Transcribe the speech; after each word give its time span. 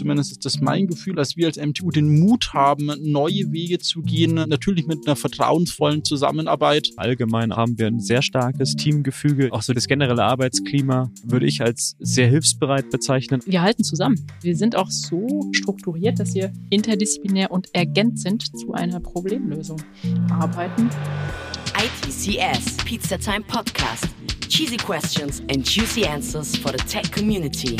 zumindest 0.00 0.32
ist 0.32 0.46
das 0.46 0.60
mein 0.60 0.86
Gefühl, 0.86 1.14
dass 1.14 1.36
wir 1.36 1.46
als 1.46 1.58
MTU 1.58 1.90
den 1.90 2.20
Mut 2.20 2.54
haben, 2.54 2.90
neue 3.02 3.52
Wege 3.52 3.78
zu 3.78 4.00
gehen, 4.00 4.34
natürlich 4.34 4.86
mit 4.86 5.06
einer 5.06 5.14
vertrauensvollen 5.14 6.04
Zusammenarbeit. 6.04 6.88
Allgemein 6.96 7.54
haben 7.54 7.78
wir 7.78 7.86
ein 7.86 8.00
sehr 8.00 8.22
starkes 8.22 8.76
Teamgefüge. 8.76 9.52
Auch 9.52 9.60
so 9.60 9.74
das 9.74 9.86
generelle 9.86 10.24
Arbeitsklima 10.24 11.10
würde 11.22 11.46
ich 11.46 11.60
als 11.60 11.96
sehr 11.98 12.28
hilfsbereit 12.28 12.88
bezeichnen. 12.88 13.42
Wir 13.44 13.60
halten 13.60 13.84
zusammen. 13.84 14.16
Wir 14.40 14.56
sind 14.56 14.74
auch 14.74 14.90
so 14.90 15.50
strukturiert, 15.52 16.18
dass 16.18 16.34
wir 16.34 16.50
interdisziplinär 16.70 17.50
und 17.50 17.68
ergänzend 17.74 18.56
zu 18.56 18.72
einer 18.72 19.00
Problemlösung 19.00 19.82
arbeiten. 20.30 20.88
ITCS 21.76 22.78
Pizza 22.86 23.18
Time 23.18 23.42
Podcast. 23.42 24.08
Cheesy 24.48 24.78
questions 24.78 25.40
and 25.50 25.62
juicy 25.62 26.06
answers 26.06 26.56
for 26.56 26.72
the 26.72 26.78
tech 26.78 27.12
community. 27.12 27.76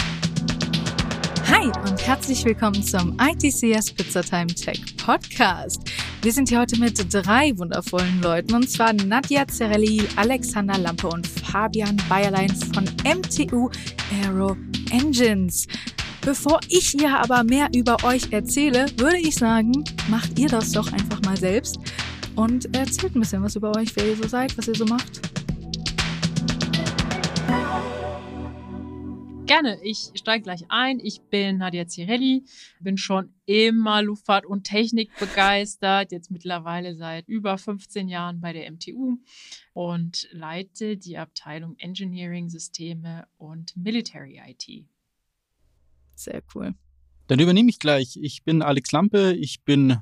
Hi 1.60 1.66
und 1.66 2.06
herzlich 2.06 2.42
willkommen 2.46 2.82
zum 2.82 3.18
ITCS 3.20 3.92
Pizza 3.92 4.22
Time 4.22 4.46
Tech 4.46 4.80
Podcast. 4.96 5.82
Wir 6.22 6.32
sind 6.32 6.48
hier 6.48 6.58
heute 6.58 6.80
mit 6.80 7.12
drei 7.12 7.52
wundervollen 7.58 8.22
Leuten 8.22 8.54
und 8.54 8.70
zwar 8.70 8.94
Nadja 8.94 9.46
Zerelli, 9.46 10.02
Alexander 10.16 10.78
Lampe 10.78 11.08
und 11.08 11.26
Fabian 11.26 12.00
Bayerlein 12.08 12.48
von 12.48 12.84
MTU 13.04 13.68
Aero 14.22 14.56
Engines. 14.90 15.66
Bevor 16.22 16.60
ich 16.68 16.94
hier 16.98 17.18
aber 17.18 17.44
mehr 17.44 17.68
über 17.76 18.02
euch 18.04 18.32
erzähle, 18.32 18.86
würde 18.96 19.18
ich 19.18 19.34
sagen, 19.34 19.84
macht 20.08 20.38
ihr 20.38 20.48
das 20.48 20.72
doch 20.72 20.90
einfach 20.90 21.20
mal 21.26 21.36
selbst 21.36 21.78
und 22.36 22.74
erzählt 22.74 23.14
ein 23.14 23.20
bisschen 23.20 23.42
was 23.42 23.56
über 23.56 23.76
euch, 23.76 23.94
wer 23.96 24.06
ihr 24.06 24.16
so 24.16 24.26
seid, 24.26 24.56
was 24.56 24.66
ihr 24.66 24.76
so 24.76 24.86
macht. 24.86 25.20
Gerne, 29.50 29.80
ich 29.82 30.12
steige 30.14 30.44
gleich 30.44 30.66
ein. 30.68 31.00
Ich 31.00 31.22
bin 31.22 31.58
Nadia 31.58 31.84
Cirelli, 31.88 32.44
bin 32.78 32.96
schon 32.96 33.34
immer 33.46 34.00
Luftfahrt 34.00 34.46
und 34.46 34.62
Technik 34.62 35.10
begeistert, 35.18 36.12
jetzt 36.12 36.30
mittlerweile 36.30 36.94
seit 36.94 37.26
über 37.26 37.58
15 37.58 38.06
Jahren 38.06 38.40
bei 38.40 38.52
der 38.52 38.70
MTU 38.70 39.18
und 39.72 40.28
leite 40.30 40.96
die 40.96 41.18
Abteilung 41.18 41.74
Engineering 41.78 42.48
Systeme 42.48 43.26
und 43.38 43.76
Military 43.76 44.40
IT. 44.46 44.86
Sehr 46.14 46.44
cool. 46.54 46.76
Dann 47.26 47.40
übernehme 47.40 47.70
ich 47.70 47.80
gleich. 47.80 48.20
Ich 48.22 48.44
bin 48.44 48.62
Alex 48.62 48.92
Lampe, 48.92 49.32
ich 49.32 49.64
bin 49.64 49.98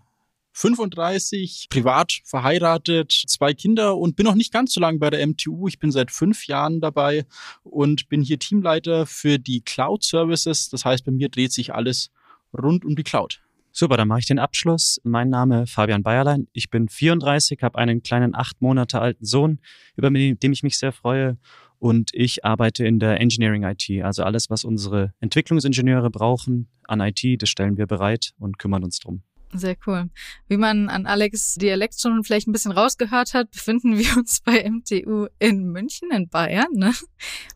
35, 0.59 1.69
privat 1.71 2.21
verheiratet, 2.25 3.13
zwei 3.13 3.55
Kinder 3.55 3.97
und 3.97 4.17
bin 4.17 4.27
noch 4.27 4.35
nicht 4.35 4.53
ganz 4.53 4.75
so 4.75 4.81
lange 4.81 4.99
bei 4.99 5.09
der 5.09 5.25
MTU. 5.25 5.69
Ich 5.69 5.79
bin 5.79 5.93
seit 5.93 6.11
fünf 6.11 6.49
Jahren 6.49 6.81
dabei 6.81 7.27
und 7.63 8.09
bin 8.09 8.23
hier 8.23 8.41
Teamleiter 8.41 9.07
für 9.07 9.39
die 9.39 9.61
Cloud 9.61 10.03
Services. 10.03 10.69
Das 10.69 10.85
heißt, 10.85 11.05
bei 11.05 11.13
mir 11.13 11.29
dreht 11.29 11.53
sich 11.53 11.73
alles 11.75 12.11
rund 12.53 12.85
um 12.85 12.97
die 12.97 13.05
Cloud. 13.05 13.41
Super, 13.71 13.97
dann 13.97 14.09
mache 14.09 14.19
ich 14.19 14.27
den 14.27 14.41
Abschluss. 14.41 15.01
Mein 15.05 15.31
Name 15.31 15.69
Fabian 15.69 16.03
Bayerlein. 16.03 16.49
Ich 16.53 16.71
bin 16.71 16.89
34, 16.89 17.63
habe 17.63 17.79
einen 17.79 18.03
kleinen 18.03 18.35
acht 18.35 18.61
Monate 18.61 19.01
alten 19.01 19.25
Sohn, 19.25 19.61
über 19.95 20.11
den 20.11 20.53
ich 20.53 20.65
mich 20.65 20.77
sehr 20.77 20.91
freue. 20.91 21.39
Und 21.79 22.11
ich 22.13 22.45
arbeite 22.45 22.85
in 22.85 22.99
der 22.99 23.21
Engineering 23.21 23.63
IT. 23.63 23.89
Also 24.03 24.25
alles, 24.25 24.51
was 24.51 24.65
unsere 24.65 25.15
Entwicklungsingenieure 25.21 26.11
brauchen 26.11 26.67
an 26.83 27.01
IT, 27.01 27.23
das 27.41 27.49
stellen 27.49 27.77
wir 27.77 27.87
bereit 27.87 28.33
und 28.41 28.59
kümmern 28.59 28.83
uns 28.83 28.99
drum. 28.99 29.23
Sehr 29.53 29.77
cool. 29.87 30.11
Wie 30.49 30.59
man 30.59 30.91
an 30.91 31.07
Alex 31.07 31.55
Dialekt 31.55 31.99
schon 31.99 32.23
vielleicht 32.23 32.49
ein 32.49 32.53
bisschen 32.53 32.73
rausgehört 32.73 33.33
hat, 33.33 33.51
befinden 33.51 33.99
wir 33.99 34.17
uns 34.17 34.41
bei 34.45 34.69
MTU 34.69 35.29
in 35.39 35.71
München 35.73 36.11
in 36.11 36.29
Bayern. 36.29 36.73
Ne? 36.73 36.93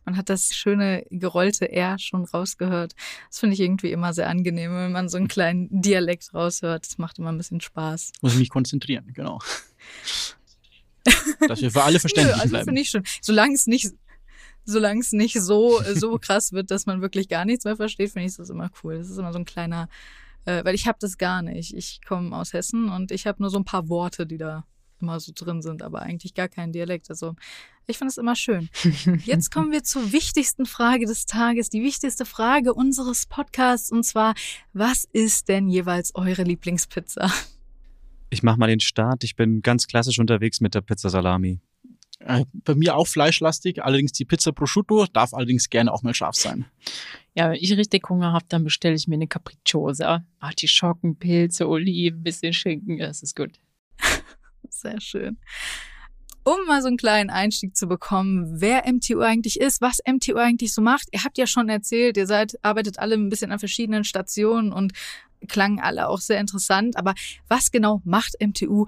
Man 0.03 0.17
hat 0.17 0.29
das 0.29 0.53
schöne 0.53 1.05
gerollte 1.11 1.71
R 1.71 1.99
schon 1.99 2.25
rausgehört. 2.25 2.95
Das 3.29 3.39
finde 3.39 3.53
ich 3.53 3.59
irgendwie 3.59 3.91
immer 3.91 4.13
sehr 4.13 4.27
angenehm, 4.27 4.71
wenn 4.73 4.91
man 4.91 5.07
so 5.07 5.17
einen 5.17 5.27
kleinen 5.27 5.67
Dialekt 5.69 6.33
raushört. 6.33 6.87
Das 6.87 6.97
macht 6.97 7.19
immer 7.19 7.31
ein 7.31 7.37
bisschen 7.37 7.61
Spaß. 7.61 8.11
Muss 8.21 8.33
ich 8.33 8.39
mich 8.39 8.49
konzentrieren, 8.49 9.11
genau. 9.13 9.39
Dass 11.47 11.61
wir 11.61 11.69
für 11.69 11.83
alle 11.83 11.99
verständlich 11.99 12.35
Nö, 12.35 12.41
also 12.41 12.49
bleiben. 12.51 12.65
finde 12.65 12.81
ich 12.81 12.89
schon. 12.89 13.03
Solange 13.21 13.53
es 13.53 13.67
nicht 13.67 13.91
solange 14.65 15.01
es 15.01 15.11
nicht 15.11 15.39
so 15.41 15.81
so 15.93 16.17
krass 16.17 16.53
wird, 16.53 16.71
dass 16.71 16.85
man 16.85 17.01
wirklich 17.01 17.27
gar 17.27 17.43
nichts 17.45 17.65
mehr 17.65 17.75
versteht, 17.75 18.11
finde 18.11 18.29
ich 18.29 18.37
das 18.37 18.49
immer 18.49 18.71
cool. 18.81 18.97
Das 18.97 19.09
ist 19.09 19.17
immer 19.17 19.33
so 19.33 19.39
ein 19.39 19.45
kleiner 19.45 19.89
äh, 20.45 20.63
weil 20.63 20.75
ich 20.75 20.87
habe 20.87 20.97
das 20.99 21.17
gar 21.17 21.41
nicht. 21.41 21.73
Ich 21.73 22.01
komme 22.05 22.35
aus 22.35 22.53
Hessen 22.53 22.89
und 22.89 23.11
ich 23.11 23.27
habe 23.27 23.41
nur 23.41 23.49
so 23.49 23.57
ein 23.57 23.65
paar 23.65 23.89
Worte, 23.89 24.25
die 24.25 24.37
da 24.37 24.65
immer 25.03 25.19
so 25.19 25.31
drin 25.35 25.61
sind, 25.61 25.83
aber 25.83 26.01
eigentlich 26.01 26.33
gar 26.33 26.47
kein 26.47 26.71
Dialekt. 26.71 27.09
Also 27.09 27.35
ich 27.85 27.97
finde 27.97 28.11
es 28.11 28.17
immer 28.17 28.35
schön. 28.35 28.69
Jetzt 29.25 29.51
kommen 29.51 29.71
wir 29.71 29.83
zur 29.83 30.11
wichtigsten 30.11 30.65
Frage 30.65 31.05
des 31.05 31.25
Tages, 31.25 31.69
die 31.69 31.83
wichtigste 31.83 32.25
Frage 32.25 32.73
unseres 32.73 33.25
Podcasts 33.25 33.91
und 33.91 34.03
zwar, 34.03 34.33
was 34.71 35.03
ist 35.03 35.49
denn 35.49 35.67
jeweils 35.67 36.15
eure 36.15 36.43
Lieblingspizza? 36.43 37.31
Ich 38.29 38.41
mache 38.41 38.57
mal 38.57 38.67
den 38.67 38.79
Start. 38.79 39.23
Ich 39.23 39.35
bin 39.35 39.61
ganz 39.61 39.85
klassisch 39.87 40.17
unterwegs 40.17 40.59
mit 40.59 40.73
der 40.73 40.81
Pizza 40.81 41.09
Salami. 41.09 41.59
Äh, 42.19 42.45
bei 42.53 42.73
mir 42.73 42.95
auch 42.95 43.07
fleischlastig, 43.07 43.83
allerdings 43.83 44.13
die 44.13 44.25
Pizza 44.25 44.53
Prosciutto 44.53 45.05
darf 45.07 45.33
allerdings 45.33 45.69
gerne 45.69 45.91
auch 45.91 46.03
mal 46.03 46.13
scharf 46.13 46.35
sein. 46.35 46.65
Ja, 47.35 47.49
wenn 47.49 47.57
ich 47.59 47.75
richtig 47.75 48.07
Hunger 48.09 48.31
habe, 48.31 48.45
dann 48.47 48.63
bestelle 48.63 48.95
ich 48.95 49.07
mir 49.07 49.15
eine 49.15 49.27
Capricciosa. 49.27 50.23
Artischocken, 50.39 51.17
Pilze, 51.17 51.67
Oliven, 51.67 52.23
bisschen 52.23 52.53
Schinken, 52.53 52.99
das 52.99 53.23
ist 53.23 53.35
gut. 53.35 53.51
Sehr 54.69 55.01
schön. 55.01 55.37
Um 56.45 56.65
mal 56.67 56.81
so 56.81 56.89
einen 56.89 56.97
kleinen 56.97 57.29
Einstieg 57.29 57.75
zu 57.75 57.87
bekommen, 57.87 58.59
wer 58.59 58.83
MTU 58.91 59.21
eigentlich 59.21 59.59
ist, 59.59 59.79
was 59.79 59.99
MTU 60.05 60.35
eigentlich 60.35 60.73
so 60.73 60.81
macht. 60.81 61.07
Ihr 61.13 61.23
habt 61.23 61.37
ja 61.37 61.47
schon 61.47 61.69
erzählt, 61.69 62.17
ihr 62.17 62.27
seid, 62.27 62.59
arbeitet 62.63 62.99
alle 62.99 63.15
ein 63.15 63.29
bisschen 63.29 63.51
an 63.51 63.59
verschiedenen 63.59 64.03
Stationen 64.03 64.73
und 64.73 64.91
klangen 65.47 65.79
alle 65.79 66.09
auch 66.09 66.19
sehr 66.19 66.39
interessant. 66.39 66.97
Aber 66.97 67.15
was 67.47 67.71
genau 67.71 68.01
macht 68.03 68.35
MTU 68.41 68.87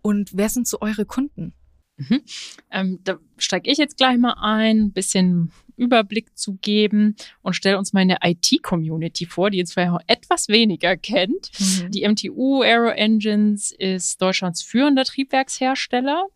und 0.00 0.30
wer 0.32 0.48
sind 0.48 0.66
so 0.66 0.80
eure 0.80 1.04
Kunden? 1.04 1.52
Mhm. 1.96 2.22
Ähm, 2.70 3.00
da 3.04 3.18
steige 3.36 3.70
ich 3.70 3.78
jetzt 3.78 3.98
gleich 3.98 4.18
mal 4.18 4.36
ein, 4.40 4.86
ein 4.86 4.92
bisschen 4.92 5.52
Überblick 5.76 6.36
zu 6.36 6.54
geben 6.54 7.16
und 7.42 7.54
stelle 7.54 7.78
uns 7.78 7.92
meine 7.92 8.18
IT-Community 8.22 9.26
vor, 9.26 9.50
die 9.50 9.58
jetzt 9.58 9.74
vielleicht 9.74 9.92
etwas 10.06 10.48
weniger 10.48 10.96
kennt. 10.96 11.50
Mhm. 11.58 11.90
Die 11.90 12.08
MTU 12.08 12.62
Aero 12.62 12.90
Engines 12.90 13.72
ist 13.72 14.20
Deutschlands 14.20 14.62
führender 14.62 15.04
Triebwerkshersteller 15.04 16.26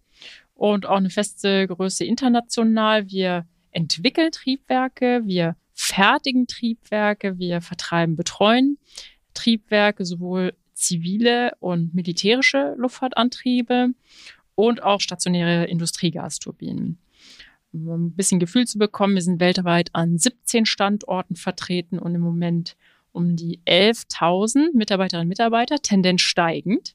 und 0.55 0.87
auch 0.87 0.97
eine 0.97 1.11
feste 1.11 1.67
Größe 1.67 2.05
international. 2.05 3.09
Wir 3.11 3.47
entwickeln 3.71 4.33
Triebwerke, 4.33 5.23
wir 5.25 5.57
fertigen 5.73 6.47
Triebwerke, 6.47 7.39
wir 7.39 7.61
vertreiben, 7.61 8.17
betreuen 8.17 8.79
Triebwerke, 9.35 10.05
sowohl 10.05 10.55
zivile 10.75 11.53
und 11.61 11.95
militärische 11.95 12.75
Luftfahrtantriebe 12.77 13.91
und 14.55 14.83
auch 14.83 15.01
stationäre 15.01 15.67
Industriegasturbinen. 15.67 16.99
Um 17.73 18.07
ein 18.07 18.17
bisschen 18.17 18.41
Gefühl 18.41 18.67
zu 18.67 18.79
bekommen, 18.79 19.15
wir 19.15 19.23
sind 19.23 19.41
weltweit 19.41 19.91
an 19.93 20.19
17 20.19 20.65
Standorten 20.65 21.37
vertreten 21.37 21.99
und 21.99 22.15
im 22.15 22.21
Moment 22.21 22.77
um 23.13 23.37
die 23.37 23.61
11.000 23.67 24.75
Mitarbeiterinnen 24.75 25.27
und 25.27 25.29
Mitarbeiter, 25.29 25.77
Tendenz 25.79 26.23
steigend. 26.23 26.95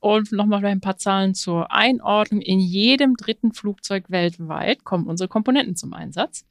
Und 0.00 0.32
nochmal 0.32 0.64
ein 0.66 0.80
paar 0.80 0.98
Zahlen 0.98 1.34
zur 1.34 1.72
Einordnung. 1.72 2.40
In 2.40 2.60
jedem 2.60 3.16
dritten 3.16 3.52
Flugzeug 3.52 4.10
weltweit 4.10 4.84
kommen 4.84 5.06
unsere 5.06 5.28
Komponenten 5.28 5.76
zum 5.76 5.94
Einsatz. 5.94 6.44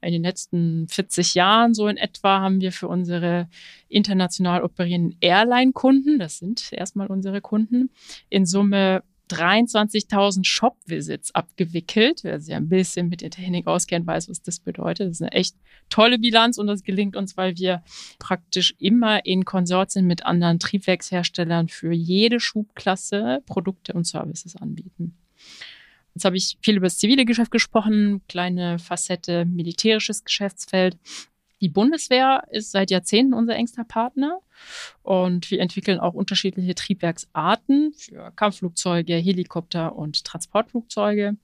In 0.00 0.12
den 0.12 0.22
letzten 0.22 0.88
40 0.88 1.34
Jahren 1.34 1.72
so 1.72 1.88
in 1.88 1.96
etwa 1.96 2.40
haben 2.40 2.60
wir 2.60 2.72
für 2.72 2.88
unsere 2.88 3.48
international 3.88 4.62
operierenden 4.62 5.16
Airline-Kunden, 5.20 6.18
das 6.18 6.38
sind 6.38 6.72
erstmal 6.72 7.06
unsere 7.06 7.40
Kunden, 7.40 7.90
in 8.28 8.44
Summe 8.44 9.02
23.000 9.32 10.44
Shop-Visits 10.44 11.34
abgewickelt. 11.34 12.20
Wer 12.22 12.40
sich 12.40 12.54
ein 12.54 12.68
bisschen 12.68 13.08
mit 13.08 13.20
der 13.20 13.30
Technik 13.30 13.66
auskennt, 13.66 14.06
weiß, 14.06 14.28
was 14.28 14.42
das 14.42 14.60
bedeutet. 14.60 15.08
Das 15.08 15.16
ist 15.16 15.22
eine 15.22 15.32
echt 15.32 15.56
tolle 15.88 16.18
Bilanz 16.18 16.58
und 16.58 16.66
das 16.66 16.82
gelingt 16.82 17.16
uns, 17.16 17.36
weil 17.36 17.56
wir 17.56 17.82
praktisch 18.18 18.74
immer 18.78 19.24
in 19.24 19.44
Konsortien 19.44 20.06
mit 20.06 20.24
anderen 20.24 20.58
Triebwerksherstellern 20.58 21.68
für 21.68 21.92
jede 21.92 22.40
Schubklasse 22.40 23.42
Produkte 23.46 23.92
und 23.92 24.06
Services 24.06 24.56
anbieten. 24.56 25.16
Jetzt 26.14 26.24
habe 26.24 26.36
ich 26.36 26.58
viel 26.60 26.76
über 26.76 26.86
das 26.86 26.98
zivile 26.98 27.24
Geschäft 27.24 27.50
gesprochen, 27.50 28.20
kleine 28.28 28.78
Facette 28.78 29.46
militärisches 29.46 30.24
Geschäftsfeld. 30.24 30.98
Die 31.62 31.68
Bundeswehr 31.68 32.42
ist 32.50 32.72
seit 32.72 32.90
Jahrzehnten 32.90 33.34
unser 33.34 33.54
engster 33.54 33.84
Partner 33.84 34.40
und 35.04 35.48
wir 35.52 35.60
entwickeln 35.60 36.00
auch 36.00 36.12
unterschiedliche 36.12 36.74
Triebwerksarten 36.74 37.94
für 37.96 38.32
Kampfflugzeuge, 38.34 39.14
Helikopter 39.14 39.94
und 39.94 40.24
Transportflugzeuge. 40.24 41.36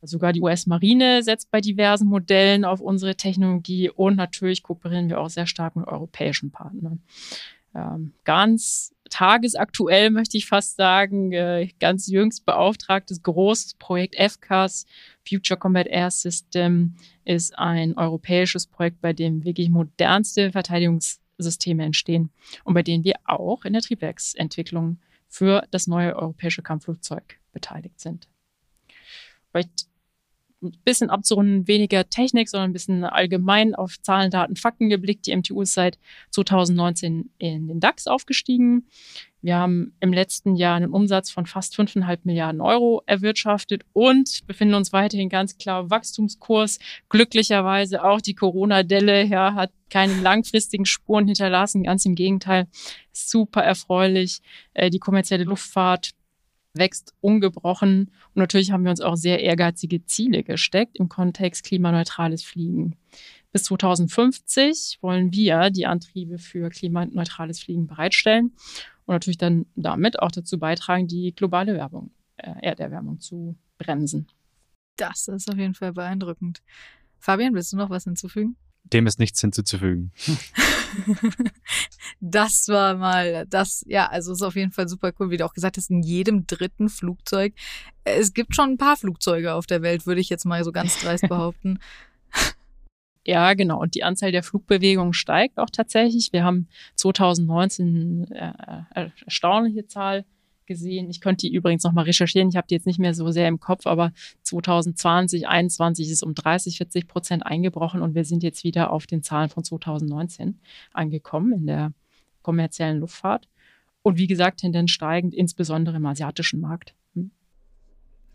Sogar 0.00 0.32
die 0.32 0.40
US-Marine 0.40 1.22
setzt 1.22 1.50
bei 1.50 1.60
diversen 1.60 2.08
Modellen 2.08 2.64
auf 2.64 2.80
unsere 2.80 3.16
Technologie 3.16 3.90
und 3.90 4.16
natürlich 4.16 4.62
kooperieren 4.62 5.10
wir 5.10 5.20
auch 5.20 5.28
sehr 5.28 5.46
stark 5.46 5.76
mit 5.76 5.86
europäischen 5.86 6.50
Partnern. 6.50 7.02
Ähm, 7.74 8.12
ganz 8.24 8.94
tagesaktuell 9.10 10.10
möchte 10.10 10.36
ich 10.36 10.46
fast 10.46 10.76
sagen, 10.76 11.32
äh, 11.32 11.68
ganz 11.78 12.06
jüngst 12.06 12.44
beauftragtes 12.46 13.22
großes 13.22 13.74
Projekt 13.74 14.16
FCAS, 14.16 14.86
Future 15.28 15.58
Combat 15.58 15.86
Air 15.86 16.10
System, 16.10 16.96
ist 17.24 17.56
ein 17.58 17.96
europäisches 17.96 18.66
Projekt, 18.66 19.00
bei 19.00 19.12
dem 19.12 19.44
wirklich 19.44 19.70
modernste 19.70 20.52
Verteidigungs 20.52 21.20
Systeme 21.42 21.84
entstehen 21.84 22.30
und 22.64 22.74
bei 22.74 22.82
denen 22.82 23.04
wir 23.04 23.14
auch 23.24 23.64
in 23.64 23.72
der 23.72 23.82
Triebwerksentwicklung 23.82 24.98
für 25.28 25.66
das 25.70 25.86
neue 25.86 26.16
europäische 26.16 26.62
Kampfflugzeug 26.62 27.38
beteiligt 27.52 28.00
sind. 28.00 28.28
Vielleicht 29.50 29.86
ein 30.62 30.72
bisschen 30.84 31.10
abzurunden, 31.10 31.66
weniger 31.66 32.08
Technik, 32.08 32.48
sondern 32.48 32.70
ein 32.70 32.74
bisschen 32.74 33.04
allgemein 33.04 33.74
auf 33.74 34.00
Zahlen, 34.02 34.30
Daten, 34.30 34.56
Fakten 34.56 34.88
geblickt. 34.88 35.26
Die 35.26 35.36
MTU 35.36 35.62
ist 35.62 35.74
seit 35.74 35.98
2019 36.30 37.30
in 37.38 37.68
den 37.68 37.80
DAX 37.80 38.06
aufgestiegen. 38.06 38.86
Wir 39.42 39.56
haben 39.56 39.94
im 40.00 40.12
letzten 40.12 40.54
Jahr 40.54 40.76
einen 40.76 40.92
Umsatz 40.92 41.30
von 41.30 41.46
fast 41.46 41.74
5,5 41.74 42.18
Milliarden 42.24 42.60
Euro 42.60 43.02
erwirtschaftet 43.06 43.84
und 43.94 44.46
befinden 44.46 44.74
uns 44.74 44.92
weiterhin 44.92 45.30
ganz 45.30 45.56
klar 45.56 45.82
im 45.82 45.90
Wachstumskurs. 45.90 46.78
Glücklicherweise 47.08 48.04
auch 48.04 48.20
die 48.20 48.34
Corona-Delle 48.34 49.24
ja, 49.24 49.54
hat 49.54 49.72
keine 49.88 50.20
langfristigen 50.20 50.84
Spuren 50.84 51.26
hinterlassen. 51.26 51.84
Ganz 51.84 52.04
im 52.04 52.14
Gegenteil, 52.14 52.68
super 53.12 53.62
erfreulich. 53.62 54.40
Äh, 54.74 54.90
die 54.90 54.98
kommerzielle 54.98 55.44
Luftfahrt 55.44 56.10
wächst 56.74 57.14
ungebrochen. 57.20 58.10
Und 58.28 58.36
natürlich 58.36 58.70
haben 58.70 58.84
wir 58.84 58.90
uns 58.90 59.00
auch 59.00 59.16
sehr 59.16 59.40
ehrgeizige 59.40 60.04
Ziele 60.04 60.42
gesteckt 60.42 60.98
im 60.98 61.08
Kontext 61.08 61.64
klimaneutrales 61.64 62.42
Fliegen. 62.42 62.96
Bis 63.52 63.64
2050 63.64 64.98
wollen 65.00 65.32
wir 65.32 65.70
die 65.70 65.86
Antriebe 65.86 66.38
für 66.38 66.68
klimaneutrales 66.68 67.60
Fliegen 67.60 67.86
bereitstellen 67.86 68.52
und 69.06 69.14
natürlich 69.14 69.38
dann 69.38 69.66
damit 69.74 70.20
auch 70.20 70.30
dazu 70.30 70.58
beitragen, 70.58 71.08
die 71.08 71.34
globale 71.34 71.74
Werbung, 71.74 72.12
äh, 72.36 72.52
Erderwärmung 72.62 73.18
zu 73.18 73.56
bremsen. 73.78 74.28
Das 74.96 75.26
ist 75.28 75.50
auf 75.50 75.58
jeden 75.58 75.74
Fall 75.74 75.92
beeindruckend. 75.92 76.62
Fabian, 77.18 77.54
willst 77.54 77.72
du 77.72 77.76
noch 77.76 77.90
was 77.90 78.04
hinzufügen? 78.04 78.56
Dem 78.84 79.06
ist 79.06 79.18
nichts 79.18 79.40
hinzuzufügen. 79.40 80.12
das 82.20 82.66
war 82.68 82.96
mal, 82.96 83.46
das, 83.46 83.84
ja, 83.86 84.08
also 84.08 84.32
ist 84.32 84.42
auf 84.42 84.56
jeden 84.56 84.72
Fall 84.72 84.88
super 84.88 85.12
cool, 85.18 85.30
wie 85.30 85.36
du 85.36 85.44
auch 85.44 85.54
gesagt 85.54 85.76
hast, 85.76 85.90
in 85.90 86.02
jedem 86.02 86.46
dritten 86.46 86.88
Flugzeug. 86.88 87.54
Es 88.04 88.34
gibt 88.34 88.54
schon 88.54 88.70
ein 88.70 88.78
paar 88.78 88.96
Flugzeuge 88.96 89.54
auf 89.54 89.66
der 89.66 89.82
Welt, 89.82 90.06
würde 90.06 90.20
ich 90.20 90.28
jetzt 90.28 90.44
mal 90.44 90.64
so 90.64 90.72
ganz 90.72 90.98
dreist 91.00 91.22
behaupten. 91.28 91.78
Ja, 93.26 93.54
genau. 93.54 93.80
Und 93.80 93.94
die 93.94 94.02
Anzahl 94.02 94.32
der 94.32 94.42
Flugbewegungen 94.42 95.12
steigt 95.12 95.58
auch 95.58 95.70
tatsächlich. 95.70 96.32
Wir 96.32 96.42
haben 96.42 96.68
2019 96.96 98.30
äh, 98.32 98.52
äh, 98.94 99.10
erstaunliche 99.24 99.86
Zahl 99.86 100.24
gesehen. 100.70 101.10
Ich 101.10 101.20
könnte 101.20 101.48
die 101.48 101.52
übrigens 101.52 101.82
nochmal 101.82 102.04
recherchieren. 102.04 102.48
Ich 102.48 102.56
habe 102.56 102.68
die 102.68 102.76
jetzt 102.76 102.86
nicht 102.86 103.00
mehr 103.00 103.12
so 103.12 103.32
sehr 103.32 103.48
im 103.48 103.58
Kopf, 103.58 103.86
aber 103.86 104.12
2020, 104.44 105.40
2021 105.42 106.06
ist 106.06 106.12
es 106.12 106.22
um 106.22 106.32
30, 106.32 106.76
40 106.76 107.08
Prozent 107.08 107.44
eingebrochen 107.44 108.02
und 108.02 108.14
wir 108.14 108.24
sind 108.24 108.44
jetzt 108.44 108.62
wieder 108.62 108.92
auf 108.92 109.08
den 109.08 109.24
Zahlen 109.24 109.50
von 109.50 109.64
2019 109.64 110.60
angekommen 110.92 111.52
in 111.52 111.66
der 111.66 111.92
kommerziellen 112.42 113.00
Luftfahrt. 113.00 113.48
Und 114.02 114.16
wie 114.16 114.28
gesagt, 114.28 114.60
Tendenz 114.60 114.92
steigend, 114.92 115.34
insbesondere 115.34 115.96
im 115.96 116.06
asiatischen 116.06 116.60
Markt. 116.60 116.94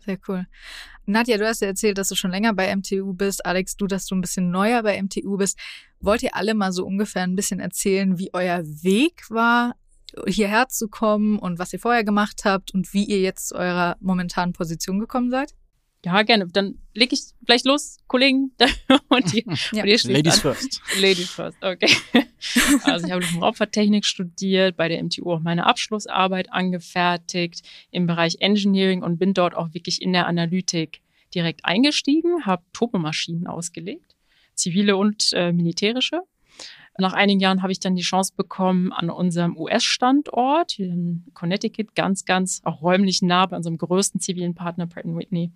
Sehr 0.04 0.18
cool. 0.28 0.46
Nadja, 1.06 1.38
du 1.38 1.48
hast 1.48 1.62
ja 1.62 1.68
erzählt, 1.68 1.98
dass 1.98 2.08
du 2.08 2.14
schon 2.14 2.30
länger 2.30 2.52
bei 2.52 2.74
MTU 2.76 3.14
bist. 3.14 3.44
Alex, 3.44 3.76
du, 3.76 3.86
dass 3.86 4.06
du 4.06 4.14
ein 4.14 4.20
bisschen 4.20 4.50
neuer 4.50 4.82
bei 4.82 5.02
MTU 5.02 5.38
bist. 5.38 5.58
Wollt 6.00 6.22
ihr 6.22 6.36
alle 6.36 6.54
mal 6.54 6.70
so 6.70 6.84
ungefähr 6.84 7.22
ein 7.22 7.34
bisschen 7.34 7.58
erzählen, 7.58 8.18
wie 8.18 8.30
euer 8.32 8.62
Weg 8.62 9.28
war, 9.30 9.74
hierher 10.26 10.68
zu 10.68 10.88
kommen 10.88 11.38
und 11.38 11.58
was 11.58 11.72
ihr 11.72 11.78
vorher 11.78 12.04
gemacht 12.04 12.44
habt 12.44 12.72
und 12.72 12.92
wie 12.92 13.04
ihr 13.04 13.20
jetzt 13.20 13.48
zu 13.48 13.56
eurer 13.56 13.96
momentanen 14.00 14.52
Position 14.52 14.98
gekommen 14.98 15.30
seid? 15.30 15.54
Ja, 16.04 16.22
gerne. 16.22 16.46
Dann 16.46 16.78
leg 16.94 17.12
ich 17.12 17.22
gleich 17.44 17.64
los, 17.64 17.98
Kollegen. 18.06 18.52
und 19.08 19.32
die, 19.32 19.44
ja. 19.72 19.82
und 19.82 20.04
Ladies 20.04 20.34
an. 20.34 20.40
first. 20.40 20.80
Ladies 21.00 21.30
first, 21.30 21.58
okay. 21.64 21.90
Also 22.84 23.06
ich 23.06 23.12
habe 23.12 23.24
Raumfahrttechnik 23.40 24.04
studiert, 24.04 24.76
bei 24.76 24.88
der 24.88 25.02
MTU 25.02 25.32
auch 25.32 25.40
meine 25.40 25.66
Abschlussarbeit 25.66 26.52
angefertigt 26.52 27.62
im 27.90 28.06
Bereich 28.06 28.36
Engineering 28.38 29.02
und 29.02 29.18
bin 29.18 29.34
dort 29.34 29.56
auch 29.56 29.74
wirklich 29.74 30.00
in 30.00 30.12
der 30.12 30.28
Analytik 30.28 31.00
direkt 31.34 31.64
eingestiegen, 31.64 32.46
habe 32.46 32.62
Turbomaschinen 32.72 33.48
ausgelegt, 33.48 34.14
zivile 34.54 34.96
und 34.96 35.32
äh, 35.32 35.52
militärische 35.52 36.20
nach 36.98 37.12
einigen 37.12 37.40
Jahren 37.40 37.62
habe 37.62 37.72
ich 37.72 37.80
dann 37.80 37.94
die 37.94 38.02
Chance 38.02 38.32
bekommen, 38.36 38.92
an 38.92 39.10
unserem 39.10 39.56
US-Standort 39.56 40.78
in 40.78 41.24
Connecticut, 41.34 41.94
ganz, 41.94 42.24
ganz 42.24 42.60
auch 42.64 42.82
räumlich 42.82 43.22
nah 43.22 43.46
bei 43.46 43.56
unserem 43.56 43.78
größten 43.78 44.20
zivilen 44.20 44.54
Partner 44.54 44.86
Pratt 44.86 45.04
Whitney, 45.04 45.52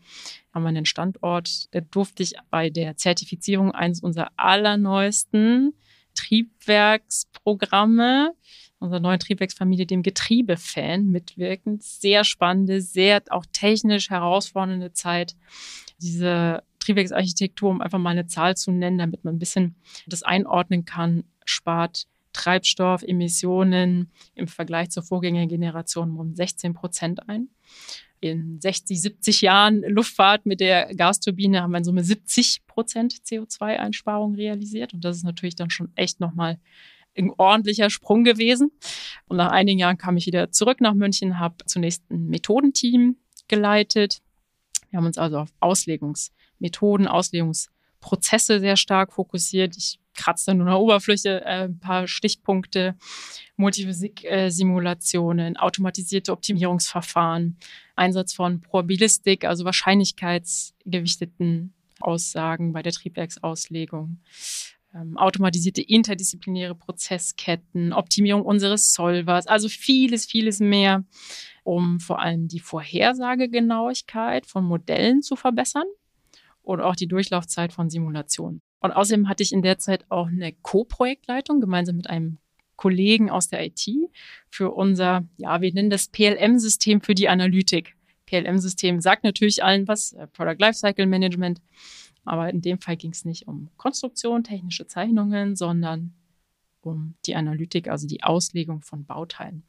haben 0.53 0.63
wir 0.63 0.69
einen 0.69 0.87
Standort. 0.87 1.75
Da 1.75 1.81
durfte 1.81 2.23
ich 2.23 2.35
bei 2.51 2.71
der 2.71 2.97
Zertifizierung 2.97 3.73
eines 3.73 4.01
unserer 4.01 4.31
allerneuesten 4.37 5.75
Triebwerksprogramme 6.15 8.35
unserer 8.81 9.01
neuen 9.01 9.21
Triebwerksfamilie, 9.21 9.87
dem 9.87 10.03
Getriebefan, 10.03 11.07
mitwirken. 11.07 11.79
Sehr 11.81 12.25
spannende, 12.25 12.81
sehr 12.81 13.23
auch 13.29 13.45
technisch 13.53 14.11
herausfordernde 14.11 14.93
Zeit. 14.93 15.37
Diese 16.01 16.63
Triebwerksarchitektur, 16.81 17.71
um 17.71 17.81
einfach 17.81 17.99
mal 17.99 18.11
eine 18.11 18.27
Zahl 18.27 18.57
zu 18.57 18.73
nennen, 18.73 18.99
damit 18.99 19.25
man 19.25 19.37
ein 19.37 19.39
bisschen 19.39 19.77
das 20.07 20.23
einordnen 20.23 20.85
kann, 20.85 21.25
spart 21.45 22.07
Treibstoff, 22.33 23.03
Emissionen 23.03 24.11
im 24.35 24.47
Vergleich 24.47 24.91
zur 24.91 25.03
Vorgängergeneration 25.03 26.17
um 26.17 26.35
16 26.35 26.75
Prozent 26.75 27.29
ein. 27.29 27.49
In 28.21 28.61
60, 28.61 29.01
70 29.01 29.41
Jahren 29.41 29.83
Luftfahrt 29.83 30.45
mit 30.45 30.61
der 30.61 30.95
Gasturbine 30.95 31.63
haben 31.63 31.71
wir 31.71 31.79
in 31.79 31.85
Summe 31.85 32.05
70 32.05 32.67
Prozent 32.67 33.15
CO2-Einsparung 33.27 34.35
realisiert. 34.35 34.93
Und 34.93 35.05
das 35.05 35.17
ist 35.17 35.25
natürlich 35.25 35.55
dann 35.55 35.71
schon 35.71 35.91
echt 35.97 36.21
nochmal 36.21 36.59
ein 37.17 37.33
ordentlicher 37.37 37.91
Sprung 37.91 38.23
gewesen. 38.25 38.71
Und 39.27 39.39
nach 39.39 39.51
einigen 39.51 39.79
Jahren 39.79 39.99
kam 39.99 40.17
ich 40.17 40.27
wieder 40.27 40.51
zurück 40.51 40.81
nach 40.81 40.95
München, 40.95 41.39
habe 41.39 41.57
zunächst 41.67 42.09
ein 42.11 42.27
Methodenteam 42.29 43.17
geleitet. 43.49 44.21
Wir 44.91 44.99
haben 44.99 45.07
uns 45.07 45.19
also 45.19 45.39
auf 45.39 45.53
Auslegungsmethoden, 46.61 47.09
Auslegungsprozesse 47.09 48.61
sehr 48.61 48.77
stark 48.77 49.13
fokussiert. 49.13 49.77
Ich 49.77 49.99
kratze 50.15 50.55
nur 50.55 50.67
an 50.67 50.73
der 50.73 50.81
Oberfläche 50.81 51.45
äh, 51.45 51.65
ein 51.65 51.79
paar 51.79 52.07
Stichpunkte, 52.07 52.95
Multiphysik-Simulationen, 53.57 55.57
automatisierte 55.57 56.33
Optimierungsverfahren, 56.33 57.57
Einsatz 57.97 58.35
von 58.35 58.61
Probabilistik, 58.61 59.45
also 59.45 59.65
wahrscheinlichkeitsgewichteten 59.65 61.73
Aussagen 62.01 62.73
bei 62.73 62.83
der 62.83 62.93
Triebwerksauslegung, 62.93 64.19
ähm, 64.95 65.17
automatisierte 65.17 65.83
interdisziplinäre 65.83 66.75
Prozessketten, 66.75 67.93
Optimierung 67.93 68.43
unseres 68.43 68.93
Solvers, 68.93 69.47
also 69.47 69.69
vieles, 69.69 70.27
vieles 70.27 70.59
mehr, 70.61 71.05
um 71.63 72.01
vor 72.01 72.21
allem 72.21 72.49
die 72.49 72.61
Vorhersagegenauigkeit 72.61 74.47
von 74.47 74.65
Modellen 74.65 75.23
zu 75.23 75.37
verbessern 75.37 75.85
und 76.71 76.81
auch 76.81 76.95
die 76.95 77.09
Durchlaufzeit 77.09 77.73
von 77.73 77.91
Simulationen. 77.91 78.63
Und 78.81 78.93
außerdem 78.93 79.29
hatte 79.29 79.43
ich 79.43 79.53
in 79.53 79.63
der 79.63 79.79
Zeit 79.79 80.05
auch 80.09 80.29
eine 80.29 80.53
Co-Projektleitung 80.53 81.61
gemeinsam 81.61 81.97
mit 81.97 82.09
einem 82.09 82.39
Kollegen 82.77 83.29
aus 83.29 83.49
der 83.49 83.67
IT 83.67 83.87
für 84.49 84.71
unser, 84.71 85.25
ja, 85.37 85.61
wir 85.61 85.73
nennen 85.73 85.91
das 85.91 86.09
PLM-System 86.09 87.03
für 87.03 87.15
die 87.15 87.29
Analytik. 87.29 87.97
PLM-System 88.27 89.01
sagt 89.01 89.25
natürlich 89.25 89.63
allen 89.63 89.87
was, 89.89 90.13
äh, 90.13 90.27
Product 90.29 90.57
Lifecycle 90.59 91.07
Management. 91.07 91.61
Aber 92.25 92.49
in 92.49 92.63
dem 92.63 92.81
Fall 92.81 92.97
ging 92.97 93.11
es 93.11 93.25
nicht 93.25 93.49
um 93.49 93.69
Konstruktion, 93.77 94.45
technische 94.45 94.87
Zeichnungen, 94.87 95.57
sondern 95.57 96.15
um 96.81 97.15
die 97.27 97.35
Analytik, 97.35 97.89
also 97.89 98.07
die 98.07 98.23
Auslegung 98.23 98.83
von 98.83 99.05
Bauteilen. 99.05 99.65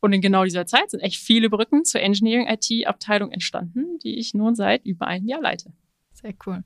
Und 0.00 0.12
in 0.12 0.20
genau 0.20 0.44
dieser 0.44 0.66
Zeit 0.66 0.90
sind 0.90 1.00
echt 1.00 1.16
viele 1.16 1.50
Brücken 1.50 1.84
zur 1.84 2.00
Engineering 2.00 2.48
IT 2.48 2.86
Abteilung 2.86 3.30
entstanden, 3.30 3.98
die 3.98 4.18
ich 4.18 4.34
nun 4.34 4.54
seit 4.54 4.86
über 4.86 5.06
einem 5.06 5.26
Jahr 5.26 5.40
leite. 5.40 5.72
Sehr 6.22 6.34
cool. 6.46 6.64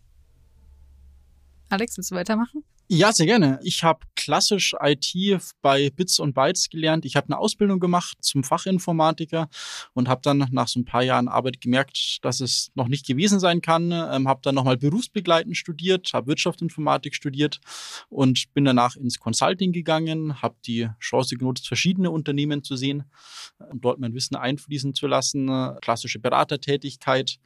Alex, 1.69 1.97
willst 1.97 2.11
du 2.11 2.15
weitermachen? 2.15 2.65
Ja, 2.88 3.12
sehr 3.12 3.26
gerne. 3.26 3.59
Ich 3.64 3.83
habe 3.83 4.07
klassisch 4.14 4.76
IT 4.81 5.12
bei 5.61 5.90
Bits 5.90 6.21
und 6.21 6.35
Bytes 6.35 6.71
gelernt. 6.71 7.05
Ich 7.05 7.16
habe 7.16 7.26
eine 7.26 7.38
Ausbildung 7.38 7.81
gemacht 7.81 8.19
zum 8.21 8.45
Fachinformatiker 8.45 9.49
und 9.93 10.09
habe 10.09 10.21
dann 10.23 10.47
nach 10.52 10.69
so 10.69 10.78
ein 10.78 10.85
paar 10.85 11.02
Jahren 11.02 11.26
Arbeit 11.26 11.61
gemerkt, 11.61 12.25
dass 12.25 12.38
es 12.38 12.71
noch 12.76 12.87
nicht 12.87 13.05
gewesen 13.05 13.40
sein 13.40 13.61
kann. 13.61 13.90
Ähm, 13.90 14.28
habe 14.28 14.38
dann 14.45 14.55
nochmal 14.55 14.76
berufsbegleitend 14.76 15.57
studiert, 15.57 16.11
habe 16.12 16.28
Wirtschaftsinformatik 16.28 17.16
studiert 17.16 17.61
und 18.09 18.55
bin 18.55 18.64
danach 18.64 18.95
ins 18.95 19.19
Consulting 19.19 19.73
gegangen, 19.73 20.40
habe 20.40 20.55
die 20.64 20.88
Chance 21.00 21.37
genutzt, 21.37 21.66
verschiedene 21.66 22.12
Unternehmen 22.12 22.62
zu 22.62 22.76
sehen 22.76 23.02
und 23.69 23.85
dort 23.85 23.99
mein 23.99 24.14
Wissen 24.14 24.37
einfließen 24.37 24.95
zu 24.95 25.09
lassen. 25.09 25.49
Klassische 25.83 26.21
Beratertätigkeit. 26.21 27.40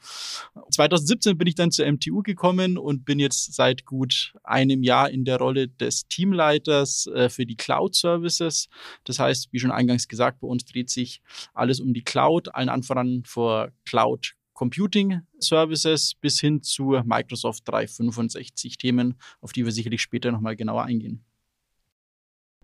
2017 0.70 1.38
bin 1.38 1.48
ich 1.48 1.54
dann 1.54 1.70
zur 1.70 1.90
MTU 1.90 2.22
gekommen 2.22 2.76
und 2.76 3.06
bin 3.06 3.18
jetzt 3.18 3.54
seit 3.54 3.86
gut 3.86 4.34
einem 4.44 4.82
Jahr 4.82 5.08
in 5.08 5.24
der 5.24 5.29
der 5.30 5.38
Rolle 5.38 5.68
des 5.68 6.08
Teamleiters 6.08 7.06
äh, 7.06 7.28
für 7.28 7.46
die 7.46 7.56
Cloud-Services. 7.56 8.68
Das 9.04 9.18
heißt, 9.18 9.48
wie 9.52 9.60
schon 9.60 9.70
eingangs 9.70 10.08
gesagt, 10.08 10.40
bei 10.40 10.48
uns 10.48 10.64
dreht 10.64 10.90
sich 10.90 11.22
alles 11.54 11.80
um 11.80 11.94
die 11.94 12.02
Cloud, 12.02 12.54
allen 12.54 12.68
Anfang 12.68 13.22
vor 13.24 13.70
Cloud 13.84 14.34
Computing 14.54 15.22
Services 15.38 16.14
bis 16.20 16.40
hin 16.40 16.62
zu 16.62 17.00
Microsoft 17.04 17.66
365 17.66 18.76
Themen, 18.76 19.14
auf 19.40 19.52
die 19.52 19.64
wir 19.64 19.72
sicherlich 19.72 20.02
später 20.02 20.32
nochmal 20.32 20.56
genauer 20.56 20.82
eingehen. 20.84 21.24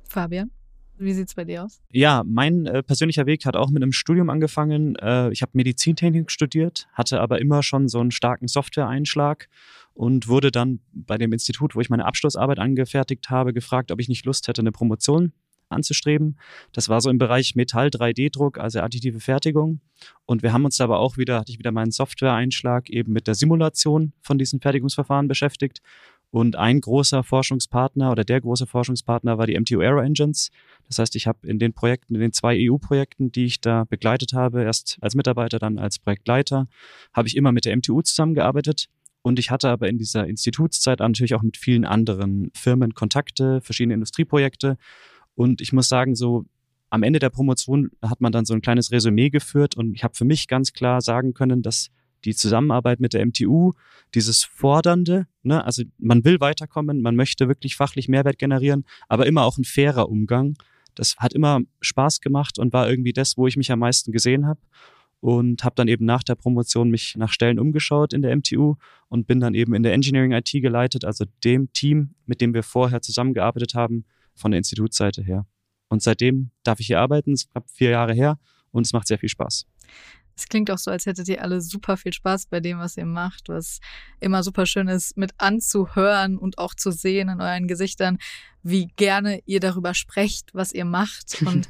Fabian? 0.08 0.50
Wie 0.98 1.12
sieht's 1.12 1.34
bei 1.34 1.44
dir 1.44 1.64
aus? 1.64 1.80
Ja, 1.92 2.22
mein 2.26 2.66
äh, 2.66 2.82
persönlicher 2.82 3.26
Weg 3.26 3.44
hat 3.44 3.54
auch 3.54 3.70
mit 3.70 3.82
einem 3.82 3.92
Studium 3.92 4.30
angefangen. 4.30 4.96
Äh, 4.96 5.30
ich 5.30 5.42
habe 5.42 5.52
Medizintechnik 5.54 6.30
studiert, 6.30 6.88
hatte 6.92 7.20
aber 7.20 7.40
immer 7.40 7.62
schon 7.62 7.88
so 7.88 8.00
einen 8.00 8.10
starken 8.10 8.48
Software-Einschlag 8.48 9.48
und 9.96 10.28
wurde 10.28 10.50
dann 10.50 10.80
bei 10.92 11.16
dem 11.16 11.32
Institut, 11.32 11.74
wo 11.74 11.80
ich 11.80 11.88
meine 11.88 12.04
Abschlussarbeit 12.04 12.58
angefertigt 12.58 13.30
habe, 13.30 13.54
gefragt, 13.54 13.90
ob 13.90 13.98
ich 13.98 14.08
nicht 14.08 14.26
Lust 14.26 14.46
hätte, 14.46 14.60
eine 14.60 14.70
Promotion 14.70 15.32
anzustreben. 15.70 16.38
Das 16.72 16.88
war 16.90 17.00
so 17.00 17.08
im 17.08 17.18
Bereich 17.18 17.56
Metall 17.56 17.88
3D-Druck, 17.88 18.58
also 18.58 18.80
additive 18.80 19.20
Fertigung. 19.20 19.80
Und 20.26 20.42
wir 20.42 20.52
haben 20.52 20.66
uns 20.66 20.80
aber 20.82 20.98
auch 20.98 21.16
wieder, 21.16 21.40
hatte 21.40 21.50
ich 21.50 21.58
wieder 21.58 21.72
meinen 21.72 21.90
Software-Einschlag 21.90 22.90
eben 22.90 23.12
mit 23.12 23.26
der 23.26 23.34
Simulation 23.34 24.12
von 24.20 24.36
diesen 24.38 24.60
Fertigungsverfahren 24.60 25.28
beschäftigt. 25.28 25.80
Und 26.30 26.56
ein 26.56 26.80
großer 26.80 27.22
Forschungspartner 27.22 28.12
oder 28.12 28.24
der 28.24 28.42
große 28.42 28.66
Forschungspartner 28.66 29.38
war 29.38 29.46
die 29.46 29.58
MTU 29.58 29.80
Aero 29.80 30.00
Engines. 30.00 30.50
Das 30.88 30.98
heißt, 30.98 31.16
ich 31.16 31.26
habe 31.26 31.46
in 31.46 31.58
den 31.58 31.72
Projekten, 31.72 32.14
in 32.14 32.20
den 32.20 32.32
zwei 32.32 32.68
EU-Projekten, 32.68 33.32
die 33.32 33.46
ich 33.46 33.60
da 33.62 33.84
begleitet 33.84 34.34
habe, 34.34 34.62
erst 34.62 34.98
als 35.00 35.14
Mitarbeiter, 35.14 35.58
dann 35.58 35.78
als 35.78 35.98
Projektleiter, 35.98 36.68
habe 37.14 37.28
ich 37.28 37.36
immer 37.36 37.52
mit 37.52 37.64
der 37.64 37.74
MTU 37.74 38.02
zusammengearbeitet. 38.02 38.88
Und 39.26 39.40
ich 39.40 39.50
hatte 39.50 39.70
aber 39.70 39.88
in 39.88 39.98
dieser 39.98 40.24
Institutszeit 40.28 41.00
natürlich 41.00 41.34
auch 41.34 41.42
mit 41.42 41.56
vielen 41.56 41.84
anderen 41.84 42.52
Firmen 42.54 42.94
Kontakte, 42.94 43.60
verschiedene 43.60 43.94
Industrieprojekte. 43.94 44.76
Und 45.34 45.60
ich 45.60 45.72
muss 45.72 45.88
sagen, 45.88 46.14
so 46.14 46.44
am 46.90 47.02
Ende 47.02 47.18
der 47.18 47.30
Promotion 47.30 47.90
hat 48.00 48.20
man 48.20 48.30
dann 48.30 48.44
so 48.44 48.54
ein 48.54 48.60
kleines 48.60 48.92
Resümee 48.92 49.30
geführt 49.30 49.76
und 49.76 49.96
ich 49.96 50.04
habe 50.04 50.14
für 50.14 50.24
mich 50.24 50.46
ganz 50.46 50.74
klar 50.74 51.00
sagen 51.00 51.34
können, 51.34 51.62
dass 51.62 51.88
die 52.24 52.36
Zusammenarbeit 52.36 53.00
mit 53.00 53.14
der 53.14 53.26
MTU, 53.26 53.72
dieses 54.14 54.44
Fordernde, 54.44 55.26
ne, 55.42 55.64
also 55.64 55.82
man 55.98 56.24
will 56.24 56.38
weiterkommen, 56.38 57.02
man 57.02 57.16
möchte 57.16 57.48
wirklich 57.48 57.74
fachlich 57.74 58.06
Mehrwert 58.06 58.38
generieren, 58.38 58.84
aber 59.08 59.26
immer 59.26 59.42
auch 59.42 59.58
ein 59.58 59.64
fairer 59.64 60.08
Umgang. 60.08 60.54
Das 60.94 61.16
hat 61.16 61.32
immer 61.32 61.62
Spaß 61.80 62.20
gemacht 62.20 62.60
und 62.60 62.72
war 62.72 62.88
irgendwie 62.88 63.12
das, 63.12 63.36
wo 63.36 63.48
ich 63.48 63.56
mich 63.56 63.72
am 63.72 63.80
meisten 63.80 64.12
gesehen 64.12 64.46
habe 64.46 64.60
und 65.20 65.64
habe 65.64 65.74
dann 65.76 65.88
eben 65.88 66.04
nach 66.04 66.22
der 66.22 66.34
Promotion 66.34 66.90
mich 66.90 67.16
nach 67.16 67.32
Stellen 67.32 67.58
umgeschaut 67.58 68.12
in 68.12 68.22
der 68.22 68.36
MTU 68.36 68.76
und 69.08 69.26
bin 69.26 69.40
dann 69.40 69.54
eben 69.54 69.74
in 69.74 69.82
der 69.82 69.92
Engineering 69.92 70.32
IT 70.32 70.50
geleitet, 70.52 71.04
also 71.04 71.24
dem 71.44 71.72
Team, 71.72 72.14
mit 72.26 72.40
dem 72.40 72.54
wir 72.54 72.62
vorher 72.62 73.02
zusammengearbeitet 73.02 73.74
haben, 73.74 74.04
von 74.34 74.50
der 74.50 74.58
Institutsseite 74.58 75.22
her. 75.22 75.46
Und 75.88 76.02
seitdem 76.02 76.50
darf 76.62 76.80
ich 76.80 76.88
hier 76.88 77.00
arbeiten, 77.00 77.32
es 77.32 77.44
ist 77.44 77.50
knapp 77.50 77.70
vier 77.70 77.90
Jahre 77.90 78.12
her 78.12 78.38
und 78.72 78.86
es 78.86 78.92
macht 78.92 79.06
sehr 79.06 79.18
viel 79.18 79.28
Spaß. 79.28 79.66
Es 80.38 80.48
klingt 80.48 80.70
auch 80.70 80.78
so, 80.78 80.90
als 80.90 81.06
hättet 81.06 81.28
ihr 81.28 81.42
alle 81.42 81.62
super 81.62 81.96
viel 81.96 82.12
Spaß 82.12 82.46
bei 82.46 82.60
dem, 82.60 82.78
was 82.78 82.98
ihr 82.98 83.06
macht, 83.06 83.48
was 83.48 83.80
immer 84.20 84.42
super 84.42 84.66
schön 84.66 84.86
ist, 84.86 85.16
mit 85.16 85.32
anzuhören 85.38 86.36
und 86.36 86.58
auch 86.58 86.74
zu 86.74 86.90
sehen 86.90 87.30
in 87.30 87.40
euren 87.40 87.66
Gesichtern, 87.68 88.18
wie 88.62 88.88
gerne 88.96 89.40
ihr 89.46 89.60
darüber 89.60 89.94
sprecht, 89.94 90.50
was 90.52 90.72
ihr 90.72 90.84
macht. 90.84 91.40
Und 91.46 91.68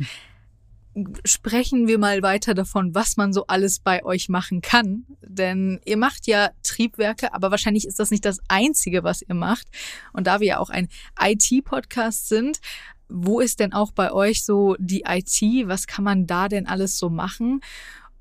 sprechen 1.24 1.86
wir 1.88 1.98
mal 1.98 2.22
weiter 2.22 2.54
davon, 2.54 2.94
was 2.94 3.16
man 3.16 3.32
so 3.32 3.46
alles 3.46 3.80
bei 3.80 4.04
euch 4.04 4.28
machen 4.28 4.62
kann. 4.62 5.04
Denn 5.22 5.80
ihr 5.84 5.96
macht 5.96 6.26
ja 6.26 6.50
Triebwerke, 6.62 7.34
aber 7.34 7.50
wahrscheinlich 7.50 7.86
ist 7.86 7.98
das 7.98 8.10
nicht 8.10 8.24
das 8.24 8.40
Einzige, 8.48 9.04
was 9.04 9.22
ihr 9.22 9.34
macht. 9.34 9.66
Und 10.12 10.26
da 10.26 10.40
wir 10.40 10.46
ja 10.46 10.58
auch 10.58 10.70
ein 10.70 10.88
IT-Podcast 11.20 12.28
sind, 12.28 12.60
wo 13.08 13.40
ist 13.40 13.60
denn 13.60 13.72
auch 13.72 13.92
bei 13.92 14.10
euch 14.10 14.44
so 14.44 14.74
die 14.78 15.04
IT? 15.06 15.40
Was 15.68 15.86
kann 15.86 16.04
man 16.04 16.26
da 16.26 16.48
denn 16.48 16.66
alles 16.66 16.98
so 16.98 17.10
machen? 17.10 17.60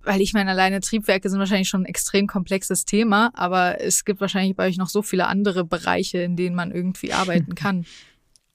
Weil 0.01 0.21
ich 0.21 0.33
meine, 0.33 0.51
alleine 0.51 0.81
Triebwerke 0.81 1.29
sind 1.29 1.39
wahrscheinlich 1.39 1.69
schon 1.69 1.81
ein 1.81 1.87
extrem 1.87 2.27
komplexes 2.27 2.85
Thema, 2.85 3.31
aber 3.33 3.81
es 3.81 4.05
gibt 4.05 4.21
wahrscheinlich 4.21 4.55
bei 4.55 4.67
euch 4.67 4.77
noch 4.77 4.89
so 4.89 5.01
viele 5.01 5.27
andere 5.27 5.65
Bereiche, 5.65 6.19
in 6.19 6.35
denen 6.35 6.55
man 6.55 6.71
irgendwie 6.71 7.13
arbeiten 7.13 7.55
kann. 7.55 7.85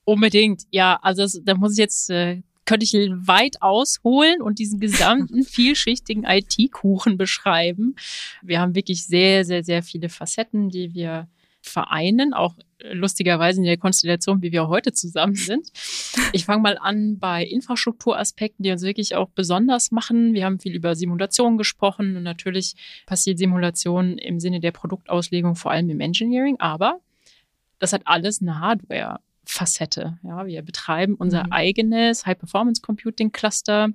Unbedingt, 0.05 0.63
ja. 0.71 0.97
Also 1.01 1.23
das, 1.23 1.41
da 1.43 1.55
muss 1.55 1.73
ich 1.73 1.79
jetzt, 1.79 2.09
äh, 2.09 2.41
könnte 2.71 2.85
ich 2.85 3.11
weit 3.27 3.61
ausholen 3.61 4.41
und 4.41 4.57
diesen 4.57 4.79
gesamten 4.79 5.43
vielschichtigen 5.43 6.23
IT-Kuchen 6.23 7.17
beschreiben. 7.17 7.95
Wir 8.41 8.61
haben 8.61 8.75
wirklich 8.75 9.05
sehr, 9.05 9.43
sehr, 9.43 9.61
sehr 9.65 9.83
viele 9.83 10.07
Facetten, 10.07 10.69
die 10.69 10.93
wir 10.93 11.27
vereinen, 11.61 12.33
auch 12.33 12.55
lustigerweise 12.81 13.59
in 13.59 13.65
der 13.65 13.75
Konstellation, 13.75 14.41
wie 14.41 14.53
wir 14.53 14.69
heute 14.69 14.93
zusammen 14.93 15.35
sind. 15.35 15.67
Ich 16.31 16.45
fange 16.45 16.61
mal 16.61 16.77
an 16.77 17.19
bei 17.19 17.43
Infrastrukturaspekten, 17.43 18.63
die 18.63 18.71
uns 18.71 18.83
wirklich 18.83 19.15
auch 19.15 19.29
besonders 19.29 19.91
machen. 19.91 20.33
Wir 20.33 20.45
haben 20.45 20.61
viel 20.61 20.73
über 20.73 20.95
Simulation 20.95 21.57
gesprochen 21.57 22.15
und 22.15 22.23
natürlich 22.23 22.75
passiert 23.05 23.37
Simulation 23.37 24.17
im 24.17 24.39
Sinne 24.39 24.61
der 24.61 24.71
Produktauslegung 24.71 25.55
vor 25.57 25.71
allem 25.71 25.89
im 25.89 25.99
Engineering, 25.99 26.55
aber 26.59 27.01
das 27.79 27.91
hat 27.91 28.03
alles 28.05 28.41
eine 28.41 28.61
Hardware. 28.61 29.19
Facette. 29.43 30.19
Ja, 30.23 30.45
wir 30.45 30.61
betreiben 30.61 31.15
unser 31.15 31.45
mhm. 31.45 31.51
eigenes 31.51 32.25
High-Performance-Computing-Cluster 32.25 33.89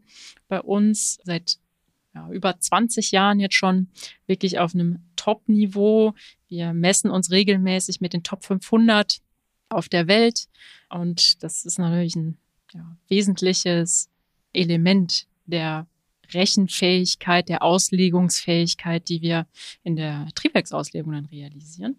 bei 0.49 0.61
uns 0.61 1.19
seit 1.25 1.59
ja, 2.15 2.29
über 2.31 2.59
20 2.59 3.13
Jahren 3.13 3.41
jetzt 3.41 3.55
schon 3.55 3.89
wirklich 4.27 4.59
auf 4.59 4.75
einem 4.75 5.01
Top-Niveau. 5.17 6.15
Wir 6.49 6.73
messen 6.73 7.11
uns 7.11 7.31
regelmäßig 7.31 8.01
mit 8.01 8.13
den 8.13 8.23
Top 8.23 8.45
500 8.45 9.21
auf 9.69 9.89
der 9.89 10.09
Welt. 10.09 10.49
Und 10.89 11.43
das 11.43 11.65
ist 11.65 11.79
natürlich 11.79 12.17
ein 12.17 12.39
ja, 12.73 12.97
wesentliches 13.09 14.11
Element 14.53 15.27
der 15.47 15.87
Rechenfähigkeit, 16.33 17.49
der 17.49 17.63
Auslegungsfähigkeit, 17.63 19.09
die 19.09 19.23
wir 19.23 19.47
in 19.83 19.97
der 19.97 20.29
Triebwerksauslegung 20.35 21.13
dann 21.13 21.27
realisieren. 21.27 21.97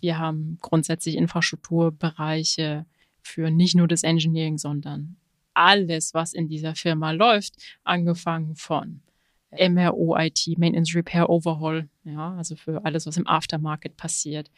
Wir 0.00 0.18
haben 0.18 0.58
grundsätzlich 0.60 1.16
Infrastrukturbereiche 1.16 2.86
für 3.22 3.50
nicht 3.50 3.74
nur 3.74 3.88
das 3.88 4.02
Engineering, 4.02 4.58
sondern 4.58 5.16
alles, 5.54 6.14
was 6.14 6.32
in 6.32 6.48
dieser 6.48 6.74
Firma 6.74 7.12
läuft, 7.12 7.54
angefangen 7.84 8.56
von 8.56 9.02
MRO 9.52 10.16
IT, 10.18 10.58
Maintenance 10.58 10.94
Repair 10.94 11.28
Overhaul, 11.28 11.88
ja, 12.04 12.34
also 12.34 12.56
für 12.56 12.84
alles, 12.84 13.06
was 13.06 13.16
im 13.16 13.26
Aftermarket 13.26 13.96
passiert, 13.96 14.50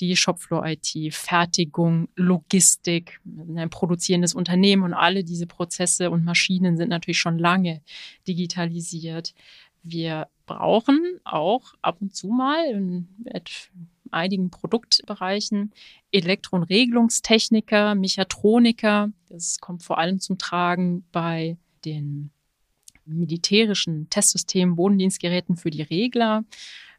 die 0.00 0.16
Shopfloor 0.16 0.66
IT, 0.66 1.14
Fertigung, 1.14 2.08
Logistik, 2.16 3.20
ein 3.24 3.70
produzierendes 3.70 4.34
Unternehmen 4.34 4.82
und 4.82 4.94
alle 4.94 5.24
diese 5.24 5.46
Prozesse 5.46 6.10
und 6.10 6.24
Maschinen 6.24 6.76
sind 6.76 6.88
natürlich 6.88 7.20
schon 7.20 7.38
lange 7.38 7.82
digitalisiert. 8.26 9.34
Wir 9.82 10.28
brauchen 10.46 11.20
auch 11.24 11.74
ab 11.80 11.98
und 12.00 12.14
zu 12.14 12.28
mal 12.28 12.66
in 12.66 13.08
einigen 14.10 14.50
Produktbereichen 14.50 15.72
Elektro- 16.10 16.56
und 16.56 16.64
Regelungstechniker, 16.64 17.94
Mechatroniker. 17.94 19.12
Das 19.28 19.58
kommt 19.60 19.84
vor 19.84 19.98
allem 19.98 20.18
zum 20.18 20.38
Tragen 20.38 21.04
bei 21.12 21.56
den 21.84 22.30
militärischen 23.18 24.08
Testsystemen, 24.10 24.76
Bodendienstgeräten 24.76 25.56
für 25.56 25.70
die 25.70 25.82
Regler. 25.82 26.44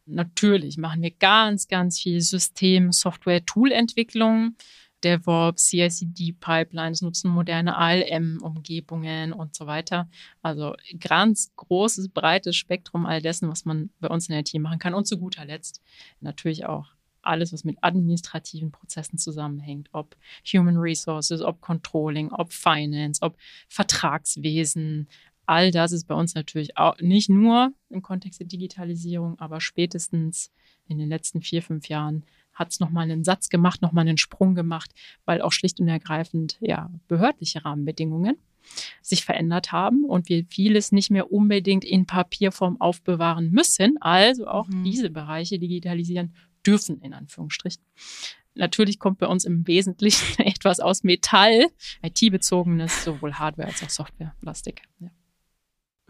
Natürlich 0.06 0.78
machen 0.78 1.02
wir 1.02 1.12
ganz, 1.12 1.68
ganz 1.68 2.00
viel 2.00 2.22
System, 2.22 2.92
Software, 2.92 3.46
Toolentwicklung. 3.46 4.56
DevOps, 5.04 5.70
CI/CD-Pipelines, 5.70 7.02
nutzen 7.02 7.32
moderne 7.32 7.78
ALM-Umgebungen 7.78 9.34
und 9.34 9.56
so 9.56 9.68
weiter. 9.68 10.10
Also 10.42 10.76
ganz 11.00 11.52
großes, 11.56 12.10
breites 12.10 12.56
Spektrum 12.56 13.06
all 13.06 13.22
dessen, 13.22 13.50
was 13.50 13.66
man 13.66 13.90
bei 14.00 14.08
uns 14.10 14.30
in 14.30 14.36
der 14.36 14.44
Team 14.44 14.62
machen 14.62 14.80
kann. 14.80 14.94
Und 14.94 15.08
zu 15.08 15.18
guter 15.18 15.46
Letzt 15.46 15.82
natürlich 16.20 16.66
auch 16.66 16.88
alles, 17.24 17.54
was 17.54 17.64
mit 17.64 17.78
administrativen 17.82 18.72
Prozessen 18.72 19.18
zusammenhängt, 19.18 19.90
ob 19.92 20.16
Human 20.54 20.78
Resources, 20.78 21.42
ob 21.42 21.62
Controlling, 21.62 22.32
ob 22.32 22.52
Finance, 22.52 23.22
ob 23.22 23.38
Vertragswesen, 23.70 25.08
all 25.52 25.70
das 25.70 25.92
ist 25.92 26.08
bei 26.08 26.16
uns 26.16 26.34
natürlich 26.34 26.78
auch 26.78 26.98
nicht 27.02 27.30
nur 27.30 27.74
im 27.90 28.02
Kontext 28.02 28.40
der 28.40 28.48
Digitalisierung, 28.48 29.38
aber 29.38 29.60
spätestens 29.60 30.50
in 30.88 30.98
den 30.98 31.10
letzten 31.10 31.42
vier, 31.42 31.62
fünf 31.62 31.90
Jahren 31.90 32.24
hat 32.54 32.70
es 32.72 32.80
nochmal 32.80 33.04
einen 33.04 33.26
Satz 33.26 33.50
gemacht, 33.50 33.82
nochmal 33.82 34.08
einen 34.08 34.18
Sprung 34.18 34.56
gemacht, 34.56 34.92
weil 35.26 35.42
auch 35.42 35.52
schlicht 35.52 35.82
und 35.82 35.90
ergreifend 35.90 36.58
ja 36.62 36.90
behördliche 37.10 37.66
Rahmenbedingungen 37.66 38.38
sich 39.02 39.26
verändert 39.26 39.74
haben 39.74 40.06
und 40.06 40.30
wir 40.30 40.46
vieles 40.46 40.94
nicht 40.94 41.12
mehr 41.12 41.34
unbedingt 41.34 41.84
in 41.84 42.06
Papierform 42.06 42.80
aufbewahren 42.80 43.52
müssen, 43.52 43.98
also 44.00 44.48
auch 44.48 44.70
mhm. 44.70 44.86
diese 44.86 45.10
Bereiche 45.10 45.60
digitalisieren 45.60 46.34
dürfen, 46.66 47.02
in 47.02 47.14
Anführungsstrichen. 47.14 47.84
Natürlich 48.56 49.00
kommt 49.00 49.18
bei 49.18 49.28
uns 49.28 49.44
im 49.44 49.68
Wesentlichen 49.68 50.40
etwas 50.46 50.80
aus 50.80 51.04
Metall, 51.04 51.68
IT-bezogenes, 52.04 53.04
sowohl 53.04 53.34
Hardware 53.34 53.68
als 53.68 53.84
auch 53.84 53.90
Software, 53.90 54.34
Plastik. 54.40 54.84
Ja. 55.02 55.10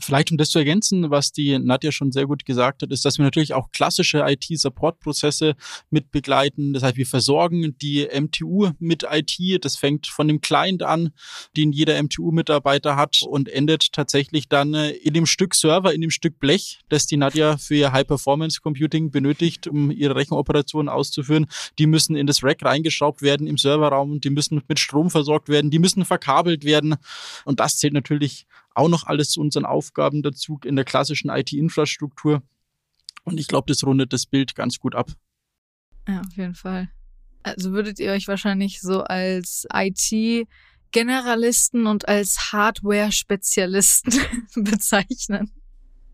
Vielleicht 0.01 0.31
um 0.31 0.37
das 0.37 0.49
zu 0.49 0.59
ergänzen, 0.59 1.09
was 1.11 1.31
die 1.31 1.57
Nadja 1.59 1.91
schon 1.91 2.11
sehr 2.11 2.25
gut 2.25 2.45
gesagt 2.45 2.81
hat, 2.81 2.91
ist, 2.91 3.05
dass 3.05 3.17
wir 3.17 3.23
natürlich 3.23 3.53
auch 3.53 3.71
klassische 3.71 4.23
IT-Support-Prozesse 4.25 5.55
mit 5.89 6.11
begleiten. 6.11 6.73
Das 6.73 6.83
heißt, 6.83 6.97
wir 6.97 7.05
versorgen 7.05 7.77
die 7.81 8.07
MTU 8.07 8.71
mit 8.79 9.05
IT. 9.09 9.63
Das 9.63 9.75
fängt 9.75 10.07
von 10.07 10.27
dem 10.27 10.41
Client 10.41 10.83
an, 10.83 11.11
den 11.55 11.71
jeder 11.71 12.01
MTU-Mitarbeiter 12.01 12.95
hat 12.95 13.21
und 13.27 13.49
endet 13.49 13.93
tatsächlich 13.93 14.47
dann 14.47 14.73
äh, 14.73 14.91
in 14.91 15.13
dem 15.13 15.25
Stück 15.25 15.55
Server, 15.55 15.93
in 15.93 16.01
dem 16.01 16.09
Stück 16.09 16.39
Blech, 16.39 16.79
das 16.89 17.05
die 17.05 17.17
Nadja 17.17 17.57
für 17.57 17.75
ihr 17.75 17.91
High-Performance-Computing 17.91 19.11
benötigt, 19.11 19.67
um 19.67 19.91
ihre 19.91 20.15
Rechenoperationen 20.15 20.89
auszuführen. 20.89 21.47
Die 21.79 21.87
müssen 21.87 22.15
in 22.15 22.27
das 22.27 22.43
Rack 22.43 22.63
reingeschraubt 22.63 23.21
werden 23.21 23.47
im 23.47 23.57
Serverraum, 23.57 24.19
die 24.19 24.29
müssen 24.29 24.61
mit 24.67 24.79
Strom 24.79 25.09
versorgt 25.09 25.49
werden, 25.49 25.71
die 25.71 25.79
müssen 25.79 26.05
verkabelt 26.05 26.63
werden. 26.63 26.95
Und 27.45 27.59
das 27.59 27.77
zählt 27.77 27.93
natürlich 27.93 28.45
auch 28.73 28.89
noch 28.89 29.05
alles 29.05 29.29
zu 29.29 29.41
unseren 29.41 29.65
Aufgaben 29.65 30.21
dazu 30.21 30.59
in 30.63 30.75
der 30.75 30.85
klassischen 30.85 31.29
IT-Infrastruktur. 31.29 32.41
Und 33.23 33.39
ich 33.39 33.47
glaube, 33.47 33.65
das 33.67 33.83
rundet 33.83 34.13
das 34.13 34.25
Bild 34.25 34.55
ganz 34.55 34.79
gut 34.79 34.95
ab. 34.95 35.11
Ja, 36.07 36.21
auf 36.21 36.35
jeden 36.35 36.55
Fall. 36.55 36.89
Also 37.43 37.71
würdet 37.71 37.99
ihr 37.99 38.11
euch 38.11 38.27
wahrscheinlich 38.27 38.81
so 38.81 39.03
als 39.03 39.67
IT-Generalisten 39.73 41.87
und 41.87 42.07
als 42.07 42.51
Hardware-Spezialisten 42.51 44.13
bezeichnen? 44.55 45.51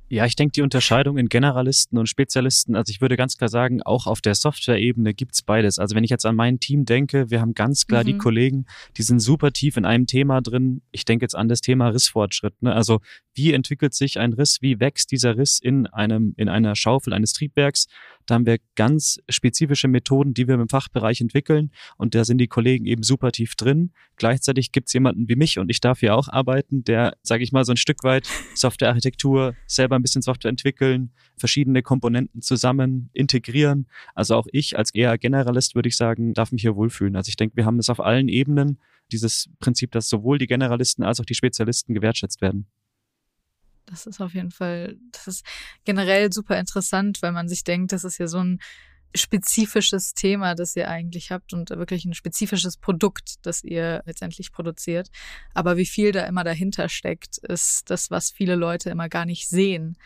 Ja, 0.09 0.25
ich 0.25 0.37
denke, 0.37 0.53
die 0.53 0.61
Unterscheidung 0.61 1.17
in 1.17 1.27
Generalisten 1.27 1.97
und 1.97 2.07
Spezialisten, 2.07 2.77
also 2.77 2.91
ich 2.91 3.01
würde 3.01 3.17
ganz 3.17 3.37
klar 3.37 3.49
sagen, 3.49 3.81
auch 3.83 4.07
auf 4.07 4.21
der 4.21 4.35
Software-Ebene 4.35 5.13
gibt's 5.13 5.41
beides. 5.41 5.79
Also 5.79 5.95
wenn 5.95 6.03
ich 6.05 6.09
jetzt 6.09 6.25
an 6.25 6.35
mein 6.35 6.61
Team 6.61 6.85
denke, 6.85 7.29
wir 7.29 7.41
haben 7.41 7.53
ganz 7.53 7.87
klar 7.87 8.03
mhm. 8.03 8.07
die 8.07 8.17
Kollegen, 8.17 8.65
die 8.95 9.01
sind 9.01 9.19
super 9.19 9.51
tief 9.51 9.75
in 9.75 9.83
einem 9.83 10.05
Thema 10.05 10.39
drin. 10.39 10.81
Ich 10.91 11.03
denke 11.03 11.25
jetzt 11.25 11.35
an 11.35 11.49
das 11.49 11.59
Thema 11.59 11.89
Rissfortschritt. 11.89 12.61
Ne? 12.61 12.73
Also 12.73 13.01
wie 13.33 13.51
entwickelt 13.51 13.93
sich 13.93 14.17
ein 14.17 14.31
Riss, 14.31 14.61
wie 14.61 14.79
wächst 14.79 15.11
dieser 15.11 15.35
Riss 15.37 15.59
in 15.59 15.87
einem, 15.87 16.33
in 16.37 16.47
einer 16.47 16.77
Schaufel 16.77 17.11
eines 17.11 17.33
Triebwerks? 17.33 17.87
Da 18.25 18.35
haben 18.35 18.45
wir 18.45 18.59
ganz 18.75 19.19
spezifische 19.29 19.89
Methoden, 19.89 20.33
die 20.33 20.47
wir 20.47 20.55
im 20.55 20.69
Fachbereich 20.69 21.19
entwickeln 21.19 21.71
und 21.97 22.15
da 22.15 22.23
sind 22.23 22.39
die 22.39 22.47
Kollegen 22.47 22.85
eben 22.85 23.03
super 23.03 23.31
tief 23.31 23.55
drin. 23.55 23.91
Gleichzeitig 24.15 24.71
gibt's 24.71 24.93
jemanden 24.93 25.27
wie 25.27 25.35
mich 25.35 25.59
und 25.59 25.69
ich 25.69 25.81
darf 25.81 25.99
hier 25.99 26.15
auch 26.15 26.27
arbeiten, 26.29 26.83
der, 26.83 27.15
sage 27.23 27.43
ich 27.43 27.51
mal, 27.51 27.65
so 27.65 27.73
ein 27.73 27.77
Stück 27.77 28.03
weit 28.03 28.27
Softwarearchitektur 28.55 29.53
selber 29.65 29.96
ein 29.97 30.01
bisschen 30.01 30.21
Software 30.21 30.49
entwickeln, 30.49 31.11
verschiedene 31.37 31.81
Komponenten 31.81 32.41
zusammen 32.41 33.09
integrieren. 33.13 33.87
Also 34.15 34.35
auch 34.35 34.47
ich 34.51 34.77
als 34.77 34.93
eher 34.93 35.17
Generalist 35.17 35.75
würde 35.75 35.89
ich 35.89 35.97
sagen, 35.97 36.33
darf 36.33 36.51
mich 36.51 36.61
hier 36.61 36.75
wohlfühlen. 36.75 37.15
Also 37.15 37.29
ich 37.29 37.35
denke, 37.35 37.55
wir 37.55 37.65
haben 37.65 37.79
es 37.79 37.89
auf 37.89 37.99
allen 37.99 38.27
Ebenen, 38.27 38.79
dieses 39.11 39.49
Prinzip, 39.59 39.91
dass 39.91 40.09
sowohl 40.09 40.37
die 40.37 40.47
Generalisten 40.47 41.03
als 41.03 41.19
auch 41.19 41.25
die 41.25 41.35
Spezialisten 41.35 41.93
gewertschätzt 41.93 42.41
werden. 42.41 42.67
Das 43.85 44.05
ist 44.05 44.19
auf 44.19 44.33
jeden 44.33 44.51
Fall, 44.51 44.97
das 45.11 45.27
ist 45.27 45.45
generell 45.85 46.31
super 46.33 46.59
interessant, 46.59 47.21
weil 47.21 47.31
man 47.31 47.47
sich 47.47 47.63
denkt, 47.63 47.93
das 47.93 48.03
ist 48.03 48.17
ja 48.17 48.27
so 48.27 48.39
ein 48.39 48.59
spezifisches 49.15 50.13
Thema, 50.13 50.55
das 50.55 50.75
ihr 50.75 50.89
eigentlich 50.89 51.31
habt 51.31 51.53
und 51.53 51.69
wirklich 51.69 52.05
ein 52.05 52.13
spezifisches 52.13 52.77
Produkt, 52.77 53.45
das 53.45 53.63
ihr 53.63 54.01
letztendlich 54.05 54.51
produziert. 54.51 55.09
Aber 55.53 55.77
wie 55.77 55.85
viel 55.85 56.11
da 56.11 56.25
immer 56.25 56.43
dahinter 56.43 56.89
steckt, 56.89 57.37
ist 57.39 57.89
das, 57.89 58.11
was 58.11 58.31
viele 58.31 58.55
Leute 58.55 58.89
immer 58.89 59.09
gar 59.09 59.25
nicht 59.25 59.49
sehen. 59.49 59.97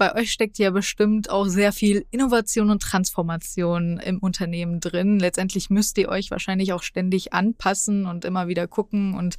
Bei 0.00 0.14
euch 0.14 0.32
steckt 0.32 0.58
ja 0.58 0.70
bestimmt 0.70 1.28
auch 1.28 1.44
sehr 1.44 1.72
viel 1.74 2.06
Innovation 2.10 2.70
und 2.70 2.80
Transformation 2.80 3.98
im 3.98 4.18
Unternehmen 4.20 4.80
drin. 4.80 5.20
Letztendlich 5.20 5.68
müsst 5.68 5.98
ihr 5.98 6.08
euch 6.08 6.30
wahrscheinlich 6.30 6.72
auch 6.72 6.82
ständig 6.82 7.34
anpassen 7.34 8.06
und 8.06 8.24
immer 8.24 8.48
wieder 8.48 8.66
gucken 8.66 9.12
und 9.12 9.36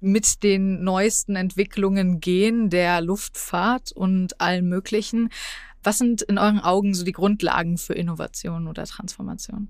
mit 0.00 0.42
den 0.42 0.82
neuesten 0.82 1.36
Entwicklungen 1.36 2.18
gehen 2.18 2.70
der 2.70 3.00
Luftfahrt 3.02 3.92
und 3.92 4.40
allen 4.40 4.68
möglichen. 4.68 5.28
Was 5.82 5.98
sind 5.98 6.22
in 6.22 6.38
euren 6.38 6.60
Augen 6.60 6.94
so 6.94 7.04
die 7.04 7.12
Grundlagen 7.12 7.78
für 7.78 7.94
Innovation 7.94 8.68
oder 8.68 8.84
Transformation? 8.84 9.68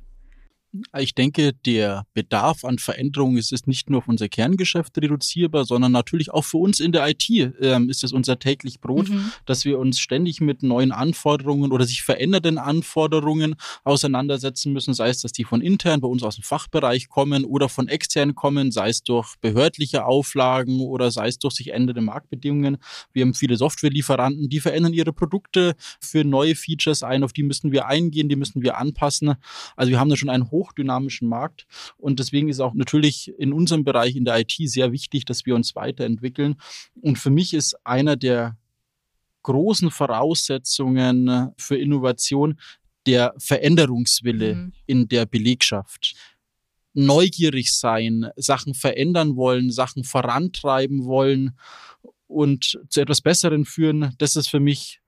Ich 0.99 1.17
denke, 1.17 1.53
der 1.53 2.07
Bedarf 2.15 2.65
an 2.65 2.79
Veränderungen 2.79 3.39
ist, 3.39 3.53
ist 3.53 3.67
nicht 3.67 3.91
nur 3.91 3.99
auf 3.99 4.09
unser 4.09 4.29
Kerngeschäft 4.29 4.97
reduzierbar, 4.99 5.65
sondern 5.65 5.91
natürlich 5.91 6.31
auch 6.31 6.45
für 6.45 6.59
uns 6.59 6.79
in 6.79 6.93
der 6.93 7.09
IT 7.09 7.29
ähm, 7.29 7.91
ist 7.91 8.05
es 8.05 8.13
unser 8.13 8.39
täglich 8.39 8.81
Brot, 8.81 9.09
mhm. 9.09 9.33
dass 9.47 9.65
wir 9.65 9.81
uns 9.81 9.99
ständig 9.99 10.41
mit 10.41 10.63
neuen 10.63 10.93
Anforderungen 10.93 11.73
oder 11.73 11.85
sich 11.87 12.03
verändernden 12.03 12.59
Anforderungen 12.59 13.57
auseinandersetzen 13.83 14.73
müssen, 14.73 14.95
sei 14.95 15.09
es, 15.09 15.23
dass 15.23 15.33
die 15.33 15.43
von 15.43 15.61
intern 15.61 16.01
bei 16.01 16.09
uns 16.09 16.23
aus 16.23 16.37
dem 16.37 16.45
Fachbereich 16.45 17.09
kommen 17.09 17.45
oder 17.45 17.69
von 17.69 17.89
extern 17.89 18.37
kommen, 18.37 18.71
sei 18.71 18.91
es 18.91 19.03
durch 19.03 19.37
behördliche 19.41 20.05
Auflagen 20.05 20.81
oder 20.81 21.11
sei 21.11 21.29
es 21.29 21.41
durch 21.41 21.55
sich 21.55 21.73
ändernde 21.73 22.03
Marktbedingungen. 22.03 22.77
Wir 23.13 23.25
haben 23.25 23.35
viele 23.35 23.57
Softwarelieferanten, 23.57 24.49
die 24.49 24.61
verändern 24.61 24.93
ihre 24.93 25.13
Produkte 25.13 25.75
für 26.01 26.25
neue 26.25 26.55
Features 26.55 27.03
ein, 27.03 27.25
auf 27.25 27.33
die 27.33 27.43
müssen 27.43 27.73
wir 27.73 27.87
eingehen, 27.87 28.29
die 28.29 28.37
müssen 28.37 28.63
wir 28.63 28.79
anpassen. 28.79 29.35
Also 29.75 29.91
wir 29.91 29.99
haben 29.99 30.11
da 30.11 30.17
schon 30.17 30.31
einen 30.31 30.51
hochdynamischen 30.61 31.29
Markt. 31.29 31.67
Und 31.97 32.19
deswegen 32.19 32.49
ist 32.49 32.61
auch 32.61 32.75
natürlich 32.75 33.33
in 33.39 33.53
unserem 33.53 33.85
Bereich 33.85 34.15
in 34.15 34.25
der 34.25 34.39
IT 34.39 34.55
sehr 34.57 34.93
wichtig, 34.93 35.25
dass 35.25 35.47
wir 35.47 35.55
uns 35.55 35.75
weiterentwickeln. 35.75 36.57
Und 37.01 37.19
für 37.19 37.31
mich 37.31 37.55
ist 37.55 37.75
einer 37.85 38.17
der 38.17 38.57
großen 39.43 39.91
Voraussetzungen 39.91 41.53
für 41.57 41.77
Innovation 41.77 42.61
der 43.07 43.33
Veränderungswille 43.39 44.55
mhm. 44.55 44.73
in 44.87 45.09
der 45.09 45.25
Belegschaft. 45.25 46.15
Neugierig 46.93 47.73
sein, 47.73 48.29
Sachen 48.37 48.75
verändern 48.75 49.37
wollen, 49.37 49.71
Sachen 49.71 50.05
vorantreiben 50.05 51.07
wollen 51.07 51.57
und 52.27 52.79
zu 52.91 53.01
etwas 53.01 53.23
Besseren 53.23 53.65
führen, 53.65 54.15
das 54.19 54.37
ist 54.37 54.49
für 54.49 54.61
mich 54.61 55.01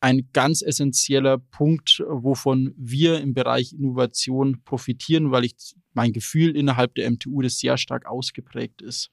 ein 0.00 0.28
ganz 0.32 0.62
essentieller 0.62 1.38
Punkt, 1.38 2.02
wovon 2.08 2.74
wir 2.76 3.20
im 3.20 3.34
Bereich 3.34 3.72
Innovation 3.72 4.62
profitieren, 4.64 5.30
weil 5.30 5.44
ich 5.44 5.54
mein 5.94 6.12
Gefühl 6.12 6.56
innerhalb 6.56 6.94
der 6.94 7.10
MTU 7.10 7.42
das 7.42 7.58
sehr 7.58 7.78
stark 7.78 8.06
ausgeprägt 8.06 8.82
ist. 8.82 9.10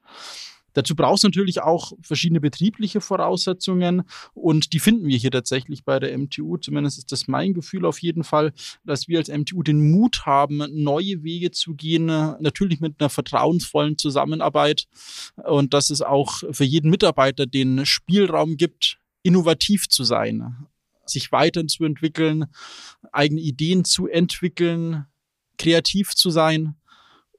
Dazu 0.74 0.96
braucht 0.96 1.18
es 1.18 1.24
natürlich 1.24 1.62
auch 1.62 1.94
verschiedene 2.02 2.42
betriebliche 2.42 3.00
Voraussetzungen 3.00 4.04
und 4.34 4.74
die 4.74 4.80
finden 4.80 5.08
wir 5.08 5.18
hier 5.18 5.32
tatsächlich 5.32 5.86
bei 5.86 6.00
der 6.00 6.18
MTU. 6.18 6.58
Zumindest 6.58 6.98
ist 6.98 7.12
das 7.12 7.28
mein 7.28 7.54
Gefühl 7.54 7.86
auf 7.86 8.00
jeden 8.00 8.24
Fall, 8.24 8.54
dass 8.84 9.08
wir 9.08 9.20
als 9.20 9.30
MTU 9.30 9.62
den 9.64 9.92
Mut 9.92 10.26
haben, 10.26 10.64
neue 10.72 11.24
Wege 11.24 11.52
zu 11.52 11.76
gehen, 11.76 12.06
natürlich 12.06 12.80
mit 12.80 12.96
einer 13.00 13.10
vertrauensvollen 13.10 13.98
Zusammenarbeit 13.98 14.86
und 15.44 15.74
dass 15.74 15.90
es 15.90 16.02
auch 16.02 16.44
für 16.52 16.66
jeden 16.66 16.90
Mitarbeiter 16.90 17.46
den 17.46 17.86
Spielraum 17.86 18.58
gibt, 18.58 19.00
innovativ 19.22 19.88
zu 19.90 20.04
sein 20.04 20.68
sich 21.06 21.32
weiterzuentwickeln, 21.32 22.46
eigene 23.12 23.42
Ideen 23.42 23.86
zu 23.86 24.08
entwickeln, 24.08 25.06
kreativ 25.58 26.16
zu 26.16 26.30
sein. 26.30 26.76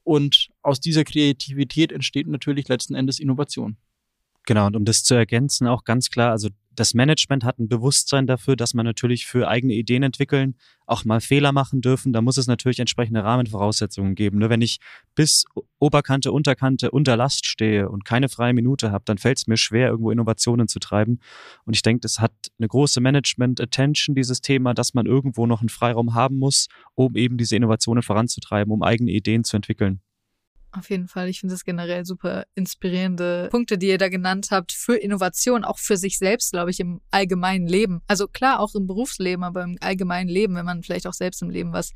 Und 0.03 0.49
aus 0.61 0.79
dieser 0.79 1.03
Kreativität 1.03 1.91
entsteht 1.91 2.27
natürlich 2.27 2.67
letzten 2.67 2.95
Endes 2.95 3.19
Innovation. 3.19 3.77
Genau, 4.45 4.67
und 4.67 4.75
um 4.75 4.85
das 4.85 5.03
zu 5.03 5.15
ergänzen, 5.15 5.67
auch 5.67 5.83
ganz 5.83 6.11
klar, 6.11 6.31
also 6.31 6.49
das 6.75 6.93
Management 6.93 7.43
hat 7.43 7.59
ein 7.59 7.67
Bewusstsein 7.67 8.27
dafür, 8.27 8.55
dass 8.55 8.73
man 8.73 8.85
natürlich 8.85 9.25
für 9.25 9.47
eigene 9.47 9.73
Ideen 9.73 10.03
entwickeln 10.03 10.55
auch 10.87 11.05
mal 11.05 11.21
Fehler 11.21 11.51
machen 11.51 11.81
dürfen. 11.81 12.13
Da 12.13 12.21
muss 12.21 12.37
es 12.37 12.47
natürlich 12.47 12.79
entsprechende 12.79 13.23
Rahmenvoraussetzungen 13.23 14.15
geben. 14.15 14.37
Nur 14.37 14.49
wenn 14.49 14.61
ich 14.61 14.79
bis 15.15 15.45
Oberkante, 15.79 16.31
Unterkante 16.31 16.91
unter 16.91 17.17
Last 17.17 17.45
stehe 17.45 17.89
und 17.89 18.05
keine 18.05 18.29
freie 18.29 18.53
Minute 18.53 18.91
habe, 18.91 19.03
dann 19.05 19.17
fällt 19.17 19.37
es 19.39 19.47
mir 19.47 19.57
schwer, 19.57 19.89
irgendwo 19.89 20.11
Innovationen 20.11 20.67
zu 20.67 20.79
treiben. 20.79 21.19
Und 21.65 21.75
ich 21.75 21.81
denke, 21.81 22.01
das 22.01 22.19
hat 22.19 22.33
eine 22.57 22.67
große 22.67 23.01
Management-Attention, 23.01 24.15
dieses 24.15 24.41
Thema, 24.41 24.73
dass 24.73 24.93
man 24.93 25.05
irgendwo 25.05 25.47
noch 25.47 25.61
einen 25.61 25.69
Freiraum 25.69 26.13
haben 26.13 26.37
muss, 26.37 26.67
um 26.93 27.15
eben 27.15 27.37
diese 27.37 27.55
Innovationen 27.55 28.03
voranzutreiben, 28.03 28.71
um 28.71 28.83
eigene 28.83 29.11
Ideen 29.11 29.43
zu 29.43 29.55
entwickeln. 29.55 30.01
Auf 30.77 30.89
jeden 30.89 31.07
Fall. 31.07 31.29
Ich 31.29 31.39
finde 31.39 31.55
es 31.55 31.63
generell 31.63 32.05
super 32.05 32.45
inspirierende 32.53 33.47
Punkte, 33.49 33.77
die 33.77 33.87
ihr 33.87 33.97
da 33.97 34.09
genannt 34.09 34.49
habt 34.51 34.73
für 34.73 34.97
Innovation, 34.97 35.63
auch 35.63 35.79
für 35.79 35.95
sich 35.95 36.17
selbst, 36.17 36.51
glaube 36.51 36.71
ich, 36.71 36.79
im 36.81 37.01
allgemeinen 37.11 37.67
Leben. 37.67 38.01
Also 38.07 38.27
klar, 38.27 38.59
auch 38.59 38.75
im 38.75 38.85
Berufsleben, 38.85 39.43
aber 39.43 39.63
im 39.63 39.77
allgemeinen 39.79 40.29
Leben, 40.29 40.55
wenn 40.55 40.65
man 40.65 40.83
vielleicht 40.83 41.07
auch 41.07 41.13
selbst 41.13 41.41
im 41.41 41.49
Leben 41.49 41.71
was 41.71 41.93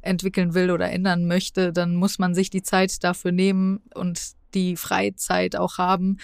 entwickeln 0.00 0.54
will 0.54 0.70
oder 0.70 0.90
ändern 0.90 1.26
möchte, 1.26 1.72
dann 1.72 1.94
muss 1.94 2.18
man 2.18 2.34
sich 2.34 2.48
die 2.48 2.62
Zeit 2.62 3.04
dafür 3.04 3.32
nehmen 3.32 3.82
und 3.94 4.32
die 4.54 4.76
Freizeit 4.76 5.56
auch 5.56 5.76
haben, 5.78 6.18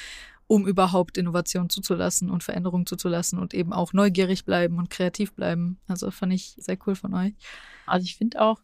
um 0.47 0.66
überhaupt 0.66 1.18
Innovation 1.18 1.68
zuzulassen 1.68 2.31
und 2.31 2.42
Veränderung 2.42 2.87
zuzulassen 2.87 3.38
und 3.38 3.53
eben 3.53 3.75
auch 3.75 3.92
neugierig 3.92 4.47
bleiben 4.47 4.79
und 4.79 4.88
kreativ 4.88 5.35
bleiben. 5.35 5.79
Also 5.88 6.11
fand 6.11 6.33
ich 6.33 6.55
sehr 6.59 6.79
cool 6.87 6.94
von 6.94 7.12
euch. 7.12 7.35
Also 7.87 8.05
ich 8.05 8.16
finde 8.16 8.40
auch, 8.40 8.61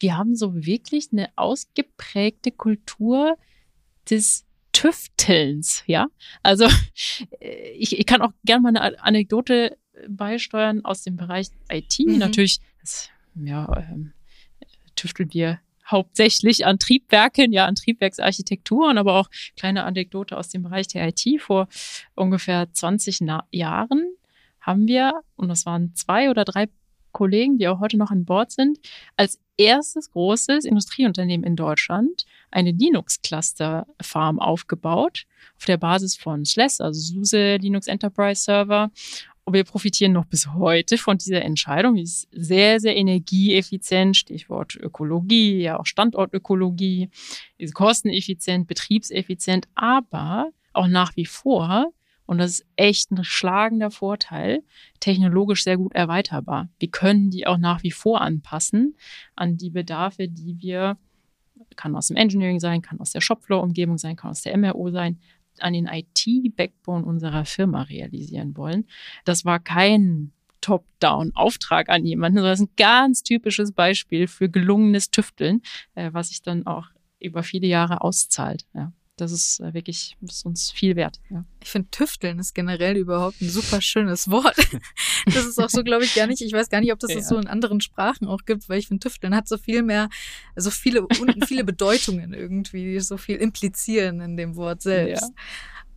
wir 0.00 0.16
haben 0.16 0.34
so 0.34 0.54
wirklich 0.54 1.08
eine 1.12 1.28
ausgeprägte 1.36 2.50
Kultur 2.50 3.36
des 4.08 4.46
Tüftelns, 4.72 5.82
ja. 5.86 6.08
Also 6.42 6.66
äh, 7.40 7.70
ich, 7.72 7.98
ich 7.98 8.06
kann 8.06 8.22
auch 8.22 8.32
gerne 8.44 8.62
mal 8.62 8.76
eine 8.76 9.02
Anekdote 9.02 9.76
beisteuern 10.08 10.84
aus 10.84 11.02
dem 11.02 11.16
Bereich 11.16 11.48
IT. 11.70 11.98
Mhm. 12.00 12.18
Natürlich, 12.18 12.60
das, 12.80 13.10
ja, 13.34 13.68
ähm, 13.76 14.12
tüfteln 14.96 15.32
wir 15.32 15.60
hauptsächlich 15.86 16.66
an 16.66 16.78
Triebwerken, 16.78 17.52
ja, 17.52 17.66
an 17.66 17.74
Triebwerksarchitekturen, 17.74 18.96
aber 18.96 19.14
auch 19.14 19.28
kleine 19.56 19.84
Anekdote 19.84 20.36
aus 20.36 20.48
dem 20.48 20.62
Bereich 20.62 20.86
der 20.88 21.08
IT. 21.08 21.24
Vor 21.40 21.68
ungefähr 22.14 22.72
20 22.72 23.20
Na 23.22 23.44
Jahren 23.50 24.04
haben 24.60 24.86
wir, 24.86 25.20
und 25.36 25.48
das 25.48 25.66
waren 25.66 25.94
zwei 25.94 26.30
oder 26.30 26.44
drei 26.44 26.68
Kollegen, 27.20 27.58
die 27.58 27.68
auch 27.68 27.80
heute 27.80 27.98
noch 27.98 28.10
an 28.10 28.24
Bord 28.24 28.50
sind, 28.50 28.78
als 29.14 29.38
erstes 29.58 30.10
großes 30.10 30.64
Industrieunternehmen 30.64 31.46
in 31.46 31.54
Deutschland 31.54 32.24
eine 32.50 32.70
Linux-Cluster-Farm 32.70 34.38
aufgebaut 34.38 35.26
auf 35.58 35.66
der 35.66 35.76
Basis 35.76 36.16
von 36.16 36.46
SLES, 36.46 36.80
also 36.80 36.98
SUSE 36.98 37.56
Linux 37.56 37.88
Enterprise 37.88 38.42
Server. 38.42 38.90
Und 39.44 39.52
wir 39.52 39.64
profitieren 39.64 40.12
noch 40.12 40.24
bis 40.24 40.54
heute 40.54 40.96
von 40.96 41.18
dieser 41.18 41.42
Entscheidung. 41.42 41.96
Die 41.96 42.04
ist 42.04 42.26
sehr, 42.32 42.80
sehr 42.80 42.96
energieeffizient, 42.96 44.16
Stichwort 44.16 44.76
Ökologie, 44.76 45.60
ja 45.60 45.78
auch 45.78 45.84
Standortökologie, 45.84 47.10
ist 47.58 47.74
kosteneffizient, 47.74 48.66
betriebseffizient, 48.66 49.68
aber 49.74 50.48
auch 50.72 50.86
nach 50.86 51.14
wie 51.16 51.26
vor 51.26 51.92
und 52.30 52.38
das 52.38 52.60
ist 52.60 52.66
echt 52.76 53.10
ein 53.10 53.24
schlagender 53.24 53.90
Vorteil, 53.90 54.62
technologisch 55.00 55.64
sehr 55.64 55.76
gut 55.76 55.92
erweiterbar. 55.96 56.68
Wir 56.78 56.88
können 56.88 57.30
die 57.30 57.44
auch 57.48 57.58
nach 57.58 57.82
wie 57.82 57.90
vor 57.90 58.20
anpassen 58.20 58.96
an 59.34 59.56
die 59.56 59.70
Bedarfe, 59.70 60.28
die 60.28 60.60
wir, 60.60 60.96
kann 61.74 61.96
aus 61.96 62.06
dem 62.06 62.16
Engineering 62.16 62.60
sein, 62.60 62.82
kann 62.82 63.00
aus 63.00 63.10
der 63.10 63.20
Shopfloor-Umgebung 63.20 63.98
sein, 63.98 64.14
kann 64.14 64.30
aus 64.30 64.42
der 64.42 64.56
MRO 64.56 64.92
sein, 64.92 65.18
an 65.58 65.72
den 65.72 65.88
IT-Backbone 65.88 67.04
unserer 67.04 67.44
Firma 67.46 67.82
realisieren 67.82 68.56
wollen. 68.56 68.86
Das 69.24 69.44
war 69.44 69.58
kein 69.58 70.30
Top-Down-Auftrag 70.60 71.88
an 71.88 72.06
jemanden, 72.06 72.38
sondern 72.38 72.52
das 72.52 72.60
ist 72.60 72.68
ein 72.68 72.76
ganz 72.76 73.24
typisches 73.24 73.72
Beispiel 73.72 74.28
für 74.28 74.48
gelungenes 74.48 75.10
Tüfteln, 75.10 75.62
äh, 75.96 76.10
was 76.12 76.28
sich 76.28 76.42
dann 76.42 76.64
auch 76.64 76.90
über 77.18 77.42
viele 77.42 77.66
Jahre 77.66 78.02
auszahlt. 78.02 78.66
Ja 78.72 78.92
das 79.20 79.32
ist 79.32 79.60
äh, 79.60 79.74
wirklich 79.74 80.16
ist 80.20 80.44
uns 80.44 80.70
viel 80.70 80.96
wert. 80.96 81.20
Ja. 81.30 81.44
Ich 81.62 81.68
finde, 81.68 81.90
tüfteln 81.90 82.38
ist 82.38 82.54
generell 82.54 82.96
überhaupt 82.96 83.40
ein 83.40 83.48
super 83.48 83.80
schönes 83.80 84.30
Wort. 84.30 84.56
das 85.26 85.46
ist 85.46 85.58
auch 85.58 85.68
so, 85.68 85.82
glaube 85.82 86.04
ich, 86.04 86.14
gar 86.14 86.26
nicht. 86.26 86.42
Ich 86.42 86.52
weiß 86.52 86.68
gar 86.68 86.80
nicht, 86.80 86.92
ob 86.92 86.98
das 86.98 87.10
ja. 87.10 87.16
das 87.18 87.28
so 87.28 87.36
in 87.36 87.46
anderen 87.46 87.80
Sprachen 87.80 88.26
auch 88.26 88.44
gibt, 88.44 88.68
weil 88.68 88.78
ich 88.78 88.88
finde, 88.88 89.02
tüfteln 89.02 89.34
hat 89.34 89.48
so 89.48 89.58
viel 89.58 89.82
mehr, 89.82 90.08
so 90.56 90.70
viele, 90.70 91.06
viele 91.46 91.64
Bedeutungen 91.64 92.32
irgendwie, 92.32 92.98
so 93.00 93.16
viel 93.16 93.36
implizieren 93.36 94.20
in 94.20 94.36
dem 94.36 94.56
Wort 94.56 94.82
selbst. 94.82 95.32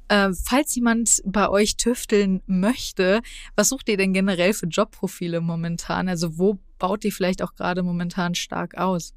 Ja. 0.09 0.27
Äh, 0.27 0.33
falls 0.33 0.75
jemand 0.75 1.21
bei 1.25 1.49
euch 1.49 1.77
tüfteln 1.77 2.41
möchte, 2.45 3.21
was 3.55 3.69
sucht 3.69 3.89
ihr 3.89 3.97
denn 3.97 4.13
generell 4.13 4.53
für 4.53 4.67
Jobprofile 4.67 5.41
momentan? 5.41 6.09
Also 6.09 6.38
wo 6.38 6.59
baut 6.77 7.05
ihr 7.05 7.12
vielleicht 7.12 7.41
auch 7.41 7.55
gerade 7.55 7.83
momentan 7.83 8.36
stark 8.36 8.75
aus? 8.75 9.13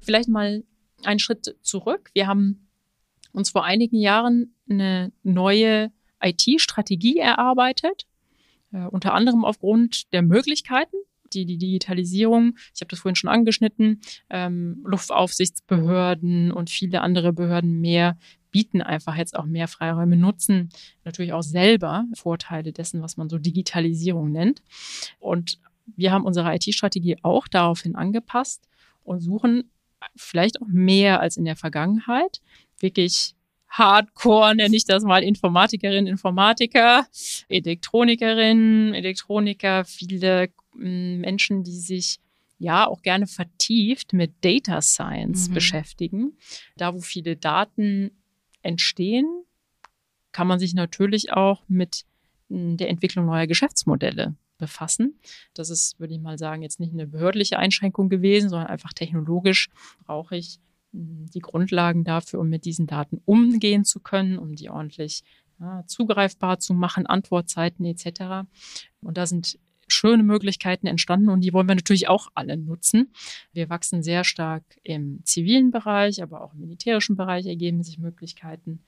Vielleicht 0.00 0.28
mal 0.28 0.64
einen 1.04 1.18
Schritt 1.18 1.56
zurück. 1.62 2.10
Wir 2.14 2.26
haben 2.26 2.68
uns 3.32 3.50
vor 3.50 3.64
einigen 3.64 3.96
Jahren 3.96 4.54
eine 4.68 5.12
neue 5.22 5.92
IT-Strategie 6.22 7.18
erarbeitet, 7.18 8.06
äh, 8.72 8.86
unter 8.86 9.14
anderem 9.14 9.44
aufgrund 9.44 10.12
der 10.12 10.22
Möglichkeiten, 10.22 10.96
die 11.32 11.46
die 11.46 11.58
Digitalisierung, 11.58 12.56
ich 12.74 12.80
habe 12.80 12.88
das 12.88 13.00
vorhin 13.00 13.16
schon 13.16 13.30
angeschnitten, 13.30 14.00
ähm, 14.30 14.82
Luftaufsichtsbehörden 14.84 16.52
und 16.52 16.70
viele 16.70 17.00
andere 17.00 17.32
Behörden 17.32 17.80
mehr 17.80 18.18
bieten 18.50 18.82
einfach 18.82 19.16
jetzt 19.16 19.34
auch 19.34 19.46
mehr 19.46 19.66
Freiräume, 19.66 20.16
nutzen 20.16 20.68
natürlich 21.04 21.32
auch 21.32 21.42
selber 21.42 22.04
Vorteile 22.14 22.72
dessen, 22.72 23.00
was 23.02 23.16
man 23.16 23.30
so 23.30 23.38
Digitalisierung 23.38 24.30
nennt. 24.30 24.62
Und 25.18 25.58
wir 25.96 26.12
haben 26.12 26.26
unsere 26.26 26.54
IT-Strategie 26.54 27.16
auch 27.22 27.48
daraufhin 27.48 27.96
angepasst 27.96 28.68
und 29.02 29.20
suchen 29.20 29.70
vielleicht 30.16 30.60
auch 30.60 30.66
mehr 30.68 31.20
als 31.20 31.36
in 31.36 31.44
der 31.44 31.56
Vergangenheit 31.56 32.40
wirklich 32.82 33.34
Hardcore, 33.68 34.54
nenne 34.54 34.76
ich 34.76 34.84
das 34.84 35.02
mal, 35.02 35.22
Informatikerin, 35.22 36.06
Informatiker, 36.06 37.06
Elektronikerin, 37.48 38.92
Elektroniker, 38.92 39.84
viele 39.86 40.50
mm, 40.74 41.20
Menschen, 41.20 41.64
die 41.64 41.78
sich 41.78 42.18
ja 42.58 42.86
auch 42.86 43.02
gerne 43.02 43.26
vertieft 43.26 44.12
mit 44.12 44.32
Data 44.42 44.82
Science 44.82 45.48
mhm. 45.48 45.54
beschäftigen. 45.54 46.36
Da, 46.76 46.94
wo 46.94 47.00
viele 47.00 47.36
Daten 47.36 48.10
entstehen, 48.60 49.26
kann 50.32 50.46
man 50.46 50.58
sich 50.58 50.74
natürlich 50.74 51.32
auch 51.32 51.62
mit 51.66 52.04
mm, 52.50 52.76
der 52.76 52.90
Entwicklung 52.90 53.24
neuer 53.24 53.46
Geschäftsmodelle 53.46 54.34
befassen. 54.58 55.18
Das 55.54 55.70
ist, 55.70 55.98
würde 55.98 56.12
ich 56.14 56.20
mal 56.20 56.38
sagen, 56.38 56.62
jetzt 56.62 56.78
nicht 56.78 56.92
eine 56.92 57.06
behördliche 57.06 57.58
Einschränkung 57.58 58.10
gewesen, 58.10 58.50
sondern 58.50 58.68
einfach 58.68 58.92
technologisch 58.92 59.70
brauche 60.04 60.36
ich 60.36 60.60
die 60.92 61.40
Grundlagen 61.40 62.04
dafür, 62.04 62.40
um 62.40 62.48
mit 62.48 62.64
diesen 62.64 62.86
Daten 62.86 63.20
umgehen 63.24 63.84
zu 63.84 64.00
können, 64.00 64.38
um 64.38 64.54
die 64.54 64.70
ordentlich 64.70 65.22
ja, 65.58 65.84
zugreifbar 65.86 66.58
zu 66.58 66.74
machen, 66.74 67.06
Antwortzeiten 67.06 67.84
etc. 67.84 68.46
Und 69.00 69.16
da 69.16 69.26
sind 69.26 69.58
schöne 69.88 70.22
Möglichkeiten 70.22 70.86
entstanden 70.86 71.28
und 71.28 71.40
die 71.42 71.52
wollen 71.52 71.68
wir 71.68 71.74
natürlich 71.74 72.08
auch 72.08 72.28
alle 72.34 72.56
nutzen. 72.56 73.12
Wir 73.52 73.68
wachsen 73.68 74.02
sehr 74.02 74.24
stark 74.24 74.64
im 74.82 75.20
zivilen 75.24 75.70
Bereich, 75.70 76.22
aber 76.22 76.42
auch 76.42 76.54
im 76.54 76.60
militärischen 76.60 77.16
Bereich 77.16 77.46
ergeben 77.46 77.82
sich 77.82 77.98
Möglichkeiten. 77.98 78.80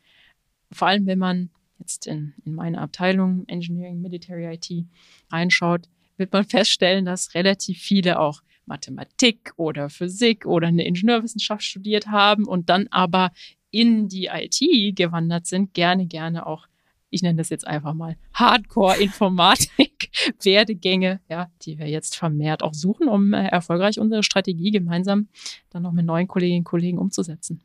Vor 0.73 0.89
allem, 0.89 1.07
wenn 1.07 1.19
man 1.19 1.51
jetzt 1.79 2.07
in, 2.07 2.35
in 2.45 2.55
meine 2.55 2.81
Abteilung 2.81 3.47
Engineering, 3.49 4.01
Military 4.01 4.55
IT 4.55 4.87
reinschaut, 5.31 5.89
wird 6.17 6.33
man 6.33 6.45
feststellen, 6.45 7.05
dass 7.05 7.35
relativ 7.35 7.79
viele 7.79 8.21
auch 8.21 8.43
Mathematik 8.67 9.53
oder 9.57 9.91
Physik 9.91 10.47
oder 10.47 10.69
eine 10.69 10.87
Ingenieurwissenschaft 10.87 11.63
studiert 11.63 12.07
haben 12.07 12.45
und 12.47 12.69
dann 12.71 12.89
aber 12.91 13.31
in 13.71 14.09
die 14.09 14.31
IT 14.33 14.97
gewandert 14.97 15.47
sind, 15.47 15.75
gerne, 15.75 16.07
gerne 16.07 16.47
auch, 16.47 16.67
ich 17.11 17.23
nenne 17.23 17.39
das 17.39 17.49
jetzt 17.49 17.67
einfach 17.67 17.95
mal 17.95 18.17
Hardcore-Informatik, 18.35 20.11
Werdegänge, 20.43 21.21
ja, 21.29 21.51
die 21.63 21.79
wir 21.79 21.89
jetzt 21.89 22.17
vermehrt 22.17 22.63
auch 22.63 22.75
suchen, 22.75 23.09
um 23.09 23.33
äh, 23.33 23.49
erfolgreich 23.49 23.99
unsere 23.99 24.23
Strategie 24.23 24.71
gemeinsam 24.71 25.29
dann 25.71 25.83
noch 25.83 25.93
mit 25.93 26.07
neuen 26.07 26.29
Kolleginnen 26.29 26.61
und 26.61 26.65
Kollegen 26.65 26.99
umzusetzen. 26.99 27.63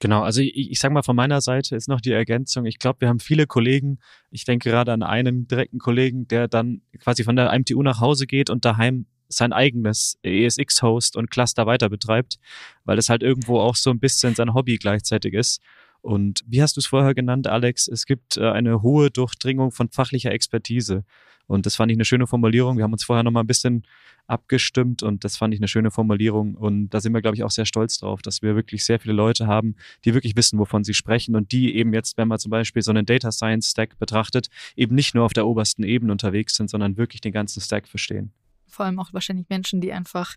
Genau, 0.00 0.22
also 0.22 0.40
ich, 0.40 0.70
ich 0.70 0.78
sage 0.78 0.94
mal 0.94 1.02
von 1.02 1.14
meiner 1.14 1.42
Seite 1.42 1.76
ist 1.76 1.88
noch 1.88 2.00
die 2.00 2.12
Ergänzung. 2.12 2.64
Ich 2.64 2.78
glaube, 2.78 3.02
wir 3.02 3.08
haben 3.08 3.20
viele 3.20 3.46
Kollegen, 3.46 3.98
ich 4.30 4.44
denke 4.44 4.70
gerade 4.70 4.92
an 4.92 5.02
einen 5.02 5.46
direkten 5.46 5.78
Kollegen, 5.78 6.26
der 6.26 6.48
dann 6.48 6.80
quasi 6.98 7.22
von 7.22 7.36
der 7.36 7.56
MTU 7.58 7.82
nach 7.82 8.00
Hause 8.00 8.26
geht 8.26 8.48
und 8.48 8.64
daheim 8.64 9.06
sein 9.30 9.52
eigenes 9.52 10.18
ESX-Host 10.22 11.16
und 11.16 11.30
Cluster 11.30 11.66
weiter 11.66 11.88
betreibt, 11.88 12.38
weil 12.84 12.96
das 12.96 13.08
halt 13.08 13.22
irgendwo 13.22 13.60
auch 13.60 13.76
so 13.76 13.90
ein 13.90 14.00
bisschen 14.00 14.34
sein 14.34 14.54
Hobby 14.54 14.76
gleichzeitig 14.76 15.34
ist. 15.34 15.60
Und 16.02 16.42
wie 16.46 16.62
hast 16.62 16.76
du 16.76 16.80
es 16.80 16.86
vorher 16.86 17.14
genannt, 17.14 17.46
Alex? 17.46 17.86
Es 17.88 18.06
gibt 18.06 18.36
äh, 18.36 18.50
eine 18.50 18.82
hohe 18.82 19.10
Durchdringung 19.10 19.70
von 19.70 19.90
fachlicher 19.90 20.32
Expertise. 20.32 21.04
Und 21.46 21.66
das 21.66 21.76
fand 21.76 21.90
ich 21.90 21.96
eine 21.96 22.04
schöne 22.04 22.26
Formulierung. 22.26 22.76
Wir 22.76 22.84
haben 22.84 22.92
uns 22.92 23.04
vorher 23.04 23.22
nochmal 23.22 23.42
ein 23.42 23.48
bisschen 23.48 23.84
abgestimmt 24.28 25.02
und 25.02 25.24
das 25.24 25.36
fand 25.36 25.52
ich 25.52 25.58
eine 25.58 25.66
schöne 25.66 25.90
Formulierung. 25.90 26.54
Und 26.54 26.90
da 26.90 27.00
sind 27.00 27.12
wir, 27.12 27.20
glaube 27.20 27.36
ich, 27.36 27.42
auch 27.42 27.50
sehr 27.50 27.66
stolz 27.66 27.98
drauf, 27.98 28.22
dass 28.22 28.40
wir 28.40 28.54
wirklich 28.54 28.84
sehr 28.84 29.00
viele 29.00 29.14
Leute 29.14 29.48
haben, 29.48 29.74
die 30.04 30.14
wirklich 30.14 30.36
wissen, 30.36 30.60
wovon 30.60 30.84
sie 30.84 30.94
sprechen 30.94 31.34
und 31.34 31.50
die 31.50 31.74
eben 31.74 31.92
jetzt, 31.92 32.16
wenn 32.16 32.28
man 32.28 32.38
zum 32.38 32.50
Beispiel 32.50 32.82
so 32.82 32.92
einen 32.92 33.04
Data 33.04 33.32
Science 33.32 33.72
Stack 33.72 33.98
betrachtet, 33.98 34.48
eben 34.76 34.94
nicht 34.94 35.16
nur 35.16 35.24
auf 35.24 35.32
der 35.32 35.46
obersten 35.46 35.82
Ebene 35.82 36.12
unterwegs 36.12 36.54
sind, 36.54 36.70
sondern 36.70 36.96
wirklich 36.96 37.20
den 37.20 37.32
ganzen 37.32 37.60
Stack 37.60 37.88
verstehen 37.88 38.32
vor 38.70 38.86
allem 38.86 38.98
auch 38.98 39.12
wahrscheinlich 39.12 39.48
Menschen, 39.48 39.80
die 39.80 39.92
einfach 39.92 40.36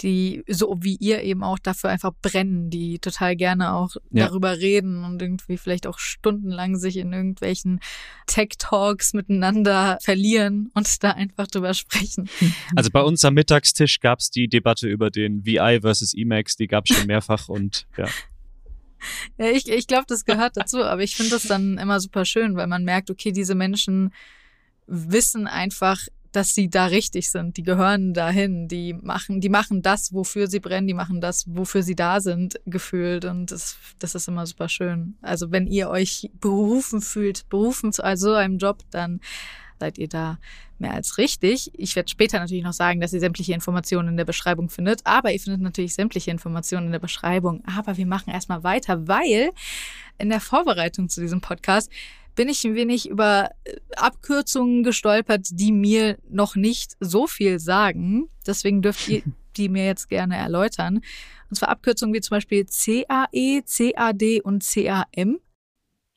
die 0.00 0.42
so 0.48 0.78
wie 0.80 0.96
ihr 0.96 1.22
eben 1.22 1.42
auch 1.42 1.58
dafür 1.58 1.90
einfach 1.90 2.12
brennen, 2.22 2.70
die 2.70 2.98
total 2.98 3.36
gerne 3.36 3.74
auch 3.74 3.96
ja. 4.10 4.26
darüber 4.26 4.58
reden 4.58 5.04
und 5.04 5.20
irgendwie 5.20 5.58
vielleicht 5.58 5.86
auch 5.86 5.98
stundenlang 5.98 6.76
sich 6.76 6.96
in 6.96 7.12
irgendwelchen 7.12 7.80
Tech-Talks 8.26 9.12
miteinander 9.12 9.98
verlieren 10.02 10.70
und 10.74 11.02
da 11.04 11.10
einfach 11.12 11.46
drüber 11.46 11.74
sprechen. 11.74 12.28
Also 12.74 12.90
bei 12.90 13.02
uns 13.02 13.24
am 13.24 13.34
Mittagstisch 13.34 14.00
gab 14.00 14.20
es 14.20 14.30
die 14.30 14.48
Debatte 14.48 14.88
über 14.88 15.10
den 15.10 15.44
VI 15.44 15.80
versus 15.82 16.14
Emacs, 16.14 16.56
die 16.56 16.66
gab 16.66 16.84
es 16.88 16.96
schon 16.96 17.06
mehrfach 17.06 17.48
und 17.48 17.86
ja. 17.96 18.06
Ja, 19.36 19.46
ich, 19.46 19.68
ich 19.68 19.88
glaube, 19.88 20.04
das 20.06 20.24
gehört 20.24 20.56
dazu, 20.56 20.84
aber 20.84 21.02
ich 21.02 21.16
finde 21.16 21.32
das 21.32 21.42
dann 21.42 21.76
immer 21.76 21.98
super 21.98 22.24
schön, 22.24 22.54
weil 22.54 22.68
man 22.68 22.84
merkt, 22.84 23.10
okay, 23.10 23.32
diese 23.32 23.56
Menschen 23.56 24.12
wissen 24.86 25.48
einfach, 25.48 25.98
dass 26.32 26.54
sie 26.54 26.70
da 26.70 26.86
richtig 26.86 27.30
sind. 27.30 27.56
Die 27.56 27.62
gehören 27.62 28.14
dahin. 28.14 28.66
Die 28.66 28.94
machen, 28.94 29.40
die 29.40 29.50
machen 29.50 29.82
das, 29.82 30.12
wofür 30.12 30.46
sie 30.48 30.60
brennen. 30.60 30.86
Die 30.86 30.94
machen 30.94 31.20
das, 31.20 31.44
wofür 31.46 31.82
sie 31.82 31.94
da 31.94 32.20
sind, 32.20 32.58
gefühlt. 32.66 33.24
Und 33.24 33.50
das, 33.50 33.76
das 33.98 34.14
ist 34.14 34.28
immer 34.28 34.46
super 34.46 34.68
schön. 34.68 35.16
Also 35.20 35.52
wenn 35.52 35.66
ihr 35.66 35.90
euch 35.90 36.30
berufen 36.40 37.02
fühlt, 37.02 37.48
berufen 37.48 37.92
zu 37.92 38.02
also 38.02 38.34
einem 38.34 38.58
Job, 38.58 38.82
dann 38.90 39.20
seid 39.78 39.98
ihr 39.98 40.08
da 40.08 40.38
mehr 40.78 40.94
als 40.94 41.18
richtig. 41.18 41.70
Ich 41.74 41.96
werde 41.96 42.08
später 42.08 42.38
natürlich 42.38 42.64
noch 42.64 42.72
sagen, 42.72 43.00
dass 43.00 43.12
ihr 43.12 43.20
sämtliche 43.20 43.52
Informationen 43.52 44.08
in 44.08 44.16
der 44.16 44.24
Beschreibung 44.24 44.68
findet, 44.68 45.00
aber 45.04 45.32
ihr 45.32 45.40
findet 45.40 45.60
natürlich 45.60 45.94
sämtliche 45.94 46.30
Informationen 46.30 46.86
in 46.86 46.92
der 46.92 46.98
Beschreibung. 46.98 47.64
Aber 47.66 47.96
wir 47.96 48.06
machen 48.06 48.30
erstmal 48.30 48.62
weiter, 48.62 49.08
weil 49.08 49.50
in 50.18 50.28
der 50.28 50.40
Vorbereitung 50.40 51.08
zu 51.08 51.20
diesem 51.20 51.40
Podcast 51.40 51.90
bin 52.34 52.48
ich 52.48 52.64
ein 52.64 52.74
wenig 52.74 53.08
über 53.08 53.50
äh, 53.64 53.76
Abkürzungen 53.96 54.82
gestolpert, 54.82 55.48
die 55.50 55.72
mir 55.72 56.18
noch 56.28 56.56
nicht 56.56 56.92
so 57.00 57.26
viel 57.26 57.58
sagen. 57.58 58.28
Deswegen 58.46 58.82
dürft 58.82 59.08
ihr 59.08 59.22
die 59.56 59.68
mir 59.68 59.84
jetzt 59.84 60.08
gerne 60.08 60.36
erläutern. 60.36 61.00
Und 61.50 61.56
zwar 61.56 61.68
Abkürzungen 61.68 62.14
wie 62.14 62.20
zum 62.20 62.36
Beispiel 62.36 62.64
CAE, 62.64 63.62
CAD 63.66 64.40
und 64.42 64.64
CAM. 64.64 65.38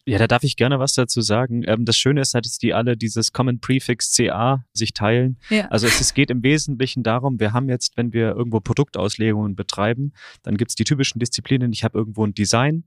Ja, 0.07 0.19
da 0.19 0.27
darf 0.27 0.43
ich 0.43 0.55
gerne 0.55 0.77
was 0.77 0.93
dazu 0.93 1.21
sagen. 1.21 1.63
Ähm, 1.65 1.83
das 1.83 1.97
Schöne 1.97 2.21
ist 2.21 2.35
halt, 2.35 2.45
dass 2.45 2.59
die 2.59 2.75
alle 2.75 2.95
dieses 2.95 3.33
Common 3.33 3.59
Prefix 3.59 4.15
CA 4.15 4.63
sich 4.71 4.93
teilen. 4.93 5.39
Ja. 5.49 5.67
Also 5.69 5.87
es, 5.87 5.99
es, 5.99 6.13
geht 6.13 6.29
im 6.29 6.43
Wesentlichen 6.43 7.01
darum, 7.01 7.39
wir 7.39 7.53
haben 7.53 7.69
jetzt, 7.69 7.97
wenn 7.97 8.13
wir 8.13 8.35
irgendwo 8.35 8.59
Produktauslegungen 8.59 9.55
betreiben, 9.55 10.13
dann 10.43 10.57
gibt's 10.57 10.75
die 10.75 10.83
typischen 10.83 11.17
Disziplinen. 11.17 11.73
Ich 11.73 11.83
habe 11.83 11.97
irgendwo 11.97 12.23
ein 12.23 12.35
Design, 12.35 12.83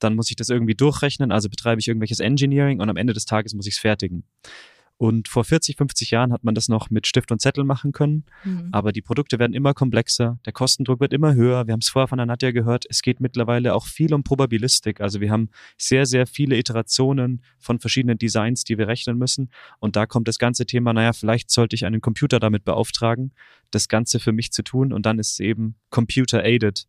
dann 0.00 0.16
muss 0.16 0.30
ich 0.30 0.36
das 0.36 0.48
irgendwie 0.48 0.74
durchrechnen, 0.74 1.32
also 1.32 1.48
betreibe 1.48 1.80
ich 1.80 1.88
irgendwelches 1.88 2.20
Engineering 2.20 2.80
und 2.80 2.88
am 2.90 2.96
Ende 2.96 3.12
des 3.12 3.24
Tages 3.24 3.54
muss 3.54 3.66
ich 3.66 3.74
es 3.74 3.80
fertigen. 3.80 4.24
Und 5.00 5.28
vor 5.28 5.44
40, 5.44 5.78
50 5.78 6.10
Jahren 6.10 6.30
hat 6.30 6.44
man 6.44 6.54
das 6.54 6.68
noch 6.68 6.90
mit 6.90 7.06
Stift 7.06 7.32
und 7.32 7.40
Zettel 7.40 7.64
machen 7.64 7.92
können. 7.92 8.26
Mhm. 8.44 8.68
Aber 8.70 8.92
die 8.92 9.00
Produkte 9.00 9.38
werden 9.38 9.54
immer 9.54 9.72
komplexer, 9.72 10.38
der 10.44 10.52
Kostendruck 10.52 11.00
wird 11.00 11.14
immer 11.14 11.32
höher. 11.32 11.66
Wir 11.66 11.72
haben 11.72 11.80
es 11.80 11.88
vorher 11.88 12.06
von 12.06 12.18
der 12.18 12.26
Nadja 12.26 12.50
gehört, 12.50 12.84
es 12.86 13.00
geht 13.00 13.18
mittlerweile 13.18 13.74
auch 13.74 13.86
viel 13.86 14.12
um 14.12 14.24
Probabilistik. 14.24 15.00
Also 15.00 15.22
wir 15.22 15.30
haben 15.30 15.48
sehr, 15.78 16.04
sehr 16.04 16.26
viele 16.26 16.58
Iterationen 16.58 17.42
von 17.58 17.80
verschiedenen 17.80 18.18
Designs, 18.18 18.64
die 18.64 18.76
wir 18.76 18.88
rechnen 18.88 19.16
müssen. 19.16 19.48
Und 19.78 19.96
da 19.96 20.04
kommt 20.04 20.28
das 20.28 20.38
ganze 20.38 20.66
Thema, 20.66 20.92
naja, 20.92 21.14
vielleicht 21.14 21.50
sollte 21.50 21.76
ich 21.76 21.86
einen 21.86 22.02
Computer 22.02 22.38
damit 22.38 22.66
beauftragen, 22.66 23.32
das 23.70 23.88
Ganze 23.88 24.20
für 24.20 24.32
mich 24.32 24.52
zu 24.52 24.62
tun. 24.62 24.92
Und 24.92 25.06
dann 25.06 25.18
ist 25.18 25.32
es 25.32 25.40
eben 25.40 25.76
Computer-Aided 25.88 26.86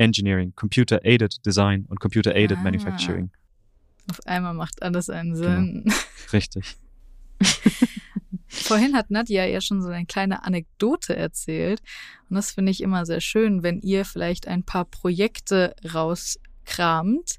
Engineering, 0.00 0.52
Computer-Aided 0.56 1.44
Design 1.44 1.84
und 1.88 2.00
Computer-Aided 2.00 2.58
ah. 2.58 2.62
Manufacturing. 2.62 3.30
Auf 4.10 4.26
einmal 4.26 4.54
macht 4.54 4.82
alles 4.82 5.10
einen 5.10 5.36
Sinn. 5.36 5.82
Genau. 5.84 5.96
Richtig. 6.32 6.76
Vorhin 8.48 8.96
hat 8.96 9.10
Nadja 9.10 9.44
ja 9.44 9.60
schon 9.60 9.82
so 9.82 9.88
eine 9.88 10.06
kleine 10.06 10.44
Anekdote 10.44 11.14
erzählt. 11.14 11.82
Und 12.28 12.36
das 12.36 12.50
finde 12.50 12.72
ich 12.72 12.82
immer 12.82 13.06
sehr 13.06 13.20
schön, 13.20 13.62
wenn 13.62 13.80
ihr 13.80 14.04
vielleicht 14.04 14.48
ein 14.48 14.64
paar 14.64 14.86
Projekte 14.86 15.76
rauskramt, 15.94 17.38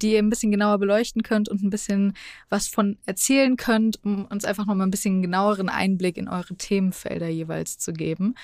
die 0.00 0.12
ihr 0.12 0.18
ein 0.18 0.30
bisschen 0.30 0.52
genauer 0.52 0.78
beleuchten 0.78 1.22
könnt 1.22 1.48
und 1.48 1.62
ein 1.62 1.70
bisschen 1.70 2.12
was 2.48 2.68
von 2.68 2.98
erzählen 3.06 3.56
könnt, 3.56 4.04
um 4.04 4.26
uns 4.26 4.44
einfach 4.44 4.66
nochmal 4.66 4.86
ein 4.86 4.92
bisschen 4.92 5.22
genaueren 5.22 5.68
Einblick 5.68 6.16
in 6.16 6.28
eure 6.28 6.54
Themenfelder 6.54 7.28
jeweils 7.28 7.78
zu 7.78 7.92
geben. 7.92 8.34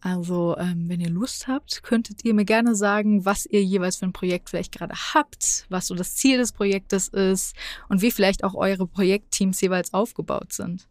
Also, 0.00 0.56
ähm, 0.56 0.88
wenn 0.88 1.00
ihr 1.00 1.10
Lust 1.10 1.46
habt, 1.46 1.82
könntet 1.82 2.24
ihr 2.24 2.32
mir 2.32 2.46
gerne 2.46 2.74
sagen, 2.74 3.24
was 3.26 3.44
ihr 3.44 3.62
jeweils 3.62 3.96
für 3.96 4.06
ein 4.06 4.14
Projekt 4.14 4.48
vielleicht 4.48 4.72
gerade 4.72 4.94
habt, 4.94 5.66
was 5.68 5.88
so 5.88 5.94
das 5.94 6.14
Ziel 6.14 6.38
des 6.38 6.52
Projektes 6.52 7.08
ist 7.08 7.54
und 7.88 8.00
wie 8.00 8.10
vielleicht 8.10 8.42
auch 8.42 8.54
eure 8.54 8.86
Projektteams 8.86 9.60
jeweils 9.60 9.92
aufgebaut 9.92 10.52
sind. 10.52 10.88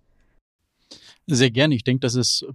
Sehr 1.26 1.50
gerne. 1.50 1.76
Ich 1.76 1.84
denke, 1.84 2.02
dass 2.02 2.16
es 2.16 2.46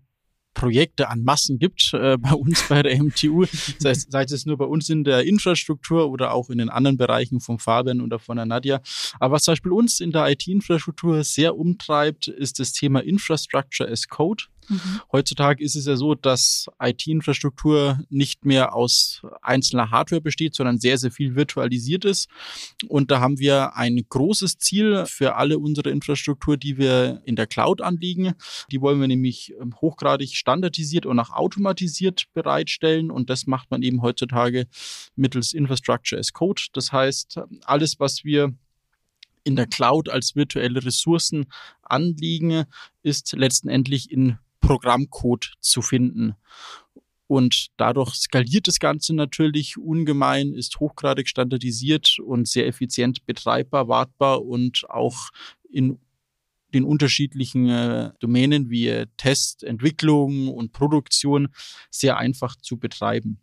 Projekte 0.54 1.08
an 1.08 1.24
Massen 1.24 1.58
gibt 1.58 1.92
äh, 1.92 2.16
bei 2.16 2.32
uns 2.32 2.68
bei 2.68 2.82
der 2.82 3.02
MTU, 3.02 3.44
sei 3.78 3.90
es, 3.90 4.06
sei 4.08 4.22
es 4.22 4.46
nur 4.46 4.56
bei 4.56 4.64
uns 4.64 4.88
in 4.88 5.04
der 5.04 5.24
Infrastruktur 5.24 6.08
oder 6.08 6.32
auch 6.32 6.48
in 6.48 6.58
den 6.58 6.70
anderen 6.70 6.96
Bereichen 6.96 7.40
von 7.40 7.58
Fabian 7.58 8.00
oder 8.00 8.18
von 8.18 8.36
der 8.36 8.46
Nadja. 8.46 8.80
Aber 9.18 9.34
was 9.34 9.42
zum 9.42 9.52
Beispiel 9.52 9.72
uns 9.72 10.00
in 10.00 10.12
der 10.12 10.30
IT-Infrastruktur 10.30 11.24
sehr 11.24 11.56
umtreibt, 11.56 12.28
ist 12.28 12.60
das 12.60 12.72
Thema 12.72 13.00
Infrastructure 13.00 13.90
as 13.90 14.08
Code. 14.08 14.44
Mhm. 14.68 15.00
Heutzutage 15.12 15.62
ist 15.62 15.76
es 15.76 15.86
ja 15.86 15.96
so, 15.96 16.14
dass 16.14 16.66
IT-Infrastruktur 16.80 18.00
nicht 18.08 18.44
mehr 18.44 18.74
aus 18.74 19.22
einzelner 19.42 19.90
Hardware 19.90 20.20
besteht, 20.20 20.54
sondern 20.54 20.78
sehr, 20.78 20.98
sehr 20.98 21.10
viel 21.10 21.34
virtualisiert 21.34 22.04
ist. 22.04 22.28
Und 22.88 23.10
da 23.10 23.20
haben 23.20 23.38
wir 23.38 23.76
ein 23.76 24.00
großes 24.08 24.58
Ziel 24.58 25.04
für 25.06 25.36
alle 25.36 25.58
unsere 25.58 25.90
Infrastruktur, 25.90 26.56
die 26.56 26.78
wir 26.78 27.22
in 27.24 27.36
der 27.36 27.46
Cloud 27.46 27.80
anliegen. 27.80 28.34
Die 28.70 28.80
wollen 28.80 29.00
wir 29.00 29.08
nämlich 29.08 29.54
ähm, 29.60 29.74
hochgradig 29.80 30.34
standardisiert 30.34 31.06
und 31.06 31.18
auch 31.18 31.30
automatisiert 31.30 32.26
bereitstellen. 32.34 33.10
Und 33.10 33.30
das 33.30 33.46
macht 33.46 33.70
man 33.70 33.82
eben 33.82 34.02
heutzutage 34.02 34.66
mittels 35.16 35.52
Infrastructure 35.52 36.18
as 36.18 36.32
Code. 36.32 36.62
Das 36.72 36.92
heißt, 36.92 37.40
alles, 37.64 38.00
was 38.00 38.24
wir 38.24 38.54
in 39.44 39.56
der 39.56 39.66
Cloud 39.66 40.08
als 40.08 40.34
virtuelle 40.34 40.84
Ressourcen 40.84 41.46
anliegen, 41.82 42.64
ist 43.02 43.34
letztendlich 43.36 44.10
in 44.10 44.38
Programmcode 44.66 45.52
zu 45.60 45.82
finden. 45.82 46.34
Und 47.26 47.68
dadurch 47.78 48.14
skaliert 48.14 48.68
das 48.68 48.78
Ganze 48.78 49.14
natürlich 49.14 49.78
ungemein, 49.78 50.52
ist 50.52 50.78
hochgradig 50.78 51.28
standardisiert 51.28 52.18
und 52.18 52.46
sehr 52.46 52.66
effizient 52.66 53.24
betreibbar, 53.24 53.88
wartbar 53.88 54.44
und 54.44 54.84
auch 54.90 55.30
in 55.70 55.98
den 56.74 56.84
unterschiedlichen 56.84 57.68
äh, 57.68 58.12
Domänen 58.20 58.68
wie 58.68 58.88
äh, 58.88 59.06
Test, 59.16 59.62
Entwicklung 59.64 60.48
und 60.48 60.72
Produktion 60.72 61.48
sehr 61.90 62.18
einfach 62.18 62.56
zu 62.56 62.76
betreiben. 62.76 63.40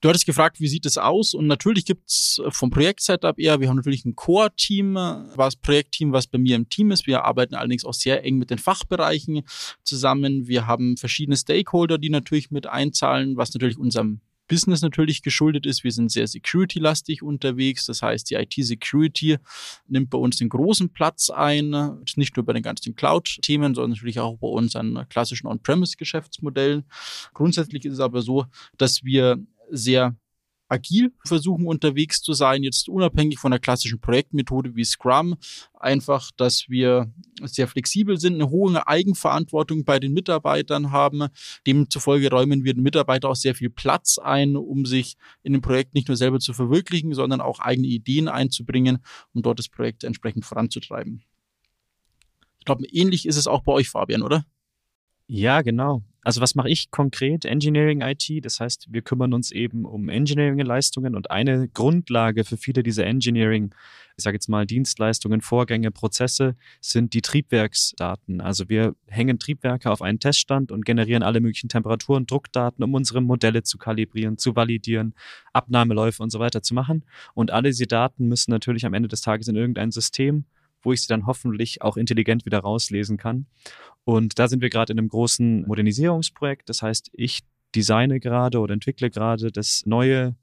Du 0.00 0.08
hattest 0.08 0.24
gefragt, 0.24 0.60
wie 0.60 0.68
sieht 0.68 0.86
es 0.86 0.96
aus? 0.96 1.34
Und 1.34 1.46
natürlich 1.46 1.84
gibt's 1.84 2.40
vom 2.48 2.70
Projekt-Setup 2.70 3.38
eher, 3.38 3.60
wir 3.60 3.68
haben 3.68 3.76
natürlich 3.76 4.06
ein 4.06 4.16
Core-Team, 4.16 4.94
was 4.94 5.56
Projektteam, 5.56 6.12
was 6.12 6.26
bei 6.26 6.38
mir 6.38 6.56
im 6.56 6.70
Team 6.70 6.90
ist. 6.90 7.06
Wir 7.06 7.24
arbeiten 7.24 7.54
allerdings 7.54 7.84
auch 7.84 7.92
sehr 7.92 8.24
eng 8.24 8.38
mit 8.38 8.48
den 8.50 8.56
Fachbereichen 8.58 9.42
zusammen. 9.84 10.48
Wir 10.48 10.66
haben 10.66 10.96
verschiedene 10.96 11.36
Stakeholder, 11.36 11.98
die 11.98 12.08
natürlich 12.08 12.50
mit 12.50 12.66
einzahlen, 12.66 13.36
was 13.36 13.52
natürlich 13.52 13.76
unserem 13.76 14.20
Business 14.48 14.80
natürlich 14.80 15.22
geschuldet 15.22 15.66
ist. 15.66 15.84
Wir 15.84 15.92
sind 15.92 16.10
sehr 16.10 16.26
security-lastig 16.26 17.22
unterwegs. 17.22 17.84
Das 17.84 18.00
heißt, 18.00 18.30
die 18.30 18.34
IT-Security 18.34 19.36
nimmt 19.86 20.08
bei 20.10 20.18
uns 20.18 20.38
den 20.38 20.48
großen 20.48 20.92
Platz 20.94 21.28
ein. 21.28 21.70
Nicht 22.16 22.36
nur 22.36 22.46
bei 22.46 22.54
den 22.54 22.62
ganzen 22.62 22.96
Cloud-Themen, 22.96 23.74
sondern 23.74 23.90
natürlich 23.90 24.18
auch 24.18 24.38
bei 24.38 24.48
unseren 24.48 25.06
klassischen 25.08 25.46
On-Premise-Geschäftsmodellen. 25.46 26.84
Grundsätzlich 27.34 27.84
ist 27.84 27.92
es 27.92 28.00
aber 28.00 28.22
so, 28.22 28.46
dass 28.76 29.04
wir 29.04 29.38
sehr 29.70 30.16
agil 30.70 31.12
versuchen 31.26 31.66
unterwegs 31.66 32.22
zu 32.22 32.32
sein, 32.32 32.62
jetzt 32.62 32.88
unabhängig 32.88 33.38
von 33.38 33.50
der 33.50 33.60
klassischen 33.60 34.00
Projektmethode 34.00 34.76
wie 34.76 34.84
Scrum. 34.84 35.36
Einfach, 35.74 36.30
dass 36.36 36.68
wir 36.68 37.12
sehr 37.42 37.66
flexibel 37.66 38.18
sind, 38.18 38.34
eine 38.34 38.50
hohe 38.50 38.86
Eigenverantwortung 38.86 39.84
bei 39.84 39.98
den 39.98 40.12
Mitarbeitern 40.12 40.92
haben. 40.92 41.26
Demzufolge 41.66 42.30
räumen 42.30 42.64
wir 42.64 42.74
den 42.74 42.84
Mitarbeitern 42.84 43.32
auch 43.32 43.36
sehr 43.36 43.54
viel 43.54 43.70
Platz 43.70 44.18
ein, 44.18 44.56
um 44.56 44.86
sich 44.86 45.16
in 45.42 45.52
dem 45.52 45.62
Projekt 45.62 45.94
nicht 45.94 46.08
nur 46.08 46.16
selber 46.16 46.38
zu 46.38 46.52
verwirklichen, 46.52 47.14
sondern 47.14 47.40
auch 47.40 47.58
eigene 47.58 47.88
Ideen 47.88 48.28
einzubringen, 48.28 48.98
um 49.34 49.42
dort 49.42 49.58
das 49.58 49.68
Projekt 49.68 50.04
entsprechend 50.04 50.44
voranzutreiben. 50.44 51.24
Ich 52.60 52.64
glaube, 52.64 52.86
ähnlich 52.86 53.26
ist 53.26 53.36
es 53.36 53.46
auch 53.46 53.62
bei 53.62 53.72
euch, 53.72 53.88
Fabian, 53.88 54.22
oder? 54.22 54.44
Ja, 55.26 55.62
genau. 55.62 56.02
Also 56.22 56.40
was 56.40 56.54
mache 56.54 56.68
ich 56.68 56.90
konkret? 56.90 57.44
Engineering 57.44 58.02
IT. 58.02 58.28
Das 58.42 58.60
heißt, 58.60 58.88
wir 58.90 59.02
kümmern 59.02 59.32
uns 59.32 59.50
eben 59.50 59.84
um 59.84 60.08
Engineering-Leistungen 60.08 61.14
und 61.16 61.30
eine 61.30 61.68
Grundlage 61.68 62.44
für 62.44 62.56
viele 62.56 62.82
dieser 62.82 63.06
Engineering, 63.06 63.74
ich 64.16 64.24
sage 64.24 64.36
jetzt 64.36 64.48
mal 64.48 64.66
Dienstleistungen, 64.66 65.40
Vorgänge, 65.40 65.90
Prozesse 65.90 66.56
sind 66.80 67.14
die 67.14 67.22
Triebwerksdaten. 67.22 68.40
Also 68.40 68.68
wir 68.68 68.94
hängen 69.06 69.38
Triebwerke 69.38 69.90
auf 69.90 70.02
einen 70.02 70.18
Teststand 70.18 70.72
und 70.72 70.84
generieren 70.84 71.22
alle 71.22 71.40
möglichen 71.40 71.68
Temperaturen, 71.68 72.26
Druckdaten, 72.26 72.84
um 72.84 72.92
unsere 72.92 73.22
Modelle 73.22 73.62
zu 73.62 73.78
kalibrieren, 73.78 74.36
zu 74.36 74.54
validieren, 74.54 75.14
Abnahmeläufe 75.54 76.22
und 76.22 76.30
so 76.30 76.38
weiter 76.38 76.62
zu 76.62 76.74
machen. 76.74 77.04
Und 77.34 77.50
alle 77.50 77.70
diese 77.70 77.86
Daten 77.86 78.28
müssen 78.28 78.50
natürlich 78.50 78.84
am 78.84 78.92
Ende 78.92 79.08
des 79.08 79.22
Tages 79.22 79.48
in 79.48 79.56
irgendein 79.56 79.90
System 79.90 80.44
wo 80.82 80.92
ich 80.92 81.02
sie 81.02 81.08
dann 81.08 81.26
hoffentlich 81.26 81.82
auch 81.82 81.96
intelligent 81.96 82.46
wieder 82.46 82.60
rauslesen 82.60 83.16
kann. 83.16 83.46
Und 84.04 84.38
da 84.38 84.48
sind 84.48 84.62
wir 84.62 84.70
gerade 84.70 84.92
in 84.92 84.98
einem 84.98 85.08
großen 85.08 85.66
Modernisierungsprojekt. 85.66 86.68
Das 86.68 86.82
heißt, 86.82 87.10
ich 87.12 87.40
designe 87.74 88.20
gerade 88.20 88.58
oder 88.58 88.74
entwickle 88.74 89.10
gerade 89.10 89.52
das 89.52 89.84
neue 89.86 90.34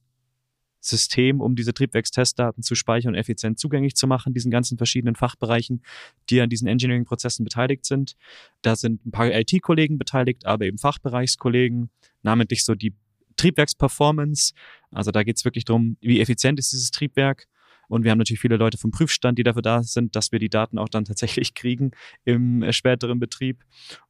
System, 0.80 1.41
um 1.41 1.56
diese 1.56 1.73
Triebwerkstestdaten 1.73 2.63
zu 2.63 2.76
speichern 2.76 3.13
und 3.13 3.19
effizient 3.19 3.60
zugänglich 3.60 3.95
zu 3.95 4.08
machen, 4.08 4.34
diesen 4.34 4.52
ganzen 4.52 4.78
verschiedenen 4.78 5.15
Fachbereichen, 5.15 5.84
die 6.30 6.39
an 6.39 6.50
diesen 6.50 6.67
Engineering-Prozessen 6.67 7.43
beteiligt 7.43 7.86
sind. 7.86 8.15
Da 8.62 8.76
sind 8.76 9.06
ein 9.06 9.12
paar 9.12 9.32
IT-Kollegen 9.32 9.97
beteiligt, 9.97 10.45
aber 10.45 10.65
eben 10.65 10.78
Fachbereichskollegen, 10.78 11.89
namentlich 12.21 12.63
so 12.63 12.76
die 12.76 12.93
Triebwerksperformance. 13.36 14.54
Also 14.91 15.12
da 15.12 15.23
geht 15.23 15.38
es 15.38 15.45
wirklich 15.45 15.65
darum, 15.65 15.97
wie 16.02 16.19
effizient 16.19 16.60
ist 16.60 16.71
dieses 16.71 16.91
Triebwerk 16.91 17.47
und 17.88 18.04
wir 18.04 18.12
haben 18.12 18.17
natürlich 18.17 18.41
viele 18.41 18.58
Leute 18.58 18.78
vom 18.78 18.91
Prüfstand, 18.91 19.38
die 19.38 19.43
dafür 19.43 19.62
da 19.62 19.84
sind, 19.84 20.15
dass 20.15 20.32
wir 20.32 20.39
die 20.39 20.50
Daten 20.50 20.78
auch 20.78 20.89
dann 20.89 21.06
tatsächlich 21.06 21.54
kriegen 21.54 21.91
im 22.26 22.63
äh, 22.63 22.73
späteren 22.73 23.19
Betrieb. 23.19 23.63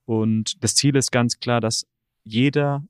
Und 0.06 0.64
das 0.64 0.76
Ziel 0.76 0.96
ist 0.96 1.12
ganz 1.12 1.40
klar, 1.40 1.62
dass 1.62 1.86
jeder 2.24 2.84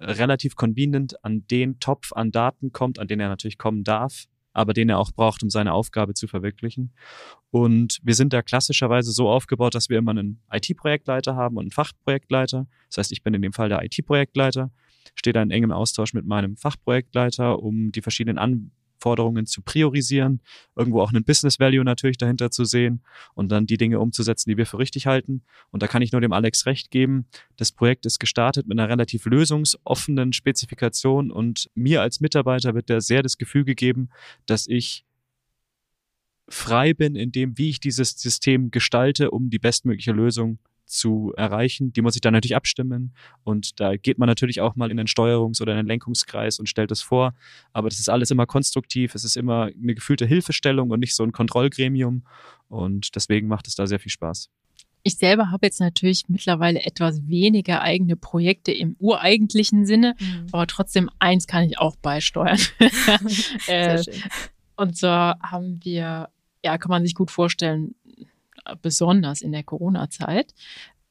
relativ 0.00 0.54
convenient 0.54 1.22
an 1.24 1.46
den 1.48 1.80
Topf 1.80 2.12
an 2.12 2.30
Daten 2.30 2.72
kommt, 2.72 2.98
an 2.98 3.08
den 3.08 3.20
er 3.20 3.28
natürlich 3.28 3.58
kommen 3.58 3.82
darf, 3.82 4.26
aber 4.52 4.72
den 4.72 4.88
er 4.88 4.98
auch 4.98 5.10
braucht, 5.12 5.42
um 5.42 5.50
seine 5.50 5.72
Aufgabe 5.72 6.14
zu 6.14 6.28
verwirklichen. 6.28 6.92
Und 7.50 7.98
wir 8.02 8.14
sind 8.14 8.32
da 8.32 8.42
klassischerweise 8.42 9.10
so 9.10 9.28
aufgebaut, 9.28 9.74
dass 9.74 9.88
wir 9.88 9.98
immer 9.98 10.12
einen 10.12 10.40
IT-Projektleiter 10.52 11.34
haben 11.34 11.56
und 11.56 11.64
einen 11.64 11.70
Fachprojektleiter. 11.72 12.66
Das 12.88 12.98
heißt, 12.98 13.12
ich 13.12 13.22
bin 13.22 13.34
in 13.34 13.42
dem 13.42 13.52
Fall 13.52 13.68
der 13.68 13.82
IT-Projektleiter, 13.84 14.70
stehe 15.14 15.32
da 15.32 15.42
in 15.42 15.50
engem 15.50 15.72
Austausch 15.72 16.14
mit 16.14 16.26
meinem 16.26 16.56
Fachprojektleiter, 16.56 17.60
um 17.60 17.90
die 17.90 18.02
verschiedenen 18.02 18.38
An 18.38 18.70
Anforderungen 18.98 19.46
zu 19.46 19.62
priorisieren, 19.62 20.40
irgendwo 20.76 21.00
auch 21.00 21.10
einen 21.10 21.24
Business 21.24 21.60
Value 21.60 21.84
natürlich 21.84 22.18
dahinter 22.18 22.50
zu 22.50 22.64
sehen 22.64 23.02
und 23.34 23.50
dann 23.50 23.66
die 23.66 23.76
Dinge 23.76 24.00
umzusetzen, 24.00 24.50
die 24.50 24.56
wir 24.56 24.66
für 24.66 24.78
richtig 24.78 25.06
halten. 25.06 25.42
Und 25.70 25.82
da 25.82 25.86
kann 25.86 26.02
ich 26.02 26.12
nur 26.12 26.20
dem 26.20 26.32
Alex 26.32 26.66
recht 26.66 26.90
geben. 26.90 27.26
Das 27.56 27.70
Projekt 27.70 28.06
ist 28.06 28.18
gestartet 28.18 28.66
mit 28.66 28.78
einer 28.78 28.88
relativ 28.88 29.24
lösungsoffenen 29.26 30.32
Spezifikation 30.32 31.30
und 31.30 31.70
mir 31.74 32.02
als 32.02 32.20
Mitarbeiter 32.20 32.74
wird 32.74 32.90
da 32.90 33.00
sehr 33.00 33.22
das 33.22 33.38
Gefühl 33.38 33.64
gegeben, 33.64 34.10
dass 34.46 34.66
ich 34.66 35.04
frei 36.48 36.94
bin 36.94 37.14
in 37.14 37.30
dem, 37.30 37.56
wie 37.58 37.70
ich 37.70 37.78
dieses 37.78 38.12
System 38.12 38.70
gestalte, 38.70 39.30
um 39.30 39.50
die 39.50 39.58
bestmögliche 39.58 40.12
Lösung 40.12 40.58
zu 40.88 41.32
erreichen. 41.36 41.92
Die 41.92 42.02
muss 42.02 42.14
ich 42.14 42.20
dann 42.20 42.32
natürlich 42.32 42.56
abstimmen 42.56 43.14
und 43.44 43.78
da 43.80 43.96
geht 43.96 44.18
man 44.18 44.26
natürlich 44.26 44.60
auch 44.60 44.74
mal 44.74 44.90
in 44.90 44.96
den 44.96 45.06
Steuerungs- 45.06 45.62
oder 45.62 45.72
in 45.72 45.78
den 45.78 45.86
Lenkungskreis 45.86 46.58
und 46.58 46.68
stellt 46.68 46.90
es 46.90 47.02
vor. 47.02 47.34
Aber 47.72 47.88
das 47.88 48.00
ist 48.00 48.08
alles 48.08 48.30
immer 48.30 48.46
konstruktiv, 48.46 49.14
es 49.14 49.24
ist 49.24 49.36
immer 49.36 49.70
eine 49.80 49.94
gefühlte 49.94 50.26
Hilfestellung 50.26 50.90
und 50.90 51.00
nicht 51.00 51.14
so 51.14 51.22
ein 51.22 51.32
Kontrollgremium 51.32 52.24
und 52.68 53.14
deswegen 53.14 53.48
macht 53.48 53.68
es 53.68 53.74
da 53.74 53.86
sehr 53.86 54.00
viel 54.00 54.10
Spaß. 54.12 54.50
Ich 55.04 55.16
selber 55.16 55.50
habe 55.50 55.66
jetzt 55.66 55.80
natürlich 55.80 56.24
mittlerweile 56.28 56.84
etwas 56.84 57.26
weniger 57.26 57.82
eigene 57.82 58.16
Projekte 58.16 58.72
im 58.72 58.96
ureigentlichen 58.98 59.86
Sinne, 59.86 60.16
mhm. 60.18 60.46
aber 60.52 60.66
trotzdem 60.66 61.08
eins 61.18 61.46
kann 61.46 61.64
ich 61.64 61.78
auch 61.78 61.96
beisteuern. 61.96 62.58
äh, 63.68 64.02
und 64.76 64.96
zwar 64.96 65.38
haben 65.40 65.80
wir, 65.82 66.28
ja, 66.64 66.78
kann 66.78 66.90
man 66.90 67.04
sich 67.04 67.14
gut 67.14 67.30
vorstellen, 67.30 67.94
besonders 68.82 69.40
in 69.40 69.52
der 69.52 69.64
Corona-Zeit, 69.64 70.54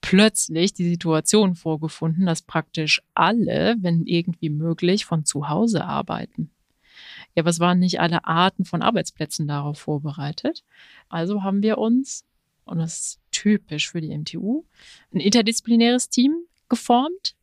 plötzlich 0.01 0.73
die 0.73 0.89
Situation 0.89 1.55
vorgefunden, 1.55 2.25
dass 2.25 2.41
praktisch 2.41 3.01
alle, 3.13 3.75
wenn 3.79 4.05
irgendwie 4.05 4.49
möglich, 4.49 5.05
von 5.05 5.25
zu 5.25 5.49
Hause 5.49 5.85
arbeiten. 5.85 6.51
Ja, 7.35 7.45
was 7.45 7.59
waren 7.59 7.79
nicht 7.79 7.99
alle 7.99 8.25
Arten 8.25 8.65
von 8.65 8.81
Arbeitsplätzen 8.81 9.47
darauf 9.47 9.79
vorbereitet? 9.79 10.63
Also 11.09 11.43
haben 11.43 11.61
wir 11.61 11.77
uns, 11.77 12.25
und 12.65 12.79
das 12.79 12.99
ist 12.99 13.19
typisch 13.31 13.91
für 13.91 14.01
die 14.01 14.17
MTU, 14.17 14.65
ein 15.13 15.19
interdisziplinäres 15.19 16.09
Team 16.09 16.35
geformt, 16.69 17.35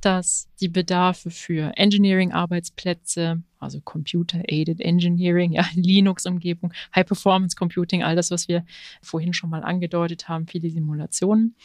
dass 0.00 0.48
die 0.60 0.68
Bedarfe 0.68 1.30
für 1.30 1.72
Engineering-Arbeitsplätze, 1.76 3.42
also 3.58 3.80
Computer-Aided 3.80 4.80
Engineering, 4.80 5.52
ja, 5.52 5.66
Linux-Umgebung, 5.74 6.72
High-Performance-Computing, 6.94 8.02
all 8.02 8.16
das, 8.16 8.30
was 8.30 8.48
wir 8.48 8.64
vorhin 9.02 9.32
schon 9.32 9.50
mal 9.50 9.62
angedeutet 9.62 10.28
haben, 10.28 10.46
viele 10.46 10.70
Simulationen 10.70 11.56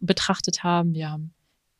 betrachtet 0.00 0.64
haben. 0.64 0.94
Wir 0.94 1.10
haben 1.10 1.32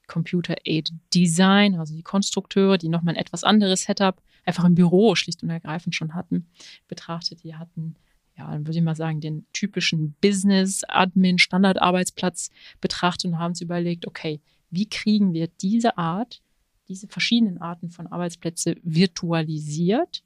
Computer-Aided 0.07 0.93
Design, 1.15 1.77
also 1.77 1.95
die 1.95 2.03
Konstrukteure, 2.03 2.79
die 2.79 2.89
nochmal 2.89 3.15
ein 3.15 3.21
etwas 3.21 3.45
anderes 3.45 3.85
Setup 3.85 4.21
einfach 4.45 4.65
im 4.65 4.75
Büro 4.75 5.15
schlicht 5.15 5.43
und 5.43 5.51
ergreifend 5.51 5.95
schon 5.95 6.15
hatten, 6.15 6.49
betrachtet. 6.89 7.45
Die 7.45 7.55
hatten 7.55 7.97
ja, 8.37 8.51
dann 8.51 8.67
würde 8.67 8.79
ich 8.79 8.85
mal 8.85 8.97
sagen, 8.97 9.21
den 9.21 9.47
typischen 9.53 10.15
Business-Admin-Standardarbeitsplatz 10.21 12.51
betrachtet 12.81 13.31
und 13.31 13.39
haben 13.39 13.51
uns 13.51 13.61
überlegt, 13.61 14.07
okay, 14.07 14.41
wie 14.73 14.89
kriegen 14.89 15.33
wir 15.33 15.47
diese 15.47 15.97
Art, 15.99 16.43
diese 16.89 17.07
verschiedenen 17.07 17.59
Arten 17.59 17.91
von 17.91 18.09
Arbeitsplätze 18.09 18.75
virtualisiert 18.83 20.25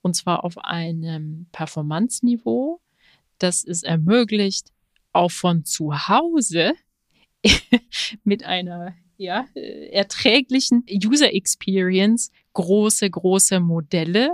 und 0.00 0.14
zwar 0.14 0.44
auf 0.44 0.58
einem 0.58 1.46
Performance-Niveau, 1.52 2.80
das 3.38 3.64
es 3.64 3.82
ermöglicht, 3.82 4.72
auch 5.12 5.30
von 5.30 5.64
zu 5.64 6.08
Hause 6.08 6.72
mit 8.24 8.44
einer 8.44 8.94
ja, 9.16 9.46
erträglichen 9.54 10.84
User 10.88 11.34
Experience 11.34 12.30
große, 12.54 13.10
große 13.10 13.60
Modelle 13.60 14.30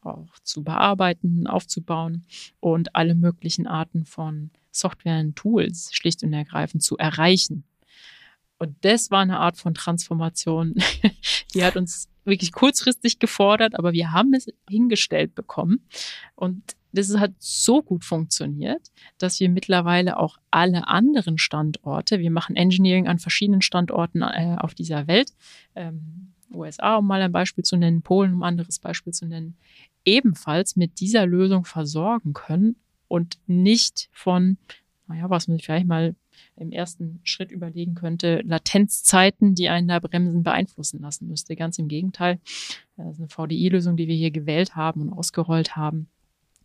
auch 0.00 0.38
zu 0.42 0.62
bearbeiten, 0.62 1.46
aufzubauen 1.46 2.24
und 2.60 2.94
alle 2.94 3.14
möglichen 3.14 3.66
Arten 3.66 4.04
von 4.04 4.50
Software 4.70 5.20
und 5.20 5.36
Tools 5.36 5.90
schlicht 5.92 6.22
und 6.22 6.32
ergreifend 6.32 6.82
zu 6.82 6.96
erreichen. 6.96 7.64
Und 8.58 8.76
das 8.82 9.10
war 9.10 9.20
eine 9.20 9.38
Art 9.38 9.56
von 9.56 9.74
Transformation, 9.74 10.74
die 11.54 11.64
hat 11.64 11.76
uns 11.76 12.08
wirklich 12.24 12.52
kurzfristig 12.52 13.18
gefordert, 13.18 13.78
aber 13.78 13.92
wir 13.92 14.12
haben 14.12 14.34
es 14.34 14.46
hingestellt 14.68 15.34
bekommen. 15.34 15.80
Und 16.34 16.76
das 16.92 17.16
hat 17.16 17.32
so 17.38 17.82
gut 17.82 18.04
funktioniert, 18.04 18.90
dass 19.18 19.40
wir 19.40 19.48
mittlerweile 19.48 20.18
auch 20.18 20.38
alle 20.50 20.88
anderen 20.88 21.38
Standorte, 21.38 22.18
wir 22.18 22.30
machen 22.30 22.56
Engineering 22.56 23.08
an 23.08 23.18
verschiedenen 23.18 23.62
Standorten 23.62 24.22
äh, 24.22 24.56
auf 24.58 24.74
dieser 24.74 25.06
Welt, 25.06 25.32
ähm, 25.74 26.32
USA, 26.52 26.96
um 26.96 27.06
mal 27.06 27.20
ein 27.20 27.32
Beispiel 27.32 27.64
zu 27.64 27.76
nennen, 27.76 28.02
Polen, 28.02 28.34
um 28.34 28.42
ein 28.42 28.48
anderes 28.48 28.78
Beispiel 28.78 29.12
zu 29.12 29.26
nennen, 29.26 29.56
ebenfalls 30.04 30.76
mit 30.76 31.00
dieser 31.00 31.26
Lösung 31.26 31.66
versorgen 31.66 32.32
können 32.32 32.76
und 33.06 33.38
nicht 33.46 34.08
von, 34.12 34.56
naja, 35.06 35.28
was 35.28 35.46
man 35.48 35.58
vielleicht 35.58 35.86
mal 35.86 36.14
im 36.56 36.72
ersten 36.72 37.20
Schritt 37.24 37.50
überlegen 37.50 37.94
könnte, 37.94 38.42
Latenzzeiten, 38.44 39.54
die 39.54 39.68
einen 39.68 39.88
da 39.88 39.98
bremsen, 39.98 40.42
beeinflussen 40.42 41.00
lassen 41.00 41.28
müsste. 41.28 41.56
Ganz 41.56 41.78
im 41.78 41.88
Gegenteil. 41.88 42.40
Das 42.96 43.14
ist 43.14 43.20
eine 43.20 43.28
VDI-Lösung, 43.28 43.96
die 43.96 44.08
wir 44.08 44.16
hier 44.16 44.30
gewählt 44.30 44.76
haben 44.76 45.02
und 45.02 45.12
ausgerollt 45.12 45.76
haben. 45.76 46.08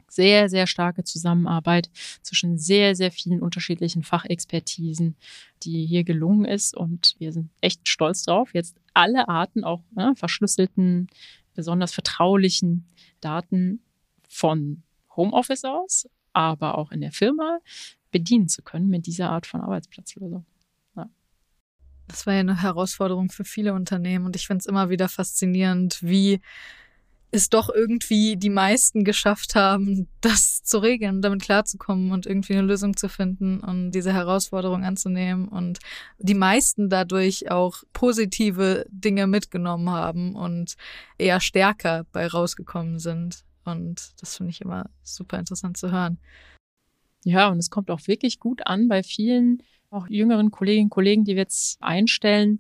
Sehr, 0.10 0.48
sehr 0.48 0.68
starke 0.68 1.04
Zusammenarbeit 1.04 1.90
zwischen 2.22 2.60
sehr, 2.60 2.96
sehr 2.96 3.12
vielen 3.12 3.42
unterschiedlichen 3.42 4.04
Fachexpertisen, 4.04 5.16
die 5.64 5.86
hier 5.86 6.04
gelungen 6.04 6.46
ist. 6.46 6.78
Und 6.78 7.16
wir 7.18 7.32
sind 7.32 7.50
echt 7.62 7.88
stolz 7.88 8.24
drauf, 8.24 8.54
jetzt 8.54 8.78
alle 8.94 9.28
Arten, 9.28 9.64
auch 9.64 9.82
ne, 9.96 10.14
verschlüsselten, 10.16 11.08
besonders 11.56 11.94
vertraulichen 11.94 12.86
Daten 13.22 13.82
von 14.30 14.84
Homeoffice 15.16 15.64
aus, 15.66 16.10
aber 16.34 16.78
auch 16.78 16.92
in 16.92 17.02
der 17.02 17.12
Firma 17.12 17.60
bedienen 18.14 18.48
zu 18.48 18.62
können 18.62 18.88
mit 18.88 19.06
dieser 19.06 19.30
Art 19.30 19.46
von 19.46 19.60
Arbeitsplatzlösung. 19.60 20.46
Ja. 20.96 21.10
Das 22.08 22.26
war 22.26 22.34
ja 22.34 22.40
eine 22.40 22.62
Herausforderung 22.62 23.30
für 23.30 23.44
viele 23.44 23.74
Unternehmen 23.74 24.26
und 24.26 24.38
ich 24.38 24.48
finde 24.48 24.62
es 24.62 24.66
immer 24.66 24.90
wieder 24.90 25.10
faszinierend, 25.10 26.02
wie 26.02 26.40
es 27.34 27.50
doch 27.50 27.70
irgendwie 27.70 28.38
die 28.38 28.52
meisten 28.52 29.04
geschafft 29.04 29.56
haben, 29.56 30.08
das 30.22 30.62
zu 30.64 30.78
regeln, 30.78 31.24
damit 31.24 31.42
klarzukommen 31.42 32.12
und 32.12 32.28
irgendwie 32.28 32.54
eine 32.54 32.62
Lösung 32.62 32.96
zu 32.96 33.10
finden 33.10 33.60
und 33.60 33.92
diese 33.92 34.14
Herausforderung 34.14 34.84
anzunehmen 34.84 35.48
und 35.48 35.80
die 36.20 36.36
meisten 36.36 36.90
dadurch 36.90 37.50
auch 37.50 37.84
positive 37.92 38.86
Dinge 38.90 39.26
mitgenommen 39.26 39.90
haben 39.90 40.36
und 40.36 40.76
eher 41.18 41.40
stärker 41.40 42.06
bei 42.12 42.28
rausgekommen 42.28 43.00
sind. 43.00 43.44
Und 43.66 44.14
das 44.22 44.38
finde 44.38 44.52
ich 44.52 44.62
immer 44.62 44.90
super 45.02 45.40
interessant 45.40 45.78
zu 45.78 45.92
hören. 45.92 46.20
Ja, 47.24 47.50
und 47.50 47.58
es 47.58 47.70
kommt 47.70 47.90
auch 47.90 48.08
wirklich 48.08 48.40
gut 48.40 48.66
an 48.68 48.88
bei 48.88 49.04
vielen 49.04 49.64
auch 49.90 50.08
jüngeren 50.08 50.52
Kolleginnen 50.52 50.86
und 50.88 50.90
Kollegen, 50.90 51.24
die 51.24 51.36
wir 51.36 51.44
jetzt 51.44 51.82
einstellen, 51.82 52.60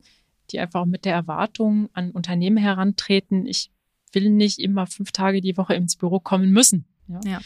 die 0.52 0.60
einfach 0.60 0.86
mit 0.86 1.06
der 1.06 1.14
Erwartung 1.14 1.90
an 1.94 2.12
Unternehmen 2.12 2.58
herantreten, 2.58 3.46
ich 3.46 3.72
will 4.12 4.30
nicht 4.30 4.60
immer 4.60 4.86
fünf 4.86 5.12
Tage 5.12 5.42
die 5.42 5.58
Woche 5.58 5.74
ins 5.74 5.96
Büro 5.96 6.20
kommen 6.20 6.52
müssen. 6.52 6.86
Ja. 7.08 7.20
ja. 7.26 7.42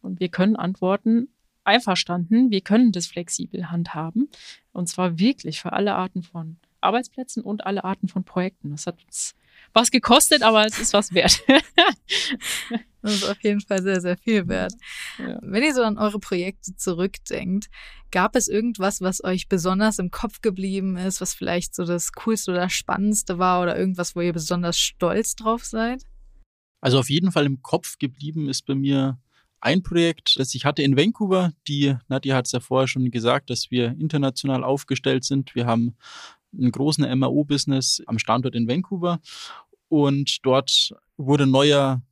Und 0.00 0.20
wir 0.20 0.28
können 0.28 0.54
antworten, 0.54 1.28
einverstanden, 1.64 2.50
wir 2.50 2.60
können 2.60 2.92
das 2.92 3.06
flexibel 3.06 3.70
handhaben. 3.70 4.28
Und 4.72 4.88
zwar 4.88 5.18
wirklich 5.18 5.60
für 5.60 5.72
alle 5.72 5.94
Arten 5.94 6.22
von 6.22 6.58
Arbeitsplätzen 6.80 7.42
und 7.42 7.66
alle 7.66 7.84
Arten 7.84 8.08
von 8.08 8.24
Projekten. 8.24 8.70
Das 8.70 8.86
hat 8.86 9.02
uns 9.04 9.34
was 9.72 9.90
gekostet, 9.90 10.42
aber 10.42 10.64
es 10.66 10.78
ist 10.78 10.92
was 10.92 11.14
wert. 11.14 11.42
das 13.04 13.16
ist 13.16 13.28
auf 13.28 13.42
jeden 13.42 13.60
Fall 13.60 13.82
sehr, 13.82 14.00
sehr 14.00 14.16
viel 14.16 14.48
wert. 14.48 14.72
Ja. 15.18 15.38
Wenn 15.42 15.62
ihr 15.62 15.74
so 15.74 15.82
an 15.82 15.98
eure 15.98 16.18
Projekte 16.18 16.74
zurückdenkt, 16.74 17.68
gab 18.10 18.34
es 18.34 18.48
irgendwas, 18.48 19.02
was 19.02 19.22
euch 19.22 19.48
besonders 19.48 19.98
im 19.98 20.10
Kopf 20.10 20.40
geblieben 20.40 20.96
ist, 20.96 21.20
was 21.20 21.34
vielleicht 21.34 21.74
so 21.74 21.84
das 21.84 22.12
Coolste 22.12 22.52
oder 22.52 22.70
Spannendste 22.70 23.38
war 23.38 23.62
oder 23.62 23.78
irgendwas, 23.78 24.16
wo 24.16 24.22
ihr 24.22 24.32
besonders 24.32 24.78
stolz 24.78 25.36
drauf 25.36 25.66
seid? 25.66 26.04
Also 26.80 26.98
auf 26.98 27.10
jeden 27.10 27.30
Fall 27.30 27.44
im 27.44 27.60
Kopf 27.60 27.98
geblieben 27.98 28.48
ist 28.48 28.64
bei 28.64 28.74
mir 28.74 29.18
ein 29.60 29.82
Projekt, 29.82 30.36
das 30.38 30.54
ich 30.54 30.64
hatte 30.64 30.82
in 30.82 30.96
Vancouver. 30.96 31.52
Die 31.68 31.96
Nadja 32.08 32.36
hat 32.36 32.46
es 32.46 32.52
ja 32.52 32.60
vorher 32.60 32.88
schon 32.88 33.10
gesagt, 33.10 33.50
dass 33.50 33.70
wir 33.70 33.88
international 33.98 34.64
aufgestellt 34.64 35.24
sind. 35.24 35.54
Wir 35.54 35.66
haben 35.66 35.94
einen 36.58 36.72
großen 36.72 37.06
MRO-Business 37.18 38.02
am 38.06 38.18
Standort 38.18 38.54
in 38.54 38.66
Vancouver 38.66 39.20
und 39.88 40.38
dort 40.44 40.94
wurde 41.16 41.46
neuer 41.46 42.02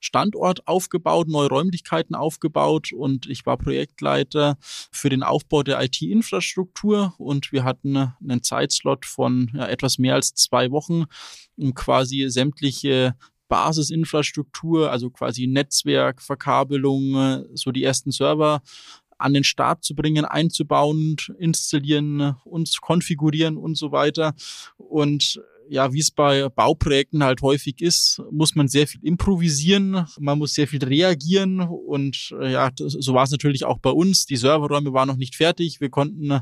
Standort 0.00 0.66
aufgebaut, 0.66 1.28
neue 1.28 1.48
Räumlichkeiten 1.48 2.14
aufgebaut 2.14 2.92
und 2.92 3.26
ich 3.26 3.46
war 3.46 3.56
Projektleiter 3.56 4.56
für 4.60 5.10
den 5.10 5.22
Aufbau 5.22 5.62
der 5.62 5.80
IT-Infrastruktur 5.82 7.14
und 7.18 7.52
wir 7.52 7.64
hatten 7.64 7.96
einen 7.96 8.42
Zeitslot 8.42 9.06
von 9.06 9.50
ja, 9.54 9.66
etwas 9.66 9.98
mehr 9.98 10.14
als 10.14 10.34
zwei 10.34 10.70
Wochen, 10.70 11.04
um 11.56 11.74
quasi 11.74 12.28
sämtliche 12.28 13.14
Basisinfrastruktur, 13.48 14.90
also 14.90 15.10
quasi 15.10 15.46
Netzwerk, 15.46 16.22
Verkabelung, 16.22 17.44
so 17.54 17.72
die 17.72 17.82
ersten 17.82 18.12
Server 18.12 18.62
an 19.20 19.34
den 19.34 19.44
Start 19.44 19.84
zu 19.84 19.94
bringen, 19.94 20.24
einzubauen, 20.24 21.16
installieren 21.38 22.36
und 22.44 22.80
konfigurieren 22.80 23.56
und 23.56 23.76
so 23.76 23.92
weiter. 23.92 24.34
Und 24.78 25.42
ja, 25.70 25.92
wie 25.92 26.00
es 26.00 26.10
bei 26.10 26.48
Bauprojekten 26.48 27.22
halt 27.22 27.42
häufig 27.42 27.80
ist, 27.80 28.20
muss 28.32 28.56
man 28.56 28.66
sehr 28.66 28.88
viel 28.88 29.04
improvisieren, 29.04 30.04
man 30.18 30.38
muss 30.38 30.54
sehr 30.54 30.66
viel 30.66 30.82
reagieren 30.82 31.60
und 31.60 32.34
äh, 32.40 32.52
ja, 32.52 32.70
das, 32.72 32.92
so 32.92 33.14
war 33.14 33.22
es 33.22 33.30
natürlich 33.30 33.64
auch 33.64 33.78
bei 33.78 33.90
uns. 33.90 34.26
Die 34.26 34.36
Serverräume 34.36 34.92
waren 34.92 35.06
noch 35.06 35.16
nicht 35.16 35.36
fertig, 35.36 35.80
wir 35.80 35.88
konnten 35.88 36.40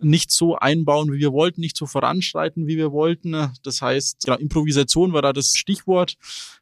nicht 0.00 0.30
so 0.30 0.56
einbauen, 0.56 1.12
wie 1.12 1.18
wir 1.18 1.32
wollten, 1.32 1.60
nicht 1.60 1.76
so 1.76 1.84
voranschreiten, 1.84 2.66
wie 2.66 2.78
wir 2.78 2.92
wollten. 2.92 3.50
Das 3.62 3.82
heißt, 3.82 4.24
genau, 4.24 4.38
Improvisation 4.38 5.12
war 5.12 5.20
da 5.20 5.34
das 5.34 5.52
Stichwort. 5.54 6.14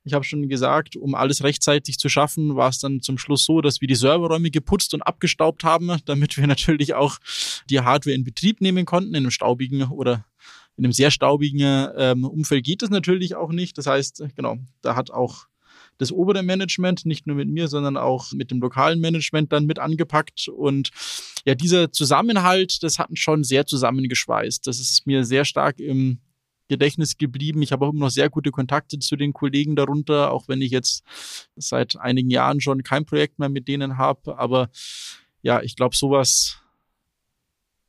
Ich 0.02 0.14
habe 0.14 0.24
schon 0.24 0.48
gesagt, 0.48 0.96
um 0.96 1.14
alles 1.14 1.44
rechtzeitig 1.44 1.98
zu 1.98 2.08
schaffen, 2.08 2.56
war 2.56 2.70
es 2.70 2.80
dann 2.80 3.00
zum 3.00 3.18
Schluss 3.18 3.44
so, 3.44 3.60
dass 3.60 3.80
wir 3.80 3.86
die 3.86 3.94
Serverräume 3.94 4.50
geputzt 4.50 4.94
und 4.94 5.02
abgestaubt 5.02 5.62
haben, 5.62 5.96
damit 6.06 6.36
wir 6.36 6.48
natürlich 6.48 6.94
auch 6.94 7.18
die 7.70 7.80
Hardware 7.80 8.16
in 8.16 8.24
Betrieb 8.24 8.60
nehmen 8.60 8.84
konnten, 8.84 9.10
in 9.10 9.16
einem 9.16 9.30
staubigen 9.30 9.84
oder 9.84 10.24
in 10.76 10.84
einem 10.84 10.92
sehr 10.92 11.10
staubigen 11.10 11.88
ähm, 11.96 12.24
Umfeld 12.24 12.64
geht 12.64 12.82
das 12.82 12.90
natürlich 12.90 13.34
auch 13.34 13.52
nicht. 13.52 13.76
Das 13.78 13.86
heißt, 13.86 14.24
genau, 14.34 14.56
da 14.80 14.96
hat 14.96 15.10
auch 15.10 15.46
das 15.98 16.12
obere 16.12 16.42
Management, 16.42 17.06
nicht 17.06 17.26
nur 17.26 17.36
mit 17.36 17.48
mir, 17.48 17.68
sondern 17.68 17.96
auch 17.96 18.32
mit 18.32 18.50
dem 18.50 18.60
lokalen 18.60 19.00
Management 19.00 19.52
dann 19.52 19.66
mit 19.66 19.78
angepackt. 19.78 20.48
Und 20.48 20.90
ja, 21.44 21.54
dieser 21.54 21.92
Zusammenhalt, 21.92 22.82
das 22.82 22.98
hat 22.98 23.10
uns 23.10 23.20
schon 23.20 23.44
sehr 23.44 23.66
zusammengeschweißt. 23.66 24.66
Das 24.66 24.80
ist 24.80 25.06
mir 25.06 25.24
sehr 25.24 25.44
stark 25.44 25.78
im 25.78 26.18
Gedächtnis 26.68 27.18
geblieben. 27.18 27.62
Ich 27.62 27.72
habe 27.72 27.86
auch 27.86 27.90
immer 27.90 28.06
noch 28.06 28.10
sehr 28.10 28.30
gute 28.30 28.50
Kontakte 28.50 28.98
zu 28.98 29.16
den 29.16 29.32
Kollegen 29.32 29.76
darunter, 29.76 30.32
auch 30.32 30.48
wenn 30.48 30.62
ich 30.62 30.70
jetzt 30.70 31.04
seit 31.56 31.96
einigen 31.96 32.30
Jahren 32.30 32.60
schon 32.60 32.82
kein 32.82 33.04
Projekt 33.04 33.38
mehr 33.38 33.48
mit 33.48 33.68
denen 33.68 33.98
habe. 33.98 34.38
Aber 34.38 34.70
ja, 35.42 35.60
ich 35.62 35.76
glaube, 35.76 35.96
sowas 35.96 36.58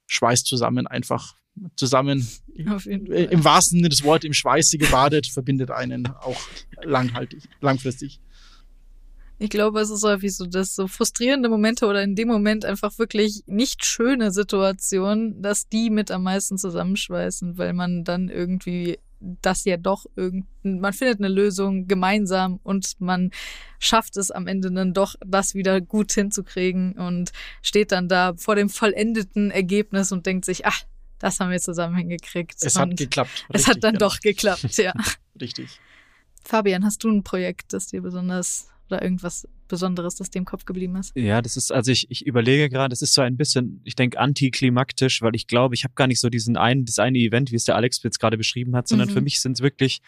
schweißt 0.07 0.45
zusammen 0.45 0.85
einfach 0.85 1.35
zusammen 1.75 2.27
im 2.55 3.43
wahrsten 3.43 3.77
Sinne 3.79 3.89
des 3.89 4.03
Wortes 4.03 4.27
im 4.27 4.33
Schweiße 4.33 4.77
gebadet, 4.77 5.27
verbindet 5.27 5.71
einen 5.71 6.07
auch 6.07 6.39
langhaltig, 6.83 7.43
langfristig. 7.61 8.19
Ich 9.39 9.49
glaube, 9.49 9.81
es 9.81 9.89
ist 9.89 10.03
häufig 10.03 10.35
so, 10.35 10.45
dass 10.45 10.75
so 10.75 10.87
frustrierende 10.87 11.49
Momente 11.49 11.85
oder 11.85 12.01
in 12.03 12.15
dem 12.15 12.27
Moment 12.27 12.65
einfach 12.65 12.97
wirklich 12.97 13.43
nicht 13.45 13.83
schöne 13.85 14.31
Situationen, 14.31 15.41
dass 15.41 15.67
die 15.67 15.89
mit 15.89 16.11
am 16.11 16.23
meisten 16.23 16.57
zusammenschweißen, 16.57 17.57
weil 17.57 17.73
man 17.73 18.03
dann 18.03 18.29
irgendwie 18.29 18.99
das 19.41 19.65
ja 19.65 19.77
doch 19.77 20.05
irgend, 20.15 20.45
man 20.63 20.93
findet 20.93 21.19
eine 21.19 21.29
Lösung 21.29 21.87
gemeinsam 21.87 22.59
und 22.63 22.99
man 22.99 23.31
schafft 23.79 24.17
es 24.17 24.31
am 24.31 24.47
Ende 24.47 24.71
dann 24.71 24.93
doch, 24.93 25.15
das 25.25 25.55
wieder 25.55 25.81
gut 25.81 26.11
hinzukriegen 26.11 26.93
und 26.93 27.31
steht 27.61 27.91
dann 27.91 28.09
da 28.09 28.33
vor 28.37 28.55
dem 28.55 28.69
vollendeten 28.69 29.49
Ergebnis 29.51 30.11
und 30.11 30.25
denkt 30.25 30.45
sich, 30.45 30.65
ach, 30.65 30.83
das 31.23 31.39
haben 31.39 31.51
wir 31.51 31.59
zusammen 31.59 31.95
hingekriegt. 31.95 32.55
Es 32.59 32.75
hat 32.75 32.97
geklappt. 32.97 33.45
es 33.49 33.65
hat 33.65 33.81
dann 33.81 33.93
genau. 33.93 34.09
doch 34.09 34.19
geklappt, 34.19 34.75
ja. 34.75 34.91
Richtig. 35.39 35.79
Fabian, 36.43 36.83
hast 36.83 37.01
du 37.05 37.09
ein 37.09 37.23
Projekt, 37.23 37.71
das 37.71 37.87
dir 37.87 38.01
besonders 38.01 38.67
oder 38.89 39.01
irgendwas 39.01 39.47
Besonderes, 39.69 40.15
das 40.15 40.29
dir 40.29 40.39
im 40.39 40.45
Kopf 40.45 40.65
geblieben 40.65 40.97
ist? 40.97 41.15
Ja, 41.15 41.41
das 41.41 41.55
ist, 41.55 41.71
also 41.71 41.93
ich, 41.93 42.11
ich 42.11 42.27
überlege 42.27 42.67
gerade, 42.67 42.91
es 42.91 43.01
ist 43.01 43.13
so 43.13 43.21
ein 43.21 43.37
bisschen, 43.37 43.79
ich 43.85 43.95
denke, 43.95 44.19
antiklimaktisch, 44.19 45.21
weil 45.21 45.33
ich 45.33 45.47
glaube, 45.47 45.75
ich 45.75 45.85
habe 45.85 45.93
gar 45.95 46.07
nicht 46.07 46.19
so 46.19 46.29
diesen 46.29 46.57
einen, 46.57 46.83
das 46.83 46.99
eine 46.99 47.17
Event, 47.17 47.53
wie 47.53 47.55
es 47.55 47.63
der 47.63 47.77
Alex 47.77 48.03
jetzt 48.03 48.19
gerade 48.19 48.37
beschrieben 48.37 48.75
hat, 48.75 48.89
sondern 48.89 49.07
mhm. 49.07 49.13
für 49.13 49.21
mich 49.21 49.39
sind 49.39 49.53
es 49.53 49.61
wirklich 49.61 50.01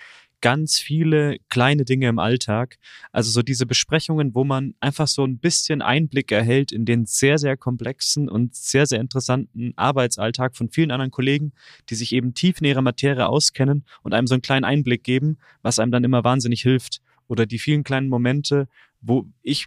ganz 0.45 0.77
viele 0.77 1.37
kleine 1.49 1.85
Dinge 1.85 2.07
im 2.07 2.19
Alltag. 2.19 2.77
Also 3.11 3.31
so 3.31 3.41
diese 3.41 3.65
Besprechungen, 3.65 4.35
wo 4.35 4.43
man 4.43 4.75
einfach 4.79 5.07
so 5.07 5.25
ein 5.25 5.39
bisschen 5.39 5.81
Einblick 5.81 6.31
erhält 6.31 6.71
in 6.71 6.85
den 6.85 7.07
sehr, 7.07 7.39
sehr 7.39 7.57
komplexen 7.57 8.29
und 8.29 8.53
sehr, 8.53 8.85
sehr 8.85 8.99
interessanten 8.99 9.73
Arbeitsalltag 9.75 10.55
von 10.55 10.69
vielen 10.69 10.91
anderen 10.91 11.09
Kollegen, 11.09 11.53
die 11.89 11.95
sich 11.95 12.13
eben 12.13 12.35
tief 12.35 12.61
in 12.61 12.67
ihrer 12.67 12.83
Materie 12.83 13.27
auskennen 13.27 13.85
und 14.03 14.13
einem 14.13 14.27
so 14.27 14.35
einen 14.35 14.43
kleinen 14.43 14.65
Einblick 14.65 15.03
geben, 15.03 15.39
was 15.63 15.79
einem 15.79 15.91
dann 15.91 16.03
immer 16.03 16.23
wahnsinnig 16.23 16.61
hilft. 16.61 17.01
Oder 17.27 17.47
die 17.47 17.57
vielen 17.57 17.83
kleinen 17.83 18.07
Momente, 18.07 18.67
wo 19.01 19.25
ich 19.41 19.65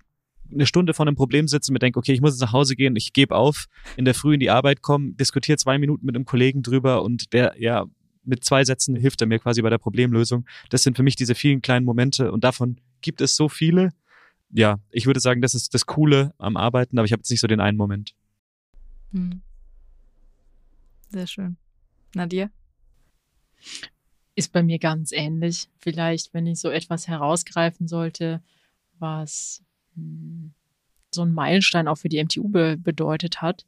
eine 0.52 0.64
Stunde 0.64 0.94
vor 0.94 1.08
einem 1.08 1.16
Problem 1.16 1.48
sitze 1.48 1.72
und 1.72 1.74
mir 1.74 1.80
denke, 1.80 1.98
okay, 1.98 2.12
ich 2.12 2.20
muss 2.20 2.34
jetzt 2.34 2.40
nach 2.40 2.52
Hause 2.52 2.76
gehen, 2.76 2.94
ich 2.94 3.12
gebe 3.12 3.34
auf, 3.34 3.66
in 3.96 4.04
der 4.04 4.14
Früh 4.14 4.34
in 4.34 4.40
die 4.40 4.50
Arbeit 4.50 4.80
kommen, 4.80 5.16
diskutiere 5.16 5.58
zwei 5.58 5.76
Minuten 5.76 6.06
mit 6.06 6.14
einem 6.14 6.24
Kollegen 6.24 6.62
drüber 6.62 7.02
und 7.02 7.32
der 7.32 7.56
ja 7.58 7.86
mit 8.24 8.44
zwei 8.44 8.64
Sätzen 8.64 8.96
hilft 8.96 9.20
er 9.20 9.26
mir 9.26 9.38
quasi 9.38 9.62
bei 9.62 9.70
der 9.70 9.78
Problemlösung. 9.78 10.46
Das 10.70 10.82
sind 10.82 10.96
für 10.96 11.02
mich 11.02 11.16
diese 11.16 11.34
vielen 11.34 11.62
kleinen 11.62 11.84
Momente 11.84 12.32
und 12.32 12.44
davon 12.44 12.80
gibt 13.00 13.20
es 13.20 13.36
so 13.36 13.48
viele. 13.48 13.92
Ja, 14.50 14.80
ich 14.90 15.06
würde 15.06 15.20
sagen, 15.20 15.42
das 15.42 15.54
ist 15.54 15.74
das 15.74 15.86
Coole 15.86 16.34
am 16.38 16.56
Arbeiten, 16.56 16.98
aber 16.98 17.04
ich 17.04 17.12
habe 17.12 17.20
jetzt 17.20 17.30
nicht 17.30 17.40
so 17.40 17.46
den 17.46 17.60
einen 17.60 17.76
Moment. 17.76 18.14
Hm. 19.12 19.42
Sehr 21.10 21.26
schön. 21.26 21.56
Nadia? 22.14 22.50
Ist 24.34 24.52
bei 24.52 24.62
mir 24.62 24.78
ganz 24.78 25.12
ähnlich. 25.12 25.68
Vielleicht, 25.78 26.32
wenn 26.32 26.46
ich 26.46 26.60
so 26.60 26.70
etwas 26.70 27.08
herausgreifen 27.08 27.88
sollte, 27.88 28.42
was 28.98 29.62
hm, 29.94 30.52
so 31.10 31.22
ein 31.22 31.32
Meilenstein 31.32 31.88
auch 31.88 31.96
für 31.96 32.08
die 32.08 32.22
MTU 32.22 32.48
be 32.48 32.76
bedeutet 32.76 33.42
hat. 33.42 33.66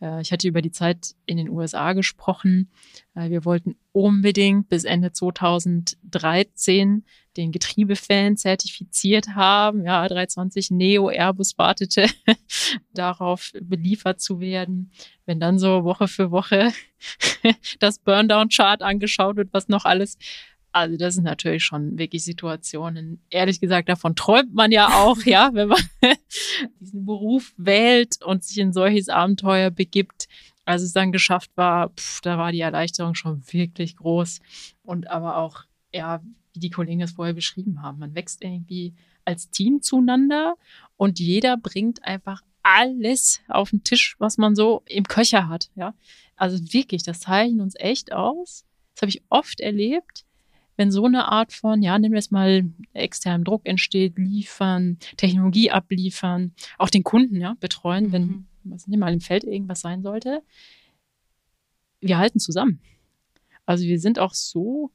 Äh, 0.00 0.20
ich 0.20 0.32
hatte 0.32 0.48
über 0.48 0.62
die 0.62 0.70
Zeit 0.70 1.14
in 1.26 1.36
den 1.36 1.48
USA 1.48 1.92
gesprochen. 1.92 2.70
Äh, 3.14 3.30
wir 3.30 3.44
wollten 3.44 3.76
unbedingt 3.92 4.68
bis 4.68 4.84
Ende 4.84 5.12
2013 5.12 7.04
den 7.36 7.52
Getriebefan 7.52 8.36
zertifiziert 8.36 9.28
haben. 9.34 9.84
Ja, 9.84 10.06
320 10.08 10.70
Neo 10.70 11.08
Airbus 11.08 11.58
wartete 11.58 12.06
darauf, 12.94 13.52
beliefert 13.60 14.20
zu 14.20 14.40
werden. 14.40 14.90
Wenn 15.26 15.40
dann 15.40 15.58
so 15.58 15.84
Woche 15.84 16.08
für 16.08 16.30
Woche 16.30 16.72
das 17.78 17.98
Burndown-Chart 17.98 18.82
angeschaut 18.82 19.36
wird, 19.36 19.52
was 19.52 19.68
noch 19.68 19.84
alles 19.84 20.18
also 20.76 20.98
das 20.98 21.14
sind 21.14 21.24
natürlich 21.24 21.64
schon 21.64 21.98
wirklich 21.98 22.22
Situationen. 22.22 23.24
Ehrlich 23.30 23.60
gesagt, 23.60 23.88
davon 23.88 24.14
träumt 24.14 24.54
man 24.54 24.70
ja 24.70 24.88
auch, 24.88 25.16
ja, 25.24 25.48
wenn 25.54 25.68
man 25.68 25.80
diesen 26.96 27.06
Beruf 27.06 27.52
wählt 27.56 28.22
und 28.24 28.44
sich 28.44 28.58
in 28.58 28.72
solches 28.72 29.08
Abenteuer 29.08 29.70
begibt. 29.70 30.28
Als 30.64 30.82
es 30.82 30.92
dann 30.92 31.12
geschafft 31.12 31.50
war, 31.56 31.90
pff, 31.90 32.20
da 32.22 32.38
war 32.38 32.50
die 32.50 32.60
Erleichterung 32.60 33.14
schon 33.14 33.42
wirklich 33.52 33.96
groß. 33.96 34.40
Und 34.82 35.08
aber 35.08 35.36
auch, 35.36 35.64
ja, 35.92 36.22
wie 36.52 36.60
die 36.60 36.70
Kollegen 36.70 37.02
es 37.02 37.12
vorher 37.12 37.34
beschrieben 37.34 37.82
haben, 37.82 37.98
man 37.98 38.14
wächst 38.14 38.42
irgendwie 38.42 38.94
als 39.24 39.50
Team 39.50 39.82
zueinander 39.82 40.56
und 40.96 41.18
jeder 41.18 41.56
bringt 41.56 42.04
einfach 42.04 42.42
alles 42.62 43.40
auf 43.48 43.70
den 43.70 43.84
Tisch, 43.84 44.16
was 44.18 44.38
man 44.38 44.56
so 44.56 44.82
im 44.86 45.04
Köcher 45.04 45.48
hat, 45.48 45.70
ja. 45.76 45.94
Also 46.36 46.58
wirklich, 46.72 47.02
das 47.02 47.20
zeichnet 47.20 47.60
uns 47.60 47.74
echt 47.76 48.12
aus. 48.12 48.64
Das 48.94 49.02
habe 49.02 49.10
ich 49.10 49.22
oft 49.30 49.60
erlebt 49.60 50.25
wenn 50.76 50.90
so 50.90 51.04
eine 51.04 51.28
Art 51.28 51.52
von, 51.52 51.82
ja, 51.82 51.98
nehmen 51.98 52.12
wir 52.12 52.18
es 52.18 52.30
mal, 52.30 52.64
externen 52.92 53.44
Druck 53.44 53.62
entsteht, 53.64 54.18
liefern, 54.18 54.98
Technologie 55.16 55.70
abliefern, 55.70 56.52
auch 56.78 56.90
den 56.90 57.02
Kunden, 57.02 57.40
ja, 57.40 57.56
betreuen, 57.60 58.08
mhm. 58.08 58.12
wenn, 58.12 58.46
was 58.64 58.86
nicht 58.86 58.98
mal 58.98 59.12
im 59.12 59.20
Feld 59.20 59.44
irgendwas 59.44 59.80
sein 59.80 60.02
sollte. 60.02 60.42
Wir 62.00 62.18
halten 62.18 62.38
zusammen. 62.38 62.80
Also 63.64 63.84
wir 63.84 63.98
sind 63.98 64.18
auch 64.18 64.34
so, 64.34 64.90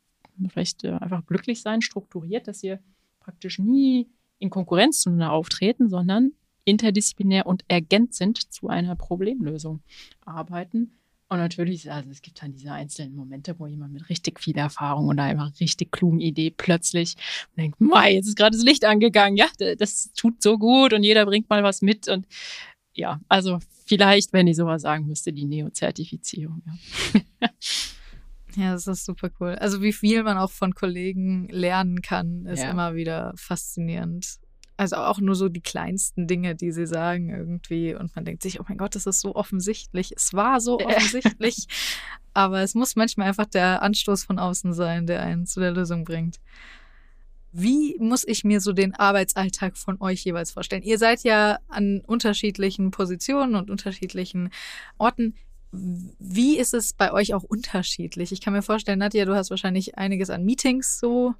vielleicht 0.49 0.83
äh, 0.83 0.91
einfach 0.91 1.25
glücklich 1.25 1.61
sein, 1.61 1.81
strukturiert, 1.81 2.47
dass 2.47 2.63
wir 2.63 2.79
praktisch 3.19 3.59
nie 3.59 4.07
in 4.39 4.49
Konkurrenz 4.49 5.01
zueinander 5.01 5.31
auftreten, 5.31 5.89
sondern 5.89 6.31
interdisziplinär 6.63 7.47
und 7.47 7.63
ergänzend 7.67 8.37
zu 8.53 8.69
einer 8.69 8.95
Problemlösung 8.95 9.81
arbeiten 10.25 10.91
und 11.31 11.37
natürlich, 11.37 11.89
also 11.89 12.09
es 12.09 12.21
gibt 12.21 12.43
dann 12.43 12.51
diese 12.51 12.73
einzelnen 12.73 13.15
Momente, 13.15 13.57
wo 13.57 13.65
jemand 13.65 13.93
mit 13.93 14.09
richtig 14.09 14.37
viel 14.41 14.57
Erfahrung 14.57 15.07
oder 15.07 15.23
einfach 15.23 15.57
richtig 15.61 15.89
klugen 15.89 16.19
Idee 16.19 16.51
plötzlich 16.51 17.15
denkt, 17.55 17.79
Mei, 17.79 18.15
jetzt 18.15 18.27
ist 18.27 18.35
gerade 18.35 18.57
das 18.57 18.65
Licht 18.65 18.83
angegangen, 18.83 19.37
ja, 19.37 19.47
das 19.77 20.11
tut 20.11 20.43
so 20.43 20.57
gut 20.57 20.91
und 20.91 21.03
jeder 21.03 21.25
bringt 21.25 21.49
mal 21.49 21.63
was 21.63 21.81
mit 21.81 22.09
und 22.09 22.27
ja, 22.91 23.21
also 23.29 23.59
vielleicht, 23.85 24.33
wenn 24.33 24.45
ich 24.47 24.57
sowas 24.57 24.81
sagen 24.81 25.07
müsste, 25.07 25.31
die 25.31 25.45
Neo-Zertifizierung. 25.45 26.63
Ja. 26.65 27.49
ja, 28.57 28.73
das 28.73 28.87
ist 28.87 29.05
super 29.05 29.29
cool. 29.39 29.55
Also 29.55 29.81
wie 29.81 29.93
viel 29.93 30.23
man 30.23 30.37
auch 30.37 30.51
von 30.51 30.75
Kollegen 30.75 31.47
lernen 31.47 32.01
kann, 32.01 32.45
ist 32.45 32.61
ja. 32.61 32.71
immer 32.71 32.93
wieder 32.95 33.31
faszinierend. 33.37 34.37
Also 34.77 34.95
auch 34.95 35.19
nur 35.19 35.35
so 35.35 35.49
die 35.49 35.61
kleinsten 35.61 36.27
Dinge, 36.27 36.55
die 36.55 36.71
sie 36.71 36.87
sagen 36.87 37.29
irgendwie. 37.29 37.93
Und 37.93 38.15
man 38.15 38.25
denkt 38.25 38.41
sich, 38.41 38.59
oh 38.59 38.65
mein 38.67 38.77
Gott, 38.77 38.95
das 38.95 39.05
ist 39.05 39.21
so 39.21 39.35
offensichtlich. 39.35 40.13
Es 40.15 40.33
war 40.33 40.59
so 40.59 40.79
offensichtlich. 40.79 41.67
Aber 42.33 42.61
es 42.61 42.73
muss 42.73 42.95
manchmal 42.95 43.27
einfach 43.27 43.45
der 43.45 43.81
Anstoß 43.81 44.23
von 44.23 44.39
außen 44.39 44.73
sein, 44.73 45.05
der 45.05 45.21
einen 45.21 45.45
zu 45.45 45.59
der 45.59 45.71
Lösung 45.71 46.03
bringt. 46.03 46.39
Wie 47.51 47.97
muss 47.99 48.25
ich 48.25 48.43
mir 48.45 48.61
so 48.61 48.71
den 48.71 48.95
Arbeitsalltag 48.95 49.77
von 49.77 49.99
euch 49.99 50.23
jeweils 50.23 50.51
vorstellen? 50.51 50.83
Ihr 50.83 50.97
seid 50.97 51.23
ja 51.23 51.59
an 51.67 52.01
unterschiedlichen 52.07 52.91
Positionen 52.91 53.55
und 53.55 53.69
unterschiedlichen 53.69 54.51
Orten. 54.97 55.35
Wie 55.73 56.57
ist 56.57 56.73
es 56.73 56.93
bei 56.93 57.11
euch 57.11 57.33
auch 57.33 57.43
unterschiedlich? 57.43 58.31
Ich 58.31 58.39
kann 58.39 58.53
mir 58.53 58.61
vorstellen, 58.61 58.99
Nadja, 58.99 59.25
du 59.25 59.35
hast 59.35 59.49
wahrscheinlich 59.49 59.97
einiges 59.97 60.29
an 60.29 60.45
Meetings 60.45 60.97
so 60.97 61.33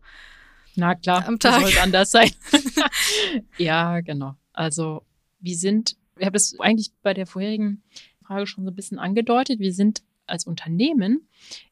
na 0.75 0.95
klar, 0.95 1.27
am 1.27 1.39
Tag. 1.39 1.61
soll 1.61 1.77
anders 1.79 2.11
sein. 2.11 2.31
ja, 3.57 4.01
genau. 4.01 4.35
Also 4.53 5.03
wir 5.39 5.55
sind, 5.55 5.95
ich 6.17 6.25
habe 6.25 6.33
das 6.33 6.59
eigentlich 6.59 6.91
bei 7.01 7.13
der 7.13 7.27
vorherigen 7.27 7.83
Frage 8.25 8.47
schon 8.47 8.63
so 8.63 8.71
ein 8.71 8.75
bisschen 8.75 8.99
angedeutet, 8.99 9.59
wir 9.59 9.73
sind 9.73 10.03
als 10.27 10.45
Unternehmen 10.45 11.27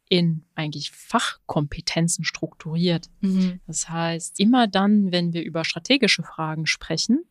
in 0.10 0.44
eigentlich 0.56 0.92
Fachkompetenzen 0.92 2.26
strukturiert. 2.26 3.10
Mhm. 3.22 3.60
Das 3.68 3.90
heißt, 3.90 4.40
immer 4.40 4.68
dann, 4.68 5.12
wenn 5.12 5.34
wir 5.34 5.44
über 5.44 5.64
strategische 5.64 6.24
Fragen 6.24 6.66
sprechen, 6.66 7.26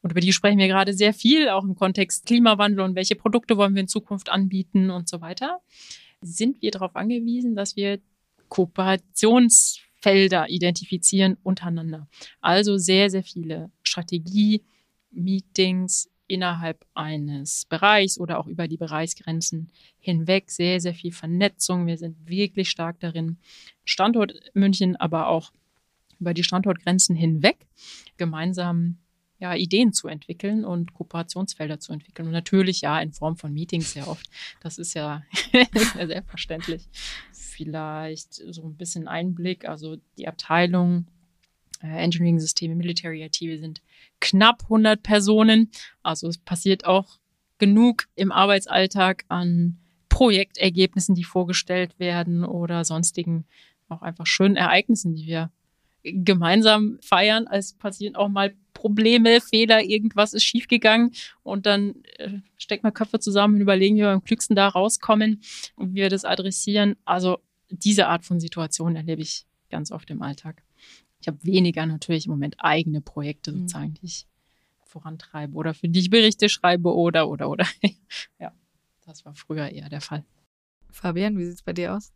und 0.00 0.12
über 0.12 0.20
die 0.20 0.32
sprechen 0.32 0.58
wir 0.58 0.68
gerade 0.68 0.94
sehr 0.94 1.12
viel, 1.12 1.48
auch 1.48 1.64
im 1.64 1.74
Kontext 1.74 2.26
Klimawandel 2.26 2.80
und 2.80 2.94
welche 2.94 3.16
Produkte 3.16 3.56
wollen 3.56 3.74
wir 3.74 3.82
in 3.82 3.88
Zukunft 3.88 4.28
anbieten 4.28 4.90
und 4.90 5.08
so 5.08 5.20
weiter, 5.20 5.60
sind 6.20 6.62
wir 6.62 6.70
darauf 6.70 6.94
angewiesen, 6.94 7.56
dass 7.56 7.76
wir 7.76 7.98
Kooperationsfelder 9.98 10.48
identifizieren 10.48 11.36
untereinander. 11.42 12.06
Also 12.40 12.78
sehr, 12.78 13.10
sehr 13.10 13.24
viele 13.24 13.70
Strategie-Meetings 13.82 16.08
innerhalb 16.26 16.86
eines 16.94 17.66
Bereichs 17.66 18.18
oder 18.18 18.38
auch 18.38 18.46
über 18.46 18.66
die 18.68 18.76
Bereichsgrenzen 18.76 19.72
hinweg. 19.98 20.50
Sehr, 20.50 20.80
sehr 20.80 20.94
viel 20.94 21.12
Vernetzung. 21.12 21.86
Wir 21.86 21.98
sind 21.98 22.16
wirklich 22.28 22.70
stark 22.70 23.00
darin, 23.00 23.38
Standort 23.84 24.34
München, 24.54 24.96
aber 24.96 25.26
auch 25.28 25.52
über 26.20 26.34
die 26.34 26.44
Standortgrenzen 26.44 27.16
hinweg 27.16 27.66
gemeinsam 28.16 28.98
ja, 29.40 29.54
Ideen 29.54 29.92
zu 29.92 30.08
entwickeln 30.08 30.64
und 30.64 30.94
Kooperationsfelder 30.94 31.78
zu 31.78 31.92
entwickeln. 31.92 32.26
Und 32.26 32.32
natürlich 32.32 32.80
ja 32.80 33.00
in 33.00 33.12
Form 33.12 33.36
von 33.36 33.54
Meetings 33.54 33.92
sehr 33.92 34.08
oft. 34.08 34.28
Das 34.60 34.78
ist 34.78 34.94
ja 34.94 35.22
selbstverständlich. 35.94 36.88
Vielleicht 37.58 38.34
so 38.34 38.62
ein 38.62 38.76
bisschen 38.76 39.08
Einblick. 39.08 39.68
Also 39.68 39.96
die 40.16 40.28
Abteilung 40.28 41.08
äh, 41.82 41.88
Engineering-Systeme, 41.88 42.76
Military 42.76 43.24
IT, 43.24 43.40
wir 43.40 43.58
sind 43.58 43.82
knapp 44.20 44.62
100 44.62 45.02
Personen. 45.02 45.72
Also 46.04 46.28
es 46.28 46.38
passiert 46.38 46.84
auch 46.84 47.18
genug 47.58 48.06
im 48.14 48.30
Arbeitsalltag 48.30 49.24
an 49.26 49.78
Projektergebnissen, 50.08 51.16
die 51.16 51.24
vorgestellt 51.24 51.98
werden 51.98 52.44
oder 52.44 52.84
sonstigen 52.84 53.44
auch 53.88 54.02
einfach 54.02 54.26
schönen 54.26 54.54
Ereignissen, 54.54 55.16
die 55.16 55.26
wir 55.26 55.50
gemeinsam 56.04 57.00
feiern. 57.02 57.48
Es 57.50 57.72
passieren 57.72 58.14
auch 58.14 58.28
mal 58.28 58.54
Probleme, 58.72 59.40
Fehler, 59.40 59.82
irgendwas 59.82 60.32
ist 60.32 60.44
schiefgegangen 60.44 61.10
und 61.42 61.66
dann 61.66 61.96
äh, 62.18 62.38
stecken 62.56 62.84
wir 62.84 62.92
Köpfe 62.92 63.18
zusammen 63.18 63.56
und 63.56 63.60
überlegen, 63.60 63.96
wie 63.96 64.02
wir 64.02 64.10
am 64.10 64.22
klügsten 64.22 64.54
da 64.54 64.68
rauskommen 64.68 65.40
und 65.74 65.90
wie 65.90 65.96
wir 65.96 66.08
das 66.08 66.24
adressieren. 66.24 66.94
Also 67.04 67.38
diese 67.70 68.06
Art 68.06 68.24
von 68.24 68.40
Situation 68.40 68.96
erlebe 68.96 69.22
ich 69.22 69.46
ganz 69.70 69.90
oft 69.90 70.10
im 70.10 70.22
Alltag. 70.22 70.62
Ich 71.20 71.28
habe 71.28 71.38
weniger 71.42 71.84
natürlich 71.86 72.26
im 72.26 72.32
Moment 72.32 72.56
eigene 72.58 73.00
Projekte 73.00 73.52
Mhm. 73.52 73.60
sozusagen, 73.60 73.94
die 73.94 74.06
ich 74.06 74.26
vorantreibe 74.84 75.54
oder 75.54 75.74
für 75.74 75.88
die 75.88 76.00
ich 76.00 76.10
Berichte 76.10 76.48
schreibe 76.48 76.94
oder, 76.94 77.28
oder, 77.28 77.50
oder. 77.50 77.66
ja, 78.38 78.52
das 79.04 79.24
war 79.24 79.34
früher 79.34 79.68
eher 79.68 79.88
der 79.88 80.00
Fall. 80.00 80.24
Fabian, 80.90 81.36
wie 81.36 81.44
sieht's 81.44 81.62
bei 81.62 81.72
dir 81.72 81.94
aus? 81.94 82.12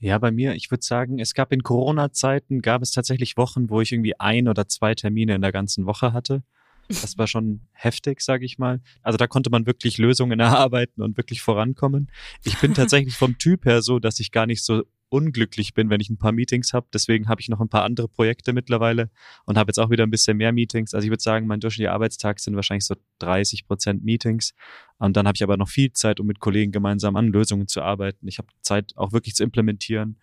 Ja, 0.00 0.18
bei 0.18 0.30
mir, 0.30 0.54
ich 0.54 0.70
würde 0.70 0.82
sagen, 0.82 1.18
es 1.18 1.34
gab 1.34 1.52
in 1.52 1.62
Corona-Zeiten, 1.62 2.62
gab 2.62 2.82
es 2.82 2.92
tatsächlich 2.92 3.36
Wochen, 3.36 3.68
wo 3.68 3.80
ich 3.80 3.92
irgendwie 3.92 4.18
ein 4.18 4.48
oder 4.48 4.66
zwei 4.66 4.94
Termine 4.94 5.34
in 5.34 5.42
der 5.42 5.52
ganzen 5.52 5.84
Woche 5.86 6.12
hatte. 6.12 6.42
Das 6.88 7.18
war 7.18 7.26
schon 7.26 7.60
heftig, 7.72 8.20
sage 8.20 8.44
ich 8.44 8.58
mal. 8.58 8.80
Also 9.02 9.16
da 9.16 9.26
konnte 9.26 9.50
man 9.50 9.66
wirklich 9.66 9.98
Lösungen 9.98 10.40
erarbeiten 10.40 11.02
und 11.02 11.16
wirklich 11.16 11.40
vorankommen. 11.42 12.10
Ich 12.42 12.58
bin 12.58 12.74
tatsächlich 12.74 13.16
vom 13.16 13.38
Typ 13.38 13.64
her 13.64 13.82
so, 13.82 13.98
dass 13.98 14.20
ich 14.20 14.32
gar 14.32 14.46
nicht 14.46 14.64
so 14.64 14.82
unglücklich 15.08 15.74
bin, 15.74 15.90
wenn 15.90 16.00
ich 16.00 16.10
ein 16.10 16.18
paar 16.18 16.32
Meetings 16.32 16.72
habe. 16.72 16.88
Deswegen 16.92 17.28
habe 17.28 17.40
ich 17.40 17.48
noch 17.48 17.60
ein 17.60 17.68
paar 17.68 17.84
andere 17.84 18.08
Projekte 18.08 18.52
mittlerweile 18.52 19.10
und 19.44 19.56
habe 19.56 19.68
jetzt 19.68 19.78
auch 19.78 19.90
wieder 19.90 20.02
ein 20.02 20.10
bisschen 20.10 20.36
mehr 20.36 20.52
Meetings. 20.52 20.92
Also 20.92 21.04
ich 21.04 21.10
würde 21.10 21.22
sagen, 21.22 21.46
mein 21.46 21.60
durchschnittlicher 21.60 21.92
Arbeitstag 21.92 22.40
sind 22.40 22.56
wahrscheinlich 22.56 22.84
so 22.84 22.96
30 23.20 23.66
Prozent 23.66 24.04
Meetings. 24.04 24.54
Und 24.98 25.16
dann 25.16 25.28
habe 25.28 25.36
ich 25.36 25.42
aber 25.44 25.56
noch 25.56 25.68
viel 25.68 25.92
Zeit, 25.92 26.18
um 26.18 26.26
mit 26.26 26.40
Kollegen 26.40 26.72
gemeinsam 26.72 27.14
an 27.14 27.28
Lösungen 27.28 27.68
zu 27.68 27.82
arbeiten. 27.82 28.26
Ich 28.26 28.38
habe 28.38 28.48
Zeit, 28.62 28.92
auch 28.96 29.12
wirklich 29.12 29.34
zu 29.36 29.44
implementieren 29.44 30.16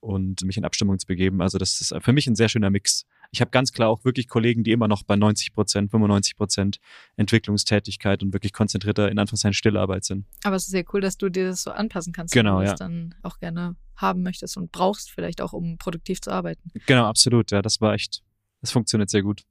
und 0.00 0.42
mich 0.44 0.56
in 0.56 0.64
Abstimmung 0.64 0.98
zu 0.98 1.06
begeben. 1.06 1.42
Also 1.42 1.58
das 1.58 1.80
ist 1.80 1.94
für 2.00 2.12
mich 2.12 2.26
ein 2.26 2.36
sehr 2.36 2.48
schöner 2.48 2.70
Mix. 2.70 3.04
Ich 3.30 3.40
habe 3.40 3.50
ganz 3.50 3.72
klar 3.72 3.88
auch 3.88 4.04
wirklich 4.04 4.28
Kollegen, 4.28 4.64
die 4.64 4.72
immer 4.72 4.88
noch 4.88 5.02
bei 5.02 5.16
90 5.16 5.52
Prozent, 5.52 5.90
95 5.90 6.36
Prozent 6.36 6.78
Entwicklungstätigkeit 7.16 8.22
und 8.22 8.32
wirklich 8.32 8.52
konzentrierter, 8.52 9.10
in 9.10 9.18
Anführungszeichen, 9.18 9.54
Stillarbeit 9.54 10.04
sind. 10.04 10.26
Aber 10.44 10.56
es 10.56 10.64
ist 10.64 10.70
sehr 10.70 10.84
cool, 10.92 11.00
dass 11.00 11.16
du 11.16 11.28
dir 11.28 11.48
das 11.48 11.62
so 11.62 11.70
anpassen 11.70 12.12
kannst, 12.12 12.32
Genau, 12.32 12.58
wenn 12.58 12.64
du 12.64 12.70
ja. 12.70 12.74
dann 12.76 13.14
auch 13.22 13.38
gerne 13.38 13.76
haben 13.96 14.22
möchtest 14.22 14.56
und 14.56 14.72
brauchst, 14.72 15.10
vielleicht 15.10 15.40
auch, 15.42 15.52
um 15.52 15.76
produktiv 15.76 16.20
zu 16.20 16.30
arbeiten. 16.30 16.70
Genau, 16.86 17.04
absolut. 17.04 17.50
Ja, 17.50 17.62
das 17.62 17.80
war 17.80 17.94
echt, 17.94 18.22
das 18.60 18.70
funktioniert 18.70 19.10
sehr 19.10 19.22
gut. 19.22 19.42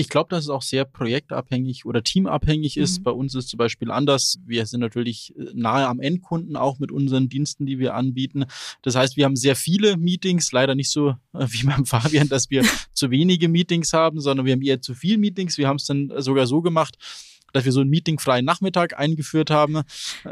Ich 0.00 0.08
glaube, 0.08 0.30
dass 0.30 0.44
es 0.44 0.50
auch 0.50 0.62
sehr 0.62 0.86
projektabhängig 0.86 1.84
oder 1.84 2.02
teamabhängig 2.02 2.78
ist. 2.78 3.00
Mhm. 3.00 3.02
Bei 3.02 3.10
uns 3.10 3.34
ist 3.34 3.50
zum 3.50 3.58
Beispiel 3.58 3.90
anders. 3.90 4.38
Wir 4.46 4.64
sind 4.64 4.80
natürlich 4.80 5.34
äh, 5.36 5.50
nahe 5.52 5.86
am 5.86 6.00
Endkunden, 6.00 6.56
auch 6.56 6.78
mit 6.78 6.90
unseren 6.90 7.28
Diensten, 7.28 7.66
die 7.66 7.78
wir 7.78 7.94
anbieten. 7.94 8.46
Das 8.80 8.96
heißt, 8.96 9.18
wir 9.18 9.26
haben 9.26 9.36
sehr 9.36 9.56
viele 9.56 9.98
Meetings, 9.98 10.52
leider 10.52 10.74
nicht 10.74 10.90
so 10.90 11.10
äh, 11.34 11.46
wie 11.50 11.66
beim 11.66 11.84
Fabian, 11.84 12.30
dass 12.30 12.48
wir 12.48 12.64
zu 12.94 13.10
wenige 13.10 13.50
Meetings 13.50 13.92
haben, 13.92 14.22
sondern 14.22 14.46
wir 14.46 14.54
haben 14.54 14.62
eher 14.62 14.80
zu 14.80 14.94
viel 14.94 15.18
Meetings. 15.18 15.58
Wir 15.58 15.68
haben 15.68 15.76
es 15.76 15.84
dann 15.84 16.10
sogar 16.16 16.46
so 16.46 16.62
gemacht, 16.62 16.96
dass 17.52 17.64
wir 17.64 17.72
so 17.72 17.80
einen 17.80 17.90
meetingfreien 17.90 18.44
Nachmittag 18.44 18.98
eingeführt 18.98 19.50
haben. 19.50 19.82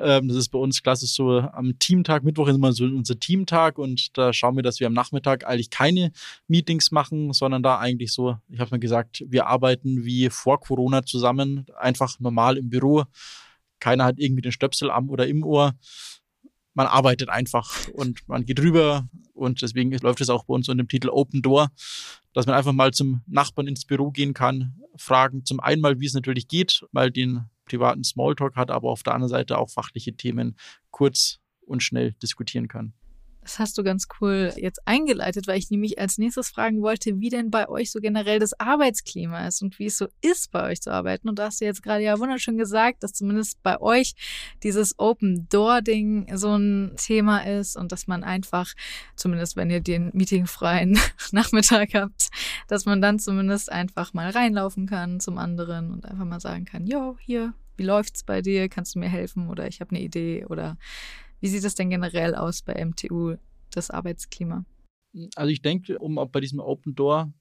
Ähm, 0.01 0.29
das 0.29 0.37
ist 0.37 0.49
bei 0.49 0.59
uns 0.59 0.83
klassisch 0.83 1.13
so 1.13 1.39
am 1.39 1.79
Teamtag. 1.79 2.25
Mittwoch 2.25 2.49
ist 2.49 2.57
immer 2.57 2.73
so 2.73 2.85
unser 2.85 3.19
Teamtag 3.19 3.79
und 3.79 4.17
da 4.17 4.33
schauen 4.33 4.57
wir, 4.57 4.63
dass 4.63 4.81
wir 4.81 4.87
am 4.87 4.93
Nachmittag 4.93 5.47
eigentlich 5.47 5.71
keine 5.71 6.13
Meetings 6.47 6.91
machen, 6.91 7.33
sondern 7.33 7.63
da 7.63 7.79
eigentlich 7.79 8.13
so, 8.13 8.37
ich 8.49 8.61
habe 8.61 8.71
mal 8.71 8.81
gesagt, 8.81 9.25
wir 9.27 9.47
arbeiten 9.47 10.05
wie 10.05 10.31
vor 10.31 10.61
Corona 10.61 11.05
zusammen, 11.05 11.67
einfach 11.79 12.19
normal 12.21 12.57
im 12.57 12.71
Büro. 12.71 13.05
Keiner 13.81 14.05
hat 14.05 14.19
irgendwie 14.19 14.43
den 14.43 14.53
Stöpsel 14.53 14.91
am 14.91 15.09
oder 15.09 15.27
im 15.27 15.45
Ohr. 15.45 15.75
Man 16.79 16.87
arbeitet 16.87 17.29
einfach 17.29 17.89
und 17.89 18.21
man 18.29 18.45
geht 18.45 18.61
rüber 18.61 19.09
und 19.35 19.63
deswegen 19.63 19.91
läuft 19.99 20.21
es 20.21 20.31
auch 20.31 20.45
bei 20.45 20.55
uns 20.55 20.69
unter 20.69 20.85
dem 20.85 20.87
Titel 20.87 21.09
Open 21.09 21.43
Door, 21.43 21.73
dass 22.35 22.47
man 22.47 22.55
einfach 22.55 22.73
mal 22.73 22.93
zum 22.93 23.23
Nachbarn 23.27 23.67
ins 23.67 23.85
Büro 23.85 24.13
gehen 24.13 24.33
kann, 24.33 24.77
fragen 24.95 25.45
zum 25.45 25.59
einen 25.59 25.83
mal, 25.83 25.99
wie 25.99 26.07
es 26.07 26.15
natürlich 26.15 26.47
geht, 26.47 26.87
mal 26.93 27.11
den 27.11 27.47
privaten 27.65 28.05
Smalltalk 28.05 28.55
hat, 28.55 28.71
aber 28.71 28.91
auf 28.91 29.03
der 29.03 29.15
anderen 29.15 29.29
Seite 29.29 29.59
auch 29.59 29.71
fachliche 29.71 30.15
Themen 30.15 30.55
kurz 30.93 31.41
und 31.67 31.83
schnell 31.83 32.13
diskutieren 32.23 32.69
kann. 32.69 32.93
Das 33.49 33.59
hast 33.59 33.79
du 33.79 33.83
ganz 33.83 34.09
cool 34.21 34.53
jetzt 34.57 34.87
eingeleitet, 34.87 35.47
weil 35.47 35.57
ich 35.57 35.71
nämlich 35.71 35.99
als 35.99 36.19
nächstes 36.19 36.51
fragen 36.51 36.83
wollte, 36.83 37.19
wie 37.19 37.31
denn 37.31 37.51
bei 37.51 37.67
euch 37.67 37.91
so 37.91 37.99
generell 37.99 38.39
das 38.39 38.53
Arbeitsklima 38.61 39.47
ist 39.47 39.63
und 39.63 39.79
wie 39.79 39.87
es 39.87 39.97
so 39.97 40.07
ist, 40.21 40.53
bei 40.53 40.65
euch 40.65 40.83
zu 40.83 40.93
arbeiten. 40.93 41.31
Und 41.31 41.39
da 41.39 41.47
hast 41.47 41.63
du 41.63 41.65
jetzt 41.65 41.83
gerade 41.83 42.05
ja 42.05 42.19
wunderschön 42.19 42.59
gesagt, 42.59 43.03
dass 43.03 43.15
zumindest 43.15 43.63
bei 43.63 43.81
euch 43.81 44.15
dieses 44.63 44.99
Open-Door-Ding 44.99 46.37
so 46.37 46.59
ein 46.59 46.93
Thema 46.99 47.39
ist 47.39 47.79
und 47.79 47.91
dass 47.91 48.07
man 48.07 48.23
einfach, 48.23 48.75
zumindest 49.17 49.57
wenn 49.57 49.71
ihr 49.71 49.81
den 49.81 50.11
meetingfreien 50.13 50.99
Nachmittag 51.33 51.95
habt, 51.95 52.29
dass 52.67 52.85
man 52.85 53.01
dann 53.01 53.19
zumindest 53.19 53.73
einfach 53.73 54.13
mal 54.13 54.29
reinlaufen 54.29 54.85
kann 54.85 55.21
zum 55.21 55.39
anderen 55.39 55.91
und 55.91 56.05
einfach 56.05 56.27
mal 56.27 56.41
sagen 56.41 56.67
kann, 56.67 56.87
jo, 56.87 57.17
hier, 57.19 57.55
wie 57.79 57.85
läuft's 57.85 58.25
bei 58.25 58.43
dir? 58.43 58.69
Kannst 58.69 58.95
du 58.95 58.99
mir 58.99 59.09
helfen? 59.09 59.49
Oder 59.49 59.69
ich 59.69 59.81
habe 59.81 59.93
eine 59.93 60.05
Idee 60.05 60.45
oder 60.45 60.77
wie 61.41 61.49
sieht 61.49 61.65
es 61.65 61.75
denn 61.75 61.91
generell 61.91 62.35
aus 62.35 62.63
bei 62.63 62.85
MTU, 62.85 63.37
das 63.71 63.91
Arbeitsklima? 63.91 64.65
Also 65.35 65.51
ich 65.51 65.63
denke, 65.63 65.99
um 65.99 66.19
auch 66.19 66.29
bei 66.29 66.41
diesem 66.41 66.61
Open 66.61 66.95
Door 66.95 67.33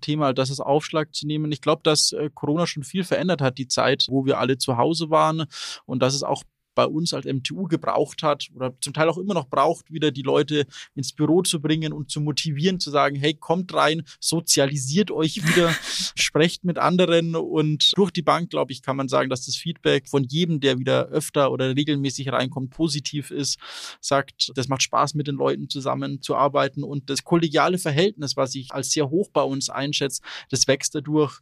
Thema, 0.00 0.32
das 0.32 0.50
ist 0.50 0.60
Aufschlag 0.60 1.14
zu 1.14 1.26
nehmen. 1.26 1.50
Ich 1.50 1.60
glaube, 1.60 1.82
dass 1.82 2.12
äh, 2.12 2.30
Corona 2.32 2.66
schon 2.66 2.84
viel 2.84 3.02
verändert 3.02 3.40
hat, 3.40 3.58
die 3.58 3.66
Zeit, 3.66 4.06
wo 4.08 4.24
wir 4.24 4.38
alle 4.38 4.56
zu 4.56 4.76
Hause 4.76 5.10
waren 5.10 5.46
und 5.84 6.00
dass 6.00 6.14
es 6.14 6.22
auch 6.22 6.44
bei 6.74 6.86
uns 6.86 7.12
als 7.12 7.26
MTU 7.26 7.64
gebraucht 7.64 8.22
hat 8.22 8.48
oder 8.54 8.74
zum 8.80 8.92
Teil 8.92 9.08
auch 9.08 9.18
immer 9.18 9.34
noch 9.34 9.48
braucht, 9.48 9.90
wieder 9.90 10.10
die 10.10 10.22
Leute 10.22 10.66
ins 10.94 11.12
Büro 11.12 11.42
zu 11.42 11.60
bringen 11.60 11.92
und 11.92 12.10
zu 12.10 12.20
motivieren, 12.20 12.80
zu 12.80 12.90
sagen, 12.90 13.16
hey, 13.16 13.34
kommt 13.34 13.72
rein, 13.74 14.02
sozialisiert 14.20 15.10
euch 15.10 15.46
wieder, 15.46 15.74
sprecht 16.16 16.64
mit 16.64 16.78
anderen 16.78 17.36
und 17.36 17.92
durch 17.96 18.10
die 18.10 18.22
Bank, 18.22 18.50
glaube 18.50 18.72
ich, 18.72 18.82
kann 18.82 18.96
man 18.96 19.08
sagen, 19.08 19.30
dass 19.30 19.46
das 19.46 19.56
Feedback 19.56 20.08
von 20.08 20.24
jedem, 20.24 20.60
der 20.60 20.78
wieder 20.78 21.06
öfter 21.06 21.52
oder 21.52 21.76
regelmäßig 21.76 22.30
reinkommt, 22.32 22.70
positiv 22.70 23.30
ist, 23.30 23.58
sagt, 24.00 24.52
das 24.54 24.68
macht 24.68 24.82
Spaß, 24.82 25.14
mit 25.14 25.26
den 25.26 25.36
Leuten 25.36 25.68
zusammen 25.68 26.22
zu 26.22 26.36
arbeiten 26.36 26.82
und 26.82 27.10
das 27.10 27.24
kollegiale 27.24 27.78
Verhältnis, 27.78 28.36
was 28.36 28.54
ich 28.54 28.72
als 28.72 28.90
sehr 28.90 29.10
hoch 29.10 29.30
bei 29.32 29.42
uns 29.42 29.70
einschätze, 29.70 30.22
das 30.50 30.66
wächst 30.66 30.94
dadurch 30.94 31.40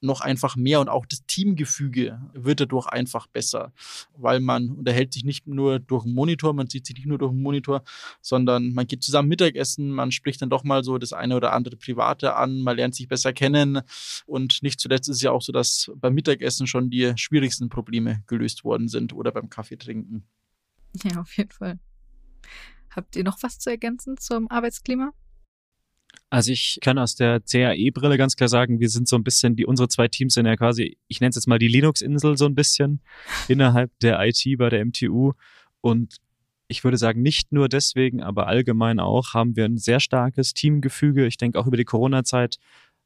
noch 0.00 0.20
einfach 0.20 0.56
mehr 0.56 0.80
und 0.80 0.88
auch 0.88 1.06
das 1.06 1.24
Teamgefüge 1.26 2.20
wird 2.32 2.60
dadurch 2.60 2.86
einfach 2.86 3.26
besser, 3.26 3.72
weil 4.16 4.40
man 4.40 4.70
unterhält 4.70 5.12
sich 5.12 5.24
nicht 5.24 5.46
nur 5.46 5.78
durch 5.78 6.04
einen 6.04 6.14
Monitor, 6.14 6.54
man 6.54 6.68
sieht 6.68 6.86
sich 6.86 6.96
nicht 6.96 7.06
nur 7.06 7.18
durch 7.18 7.30
einen 7.30 7.42
Monitor, 7.42 7.82
sondern 8.20 8.72
man 8.72 8.86
geht 8.86 9.02
zusammen 9.02 9.28
Mittagessen, 9.28 9.90
man 9.90 10.12
spricht 10.12 10.42
dann 10.42 10.50
doch 10.50 10.64
mal 10.64 10.84
so 10.84 10.98
das 10.98 11.12
eine 11.12 11.36
oder 11.36 11.52
andere 11.52 11.76
Private 11.76 12.36
an, 12.36 12.60
man 12.60 12.76
lernt 12.76 12.94
sich 12.94 13.08
besser 13.08 13.32
kennen 13.32 13.80
und 14.26 14.62
nicht 14.62 14.80
zuletzt 14.80 15.08
ist 15.08 15.16
es 15.16 15.22
ja 15.22 15.32
auch 15.32 15.42
so, 15.42 15.52
dass 15.52 15.90
beim 15.96 16.14
Mittagessen 16.14 16.66
schon 16.66 16.90
die 16.90 17.12
schwierigsten 17.16 17.68
Probleme 17.68 18.22
gelöst 18.26 18.64
worden 18.64 18.88
sind 18.88 19.12
oder 19.12 19.32
beim 19.32 19.50
Kaffee 19.50 19.76
trinken. 19.76 20.24
Ja, 21.04 21.20
auf 21.20 21.36
jeden 21.36 21.52
Fall. 21.52 21.78
Habt 22.90 23.14
ihr 23.14 23.24
noch 23.24 23.42
was 23.42 23.58
zu 23.58 23.70
ergänzen 23.70 24.16
zum 24.16 24.50
Arbeitsklima? 24.50 25.12
Also 26.28 26.52
ich 26.52 26.78
kann 26.80 26.98
aus 26.98 27.16
der 27.16 27.40
CAE-Brille 27.40 28.16
ganz 28.16 28.36
klar 28.36 28.48
sagen, 28.48 28.78
wir 28.78 28.88
sind 28.88 29.08
so 29.08 29.16
ein 29.16 29.24
bisschen, 29.24 29.56
die 29.56 29.66
unsere 29.66 29.88
zwei 29.88 30.06
Teams 30.06 30.34
sind 30.34 30.46
ja 30.46 30.56
quasi, 30.56 30.96
ich 31.08 31.20
nenne 31.20 31.30
es 31.30 31.36
jetzt 31.36 31.48
mal 31.48 31.58
die 31.58 31.68
Linux-Insel 31.68 32.36
so 32.36 32.46
ein 32.46 32.54
bisschen 32.54 33.00
innerhalb 33.48 33.90
der 34.00 34.20
IT 34.24 34.44
bei 34.58 34.68
der 34.68 34.84
MTU. 34.84 35.32
Und 35.80 36.18
ich 36.68 36.84
würde 36.84 36.98
sagen, 36.98 37.20
nicht 37.20 37.50
nur 37.50 37.68
deswegen, 37.68 38.22
aber 38.22 38.46
allgemein 38.46 39.00
auch 39.00 39.34
haben 39.34 39.56
wir 39.56 39.64
ein 39.64 39.76
sehr 39.76 39.98
starkes 39.98 40.54
Teamgefüge. 40.54 41.26
Ich 41.26 41.36
denke 41.36 41.58
auch 41.58 41.66
über 41.66 41.76
die 41.76 41.84
Corona-Zeit 41.84 42.58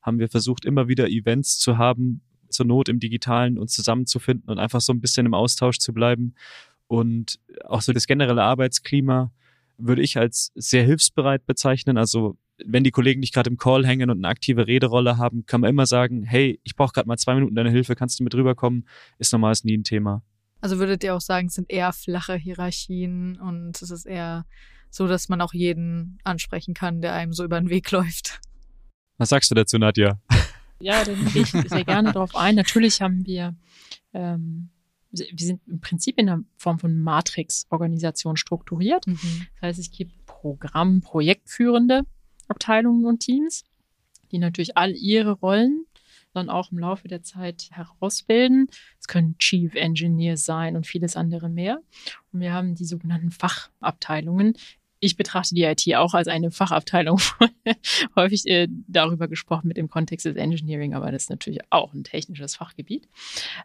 haben 0.03 0.19
wir 0.19 0.29
versucht, 0.29 0.67
immer 0.67 0.87
wieder 0.87 1.09
Events 1.09 1.59
zu 1.59 1.79
haben, 1.79 2.21
zur 2.51 2.67
Not 2.67 2.91
im 2.91 3.01
Digitalen 3.01 3.59
uns 3.59 3.73
zusammenzufinden 3.73 4.51
und 4.51 4.59
einfach 4.59 4.83
so 4.83 4.93
ein 4.93 5.01
bisschen 5.01 5.25
im 5.25 5.33
Austausch 5.33 5.79
zu 5.79 5.95
bleiben. 5.95 6.35
Und 6.87 7.41
auch 7.65 7.81
so 7.81 7.95
das 7.95 8.07
generelle 8.07 8.43
Arbeitsklima 8.43 9.33
würde 9.79 10.03
ich 10.03 10.19
als 10.19 10.53
sehr 10.55 10.85
hilfsbereit 10.85 11.47
bezeichnen. 11.47 11.97
Also 11.97 12.37
wenn 12.65 12.85
die 12.85 12.91
Kollegen 12.91 13.21
nicht 13.21 13.35
gerade 13.35 13.51
im 13.51 13.57
Call 13.57 13.87
hängen 13.87 14.11
und 14.11 14.19
eine 14.19 14.29
aktive 14.29 14.67
Rederolle 14.67 15.19
haben, 15.19 15.47
kann 15.47 15.61
man 15.61 15.71
immer 15.71 15.87
sagen, 15.87 16.23
hey, 16.23 16.61
ich 16.63 16.77
brauche 16.77 16.93
gerade 16.93 17.09
mal 17.09 17.17
zwei 17.17 17.35
Minuten 17.35 17.55
deine 17.55 17.71
Hilfe, 17.71 17.97
kannst 17.97 18.21
du 18.21 18.25
mit 18.25 18.35
rüberkommen? 18.35 18.87
Ist 19.19 19.33
normalerweise 19.33 19.67
nie 19.67 19.77
ein 19.77 19.85
Thema. 19.85 20.23
Also 20.61 20.79
würdet 20.79 21.05
ihr 21.05 21.15
auch 21.15 21.21
sagen, 21.21 21.49
es 21.49 21.55
sind 21.55 21.71
eher 21.71 21.93
flache 21.93 22.37
Hierarchien 22.37 23.39
und 23.39 23.81
es 23.83 23.91
ist 23.91 24.07
eher 24.07 24.47
so, 24.89 25.07
dass 25.09 25.29
man 25.29 25.41
auch 25.41 25.53
jeden 25.53 26.19
ansprechen 26.25 26.73
kann, 26.73 27.03
der 27.03 27.13
einem 27.15 27.33
so 27.33 27.45
über 27.45 27.61
den 27.61 27.69
Weg 27.69 27.91
läuft. 27.91 28.41
Was 29.19 29.29
sagst 29.29 29.51
du 29.51 29.55
dazu, 29.55 29.79
Nadja? 29.79 30.21
Ja, 30.81 31.05
da 31.05 31.13
gehe 31.13 31.43
ich 31.43 31.51
sehr 31.69 31.85
gerne 31.85 32.13
drauf 32.13 32.35
ein. 32.35 32.55
Natürlich 32.55 33.01
haben 33.01 33.27
wir, 33.27 33.55
ähm, 34.13 34.71
wir 35.11 35.47
sind 35.47 35.61
im 35.67 35.81
Prinzip 35.81 36.19
in 36.19 36.29
einer 36.29 36.43
Form 36.57 36.79
von 36.79 36.99
Matrix-Organisation 36.99 38.37
strukturiert. 38.37 39.07
Mhm. 39.07 39.47
Das 39.61 39.69
heißt, 39.69 39.79
es 39.81 39.91
gibt 39.91 40.25
Programm, 40.27 41.01
Projektführende 41.01 42.05
Abteilungen 42.49 43.07
und 43.07 43.21
Teams, 43.21 43.65
die 44.31 44.39
natürlich 44.39 44.77
all 44.77 44.93
ihre 44.93 45.33
Rollen 45.33 45.87
dann 46.35 46.51
auch 46.51 46.73
im 46.73 46.79
Laufe 46.79 47.09
der 47.09 47.23
Zeit 47.23 47.69
herausbilden. 47.71 48.69
Es 49.01 49.07
können 49.07 49.39
Chief 49.39 49.75
Engineers 49.75 50.45
sein 50.45 50.77
und 50.77 50.87
vieles 50.87 51.17
andere 51.17 51.49
mehr. 51.49 51.81
Und 52.33 52.41
wir 52.41 52.53
haben 52.53 52.75
die 52.75 52.85
sogenannten 52.85 53.31
Fachabteilungen, 53.31 54.55
ich 55.05 55.17
betrachte 55.17 55.55
die 55.55 55.65
IT 55.65 55.95
auch 55.97 56.15
als 56.15 56.29
eine 56.29 56.51
Fachabteilung. 56.51 57.21
Häufig 58.17 58.47
äh, 58.47 58.69
darüber 58.89 59.29
gesprochen 59.29 59.69
mit 59.69 59.77
dem 59.77 59.91
Kontext 59.91 60.25
des 60.25 60.37
Engineering, 60.37 60.95
aber 60.95 61.13
das 61.13 61.25
ist 61.25 61.31
natürlich 61.31 61.61
auch 61.69 61.93
ein 61.93 62.05
technisches 62.05 62.57
Fachgebiet. 62.57 63.07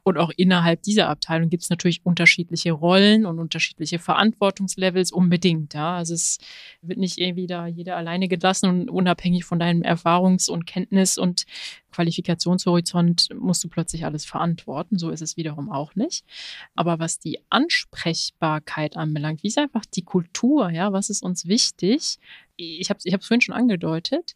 Und 0.04 0.18
auch 0.18 0.32
innerhalb 0.36 0.84
dieser 0.84 1.08
Abteilung 1.08 1.50
gibt 1.50 1.64
es 1.64 1.70
natürlich 1.70 2.06
unterschiedliche 2.06 2.74
Rollen 2.74 3.26
und 3.26 3.40
unterschiedliche 3.40 4.00
Verantwortungslevels 4.00 5.14
unbedingt. 5.14 5.74
Ja? 5.74 5.96
Also 5.96 6.14
es 6.14 6.40
wird 6.82 7.00
nicht 7.00 7.18
irgendwie 7.18 7.48
da 7.48 7.68
jeder 7.68 7.96
alleine 7.96 8.28
gelassen 8.28 8.70
und 8.70 8.90
unabhängig 8.90 9.46
von 9.46 9.60
deinem 9.60 9.82
Erfahrungs- 9.82 10.50
und 10.50 10.66
Kenntnis- 10.66 11.18
und 11.18 11.46
Qualifikationshorizont 11.92 13.30
musst 13.36 13.64
du 13.64 13.70
plötzlich 13.70 14.06
alles 14.06 14.26
verantworten. 14.26 14.98
So 14.98 15.10
ist 15.10 15.22
es 15.22 15.38
wiederum 15.38 15.72
auch 15.72 15.96
nicht. 15.96 16.24
Aber 16.76 17.00
was 17.00 17.20
die 17.20 17.40
Ansprechbarkeit 17.50 18.96
anbelangt, 18.96 19.44
wie 19.44 19.48
ist 19.48 19.58
einfach 19.58 19.86
die 19.86 20.04
Kultur, 20.04 20.70
ja, 20.70 20.94
was 20.94 21.10
ist 21.10 21.24
uns 21.30 21.48
wichtig? 21.48 22.20
Ich 22.56 22.90
habe 22.90 22.98
es 22.98 23.06
ich 23.06 23.14
vorhin 23.14 23.42
schon 23.42 23.56
angedeutet. 23.56 24.36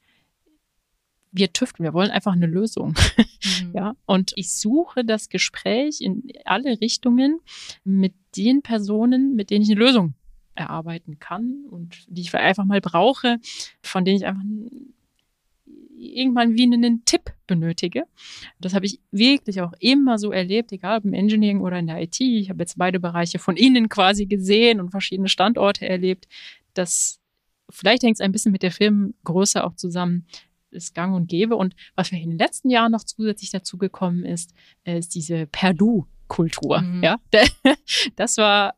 Wir 1.31 1.51
tüfteln, 1.51 1.83
wir 1.83 1.93
wollen 1.93 2.11
einfach 2.11 2.33
eine 2.33 2.47
Lösung. 2.47 2.95
Mhm. 3.43 3.71
Ja, 3.73 3.95
und 4.05 4.31
ich 4.35 4.53
suche 4.53 5.03
das 5.03 5.27
Gespräch 5.27 5.99
in 5.99 6.31
alle 6.45 6.79
Richtungen 6.79 7.39
mit 7.83 8.13
den 8.37 8.61
Personen, 8.61 9.35
mit 9.35 9.49
denen 9.49 9.63
ich 9.63 9.71
eine 9.71 9.79
Lösung 9.79 10.13
erarbeiten 10.55 11.19
kann 11.19 11.65
und 11.69 12.05
die 12.07 12.21
ich 12.21 12.33
einfach 12.33 12.65
mal 12.65 12.81
brauche, 12.81 13.39
von 13.81 14.05
denen 14.05 14.17
ich 14.17 14.25
einfach 14.25 14.43
irgendwann 15.95 16.55
wie 16.55 16.63
einen 16.63 17.05
Tipp 17.05 17.33
benötige. 17.47 18.03
Das 18.59 18.73
habe 18.73 18.85
ich 18.85 18.99
wirklich 19.11 19.61
auch 19.61 19.73
immer 19.79 20.17
so 20.17 20.31
erlebt, 20.31 20.71
egal 20.71 20.99
ob 20.99 21.05
im 21.05 21.13
Engineering 21.13 21.61
oder 21.61 21.79
in 21.79 21.87
der 21.87 22.01
IT. 22.01 22.19
Ich 22.19 22.49
habe 22.49 22.61
jetzt 22.61 22.77
beide 22.77 22.99
Bereiche 22.99 23.39
von 23.39 23.55
innen 23.55 23.89
quasi 23.89 24.25
gesehen 24.25 24.79
und 24.79 24.91
verschiedene 24.91 25.29
Standorte 25.29 25.87
erlebt. 25.87 26.27
Das 26.73 27.19
vielleicht 27.69 28.03
hängt 28.03 28.15
es 28.15 28.21
ein 28.21 28.31
bisschen 28.31 28.51
mit 28.51 28.63
der 28.63 28.71
Firmengröße 28.71 29.63
auch 29.63 29.75
zusammen, 29.75 30.27
ist 30.71 30.95
gang 30.95 31.15
und 31.15 31.27
gäbe. 31.27 31.55
Und 31.55 31.75
was 31.95 32.11
wir 32.11 32.19
in 32.19 32.31
den 32.31 32.39
letzten 32.39 32.69
Jahren 32.69 32.91
noch 32.91 33.03
zusätzlich 33.03 33.51
dazu 33.51 33.77
gekommen 33.77 34.25
ist, 34.25 34.53
ist 34.83 35.15
diese 35.15 35.47
Perdu-Kultur. 35.47 36.81
Mhm. 36.81 37.03
Ja, 37.03 37.17
das 38.15 38.37
war 38.37 38.75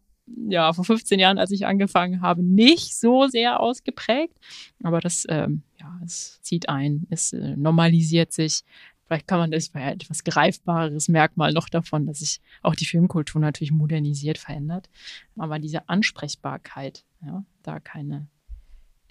ja, 0.47 0.73
vor 0.73 0.85
15 0.85 1.19
Jahren, 1.19 1.37
als 1.37 1.51
ich 1.51 1.65
angefangen 1.65 2.21
habe, 2.21 2.43
nicht 2.43 2.95
so 2.95 3.27
sehr 3.27 3.59
ausgeprägt. 3.59 4.37
Aber 4.83 4.99
das, 4.99 5.25
ähm, 5.29 5.63
ja, 5.79 5.99
es 6.03 6.41
zieht 6.41 6.67
ein, 6.67 7.05
es 7.09 7.33
äh, 7.33 7.55
normalisiert 7.55 8.31
sich. 8.31 8.63
Vielleicht 9.05 9.27
kann 9.27 9.37
man 9.37 9.51
das 9.51 9.69
bei 9.69 9.91
etwas 9.91 10.23
greifbareres 10.23 11.09
Merkmal 11.09 11.53
noch 11.53 11.69
davon, 11.69 12.07
dass 12.07 12.19
sich 12.19 12.41
auch 12.63 12.73
die 12.73 12.87
Filmkultur 12.87 13.39
natürlich 13.39 13.71
modernisiert 13.71 14.39
verändert. 14.39 14.89
Aber 15.37 15.59
diese 15.59 15.87
Ansprechbarkeit, 15.89 17.05
ja, 17.26 17.45
da 17.63 17.80
keine 17.80 18.28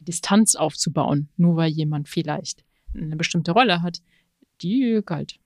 Distanz 0.00 0.54
aufzubauen, 0.54 1.28
nur 1.36 1.56
weil 1.56 1.70
jemand 1.70 2.08
vielleicht 2.08 2.64
eine 2.94 3.16
bestimmte 3.16 3.52
Rolle 3.52 3.82
hat, 3.82 4.02
die 4.60 5.00
galt 5.04 5.40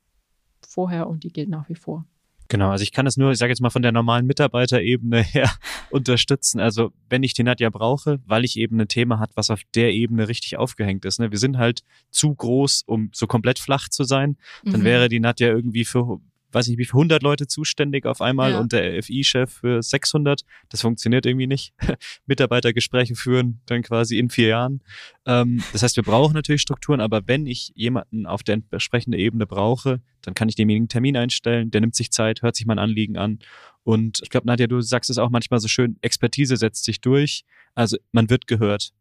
vorher 0.66 1.08
und 1.08 1.24
die 1.24 1.32
gilt 1.32 1.48
nach 1.48 1.68
wie 1.68 1.74
vor. 1.74 2.06
Genau, 2.50 2.70
also 2.70 2.82
ich 2.82 2.92
kann 2.92 3.06
es 3.06 3.18
nur, 3.18 3.30
ich 3.30 3.38
sage 3.38 3.50
jetzt 3.50 3.60
mal 3.60 3.68
von 3.68 3.82
der 3.82 3.92
normalen 3.92 4.26
Mitarbeiterebene 4.26 5.22
her 5.22 5.50
unterstützen. 5.90 6.60
Also 6.60 6.92
wenn 7.10 7.22
ich 7.22 7.34
die 7.34 7.42
Nadja 7.42 7.68
brauche, 7.68 8.20
weil 8.26 8.44
ich 8.44 8.56
eben 8.56 8.80
ein 8.80 8.88
Thema 8.88 9.18
hat, 9.18 9.30
was 9.34 9.50
auf 9.50 9.60
der 9.74 9.92
Ebene 9.92 10.28
richtig 10.28 10.56
aufgehängt 10.56 11.04
ist. 11.04 11.20
Ne? 11.20 11.30
Wir 11.30 11.38
sind 11.38 11.58
halt 11.58 11.82
zu 12.10 12.34
groß, 12.34 12.84
um 12.86 13.10
so 13.12 13.26
komplett 13.26 13.58
flach 13.58 13.90
zu 13.90 14.04
sein. 14.04 14.38
Dann 14.64 14.80
mhm. 14.80 14.84
wäre 14.84 15.08
die 15.10 15.20
Nadja 15.20 15.48
irgendwie 15.48 15.84
für 15.84 16.20
weiß 16.52 16.68
nicht, 16.68 16.78
wie 16.78 16.84
viele 16.84 17.00
100 17.00 17.22
Leute 17.22 17.46
zuständig 17.46 18.06
auf 18.06 18.20
einmal 18.20 18.52
ja. 18.52 18.60
und 18.60 18.72
der 18.72 19.02
FI-Chef 19.02 19.52
für 19.52 19.82
600. 19.82 20.42
Das 20.68 20.80
funktioniert 20.80 21.26
irgendwie 21.26 21.46
nicht. 21.46 21.74
Mitarbeitergespräche 22.26 23.14
führen 23.14 23.60
dann 23.66 23.82
quasi 23.82 24.18
in 24.18 24.30
vier 24.30 24.48
Jahren. 24.48 24.82
Ähm, 25.26 25.62
das 25.72 25.82
heißt, 25.82 25.96
wir 25.96 26.02
brauchen 26.02 26.34
natürlich 26.34 26.62
Strukturen, 26.62 27.00
aber 27.00 27.26
wenn 27.26 27.46
ich 27.46 27.72
jemanden 27.74 28.26
auf 28.26 28.42
der 28.42 28.60
entsprechenden 28.70 29.18
Ebene 29.18 29.46
brauche, 29.46 30.00
dann 30.22 30.34
kann 30.34 30.48
ich 30.48 30.54
demjenigen 30.54 30.84
einen 30.84 30.88
Termin 30.88 31.16
einstellen, 31.16 31.70
der 31.70 31.80
nimmt 31.80 31.94
sich 31.94 32.10
Zeit, 32.10 32.42
hört 32.42 32.56
sich 32.56 32.66
mein 32.66 32.78
Anliegen 32.78 33.16
an. 33.16 33.38
Und 33.84 34.20
ich 34.22 34.30
glaube, 34.30 34.46
Nadja, 34.46 34.66
du 34.66 34.80
sagst 34.80 35.10
es 35.10 35.18
auch 35.18 35.30
manchmal 35.30 35.60
so 35.60 35.68
schön, 35.68 35.96
Expertise 36.02 36.56
setzt 36.56 36.84
sich 36.84 37.00
durch. 37.00 37.44
Also 37.74 37.96
man 38.12 38.28
wird 38.28 38.46
gehört. 38.46 38.92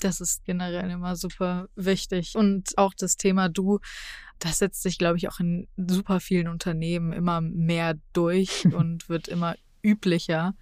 Das 0.00 0.20
ist 0.20 0.44
generell 0.44 0.90
immer 0.90 1.16
super 1.16 1.68
wichtig. 1.76 2.34
Und 2.36 2.76
auch 2.78 2.94
das 2.94 3.16
Thema 3.16 3.48
Du, 3.48 3.78
das 4.38 4.58
setzt 4.58 4.82
sich, 4.82 4.98
glaube 4.98 5.18
ich, 5.18 5.28
auch 5.28 5.40
in 5.40 5.68
super 5.76 6.20
vielen 6.20 6.48
Unternehmen 6.48 7.12
immer 7.12 7.40
mehr 7.40 7.94
durch 8.12 8.64
und 8.74 9.08
wird 9.08 9.28
immer 9.28 9.54
üblicher 9.82 10.54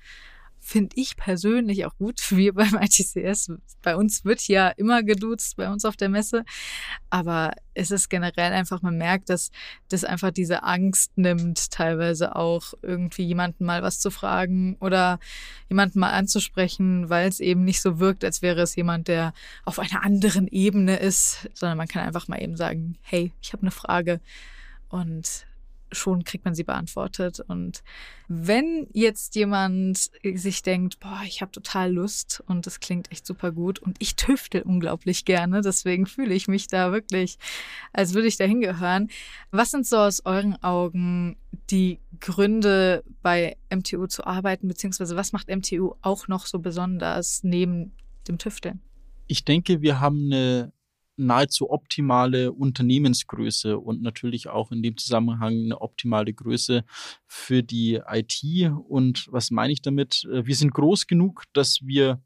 finde 0.61 0.97
ich 0.97 1.17
persönlich 1.17 1.87
auch 1.87 1.97
gut. 1.97 2.21
Wir 2.31 2.55
beim 2.55 2.75
ITCS, 2.75 3.53
bei 3.83 3.97
uns 3.97 4.25
wird 4.25 4.47
ja 4.49 4.69
immer 4.69 5.03
geduzt, 5.03 5.57
bei 5.57 5.71
uns 5.71 5.85
auf 5.85 5.97
der 5.97 6.09
Messe. 6.09 6.45
Aber 7.11 7.53
es 7.75 7.91
ist 7.91 8.09
generell 8.09 8.53
einfach, 8.53 8.83
man 8.83 8.99
merkt, 8.99 9.31
dass 9.31 9.51
das 9.89 10.05
einfach 10.05 10.31
diese 10.31 10.63
Angst 10.63 11.17
nimmt, 11.17 11.71
teilweise 11.71 12.37
auch 12.37 12.75
irgendwie 12.83 13.25
jemanden 13.25 13.65
mal 13.65 13.83
was 13.83 14.01
zu 14.01 14.11
fragen 14.11 14.77
oder 14.81 15.19
jemanden 15.69 16.01
mal 16.01 16.13
anzusprechen, 16.13 17.09
weil 17.09 17.29
es 17.29 17.41
eben 17.41 17.65
nicht 17.65 17.81
so 17.81 17.99
wirkt, 17.99 18.25
als 18.25 18.43
wäre 18.43 18.61
es 18.61 18.77
jemand, 18.77 19.09
der 19.09 19.33
auf 19.65 19.79
einer 19.79 20.05
anderen 20.05 20.49
Ebene 20.49 20.97
ist, 20.97 21.49
sondern 21.55 21.79
man 21.79 21.89
kann 21.89 22.07
einfach 22.07 22.29
mal 22.29 22.43
eben 22.43 22.57
sagen, 22.57 22.99
hey, 23.03 23.33
ich 23.41 23.53
habe 23.53 23.63
eine 23.63 23.71
Frage. 23.71 24.21
Und 24.89 25.47
schon 25.93 26.25
kriegt 26.25 26.45
man 26.45 26.55
sie 26.55 26.65
beantwortet. 26.65 27.41
Und 27.41 27.83
wenn 28.29 28.87
jetzt 28.93 29.35
jemand 29.37 30.11
sich 30.23 30.63
denkt, 30.63 31.01
boah, 31.01 31.23
ich 31.27 31.41
habe 31.41 31.53
total 31.53 31.93
Lust 31.93 32.43
und 32.47 32.67
das 32.67 32.81
klingt 32.81 33.11
echt 33.11 33.27
super 33.27 33.53
gut 33.53 33.79
und 33.79 33.97
ich 34.01 34.17
tüftel 34.17 34.63
unglaublich 34.63 35.25
gerne, 35.25 35.61
deswegen 35.61 36.07
fühle 36.07 36.35
ich 36.35 36.49
mich 36.49 36.69
da 36.69 36.93
wirklich, 36.93 37.39
als 37.93 38.15
würde 38.15 38.29
ich 38.29 38.37
da 38.37 38.45
hingehören. 38.45 39.09
Was 39.51 39.71
sind 39.71 39.87
so 39.87 39.99
aus 39.99 40.25
euren 40.25 40.63
Augen 40.63 41.37
die 41.71 42.01
Gründe, 42.21 43.05
bei 43.23 43.57
MTU 43.75 44.07
zu 44.07 44.27
arbeiten, 44.27 44.69
beziehungsweise 44.69 45.17
was 45.17 45.33
macht 45.33 45.49
MTU 45.49 45.95
auch 46.03 46.29
noch 46.29 46.47
so 46.47 46.59
besonders 46.59 47.43
neben 47.43 47.93
dem 48.27 48.39
Tüfteln? 48.39 48.81
Ich 49.27 49.45
denke, 49.45 49.83
wir 49.83 50.01
haben 50.01 50.33
eine 50.33 50.73
nahezu 51.19 51.71
optimale 51.71 52.53
Unternehmensgröße 52.53 53.79
und 53.79 54.03
natürlich 54.03 54.49
auch 54.49 54.73
in 54.73 54.83
dem 54.83 54.97
Zusammenhang 54.97 55.65
eine 55.65 55.81
optimale 55.81 56.33
Größe 56.33 56.85
für 57.27 57.63
die 57.63 58.01
IT. 58.07 58.43
Und 58.89 59.29
was 59.31 59.51
meine 59.51 59.73
ich 59.73 59.83
damit? 59.83 60.25
Äh, 60.33 60.47
wir 60.47 60.57
sind 60.57 60.73
groß 60.73 61.07
genug, 61.07 61.45
dass 61.53 61.81
wir 61.83 62.21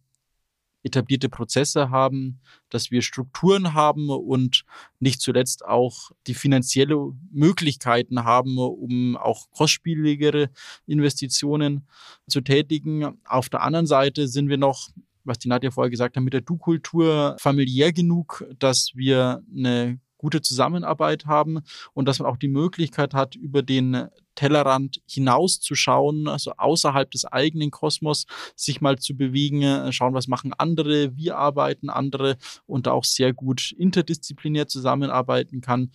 etablierte 0.83 1.29
Prozesse 1.29 1.91
haben, 1.91 2.41
dass 2.69 2.91
wir 2.91 3.03
Strukturen 3.03 3.75
haben 3.75 4.11
und 4.11 4.65
nicht 4.99 5.21
zuletzt 5.21 5.65
auch 5.65 6.11
die 6.27 6.35
finanzielle 6.35 7.13
Möglichkeiten 7.31 8.25
haben, 8.25 8.59
um 8.59 9.17
auch 9.17 9.51
kostspieligere 9.53 10.51
Investitionen 10.87 11.87
zu 12.27 12.41
tätigen. 12.41 13.21
Auf 13.25 13.49
der 13.49 13.63
anderen 13.63 13.87
Seite 13.87 14.29
sind 14.29 14.49
wir 14.49 14.59
noch 14.59 14.91
was 15.25 15.39
die 15.39 15.49
Nadja 15.49 15.71
vorher 15.71 15.91
gesagt 15.91 16.17
hat, 16.17 16.23
mit 16.23 16.33
der 16.33 16.41
Du-Kultur 16.41 17.37
familiär 17.39 17.93
genug, 17.93 18.45
dass 18.59 18.93
wir 18.95 19.43
eine 19.55 20.01
gute 20.23 20.41
Zusammenarbeit 20.41 21.27
haben 21.27 21.61
und 21.95 22.07
dass 22.07 22.21
man 22.21 22.31
auch 22.31 22.37
die 22.37 22.49
Möglichkeit 22.49 23.13
hat, 23.13 23.35
über 23.35 23.63
den 23.63 24.09
Tellerrand 24.35 25.03
hinauszuschauen, 25.07 26.29
also 26.29 26.53
außerhalb 26.57 27.11
des 27.11 27.25
eigenen 27.25 27.71
Kosmos 27.71 28.27
sich 28.55 28.81
mal 28.81 28.99
zu 28.99 29.17
bewegen, 29.17 29.63
äh, 29.63 29.93
schauen, 29.93 30.15
was 30.15 30.29
machen 30.29 30.55
andere, 30.57 31.17
wie 31.17 31.33
arbeiten 31.33 31.91
andere 31.91 32.37
und 32.67 32.89
auch 32.89 33.05
sehr 33.05 33.35
gut 33.35 33.73
interdisziplinär 33.73 34.69
zusammenarbeiten 34.69 35.61
kann. 35.61 35.91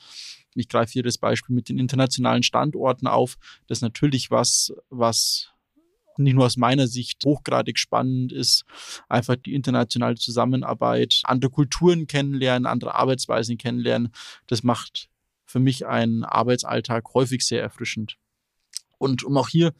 Ich 0.55 0.67
greife 0.67 0.91
hier 0.91 1.03
das 1.03 1.17
Beispiel 1.17 1.55
mit 1.55 1.69
den 1.69 1.80
internationalen 1.80 2.43
Standorten 2.43 3.07
auf. 3.07 3.38
Das 3.67 3.80
ist 3.80 3.84
natürlich 3.84 4.30
was, 4.30 4.73
was 4.89 5.51
nicht 6.18 6.36
nur 6.36 6.45
aus 6.45 6.57
meiner 6.57 6.88
Sicht 6.88 7.24
hochgradig 7.26 7.78
spannend 7.78 8.32
ist, 8.32 8.65
einfach 9.09 9.36
die 9.36 9.53
internationale 9.53 10.15
Zusammenarbeit, 10.15 11.22
andere 11.24 11.51
Kulturen 11.51 12.07
kennenlernen, 12.07 12.65
andere 12.65 12.95
Arbeitsweisen 12.95 13.57
kennenlernen. 13.57 14.11
Das 14.47 14.63
macht 14.63 15.09
für 15.45 15.59
mich 15.59 15.86
einen 15.86 16.24
Arbeitsalltag 16.24 17.13
häufig 17.13 17.45
sehr 17.45 17.61
erfrischend. 17.61 18.18
Und 18.97 19.24
um 19.24 19.38
auch 19.38 19.49
hier 19.49 19.74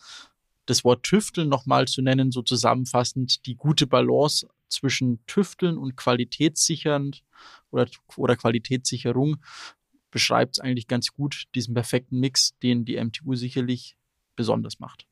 das 0.66 0.84
Wort 0.84 1.04
Tüfteln 1.04 1.50
nochmal 1.50 1.88
zu 1.88 2.02
nennen, 2.02 2.32
so 2.32 2.42
zusammenfassend, 2.42 3.46
die 3.46 3.56
gute 3.56 3.88
Balance 3.88 4.48
zwischen 4.70 5.26
Tüfteln 5.26 5.78
und 5.78 5.96
qualitätssichernd 5.96 7.24
oder, 7.72 7.88
oder 8.16 8.36
Qualitätssicherung 8.36 9.38
beschreibt 10.12 10.58
es 10.58 10.60
eigentlich 10.60 10.88
ganz 10.88 11.14
gut, 11.14 11.46
diesen 11.56 11.74
perfekten 11.74 12.20
Mix, 12.20 12.58
den 12.64 12.86
die 12.86 13.02
MTU 13.02 13.36
sicherlich 13.36 13.98
besonders 14.36 14.80
macht 14.80 15.08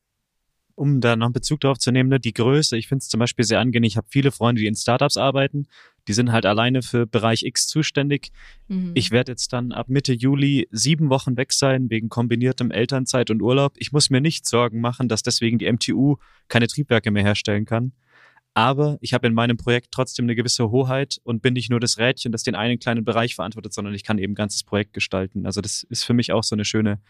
um 0.76 1.00
da 1.00 1.16
noch 1.16 1.26
einen 1.26 1.32
Bezug 1.32 1.60
darauf 1.60 1.78
zu 1.78 1.90
nehmen, 1.90 2.10
ne, 2.10 2.20
die 2.20 2.34
Größe, 2.34 2.76
ich 2.76 2.86
finde 2.86 3.02
es 3.02 3.08
zum 3.08 3.18
Beispiel 3.18 3.44
sehr 3.44 3.58
angenehm. 3.58 3.88
Ich 3.88 3.96
habe 3.96 4.06
viele 4.10 4.30
Freunde, 4.30 4.60
die 4.60 4.68
in 4.68 4.76
Startups 4.76 5.16
arbeiten. 5.16 5.66
Die 6.06 6.12
sind 6.12 6.30
halt 6.30 6.46
alleine 6.46 6.82
für 6.82 7.06
Bereich 7.06 7.42
X 7.42 7.66
zuständig. 7.66 8.30
Mhm. 8.68 8.92
Ich 8.94 9.10
werde 9.10 9.32
jetzt 9.32 9.52
dann 9.52 9.72
ab 9.72 9.88
Mitte 9.88 10.12
Juli 10.12 10.68
sieben 10.70 11.10
Wochen 11.10 11.36
weg 11.36 11.52
sein 11.52 11.90
wegen 11.90 12.08
kombiniertem 12.08 12.70
Elternzeit 12.70 13.30
und 13.30 13.42
Urlaub. 13.42 13.72
Ich 13.78 13.90
muss 13.90 14.10
mir 14.10 14.20
nicht 14.20 14.46
Sorgen 14.46 14.80
machen, 14.80 15.08
dass 15.08 15.22
deswegen 15.22 15.58
die 15.58 15.70
MTU 15.72 16.16
keine 16.48 16.68
Triebwerke 16.68 17.10
mehr 17.10 17.24
herstellen 17.24 17.64
kann. 17.64 17.92
Aber 18.52 18.98
ich 19.00 19.12
habe 19.12 19.26
in 19.26 19.34
meinem 19.34 19.56
Projekt 19.56 19.88
trotzdem 19.90 20.26
eine 20.26 20.34
gewisse 20.34 20.70
Hoheit 20.70 21.20
und 21.24 21.42
bin 21.42 21.54
nicht 21.54 21.70
nur 21.70 21.80
das 21.80 21.98
Rädchen, 21.98 22.32
das 22.32 22.42
den 22.42 22.54
einen 22.54 22.78
kleinen 22.78 23.04
Bereich 23.04 23.34
verantwortet, 23.34 23.72
sondern 23.74 23.94
ich 23.94 24.02
kann 24.04 24.18
eben 24.18 24.34
ganzes 24.34 24.62
Projekt 24.62 24.92
gestalten. 24.92 25.44
Also 25.44 25.60
das 25.60 25.82
ist 25.82 26.04
für 26.04 26.14
mich 26.14 26.32
auch 26.32 26.44
so 26.44 26.54
eine 26.54 26.64
schöne 26.64 27.00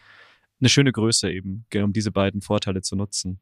eine 0.59 0.69
schöne 0.69 0.91
Größe 0.91 1.31
eben, 1.31 1.65
um 1.75 1.93
diese 1.93 2.11
beiden 2.11 2.41
Vorteile 2.41 2.81
zu 2.81 2.95
nutzen. 2.95 3.39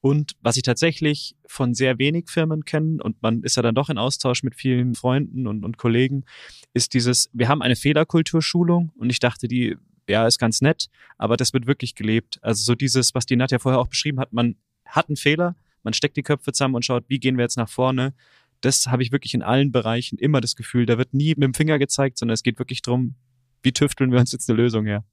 Und 0.00 0.34
was 0.40 0.56
ich 0.56 0.62
tatsächlich 0.62 1.36
von 1.46 1.74
sehr 1.74 1.98
wenig 1.98 2.30
Firmen 2.30 2.64
kenne, 2.64 3.02
und 3.02 3.20
man 3.22 3.42
ist 3.42 3.56
ja 3.56 3.62
dann 3.62 3.74
doch 3.74 3.90
in 3.90 3.98
Austausch 3.98 4.42
mit 4.42 4.54
vielen 4.54 4.94
Freunden 4.94 5.46
und, 5.46 5.62
und 5.62 5.76
Kollegen, 5.76 6.24
ist 6.72 6.94
dieses, 6.94 7.28
wir 7.34 7.48
haben 7.48 7.60
eine 7.60 7.76
Fehlerkulturschulung 7.76 8.92
und 8.96 9.10
ich 9.10 9.18
dachte, 9.18 9.46
die, 9.46 9.76
ja, 10.08 10.26
ist 10.26 10.38
ganz 10.38 10.62
nett, 10.62 10.88
aber 11.18 11.36
das 11.36 11.52
wird 11.52 11.66
wirklich 11.66 11.94
gelebt. 11.94 12.38
Also 12.42 12.64
so 12.64 12.74
dieses, 12.74 13.14
was 13.14 13.26
die 13.26 13.36
Nadja 13.36 13.58
vorher 13.58 13.78
auch 13.78 13.88
beschrieben 13.88 14.20
hat, 14.20 14.32
man 14.32 14.56
hat 14.86 15.08
einen 15.08 15.16
Fehler, 15.16 15.54
man 15.82 15.92
steckt 15.92 16.16
die 16.16 16.22
Köpfe 16.22 16.52
zusammen 16.52 16.76
und 16.76 16.84
schaut, 16.84 17.04
wie 17.08 17.18
gehen 17.18 17.36
wir 17.36 17.42
jetzt 17.42 17.56
nach 17.56 17.68
vorne. 17.68 18.14
Das 18.62 18.86
habe 18.86 19.02
ich 19.02 19.12
wirklich 19.12 19.34
in 19.34 19.42
allen 19.42 19.70
Bereichen 19.70 20.18
immer 20.18 20.40
das 20.40 20.56
Gefühl, 20.56 20.86
da 20.86 20.96
wird 20.96 21.12
nie 21.12 21.30
mit 21.30 21.42
dem 21.42 21.54
Finger 21.54 21.78
gezeigt, 21.78 22.18
sondern 22.18 22.34
es 22.34 22.42
geht 22.42 22.58
wirklich 22.58 22.80
darum, 22.80 23.16
wie 23.62 23.72
tüfteln 23.72 24.12
wir 24.12 24.20
uns 24.20 24.32
jetzt 24.32 24.48
eine 24.48 24.56
Lösung 24.56 24.86
her. 24.86 25.04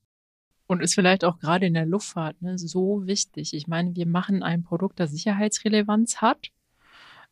Und 0.67 0.81
ist 0.81 0.95
vielleicht 0.95 1.23
auch 1.23 1.39
gerade 1.39 1.65
in 1.65 1.73
der 1.73 1.85
Luftfahrt 1.85 2.41
ne, 2.41 2.57
so 2.57 3.07
wichtig. 3.07 3.53
Ich 3.53 3.67
meine, 3.67 3.95
wir 3.95 4.05
machen 4.05 4.43
ein 4.43 4.63
Produkt, 4.63 4.99
das 4.99 5.11
Sicherheitsrelevanz 5.11 6.17
hat. 6.17 6.49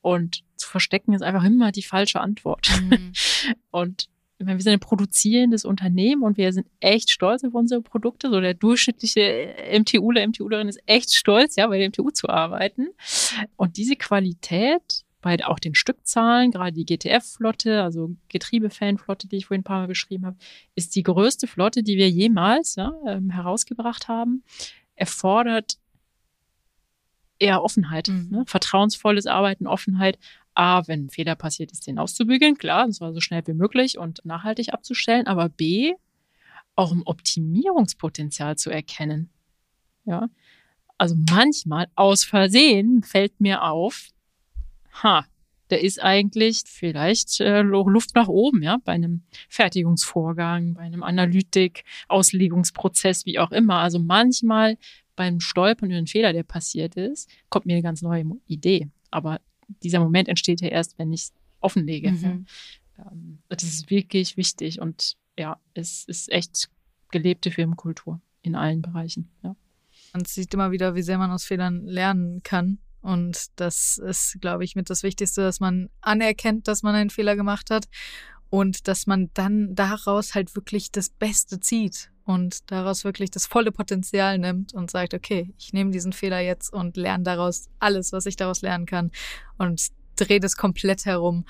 Und 0.02 0.44
zu 0.56 0.70
verstecken 0.70 1.14
ist 1.14 1.22
einfach 1.22 1.44
immer 1.44 1.72
die 1.72 1.84
falsche 1.84 2.22
Antwort. 2.22 2.70
Mhm. 2.82 3.12
Und 3.72 4.08
ich 4.38 4.46
meine, 4.46 4.58
wir 4.58 4.64
sind 4.64 4.74
ein 4.74 4.80
produzierendes 4.80 5.64
Unternehmen 5.64 6.24
und 6.24 6.38
wir 6.38 6.52
sind 6.52 6.68
echt 6.82 7.10
stolz 7.10 7.46
auf 7.46 7.54
unsere 7.54 7.82
Produkte. 7.82 8.30
So 8.30 8.42
der 8.42 8.54
durchschnittliche 8.54 9.56
MTUler, 9.80 10.28
MTUlerin 10.28 10.68
ist 10.68 10.82
echt 10.86 11.14
stolz, 11.14 11.56
ja, 11.56 11.68
bei 11.68 11.78
der 11.78 11.88
MTU 11.88 12.10
zu 12.12 12.28
arbeiten. 12.28 12.90
Und 13.56 13.78
diese 13.78 13.96
Qualität 13.96 15.05
bei 15.26 15.43
auch 15.43 15.57
den 15.57 15.73
Stückzahlen, 15.73 16.51
gerade 16.51 16.71
die 16.71 16.86
GTF-Flotte, 16.86 17.82
also 17.82 18.15
Getriebefan-Flotte, 18.30 19.28
die 19.28 19.38
ich 19.38 19.47
vorhin 19.47 19.61
ein 19.61 19.63
paar 19.63 19.80
Mal 19.80 19.88
beschrieben 19.88 20.23
habe, 20.28 20.38
ist 20.76 20.95
die 20.95 21.01
größte 21.01 21.47
Flotte, 21.47 21.82
die 21.82 21.97
wir 21.97 22.07
jemals 22.11 22.76
ja, 22.76 22.93
ähm, 23.07 23.32
herausgebracht 23.32 24.07
haben, 24.07 24.43
erfordert 24.93 25.80
eher 27.39 27.63
Offenheit, 27.63 28.07
mhm. 28.07 28.28
ne? 28.30 28.43
vertrauensvolles 28.45 29.26
Arbeiten, 29.26 29.65
Offenheit. 29.65 30.19
A, 30.53 30.88
wenn 30.88 31.05
ein 31.05 31.09
Fehler 31.09 31.36
passiert 31.36 31.71
ist, 31.71 31.88
den 31.88 31.97
auszubügeln, 31.97 32.55
klar, 32.55 32.86
das 32.86 33.01
war 33.01 33.11
so 33.11 33.19
schnell 33.19 33.41
wie 33.47 33.53
möglich 33.53 33.97
und 33.97 34.23
nachhaltig 34.26 34.73
abzustellen, 34.73 35.26
aber 35.26 35.49
B, 35.49 35.95
auch 36.76 36.91
ein 36.91 37.01
Optimierungspotenzial 37.03 38.57
zu 38.57 38.69
erkennen. 38.69 39.32
Ja, 40.05 40.30
also 40.99 41.15
manchmal 41.30 41.88
aus 41.95 42.23
Versehen 42.23 43.01
fällt 43.01 43.41
mir 43.41 43.63
auf, 43.63 44.11
ha, 45.04 45.26
da 45.70 45.76
ist 45.78 46.02
eigentlich 46.02 46.64
vielleicht 46.66 47.39
äh, 47.39 47.62
Luft 47.62 48.14
nach 48.16 48.28
oben, 48.28 48.62
ja, 48.62 48.78
bei 48.84 48.91
einem 48.91 49.24
Fertigungsvorgang, 49.50 50.76
bei 50.76 50.82
einem 50.82 51.02
Analytik, 51.02 51.84
Auslegungsprozess, 52.08 53.26
wie 53.26 53.39
auch 53.39 53.52
immer. 53.52 53.80
Also 53.80 54.00
manchmal 54.00 54.78
beim 55.16 55.39
Stolpern 55.39 55.89
über 55.89 55.98
einen 55.98 56.08
Fehler, 56.08 56.34
der 56.34 56.43
passiert 56.43 56.96
ist, 56.96 57.30
kommt 57.50 57.66
mir 57.66 57.74
eine 57.74 57.82
ganz 57.82 58.02
neue 58.02 58.26
Idee. 58.48 58.89
Aber 59.10 59.39
dieser 59.82 60.00
Moment 60.00 60.28
entsteht 60.28 60.62
ja 60.62 60.68
erst, 60.68 61.00
wenn 61.00 61.12
ich 61.12 61.22
es 61.22 61.34
offenlege. 61.62 62.12
Mhm. 62.12 62.46
Ähm, 63.00 63.39
das 63.48 63.64
ist 63.64 63.89
wirklich 63.89 64.38
wichtig 64.38 64.80
und 64.80 65.18
ja, 65.38 65.60
es 65.74 66.06
ist 66.06 66.32
echt 66.32 66.70
gelebte 67.12 67.52
Firmenkultur 67.52 68.22
in 68.41 68.56
allen 68.56 68.82
Bereichen. 68.82 69.30
Ja. 69.43 69.56
Man 70.14 70.26
sieht 70.26 70.54
immer 70.54 70.72
wieder, 70.72 70.96
wie 70.96 71.02
sehr 71.02 71.18
man 71.18 71.32
aus 71.32 71.43
Fehlern 71.43 71.86
lernen 71.86 72.43
kann. 72.43 72.78
Und 73.06 73.60
das 73.60 73.99
ist, 73.99 74.39
glaube 74.41 74.64
ich, 74.64 74.76
mit 74.76 74.89
das 74.89 75.03
Wichtigste, 75.03 75.41
dass 75.41 75.60
man 75.60 75.89
anerkennt, 76.01 76.68
dass 76.68 76.82
man 76.82 76.95
einen 76.95 77.12
Fehler 77.12 77.36
gemacht 77.36 77.70
hat 77.70 77.86
und 78.49 78.88
dass 78.88 79.06
man 79.06 79.30
dann 79.36 79.76
daraus 79.76 80.34
halt 80.34 80.56
wirklich 80.56 80.91
das 80.91 81.10
Beste 81.10 81.60
zieht 81.60 82.10
und 82.24 82.72
daraus 82.72 83.03
wirklich 83.03 83.30
das 83.30 83.45
volle 83.45 83.72
Potenzial 83.72 84.39
nimmt 84.39 84.74
und 84.74 84.89
sagt, 84.89 85.14
okay, 85.14 85.53
ich 85.60 85.72
nehme 85.72 85.91
diesen 85.91 86.14
Fehler 86.14 86.39
jetzt 86.39 86.74
und 86.74 86.97
lerne 86.97 87.24
daraus 87.24 87.70
alles, 87.78 88.12
was 88.12 88.26
ich 88.26 88.38
daraus 88.38 88.64
lernen 88.64 88.88
kann 88.88 89.12
und 89.60 89.89
drehe 90.16 90.39
das 90.39 90.58
komplett 90.58 91.06
herum. 91.06 91.45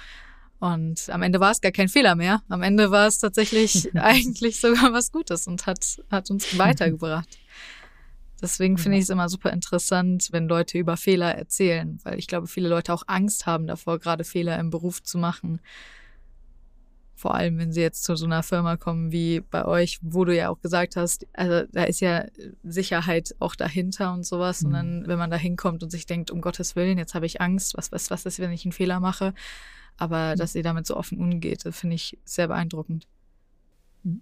Und 0.60 1.10
am 1.10 1.22
Ende 1.22 1.40
war 1.40 1.52
es 1.52 1.62
gar 1.62 1.72
kein 1.72 1.88
Fehler 1.88 2.16
mehr. 2.16 2.42
Am 2.50 2.64
Ende 2.64 2.92
war 2.92 3.08
es 3.08 3.20
tatsächlich 3.20 3.96
eigentlich 3.96 4.60
sogar 4.60 4.92
was 4.92 5.14
Gutes 5.14 5.48
und 5.48 5.68
hat, 5.68 6.02
hat 6.12 6.30
uns 6.30 6.58
weitergebracht. 6.58 7.30
Deswegen 8.46 8.78
finde 8.78 9.00
ich 9.00 9.06
es 9.06 9.10
immer 9.10 9.28
super 9.28 9.52
interessant, 9.52 10.28
wenn 10.32 10.48
Leute 10.48 10.78
über 10.78 10.98
Fehler 10.98 11.34
erzählen, 11.34 11.98
weil 12.04 12.20
ich 12.20 12.28
glaube, 12.28 12.46
viele 12.46 12.70
Leute 12.70 12.94
auch 12.94 13.02
Angst 13.08 13.48
haben 13.48 13.66
davor, 13.66 13.98
gerade 13.98 14.24
Fehler 14.24 14.60
im 14.60 14.70
Beruf 14.70 15.02
zu 15.02 15.18
machen. 15.18 15.60
Vor 17.16 17.34
allem, 17.34 17.58
wenn 17.58 17.74
sie 17.74 17.82
jetzt 17.82 18.04
zu 18.04 18.16
so 18.16 18.28
einer 18.28 18.44
Firma 18.44 18.78
kommen 18.78 19.12
wie 19.12 19.40
bei 19.40 19.66
euch, 19.66 19.98
wo 20.04 20.26
du 20.26 20.36
ja 20.36 20.50
auch 20.50 20.62
gesagt 20.62 20.96
hast, 20.96 21.26
also 21.34 21.68
da 21.72 21.86
ist 21.86 22.02
ja 22.02 22.26
Sicherheit 22.62 23.34
auch 23.40 23.56
dahinter 23.56 24.14
und 24.14 24.28
sowas. 24.28 24.62
Mhm. 24.62 24.68
Und 24.68 24.74
dann, 24.74 25.00
mhm. 25.00 25.08
wenn 25.08 25.18
man 25.18 25.32
da 25.32 25.38
hinkommt 25.38 25.82
und 25.82 25.90
sich 25.90 26.06
denkt, 26.06 26.30
um 26.30 26.40
Gottes 26.40 26.76
Willen, 26.76 27.00
jetzt 27.00 27.16
habe 27.16 27.26
ich 27.26 27.42
Angst, 27.42 27.76
was, 27.76 27.92
was, 27.92 28.12
was 28.12 28.28
ist, 28.28 28.38
wenn 28.38 28.52
ich 28.52 28.64
einen 28.64 28.74
Fehler 28.74 29.00
mache? 29.00 29.34
Aber 29.98 30.34
mhm. 30.34 30.38
dass 30.38 30.54
ihr 30.54 30.62
damit 30.62 30.86
so 30.86 30.96
offen 30.96 31.20
umgeht, 31.20 31.64
finde 31.72 31.96
ich 31.96 32.20
sehr 32.26 32.48
beeindruckend. 32.48 33.08
Mhm. 34.04 34.22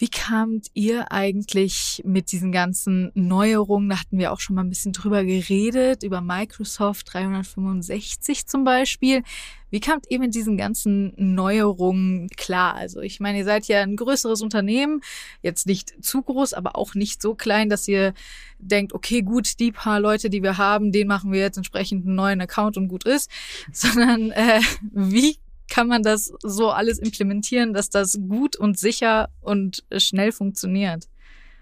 Wie 0.00 0.08
kamt 0.08 0.68
ihr 0.72 1.12
eigentlich 1.12 2.00
mit 2.06 2.32
diesen 2.32 2.52
ganzen 2.52 3.12
Neuerungen? 3.12 3.90
Da 3.90 4.00
hatten 4.00 4.16
wir 4.16 4.32
auch 4.32 4.40
schon 4.40 4.56
mal 4.56 4.62
ein 4.62 4.70
bisschen 4.70 4.94
drüber 4.94 5.24
geredet, 5.24 6.02
über 6.02 6.22
Microsoft 6.22 7.12
365 7.12 8.46
zum 8.46 8.64
Beispiel. 8.64 9.22
Wie 9.68 9.80
kamt 9.80 10.06
ihr 10.08 10.18
mit 10.18 10.34
diesen 10.34 10.56
ganzen 10.56 11.12
Neuerungen 11.18 12.30
klar? 12.30 12.76
Also 12.76 13.02
ich 13.02 13.20
meine, 13.20 13.40
ihr 13.40 13.44
seid 13.44 13.66
ja 13.66 13.82
ein 13.82 13.96
größeres 13.96 14.40
Unternehmen, 14.40 15.02
jetzt 15.42 15.66
nicht 15.66 16.02
zu 16.02 16.22
groß, 16.22 16.54
aber 16.54 16.76
auch 16.76 16.94
nicht 16.94 17.20
so 17.20 17.34
klein, 17.34 17.68
dass 17.68 17.86
ihr 17.86 18.14
denkt, 18.58 18.94
okay, 18.94 19.20
gut, 19.20 19.60
die 19.60 19.70
paar 19.70 20.00
Leute, 20.00 20.30
die 20.30 20.42
wir 20.42 20.56
haben, 20.56 20.92
den 20.92 21.08
machen 21.08 21.30
wir 21.30 21.40
jetzt 21.40 21.58
entsprechend 21.58 22.06
einen 22.06 22.14
neuen 22.14 22.40
Account 22.40 22.78
und 22.78 22.88
gut 22.88 23.04
ist, 23.04 23.30
sondern 23.72 24.30
äh, 24.30 24.62
wie 24.92 25.36
kann 25.70 25.86
man 25.88 26.02
das 26.02 26.32
so 26.42 26.70
alles 26.70 26.98
implementieren, 26.98 27.72
dass 27.72 27.88
das 27.88 28.18
gut 28.28 28.56
und 28.56 28.78
sicher 28.78 29.30
und 29.40 29.84
schnell 29.96 30.32
funktioniert? 30.32 31.08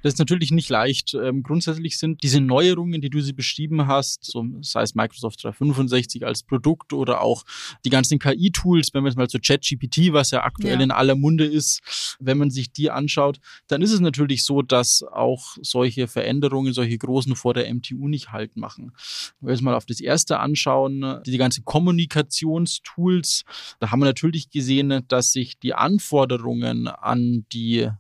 Das 0.08 0.14
ist 0.14 0.20
natürlich 0.20 0.52
nicht 0.52 0.70
leicht. 0.70 1.12
Ähm, 1.12 1.42
grundsätzlich 1.42 1.98
sind 1.98 2.22
diese 2.22 2.40
Neuerungen, 2.40 3.02
die 3.02 3.10
du 3.10 3.20
sie 3.20 3.34
beschrieben 3.34 3.86
hast, 3.88 4.24
so 4.24 4.42
sei 4.62 4.80
es 4.80 4.94
Microsoft 4.94 5.44
365 5.44 6.24
als 6.24 6.42
Produkt 6.42 6.94
oder 6.94 7.20
auch 7.20 7.44
die 7.84 7.90
ganzen 7.90 8.18
KI-Tools, 8.18 8.94
wenn 8.94 9.02
man 9.02 9.10
jetzt 9.10 9.18
mal 9.18 9.28
so 9.28 9.38
ChatGPT, 9.38 10.14
was 10.14 10.30
ja 10.30 10.44
aktuell 10.44 10.78
ja. 10.78 10.82
in 10.82 10.92
aller 10.92 11.14
Munde 11.14 11.44
ist, 11.44 12.16
wenn 12.20 12.38
man 12.38 12.48
sich 12.48 12.72
die 12.72 12.90
anschaut, 12.90 13.38
dann 13.66 13.82
ist 13.82 13.92
es 13.92 14.00
natürlich 14.00 14.44
so, 14.44 14.62
dass 14.62 15.02
auch 15.02 15.58
solche 15.60 16.08
Veränderungen, 16.08 16.72
solche 16.72 16.96
großen 16.96 17.36
vor 17.36 17.52
der 17.52 17.70
MTU 17.74 18.08
nicht 18.08 18.32
halt 18.32 18.56
machen. 18.56 18.92
Wenn 19.40 19.48
wir 19.48 19.52
uns 19.52 19.60
mal 19.60 19.74
auf 19.74 19.84
das 19.84 20.00
erste 20.00 20.40
anschauen, 20.40 21.20
die, 21.26 21.32
die 21.32 21.38
ganzen 21.38 21.66
Kommunikationstools, 21.66 23.44
da 23.78 23.90
haben 23.90 24.00
wir 24.00 24.06
natürlich 24.06 24.48
gesehen, 24.48 25.04
dass 25.08 25.32
sich 25.32 25.58
die 25.58 25.74
Anforderungen 25.74 26.88
an 26.88 27.44
die 27.52 27.90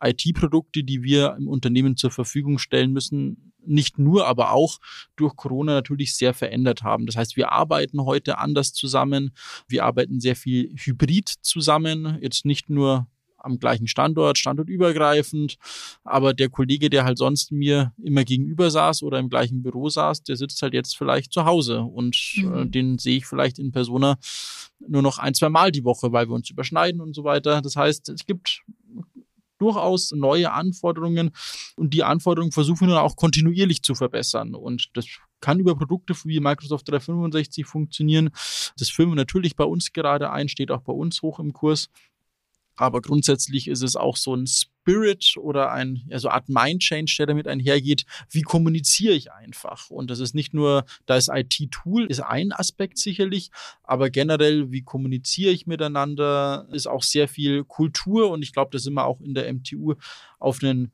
IT-Produkte, 0.00 0.84
die 0.84 1.02
wir 1.02 1.36
im 1.38 1.48
Unternehmen 1.48 1.96
zur 1.96 2.10
Verfügung 2.10 2.58
stellen 2.58 2.92
müssen, 2.92 3.52
nicht 3.66 3.98
nur, 3.98 4.26
aber 4.26 4.52
auch 4.52 4.78
durch 5.16 5.34
Corona 5.36 5.74
natürlich 5.74 6.14
sehr 6.14 6.34
verändert 6.34 6.82
haben. 6.82 7.06
Das 7.06 7.16
heißt, 7.16 7.36
wir 7.36 7.52
arbeiten 7.52 8.04
heute 8.04 8.38
anders 8.38 8.72
zusammen. 8.72 9.32
Wir 9.68 9.84
arbeiten 9.84 10.20
sehr 10.20 10.36
viel 10.36 10.72
hybrid 10.76 11.28
zusammen. 11.42 12.18
Jetzt 12.20 12.44
nicht 12.44 12.70
nur 12.70 13.08
am 13.38 13.58
gleichen 13.58 13.86
Standort, 13.86 14.38
standortübergreifend. 14.38 15.56
Aber 16.04 16.34
der 16.34 16.50
Kollege, 16.50 16.90
der 16.90 17.04
halt 17.04 17.18
sonst 17.18 17.52
mir 17.52 17.92
immer 18.02 18.24
gegenüber 18.24 18.70
saß 18.70 19.02
oder 19.02 19.18
im 19.18 19.28
gleichen 19.28 19.62
Büro 19.62 19.88
saß, 19.88 20.24
der 20.24 20.36
sitzt 20.36 20.60
halt 20.62 20.74
jetzt 20.74 20.96
vielleicht 20.96 21.32
zu 21.32 21.44
Hause 21.44 21.82
und 21.82 22.16
äh, 22.36 22.42
mhm. 22.42 22.54
äh, 22.54 22.66
den 22.66 22.98
sehe 22.98 23.18
ich 23.18 23.26
vielleicht 23.26 23.58
in 23.58 23.72
Persona 23.72 24.18
nur 24.86 25.02
noch 25.02 25.18
ein, 25.18 25.34
zwei 25.34 25.48
Mal 25.48 25.72
die 25.72 25.84
Woche, 25.84 26.12
weil 26.12 26.28
wir 26.28 26.34
uns 26.34 26.50
überschneiden 26.50 27.00
und 27.00 27.14
so 27.14 27.24
weiter. 27.24 27.62
Das 27.62 27.76
heißt, 27.76 28.08
es 28.10 28.26
gibt 28.26 28.62
durchaus 29.58 30.12
neue 30.12 30.52
Anforderungen 30.52 31.30
und 31.76 31.94
die 31.94 32.04
Anforderungen 32.04 32.52
versuchen 32.52 32.88
wir 32.88 33.02
auch 33.02 33.16
kontinuierlich 33.16 33.82
zu 33.82 33.94
verbessern 33.94 34.54
und 34.54 34.90
das 34.94 35.06
kann 35.40 35.60
über 35.60 35.76
Produkte 35.76 36.14
wie 36.24 36.40
Microsoft 36.40 36.88
365 36.88 37.66
funktionieren. 37.66 38.30
Das 38.78 38.88
filmen 38.88 39.12
wir 39.12 39.16
natürlich 39.16 39.54
bei 39.54 39.64
uns 39.64 39.92
gerade 39.92 40.30
ein, 40.30 40.48
steht 40.48 40.70
auch 40.70 40.80
bei 40.80 40.92
uns 40.92 41.22
hoch 41.22 41.38
im 41.38 41.52
Kurs. 41.52 41.88
Aber 42.76 43.00
grundsätzlich 43.00 43.68
ist 43.68 43.82
es 43.82 43.96
auch 43.96 44.16
so 44.16 44.34
ein 44.34 44.46
Spirit 44.46 45.34
oder 45.38 45.72
ein, 45.72 46.04
ja, 46.08 46.18
so 46.18 46.28
Art 46.28 46.48
Mind-Change, 46.48 47.14
der 47.18 47.26
damit 47.26 47.48
einhergeht. 47.48 48.04
Wie 48.30 48.42
kommuniziere 48.42 49.14
ich 49.14 49.32
einfach? 49.32 49.90
Und 49.90 50.10
das 50.10 50.20
ist 50.20 50.34
nicht 50.34 50.54
nur, 50.54 50.84
da 51.06 51.16
ist 51.16 51.30
IT-Tool, 51.32 52.06
ist 52.06 52.20
ein 52.20 52.52
Aspekt 52.52 52.98
sicherlich, 52.98 53.50
aber 53.82 54.10
generell, 54.10 54.70
wie 54.70 54.82
kommuniziere 54.82 55.52
ich 55.52 55.66
miteinander, 55.66 56.68
ist 56.70 56.86
auch 56.86 57.02
sehr 57.02 57.28
viel 57.28 57.64
Kultur 57.64 58.30
und 58.30 58.42
ich 58.42 58.52
glaube, 58.52 58.70
da 58.72 58.78
sind 58.78 58.94
wir 58.94 59.06
auch 59.06 59.20
in 59.20 59.34
der 59.34 59.52
MTU 59.52 59.94
auf 60.38 60.62
einen 60.62 60.92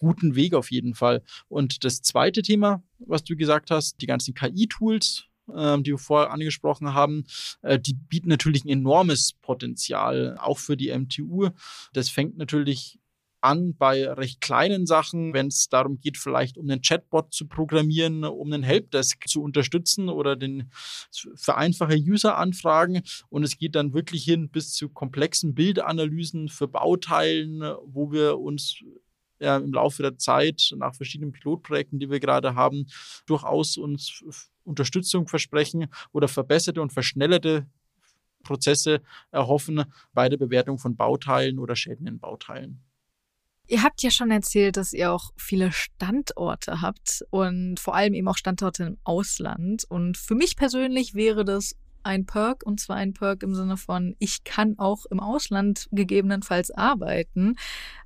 guten 0.00 0.34
Weg 0.34 0.54
auf 0.54 0.70
jeden 0.70 0.94
Fall. 0.94 1.22
Und 1.48 1.84
das 1.84 2.02
zweite 2.02 2.42
Thema, 2.42 2.82
was 2.98 3.22
du 3.22 3.36
gesagt 3.36 3.70
hast, 3.70 4.00
die 4.00 4.06
ganzen 4.06 4.34
KI-Tools, 4.34 5.26
ähm, 5.56 5.82
die 5.82 5.92
wir 5.92 5.98
vorher 5.98 6.32
angesprochen 6.32 6.94
haben, 6.94 7.24
äh, 7.62 7.78
die 7.78 7.94
bieten 7.94 8.28
natürlich 8.28 8.64
ein 8.64 8.68
enormes 8.68 9.34
Potenzial, 9.42 10.36
auch 10.40 10.58
für 10.58 10.76
die 10.76 10.96
MTU. 10.96 11.50
Das 11.92 12.08
fängt 12.08 12.36
natürlich 12.36 12.98
an 13.40 13.74
bei 13.76 14.06
recht 14.12 14.40
kleinen 14.40 14.86
Sachen, 14.86 15.32
wenn 15.32 15.48
es 15.48 15.68
darum 15.68 16.00
geht, 16.00 16.18
vielleicht 16.18 16.58
um 16.58 16.68
einen 16.68 16.82
Chatbot 16.82 17.32
zu 17.32 17.46
programmieren, 17.46 18.24
um 18.24 18.52
einen 18.52 18.62
Helpdesk 18.62 19.28
zu 19.28 19.42
unterstützen 19.42 20.08
oder 20.08 20.36
den 20.36 20.70
für 21.10 21.56
einfache 21.56 21.96
User-Anfragen. 21.96 23.02
Und 23.28 23.44
es 23.44 23.58
geht 23.58 23.74
dann 23.74 23.94
wirklich 23.94 24.24
hin 24.24 24.50
bis 24.50 24.72
zu 24.72 24.88
komplexen 24.88 25.54
Bildanalysen 25.54 26.48
für 26.48 26.68
Bauteilen, 26.68 27.60
wo 27.84 28.12
wir 28.12 28.38
uns 28.38 28.82
ja, 29.40 29.56
im 29.56 29.72
Laufe 29.72 30.02
der 30.02 30.18
Zeit 30.18 30.74
nach 30.76 30.94
verschiedenen 30.94 31.32
Pilotprojekten, 31.32 31.98
die 31.98 32.10
wir 32.10 32.20
gerade 32.20 32.54
haben, 32.54 32.86
durchaus 33.26 33.78
uns 33.78 34.22
Unterstützung 34.70 35.28
versprechen 35.28 35.88
oder 36.12 36.28
verbesserte 36.28 36.80
und 36.80 36.92
verschnellerte 36.92 37.66
Prozesse 38.42 39.02
erhoffen 39.30 39.84
bei 40.14 40.28
der 40.28 40.38
Bewertung 40.38 40.78
von 40.78 40.96
Bauteilen 40.96 41.58
oder 41.58 41.76
Schäden 41.76 42.06
in 42.06 42.18
Bauteilen. 42.18 42.82
Ihr 43.66 43.84
habt 43.84 44.02
ja 44.02 44.10
schon 44.10 44.32
erzählt, 44.32 44.76
dass 44.76 44.92
ihr 44.92 45.12
auch 45.12 45.30
viele 45.36 45.70
Standorte 45.70 46.80
habt 46.80 47.24
und 47.30 47.78
vor 47.78 47.94
allem 47.94 48.14
eben 48.14 48.26
auch 48.26 48.36
Standorte 48.36 48.82
im 48.82 48.98
Ausland. 49.04 49.84
Und 49.88 50.16
für 50.16 50.34
mich 50.34 50.56
persönlich 50.56 51.14
wäre 51.14 51.44
das 51.44 51.76
ein 52.02 52.26
Perk 52.26 52.64
und 52.64 52.80
zwar 52.80 52.96
ein 52.96 53.12
Perk 53.12 53.42
im 53.42 53.54
Sinne 53.54 53.76
von, 53.76 54.16
ich 54.18 54.44
kann 54.44 54.78
auch 54.78 55.06
im 55.06 55.20
Ausland 55.20 55.88
gegebenenfalls 55.92 56.70
arbeiten. 56.70 57.56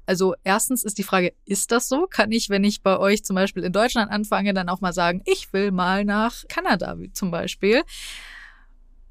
Also 0.07 0.34
erstens 0.45 0.82
ist 0.84 0.99
die 0.99 1.03
Frage, 1.03 1.32
ist 1.45 1.72
das 1.72 1.88
so? 1.88 2.07
Kann 2.09 2.32
ich, 2.32 2.51
wenn 2.51 2.64
ich 2.64 2.82
bei 2.82 2.99
euch 2.99 3.24
zum 3.24 3.36
Beispiel 3.36 3.64
in 3.64 3.72
Deutschland 3.72 4.11
anfange, 4.11 4.55
dann 4.55 4.68
auch 4.68 4.80
mal 4.80 4.92
sagen, 4.92 5.22
ich 5.24 5.53
will 5.53 5.70
mal 5.70 6.05
nach 6.05 6.45
Kanada 6.49 6.97
zum 7.12 7.30
Beispiel? 7.30 7.82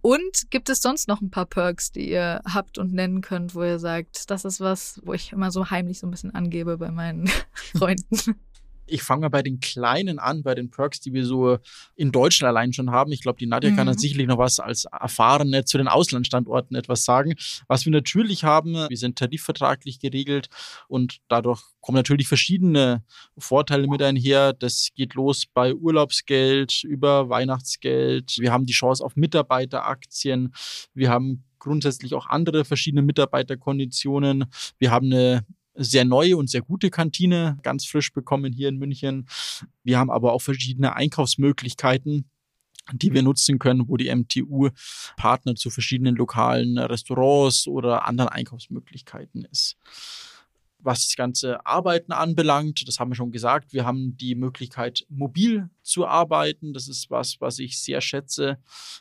Und 0.01 0.51
gibt 0.51 0.69
es 0.69 0.81
sonst 0.81 1.07
noch 1.07 1.21
ein 1.21 1.31
paar 1.31 1.45
Perks, 1.45 1.91
die 1.91 2.09
ihr 2.09 2.41
habt 2.45 2.77
und 2.77 2.91
nennen 2.93 3.21
könnt, 3.21 3.55
wo 3.55 3.63
ihr 3.63 3.79
sagt, 3.79 4.29
das 4.29 4.43
ist 4.43 4.59
was, 4.59 4.99
wo 5.05 5.13
ich 5.13 5.31
immer 5.31 5.49
so 5.49 5.69
heimlich 5.69 5.99
so 5.99 6.07
ein 6.07 6.11
bisschen 6.11 6.35
angebe 6.35 6.77
bei 6.77 6.91
meinen 6.91 7.29
Freunden? 7.53 8.35
Ich 8.85 9.03
fange 9.03 9.21
mal 9.21 9.29
bei 9.29 9.41
den 9.41 9.59
kleinen 9.59 10.19
an, 10.19 10.43
bei 10.43 10.55
den 10.55 10.69
Perks, 10.69 10.99
die 10.99 11.13
wir 11.13 11.25
so 11.25 11.57
in 11.95 12.11
Deutschland 12.11 12.49
allein 12.49 12.73
schon 12.73 12.91
haben. 12.91 13.11
Ich 13.11 13.21
glaube, 13.21 13.39
die 13.39 13.45
Nadja 13.45 13.71
mhm. 13.71 13.75
kann 13.75 13.87
dann 13.87 13.97
sicherlich 13.97 14.27
noch 14.27 14.37
was 14.37 14.59
als 14.59 14.85
Erfahrene 14.85 15.65
zu 15.65 15.77
den 15.77 15.87
Auslandsstandorten 15.87 16.75
etwas 16.75 17.05
sagen. 17.05 17.35
Was 17.67 17.85
wir 17.85 17.91
natürlich 17.91 18.43
haben, 18.43 18.73
wir 18.73 18.97
sind 18.97 19.17
tarifvertraglich 19.17 19.99
geregelt 19.99 20.49
und 20.87 21.19
dadurch 21.27 21.61
kommen 21.81 21.97
natürlich 21.97 22.27
verschiedene 22.27 23.03
Vorteile 23.37 23.87
mit 23.87 24.01
einher. 24.01 24.53
Das 24.53 24.89
geht 24.95 25.15
los 25.15 25.45
bei 25.45 25.73
Urlaubsgeld, 25.73 26.83
über 26.83 27.29
Weihnachtsgeld. 27.29 28.37
Wir 28.39 28.51
haben 28.51 28.65
die 28.65 28.73
Chance 28.73 29.03
auf 29.03 29.15
Mitarbeiteraktien. 29.15 30.53
Wir 30.93 31.09
haben 31.09 31.43
grundsätzlich 31.59 32.13
auch 32.13 32.27
andere 32.27 32.65
verschiedene 32.65 33.01
Mitarbeiterkonditionen. 33.01 34.45
Wir 34.79 34.91
haben 34.91 35.11
eine 35.11 35.45
sehr 35.75 36.05
neue 36.05 36.37
und 36.37 36.49
sehr 36.49 36.61
gute 36.61 36.89
Kantine, 36.89 37.57
ganz 37.63 37.85
frisch 37.85 38.13
bekommen 38.13 38.53
hier 38.53 38.69
in 38.69 38.77
München. 38.77 39.27
Wir 39.83 39.97
haben 39.97 40.11
aber 40.11 40.33
auch 40.33 40.41
verschiedene 40.41 40.95
Einkaufsmöglichkeiten 40.95 42.25
die 42.91 43.13
wir 43.13 43.23
nutzen 43.23 43.59
können, 43.59 43.87
wo 43.87 43.95
die 43.95 44.13
MTU 44.13 44.69
Partner 45.15 45.55
zu 45.55 45.69
verschiedenen 45.69 46.17
lokalen 46.17 46.77
Restaurants 46.77 47.65
oder 47.65 48.05
anderen 48.05 48.29
Einkaufsmöglichkeiten 48.29 49.45
ist 49.45 49.77
was 50.83 51.07
das 51.07 51.15
ganze 51.15 51.65
Arbeiten 51.65 52.11
anbelangt, 52.11 52.87
das 52.87 52.99
haben 52.99 53.11
wir 53.11 53.15
schon 53.15 53.31
gesagt, 53.31 53.73
wir 53.73 53.85
haben 53.85 54.17
die 54.17 54.35
Möglichkeit, 54.35 55.05
mobil 55.09 55.69
zu 55.81 56.05
arbeiten. 56.05 56.73
Das 56.73 56.87
ist 56.87 57.09
was, 57.09 57.39
was 57.39 57.59
ich 57.59 57.79
sehr 57.79 58.01
schätze. 58.01 58.57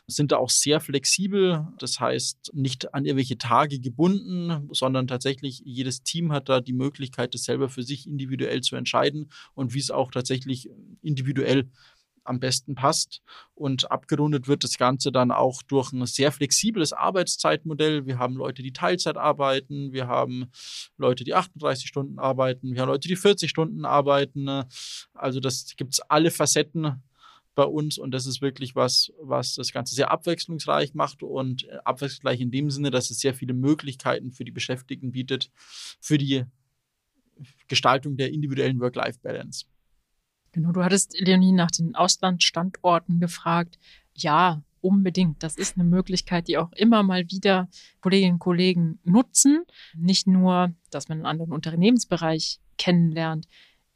Sind 0.07 0.31
da 0.31 0.37
auch 0.37 0.49
sehr 0.49 0.79
flexibel. 0.79 1.67
Das 1.79 1.99
heißt, 1.99 2.51
nicht 2.53 2.93
an 2.93 3.05
irgendwelche 3.05 3.37
Tage 3.37 3.79
gebunden, 3.79 4.69
sondern 4.71 5.07
tatsächlich 5.07 5.61
jedes 5.65 6.03
Team 6.03 6.31
hat 6.31 6.49
da 6.49 6.61
die 6.61 6.73
Möglichkeit, 6.73 7.33
das 7.33 7.43
selber 7.43 7.69
für 7.69 7.83
sich 7.83 8.07
individuell 8.07 8.61
zu 8.61 8.75
entscheiden 8.75 9.29
und 9.53 9.73
wie 9.73 9.79
es 9.79 9.91
auch 9.91 10.11
tatsächlich 10.11 10.69
individuell 11.01 11.69
am 12.23 12.39
besten 12.39 12.75
passt. 12.75 13.21
Und 13.53 13.91
abgerundet 13.91 14.47
wird 14.47 14.63
das 14.63 14.77
Ganze 14.77 15.11
dann 15.11 15.31
auch 15.31 15.61
durch 15.63 15.91
ein 15.91 16.05
sehr 16.05 16.31
flexibles 16.31 16.93
Arbeitszeitmodell. 16.93 18.05
Wir 18.05 18.17
haben 18.17 18.35
Leute, 18.35 18.63
die 18.63 18.73
Teilzeit 18.73 19.17
arbeiten, 19.17 19.91
wir 19.93 20.07
haben 20.07 20.51
Leute, 20.97 21.23
die 21.23 21.33
38 21.33 21.87
Stunden 21.87 22.19
arbeiten, 22.19 22.73
wir 22.73 22.81
haben 22.81 22.89
Leute, 22.89 23.07
die 23.07 23.15
40 23.15 23.49
Stunden 23.49 23.85
arbeiten. 23.85 24.63
Also 25.13 25.39
das 25.39 25.75
gibt 25.75 25.93
es 25.93 25.99
alle 26.01 26.31
Facetten 26.31 27.03
bei 27.55 27.63
uns 27.63 27.97
und 27.97 28.11
das 28.11 28.25
ist 28.25 28.41
wirklich 28.41 28.75
was, 28.75 29.11
was 29.19 29.55
das 29.55 29.71
Ganze 29.71 29.93
sehr 29.95 30.11
abwechslungsreich 30.11 30.93
macht 30.95 31.21
und 31.21 31.69
abwechslungsreich 31.85 32.41
in 32.41 32.51
dem 32.51 32.71
Sinne, 32.71 32.89
dass 32.89 33.11
es 33.11 33.19
sehr 33.19 33.33
viele 33.33 33.53
Möglichkeiten 33.53 34.31
für 34.31 34.43
die 34.43 34.51
Beschäftigten 34.51 35.11
bietet, 35.11 35.51
für 35.99 36.17
die 36.17 36.45
Gestaltung 37.67 38.17
der 38.17 38.31
individuellen 38.31 38.79
Work-Life-Balance. 38.79 39.65
Genau, 40.53 40.71
du 40.71 40.83
hattest 40.83 41.19
Leonie 41.19 41.51
nach 41.51 41.71
den 41.71 41.95
Auslandsstandorten 41.95 43.19
gefragt. 43.19 43.79
Ja, 44.13 44.61
unbedingt. 44.81 45.41
Das 45.41 45.55
ist 45.55 45.77
eine 45.77 45.83
Möglichkeit, 45.83 46.47
die 46.47 46.57
auch 46.57 46.71
immer 46.73 47.01
mal 47.01 47.29
wieder 47.31 47.67
Kolleginnen 48.01 48.33
und 48.33 48.39
Kollegen 48.39 48.99
nutzen. 49.03 49.63
Nicht 49.95 50.27
nur, 50.27 50.73
dass 50.91 51.09
man 51.09 51.17
einen 51.17 51.25
anderen 51.25 51.51
Unternehmensbereich 51.51 52.59
kennenlernt, 52.77 53.47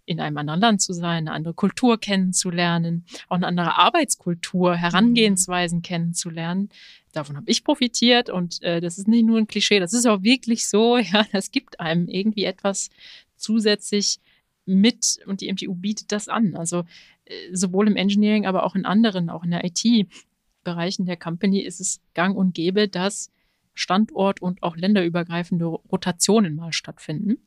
in 0.06 0.20
einem 0.20 0.38
anderen 0.38 0.62
Land 0.62 0.82
zu 0.82 0.94
sein, 0.94 1.28
eine 1.28 1.34
andere 1.34 1.54
Kultur 1.54 2.00
kennenzulernen, 2.00 3.06
auch 3.28 3.36
eine 3.36 3.46
andere 3.46 3.78
Arbeitskultur, 3.78 4.76
Herangehensweisen 4.76 5.82
kennenzulernen. 5.82 6.70
Davon 7.12 7.36
habe 7.36 7.52
ich 7.52 7.66
profitiert 7.66 8.30
und 8.30 8.64
äh, 8.64 8.80
das 8.80 8.98
ist 8.98 9.08
nicht 9.08 9.26
nur 9.26 9.38
ein 9.38 9.48
Klischee, 9.48 9.80
das 9.80 9.94
ist 9.94 10.08
auch 10.08 10.24
wirklich 10.24 10.68
so. 10.68 10.98
Ja, 11.12 11.26
das 11.34 11.52
gibt 11.52 11.80
einem 11.80 12.08
irgendwie 12.08 12.46
etwas 12.46 12.90
zusätzlich 13.36 14.20
mit 14.68 15.20
und 15.26 15.42
die 15.42 15.52
MTU 15.52 15.74
bietet 15.76 16.12
das 16.12 16.28
an. 16.28 16.56
Also 16.56 16.84
äh, 17.26 17.56
sowohl 17.56 17.88
im 17.88 17.96
Engineering, 17.96 18.46
aber 18.46 18.64
auch 18.64 18.76
in 18.76 18.86
anderen, 18.86 19.30
auch 19.30 19.44
in 19.44 19.52
der 19.52 19.64
IT-Bereichen 19.64 21.06
der 21.06 21.18
Company 21.18 21.62
ist 21.62 21.80
es 21.80 22.02
gang 22.14 22.36
und 22.36 22.54
gäbe, 22.54 22.88
dass 22.88 23.32
Standort- 23.78 24.42
und 24.42 24.64
auch 24.64 24.76
länderübergreifende 24.76 25.66
Rotationen 25.66 26.56
mal 26.56 26.74
stattfinden. 26.74 27.38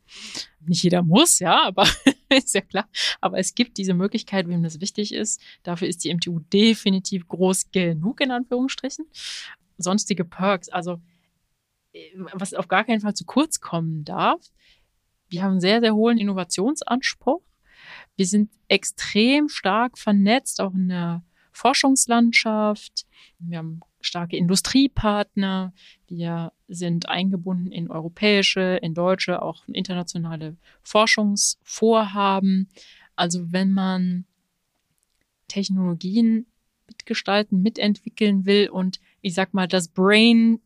Nicht 0.60 0.84
jeder 0.84 1.02
muss, 1.02 1.40
ja, 1.40 1.64
aber 1.64 1.88
ist 2.28 2.54
ja 2.54 2.60
klar. 2.60 2.88
Aber 3.20 3.38
es 3.38 3.54
gibt 3.54 3.78
diese 3.78 3.94
Möglichkeit, 3.94 4.48
wem 4.48 4.62
das 4.62 4.80
wichtig 4.80 5.12
ist. 5.12 5.42
Dafür 5.64 5.88
ist 5.88 6.04
die 6.04 6.14
MTU 6.14 6.38
definitiv 6.52 7.26
groß 7.26 7.72
genug, 7.72 8.20
in 8.20 8.30
Anführungsstrichen. 8.30 9.06
Sonstige 9.76 10.24
Perks, 10.24 10.68
also 10.68 11.00
äh, 11.92 12.10
was 12.32 12.54
auf 12.54 12.68
gar 12.68 12.84
keinen 12.84 13.00
Fall 13.00 13.14
zu 13.14 13.24
kurz 13.24 13.60
kommen 13.60 14.04
darf. 14.04 14.40
Wir 15.30 15.42
haben 15.42 15.52
einen 15.52 15.60
sehr, 15.60 15.80
sehr 15.80 15.94
hohen 15.94 16.18
Innovationsanspruch. 16.18 17.40
Wir 18.16 18.26
sind 18.26 18.50
extrem 18.68 19.48
stark 19.48 19.96
vernetzt, 19.96 20.60
auch 20.60 20.74
in 20.74 20.88
der 20.88 21.22
Forschungslandschaft. 21.52 23.06
Wir 23.38 23.58
haben 23.58 23.80
starke 24.00 24.36
Industriepartner. 24.36 25.72
Wir 26.08 26.52
sind 26.68 27.08
eingebunden 27.08 27.70
in 27.70 27.90
europäische, 27.90 28.78
in 28.82 28.94
deutsche, 28.94 29.40
auch 29.40 29.66
internationale 29.68 30.56
Forschungsvorhaben. 30.82 32.68
Also 33.16 33.52
wenn 33.52 33.72
man 33.72 34.24
Technologien 35.48 36.46
mitgestalten, 36.86 37.62
mitentwickeln 37.62 38.46
will 38.46 38.68
und 38.68 39.00
ich 39.20 39.34
sag 39.34 39.54
mal 39.54 39.68
das 39.68 39.88
Brain 39.88 40.60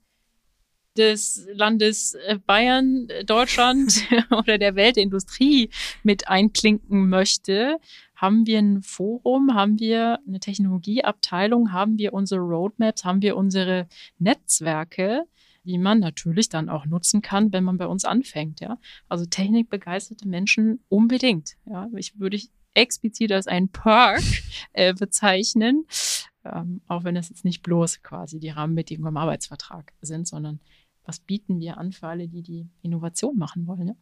des 0.97 1.47
Landes 1.53 2.15
äh, 2.15 2.39
Bayern, 2.39 3.09
äh, 3.09 3.25
Deutschland 3.25 4.03
oder 4.31 4.59
der 4.59 4.75
Welt 4.77 4.97
der 4.97 5.03
Industrie 5.03 5.71
mit 6.03 6.29
einklinken 6.29 7.09
möchte, 7.09 7.79
haben 8.15 8.47
wir 8.47 8.59
ein 8.59 8.83
Forum, 8.83 9.55
haben 9.55 9.79
wir 9.79 10.21
eine 10.27 10.41
Technologieabteilung, 10.41 11.73
haben 11.73 11.99
wir 11.99 12.15
unsere 12.15 12.41
Roadmaps, 12.41 13.05
haben 13.05 13.23
wir 13.23 13.37
unsere 13.37 13.89
Netzwerke, 14.19 15.25
die 15.65 15.79
man 15.79 15.99
natürlich 15.99 16.49
dann 16.49 16.69
auch 16.69 16.87
nutzen 16.87 17.23
kann, 17.23 17.53
wenn 17.53 17.65
man 17.65 17.79
bei 17.79 17.87
uns 17.87 18.05
anfängt, 18.05 18.61
ja. 18.61 18.79
Also 19.09 19.25
technikbegeisterte 19.25 20.29
Menschen 20.29 20.85
unbedingt, 20.89 21.57
ja. 21.67 21.89
Ich 21.97 22.19
würde 22.19 22.37
ich 22.37 22.51
explizit 22.75 23.33
als 23.33 23.47
einen 23.47 23.69
Perk 23.69 24.23
äh, 24.73 24.95
bezeichnen, 24.95 25.87
ähm, 26.45 26.83
auch 26.87 27.05
wenn 27.05 27.15
das 27.15 27.31
jetzt 27.31 27.45
nicht 27.45 27.63
bloß 27.63 28.03
quasi 28.03 28.39
die 28.39 28.51
Rahmenbedingungen 28.51 29.13
im 29.13 29.17
Arbeitsvertrag 29.17 29.93
sind, 30.03 30.29
sondern 30.29 30.61
was 31.05 31.21
bieten 31.21 31.61
wir 31.61 31.79
an 31.79 31.93
für 31.93 32.09
alle, 32.09 32.29
die 32.29 32.43
die 32.43 32.69
Innovation 32.83 33.37
machen 33.37 33.67
wollen. 33.67 33.89
Ja, 33.89 33.95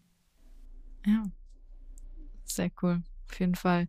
ja. 1.07 1.23
sehr 2.45 2.71
cool. 2.83 3.03
Auf 3.31 3.41
jeden 3.41 3.55
Fall. 3.55 3.89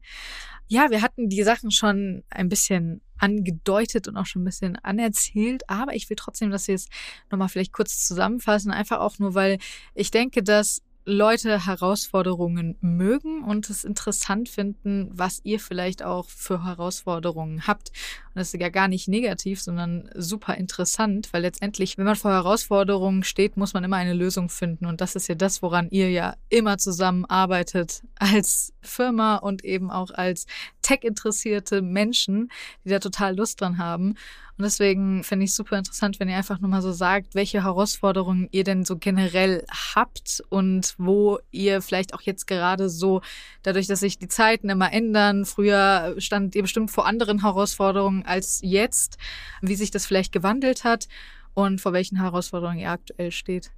Ja, 0.68 0.89
wir 0.89 1.01
hatten 1.01 1.28
die 1.28 1.43
Sachen 1.43 1.70
schon 1.70 2.24
ein 2.30 2.47
bisschen 2.47 3.01
angedeutet 3.18 4.07
und 4.07 4.16
auch 4.16 4.26
schon 4.26 4.41
ein 4.41 4.45
bisschen 4.45 4.78
anerzählt, 4.78 5.70
aber 5.70 5.95
ich 5.95 6.09
will 6.09 6.16
trotzdem, 6.16 6.49
dass 6.49 6.68
wir 6.68 6.76
es 6.76 6.88
nochmal 7.30 7.49
vielleicht 7.49 7.74
kurz 7.74 8.07
zusammenfassen, 8.07 8.72
einfach 8.72 8.99
auch 8.99 9.20
nur, 9.20 9.34
weil 9.34 9.59
ich 9.95 10.11
denke, 10.11 10.43
dass 10.43 10.82
Leute 11.06 11.66
Herausforderungen 11.66 12.78
mögen 12.80 13.43
und 13.43 13.70
es 13.70 13.84
interessant 13.84 14.47
finden, 14.47 15.10
was 15.12 15.41
ihr 15.43 15.60
vielleicht 15.60 16.01
auch 16.01 16.30
für 16.30 16.64
Herausforderungen 16.64 17.68
habt. 17.68 17.89
Und 17.89 18.39
das 18.39 18.54
ist 18.54 18.62
ja 18.62 18.70
gar 18.70 18.88
nicht 18.88 19.08
negativ, 19.08 19.62
sondern 19.62 20.10
super 20.16 20.56
interessant, 20.56 21.34
weil 21.34 21.41
letztendlich, 21.41 21.97
wenn 21.97 22.06
man 22.06 22.16
vor 22.16 22.32
Herausforderungen 22.32 23.24
steht, 23.24 23.58
muss 23.58 23.74
man 23.74 23.84
immer 23.84 23.97
eine 23.97 24.14
Lösung 24.14 24.49
finden. 24.49 24.86
Und 24.86 25.01
das 25.01 25.16
ist 25.16 25.28
ja 25.28 25.36
das, 25.36 25.62
woran 25.62 25.89
ihr 25.89 26.10
ja 26.10 26.36
immer 26.49 26.78
zusammenarbeitet 26.78 28.01
als 28.16 28.74
Firma 28.82 29.36
und 29.36 29.66
eben 29.66 29.91
auch 29.91 30.12
als 30.12 30.45
tech-interessierte 30.82 31.82
Menschen, 31.82 32.49
die 32.86 32.89
da 32.89 32.99
total 32.99 33.36
Lust 33.36 33.60
dran 33.60 33.78
haben. 33.78 34.16
Und 34.58 34.66
deswegen 34.66 35.24
finde 35.24 35.45
ich 35.45 35.56
super 35.56 35.80
interessant, 35.80 36.20
wenn 36.20 36.30
ihr 36.30 36.38
einfach 36.38 36.60
nochmal 36.60 36.84
so 36.84 36.91
sagt, 36.91 37.34
welche 37.34 37.64
Herausforderungen 37.64 38.47
ihr 38.51 38.64
denn 38.64 38.86
so 38.86 38.97
generell 38.97 39.66
habt 39.95 40.43
und 40.49 40.93
wo 40.99 41.39
ihr 41.49 41.82
vielleicht 41.82 42.14
auch 42.14 42.22
jetzt 42.22 42.45
gerade 42.45 42.88
so, 42.88 43.22
dadurch, 43.64 43.88
dass 43.88 44.01
sich 44.01 44.20
die 44.20 44.28
Zeiten 44.28 44.70
immer 44.70 44.93
ändern, 44.93 45.45
früher 45.45 46.14
standet 46.20 46.56
ihr 46.56 46.62
bestimmt 46.62 46.91
vor 46.91 47.08
anderen 47.08 47.41
Herausforderungen 47.41 48.26
als 48.28 48.60
jetzt, 48.64 49.18
wie 49.62 49.76
sich 49.76 49.89
das 49.89 50.06
vielleicht 50.06 50.32
gewandelt 50.32 50.84
hat 50.84 51.08
und 51.56 51.82
vor 51.82 51.93
welchen 51.93 52.18
Herausforderungen 52.20 52.80
ihr 52.80 52.91
aktuell 52.91 53.32
steht. 53.32 53.72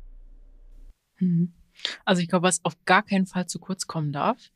Mhm. 1.19 1.53
Also 2.03 2.21
ich 2.21 2.28
glaube, 2.28 2.47
was 2.47 2.63
auf 2.63 2.73
gar 2.84 3.03
keinen 3.03 3.28
Fall 3.28 3.47
zu 3.47 3.59
kurz 3.59 3.88
kommen 3.88 4.11
darf, 4.11 4.51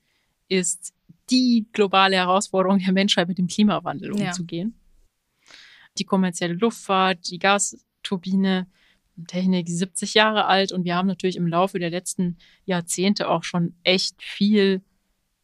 ist 0.49 0.93
die 1.29 1.67
globale 1.71 2.15
Herausforderung 2.15 2.79
der 2.79 2.93
Menschheit 2.93 3.27
mit 3.27 3.37
dem 3.37 3.47
Klimawandel 3.47 4.11
umzugehen. 4.11 4.78
Die 5.99 6.05
kommerzielle 6.05 6.53
Luftfahrt, 6.53 7.29
die 7.29 7.39
Gasturbine, 7.39 8.67
Technik 9.27 9.67
70 9.67 10.13
Jahre 10.13 10.45
alt 10.45 10.71
und 10.71 10.85
wir 10.85 10.95
haben 10.95 11.07
natürlich 11.07 11.35
im 11.35 11.45
Laufe 11.45 11.77
der 11.77 11.89
letzten 11.89 12.37
Jahrzehnte 12.65 13.27
auch 13.29 13.43
schon 13.43 13.75
echt 13.83 14.23
viel 14.23 14.81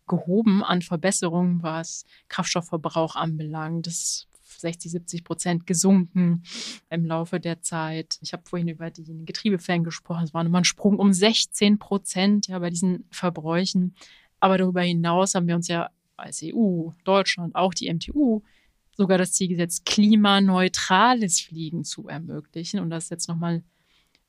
gehoben 0.08 0.64
an 0.64 0.82
Verbesserungen, 0.82 1.62
was 1.62 2.06
Kraftstoffverbrauch 2.30 3.16
anbelangt. 3.16 3.88
Das 3.88 3.96
ist 3.96 4.28
60, 4.62 4.92
70 4.92 5.24
Prozent 5.24 5.68
gesunken 5.68 6.44
im 6.90 7.06
Laufe 7.06 7.40
der 7.40 7.62
Zeit. 7.62 8.18
Ich 8.22 8.34
habe 8.34 8.44
vorhin 8.46 8.68
über 8.68 8.90
die 8.92 9.26
Getriebefällen 9.26 9.84
gesprochen. 9.84 10.24
Es 10.24 10.34
war 10.34 10.44
nochmal 10.44 10.62
ein 10.62 10.66
Sprung 10.66 10.98
um 10.98 11.12
16 11.12 11.80
Prozent 11.80 12.48
ja, 12.48 12.60
bei 12.60 12.70
diesen 12.70 13.06
Verbräuchen. 13.12 13.96
Aber 14.40 14.58
darüber 14.58 14.82
hinaus 14.82 15.36
haben 15.36 15.48
wir 15.48 15.56
uns 15.56 15.68
ja 15.68 15.90
als 16.18 16.42
EU, 16.44 16.92
Deutschland, 17.04 17.56
auch 17.56 17.74
die 17.74 17.94
MTU 17.94 18.42
sogar 18.96 19.18
das 19.18 19.34
Ziel 19.34 19.50
gesetzt, 19.50 19.86
klimaneutrales 19.86 21.42
Fliegen 21.42 21.84
zu 21.84 22.08
ermöglichen. 22.08 22.80
Und 22.80 22.90
das 22.90 23.06
ist 23.06 23.10
jetzt 23.12 23.28
nochmal 23.28 23.64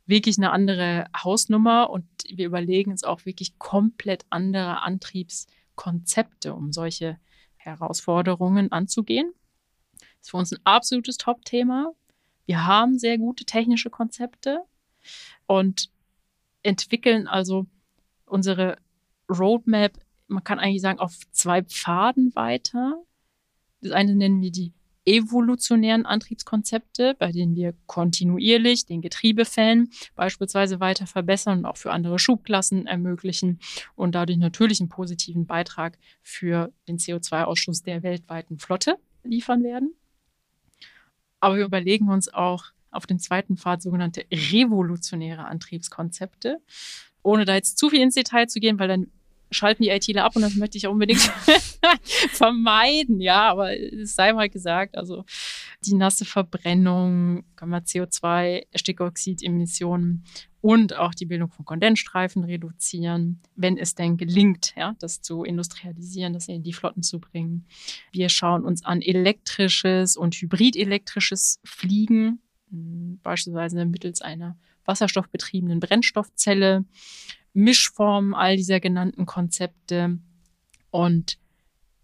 wirklich 0.06 0.38
eine 0.38 0.50
andere 0.50 1.06
Hausnummer. 1.16 1.90
Und 1.90 2.06
wir 2.28 2.46
überlegen 2.46 2.90
uns 2.90 3.04
auch 3.04 3.24
wirklich 3.24 3.58
komplett 3.58 4.26
andere 4.30 4.82
Antriebskonzepte, 4.82 6.54
um 6.54 6.72
solche 6.72 7.18
Herausforderungen 7.56 8.72
anzugehen. 8.72 9.32
Das 9.98 10.08
ist 10.22 10.30
für 10.30 10.36
uns 10.36 10.52
ein 10.52 10.60
absolutes 10.64 11.16
Top-Thema. 11.16 11.92
Wir 12.46 12.66
haben 12.66 12.98
sehr 12.98 13.18
gute 13.18 13.44
technische 13.44 13.90
Konzepte 13.90 14.62
und 15.46 15.90
entwickeln 16.62 17.26
also 17.26 17.66
unsere 18.24 18.78
Roadmap, 19.28 19.98
man 20.28 20.44
kann 20.44 20.58
eigentlich 20.58 20.82
sagen, 20.82 20.98
auf 20.98 21.18
zwei 21.32 21.62
Pfaden 21.62 22.34
weiter. 22.34 23.02
Das 23.80 23.92
eine 23.92 24.14
nennen 24.14 24.40
wir 24.40 24.50
die 24.50 24.72
evolutionären 25.06 26.04
Antriebskonzepte, 26.04 27.14
bei 27.18 27.30
denen 27.30 27.54
wir 27.54 27.74
kontinuierlich 27.86 28.86
den 28.86 29.00
Getriebefällen 29.00 29.90
beispielsweise 30.16 30.80
weiter 30.80 31.06
verbessern 31.06 31.60
und 31.60 31.66
auch 31.66 31.76
für 31.76 31.92
andere 31.92 32.18
Schubklassen 32.18 32.86
ermöglichen 32.86 33.60
und 33.94 34.16
dadurch 34.16 34.38
natürlich 34.38 34.80
einen 34.80 34.88
positiven 34.88 35.46
Beitrag 35.46 35.96
für 36.22 36.72
den 36.88 36.98
CO2-Ausstoß 36.98 37.84
der 37.84 38.02
weltweiten 38.02 38.58
Flotte 38.58 38.98
liefern 39.22 39.62
werden. 39.62 39.94
Aber 41.38 41.56
wir 41.56 41.64
überlegen 41.64 42.08
uns 42.08 42.32
auch 42.32 42.72
auf 42.90 43.06
dem 43.06 43.20
zweiten 43.20 43.56
Pfad 43.56 43.82
sogenannte 43.82 44.24
revolutionäre 44.32 45.44
Antriebskonzepte. 45.44 46.60
Ohne 47.22 47.44
da 47.44 47.54
jetzt 47.54 47.78
zu 47.78 47.90
viel 47.90 48.00
ins 48.00 48.14
Detail 48.14 48.46
zu 48.46 48.58
gehen, 48.58 48.78
weil 48.78 48.88
dann 48.88 49.10
schalten 49.50 49.82
die 49.82 49.90
ITler 49.90 50.24
ab 50.24 50.36
und 50.36 50.42
das 50.42 50.56
möchte 50.56 50.78
ich 50.78 50.86
unbedingt 50.86 51.20
vermeiden, 52.30 53.20
ja, 53.20 53.50
aber 53.50 53.78
es 53.78 54.14
sei 54.14 54.32
mal 54.32 54.48
gesagt, 54.48 54.96
also 54.96 55.24
die 55.84 55.94
nasse 55.94 56.24
Verbrennung, 56.24 57.44
CO2, 57.56 58.66
Stickoxidemissionen 58.74 60.24
und 60.60 60.96
auch 60.96 61.14
die 61.14 61.26
Bildung 61.26 61.50
von 61.50 61.64
Kondensstreifen 61.64 62.42
reduzieren, 62.42 63.40
wenn 63.54 63.78
es 63.78 63.94
denn 63.94 64.16
gelingt, 64.16 64.74
ja, 64.76 64.96
das 64.98 65.22
zu 65.22 65.44
industrialisieren, 65.44 66.32
das 66.32 66.48
in 66.48 66.64
die 66.64 66.72
Flotten 66.72 67.02
zu 67.02 67.20
bringen. 67.20 67.66
Wir 68.10 68.28
schauen 68.28 68.64
uns 68.64 68.84
an 68.84 69.00
elektrisches 69.00 70.16
und 70.16 70.34
hybridelektrisches 70.34 71.60
Fliegen, 71.62 72.40
hm, 72.70 73.20
beispielsweise 73.22 73.84
mittels 73.84 74.22
einer 74.22 74.56
wasserstoffbetriebenen 74.86 75.80
Brennstoffzelle. 75.80 76.84
Mischformen 77.56 78.34
all 78.34 78.56
dieser 78.56 78.80
genannten 78.80 79.26
Konzepte. 79.26 80.18
Und 80.90 81.38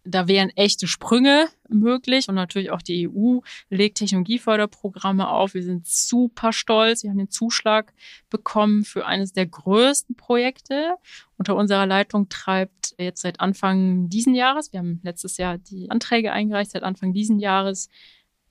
da 0.05 0.27
wären 0.27 0.51
echte 0.51 0.89
Sprünge 0.89 1.47
möglich 1.69 2.29
und 2.29 2.35
natürlich 2.35 2.71
auch 2.71 2.83
die 2.83 3.09
EU 3.09 3.39
legt 3.71 3.99
Technologieförderprogramme 3.99 5.29
auf. 5.29 5.55
Wir 5.55 5.63
sind 5.63 5.87
super 5.87 6.53
stolz. 6.53 7.03
Wir 7.03 7.11
haben 7.11 7.19
den 7.19 7.31
Zuschlag 7.31 7.93
bekommen 8.29 8.85
für 8.85 9.07
eines 9.07 9.33
der 9.33 9.47
größten 9.47 10.17
Projekte. 10.17 10.97
Unter 11.37 11.55
unserer 11.55 11.87
Leitung 11.87 12.29
treibt 12.29 12.95
jetzt 12.99 13.23
seit 13.23 13.39
Anfang 13.39 14.09
diesen 14.09 14.35
Jahres, 14.35 14.73
wir 14.73 14.81
haben 14.81 15.01
letztes 15.05 15.37
Jahr 15.37 15.59
die 15.59 15.91
Anträge 15.91 16.33
eingereicht, 16.33 16.73
seit 16.73 16.83
Anfang 16.83 17.13
diesen 17.13 17.39
Jahres, 17.39 17.89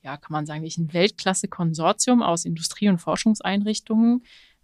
ja, 0.03 0.17
kann 0.17 0.31
man 0.31 0.45
sagen, 0.45 0.63
ein 0.63 0.93
Weltklasse-Konsortium 0.93 2.21
aus 2.21 2.45
Industrie- 2.45 2.89
und 2.89 2.99
Forschungseinrichtungen, 2.99 4.23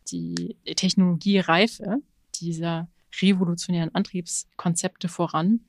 die 0.09 0.55
Technologiereife 0.75 2.01
dieser 2.39 2.89
revolutionären 3.21 3.93
Antriebskonzepte 3.93 5.07
voran. 5.07 5.61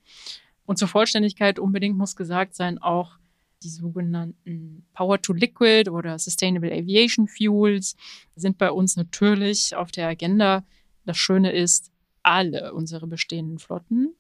Und 0.66 0.78
zur 0.78 0.88
Vollständigkeit 0.88 1.58
unbedingt 1.58 1.96
muss 1.96 2.16
gesagt 2.16 2.54
sein, 2.54 2.78
auch 2.78 3.18
Die 3.64 3.70
sogenannten 3.70 4.86
Power 4.92 5.20
to 5.20 5.32
Liquid 5.32 5.90
oder 5.90 6.16
Sustainable 6.20 6.72
Aviation 6.72 7.26
Fuels 7.26 7.96
sind 8.36 8.56
bei 8.56 8.70
uns 8.70 8.96
natürlich 8.96 9.74
auf 9.74 9.90
der 9.90 10.06
Agenda. 10.06 10.64
Das 11.04 11.16
Schöne 11.16 11.50
ist, 11.50 11.90
alle 12.22 12.72
unsere 12.72 13.08
bestehenden 13.08 13.58
Flotten 13.58 14.14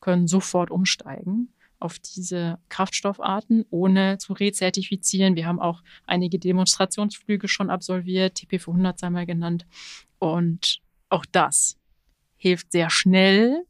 können 0.00 0.28
sofort 0.28 0.70
umsteigen 0.70 1.48
auf 1.80 1.98
diese 1.98 2.58
Kraftstoffarten, 2.68 3.66
ohne 3.70 4.18
zu 4.18 4.32
rezertifizieren. 4.32 5.36
Wir 5.36 5.46
haben 5.46 5.60
auch 5.60 5.82
einige 6.06 6.38
Demonstrationsflüge 6.38 7.48
schon 7.48 7.68
absolviert, 7.68 8.38
TP400 8.38 8.98
sei 8.98 9.10
mal 9.10 9.26
genannt. 9.26 9.66
Und 10.18 10.80
auch 11.10 11.26
das 11.26 11.76
hilft 12.44 12.72
sehr 12.72 12.90
schnell. 12.90 13.64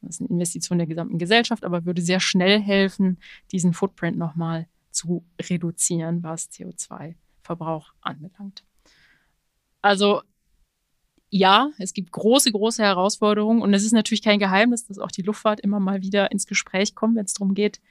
Das 0.00 0.14
ist 0.14 0.20
eine 0.22 0.30
Investition 0.30 0.78
der 0.78 0.86
gesamten 0.86 1.18
Gesellschaft, 1.18 1.62
aber 1.62 1.84
würde 1.84 2.00
sehr 2.00 2.20
schnell 2.20 2.58
helfen, 2.58 3.18
diesen 3.52 3.74
Footprint 3.74 4.16
nochmal 4.16 4.66
zu 4.90 5.26
reduzieren, 5.38 6.22
was 6.22 6.50
CO2-Verbrauch 6.50 7.92
anbelangt. 8.00 8.64
Also 9.82 10.22
ja, 11.28 11.70
es 11.76 11.92
gibt 11.92 12.10
große, 12.10 12.50
große 12.50 12.82
Herausforderungen 12.82 13.60
und 13.60 13.74
es 13.74 13.84
ist 13.84 13.92
natürlich 13.92 14.22
kein 14.22 14.38
Geheimnis, 14.38 14.86
dass 14.86 14.98
auch 14.98 15.10
die 15.10 15.20
Luftfahrt 15.20 15.60
immer 15.60 15.78
mal 15.78 16.00
wieder 16.00 16.32
ins 16.32 16.46
Gespräch 16.46 16.94
kommt, 16.94 17.16
wenn 17.16 17.26
es 17.26 17.34
darum 17.34 17.52
geht, 17.52 17.82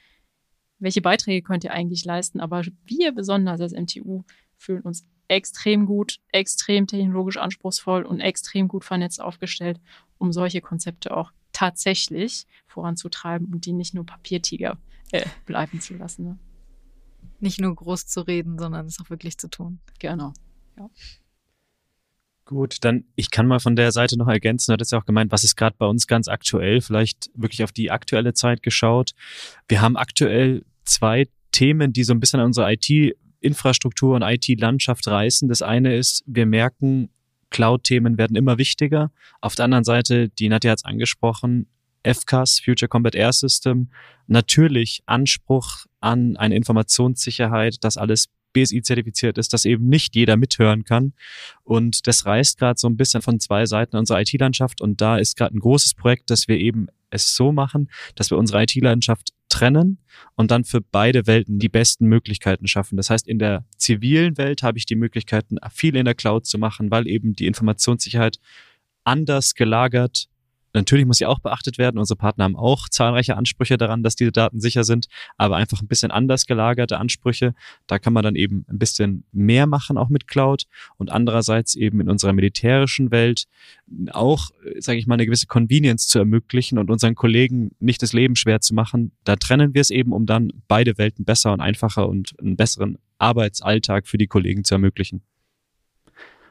welche 0.80 1.00
Beiträge 1.00 1.46
könnt 1.46 1.62
ihr 1.62 1.72
eigentlich 1.72 2.04
leisten. 2.04 2.40
Aber 2.40 2.64
wir 2.86 3.12
besonders 3.12 3.60
als 3.60 3.72
MTU 3.72 4.24
fühlen 4.56 4.82
uns 4.82 5.04
extrem 5.28 5.86
gut, 5.86 6.18
extrem 6.32 6.86
technologisch 6.86 7.36
anspruchsvoll 7.36 8.04
und 8.04 8.20
extrem 8.20 8.68
gut 8.68 8.84
vernetzt 8.84 9.20
aufgestellt, 9.20 9.80
um 10.18 10.32
solche 10.32 10.60
Konzepte 10.60 11.16
auch 11.16 11.32
tatsächlich 11.52 12.46
voranzutreiben 12.66 13.52
und 13.52 13.66
die 13.66 13.72
nicht 13.72 13.94
nur 13.94 14.06
Papiertiger 14.06 14.78
äh, 15.12 15.26
bleiben 15.46 15.80
zu 15.80 15.94
lassen. 15.94 16.24
Ne? 16.24 16.38
Nicht 17.40 17.60
nur 17.60 17.74
groß 17.74 18.06
zu 18.06 18.22
reden, 18.22 18.58
sondern 18.58 18.86
es 18.86 19.00
auch 19.00 19.10
wirklich 19.10 19.38
zu 19.38 19.48
tun. 19.48 19.80
Genau. 19.98 20.32
Ja. 20.76 20.90
Gut, 22.44 22.78
dann 22.80 23.04
ich 23.14 23.30
kann 23.30 23.46
mal 23.46 23.60
von 23.60 23.76
der 23.76 23.92
Seite 23.92 24.16
noch 24.16 24.28
ergänzen, 24.28 24.70
du 24.70 24.72
hattest 24.72 24.92
ja 24.92 24.98
auch 24.98 25.04
gemeint, 25.04 25.30
was 25.30 25.44
ist 25.44 25.56
gerade 25.56 25.76
bei 25.78 25.84
uns 25.84 26.06
ganz 26.06 26.28
aktuell, 26.28 26.80
vielleicht 26.80 27.30
wirklich 27.34 27.62
auf 27.62 27.72
die 27.72 27.90
aktuelle 27.90 28.32
Zeit 28.32 28.62
geschaut. 28.62 29.12
Wir 29.68 29.82
haben 29.82 29.98
aktuell 29.98 30.64
zwei 30.84 31.28
Themen, 31.52 31.92
die 31.92 32.04
so 32.04 32.14
ein 32.14 32.20
bisschen 32.20 32.40
an 32.40 32.46
unsere 32.46 32.66
IT-Infrastruktur 33.40 34.16
und 34.16 34.22
IT-Landschaft 34.22 35.06
reißen. 35.06 35.48
Das 35.48 35.62
eine 35.62 35.96
ist, 35.96 36.22
wir 36.26 36.46
merken, 36.46 37.10
Cloud-Themen 37.50 38.18
werden 38.18 38.36
immer 38.36 38.58
wichtiger. 38.58 39.10
Auf 39.40 39.54
der 39.54 39.64
anderen 39.64 39.84
Seite, 39.84 40.28
die 40.28 40.48
Nadja 40.48 40.72
hat 40.72 40.78
es 40.78 40.84
angesprochen, 40.84 41.66
FCAS, 42.04 42.60
Future 42.60 42.88
Combat 42.88 43.14
Air 43.14 43.32
System, 43.32 43.90
natürlich 44.26 45.02
Anspruch 45.06 45.86
an 46.00 46.36
eine 46.36 46.56
Informationssicherheit, 46.56 47.82
dass 47.82 47.96
alles 47.96 48.28
BSI-zertifiziert 48.52 49.36
ist, 49.38 49.52
dass 49.52 49.64
eben 49.64 49.88
nicht 49.88 50.14
jeder 50.14 50.36
mithören 50.36 50.84
kann. 50.84 51.12
Und 51.64 52.06
das 52.06 52.24
reißt 52.24 52.58
gerade 52.58 52.78
so 52.78 52.88
ein 52.88 52.96
bisschen 52.96 53.22
von 53.22 53.40
zwei 53.40 53.66
Seiten 53.66 53.96
unserer 53.96 54.20
IT-Landschaft. 54.20 54.80
Und 54.80 55.00
da 55.00 55.18
ist 55.18 55.36
gerade 55.36 55.56
ein 55.56 55.60
großes 55.60 55.94
Projekt, 55.94 56.30
dass 56.30 56.48
wir 56.48 56.58
eben 56.58 56.86
es 57.10 57.34
so 57.34 57.52
machen, 57.52 57.90
dass 58.14 58.30
wir 58.30 58.38
unsere 58.38 58.62
IT-Landschaft 58.62 59.32
trennen 59.48 59.98
und 60.36 60.50
dann 60.50 60.64
für 60.64 60.80
beide 60.80 61.26
Welten 61.26 61.58
die 61.58 61.68
besten 61.68 62.06
Möglichkeiten 62.06 62.66
schaffen. 62.66 62.96
Das 62.96 63.10
heißt, 63.10 63.26
in 63.26 63.38
der 63.38 63.64
zivilen 63.76 64.36
Welt 64.38 64.62
habe 64.62 64.78
ich 64.78 64.86
die 64.86 64.96
Möglichkeiten, 64.96 65.56
viel 65.72 65.96
in 65.96 66.04
der 66.04 66.14
Cloud 66.14 66.46
zu 66.46 66.58
machen, 66.58 66.90
weil 66.90 67.06
eben 67.06 67.34
die 67.34 67.46
Informationssicherheit 67.46 68.38
anders 69.04 69.54
gelagert 69.54 70.28
Natürlich 70.72 71.06
muss 71.06 71.18
sie 71.18 71.26
auch 71.26 71.40
beachtet 71.40 71.78
werden. 71.78 71.98
Unsere 71.98 72.16
Partner 72.16 72.44
haben 72.44 72.56
auch 72.56 72.88
zahlreiche 72.88 73.36
Ansprüche 73.36 73.78
daran, 73.78 74.02
dass 74.02 74.16
diese 74.16 74.32
Daten 74.32 74.60
sicher 74.60 74.84
sind, 74.84 75.06
aber 75.36 75.56
einfach 75.56 75.80
ein 75.80 75.88
bisschen 75.88 76.10
anders 76.10 76.46
gelagerte 76.46 76.98
Ansprüche. 76.98 77.54
Da 77.86 77.98
kann 77.98 78.12
man 78.12 78.22
dann 78.22 78.36
eben 78.36 78.64
ein 78.68 78.78
bisschen 78.78 79.24
mehr 79.32 79.66
machen, 79.66 79.96
auch 79.96 80.08
mit 80.08 80.28
Cloud. 80.28 80.64
Und 80.96 81.10
andererseits 81.10 81.74
eben 81.74 82.00
in 82.00 82.10
unserer 82.10 82.32
militärischen 82.32 83.10
Welt 83.10 83.44
auch, 84.10 84.50
sage 84.78 84.98
ich 84.98 85.06
mal, 85.06 85.14
eine 85.14 85.26
gewisse 85.26 85.46
Convenience 85.46 86.08
zu 86.08 86.18
ermöglichen 86.18 86.78
und 86.78 86.90
unseren 86.90 87.14
Kollegen 87.14 87.70
nicht 87.80 88.02
das 88.02 88.12
Leben 88.12 88.36
schwer 88.36 88.60
zu 88.60 88.74
machen. 88.74 89.12
Da 89.24 89.36
trennen 89.36 89.74
wir 89.74 89.80
es 89.80 89.90
eben, 89.90 90.12
um 90.12 90.26
dann 90.26 90.52
beide 90.68 90.98
Welten 90.98 91.24
besser 91.24 91.52
und 91.52 91.60
einfacher 91.60 92.08
und 92.08 92.34
einen 92.40 92.56
besseren 92.56 92.98
Arbeitsalltag 93.18 94.06
für 94.06 94.18
die 94.18 94.26
Kollegen 94.26 94.64
zu 94.64 94.74
ermöglichen. 94.74 95.22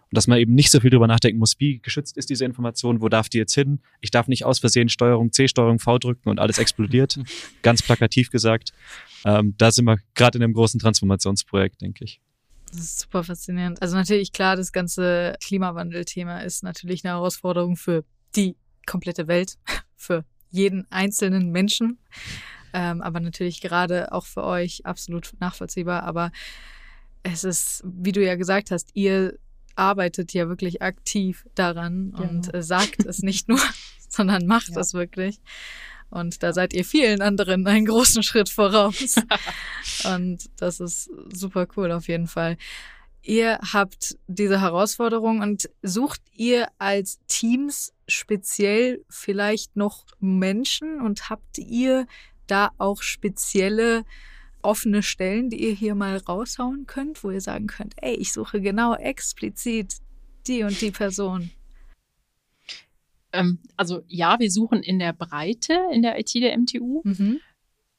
Und 0.09 0.15
dass 0.15 0.27
man 0.27 0.39
eben 0.39 0.55
nicht 0.55 0.71
so 0.71 0.79
viel 0.79 0.89
drüber 0.89 1.07
nachdenken 1.07 1.37
muss, 1.39 1.59
wie 1.59 1.79
geschützt 1.79 2.15
ist 2.17 2.29
diese 2.29 2.45
Information, 2.45 3.01
wo 3.01 3.09
darf 3.09 3.27
die 3.27 3.37
jetzt 3.37 3.53
hin? 3.53 3.81
Ich 3.99 4.09
darf 4.09 4.27
nicht 4.27 4.45
aus 4.45 4.59
Versehen 4.59 4.87
Steuerung 4.87 5.33
C, 5.33 5.47
Steuerung 5.49 5.79
V 5.79 5.97
drücken 5.97 6.29
und 6.29 6.39
alles 6.39 6.59
explodiert. 6.59 7.19
Ganz 7.61 7.81
plakativ 7.81 8.29
gesagt. 8.31 8.71
Ähm, 9.25 9.55
da 9.57 9.71
sind 9.71 9.85
wir 9.85 9.97
gerade 10.15 10.37
in 10.37 10.43
einem 10.43 10.53
großen 10.53 10.79
Transformationsprojekt, 10.79 11.81
denke 11.81 12.05
ich. 12.05 12.21
Das 12.71 12.79
ist 12.79 12.99
super 12.99 13.23
faszinierend. 13.23 13.81
Also 13.81 13.95
natürlich 13.95 14.31
klar, 14.31 14.55
das 14.55 14.71
ganze 14.71 15.35
Klimawandel-Thema 15.43 16.39
ist 16.39 16.63
natürlich 16.63 17.03
eine 17.03 17.13
Herausforderung 17.13 17.75
für 17.75 18.05
die 18.35 18.55
komplette 18.85 19.27
Welt, 19.27 19.57
für 19.95 20.23
jeden 20.49 20.89
einzelnen 20.89 21.51
Menschen. 21.51 21.99
Ähm, 22.73 23.01
aber 23.01 23.19
natürlich 23.19 23.61
gerade 23.61 24.11
auch 24.11 24.25
für 24.25 24.43
euch 24.43 24.85
absolut 24.85 25.31
nachvollziehbar. 25.39 26.03
Aber 26.03 26.31
es 27.23 27.43
ist, 27.43 27.83
wie 27.85 28.11
du 28.11 28.23
ja 28.23 28.35
gesagt 28.35 28.71
hast, 28.71 28.89
ihr 28.93 29.37
arbeitet 29.77 30.33
ja 30.33 30.47
wirklich 30.49 30.81
aktiv 30.81 31.45
daran 31.55 32.11
genau. 32.11 32.29
und 32.29 32.53
äh, 32.53 32.63
sagt 32.63 33.05
es 33.05 33.19
nicht 33.19 33.47
nur, 33.47 33.59
sondern 34.09 34.45
macht 34.45 34.69
ja. 34.69 34.81
es 34.81 34.93
wirklich. 34.93 35.39
Und 36.09 36.41
da 36.41 36.53
seid 36.53 36.73
ihr 36.73 36.85
vielen 36.85 37.21
anderen 37.21 37.67
einen 37.67 37.85
großen 37.85 38.23
Schritt 38.23 38.49
voraus. 38.49 39.15
und 40.05 40.49
das 40.57 40.79
ist 40.79 41.09
super 41.33 41.67
cool 41.75 41.91
auf 41.91 42.07
jeden 42.07 42.27
Fall. 42.27 42.57
Ihr 43.21 43.59
habt 43.73 44.17
diese 44.27 44.61
Herausforderung 44.61 45.41
und 45.41 45.69
sucht 45.81 46.21
ihr 46.33 46.69
als 46.77 47.19
Teams 47.27 47.93
speziell 48.07 49.03
vielleicht 49.09 49.75
noch 49.75 50.05
Menschen 50.19 51.01
und 51.01 51.29
habt 51.29 51.57
ihr 51.57 52.07
da 52.47 52.71
auch 52.77 53.01
spezielle 53.01 54.05
offene 54.67 55.01
Stellen, 55.01 55.49
die 55.49 55.63
ihr 55.63 55.73
hier 55.73 55.95
mal 55.95 56.17
raushauen 56.17 56.85
könnt, 56.87 57.23
wo 57.23 57.31
ihr 57.31 57.39
sagen 57.39 57.67
könnt, 57.67 57.93
ey, 58.01 58.15
ich 58.15 58.33
suche 58.33 58.59
genau 58.59 58.95
explizit 58.95 59.95
die 60.45 60.63
und 60.63 60.79
die 60.81 60.91
Person? 60.91 61.51
Ähm, 63.31 63.59
also 63.77 64.03
ja, 64.07 64.39
wir 64.39 64.51
suchen 64.51 64.83
in 64.83 64.99
der 64.99 65.13
Breite 65.13 65.79
in 65.93 66.01
der 66.01 66.19
IT 66.19 66.33
der 66.35 66.57
MTU. 66.57 67.01
Mhm. 67.05 67.39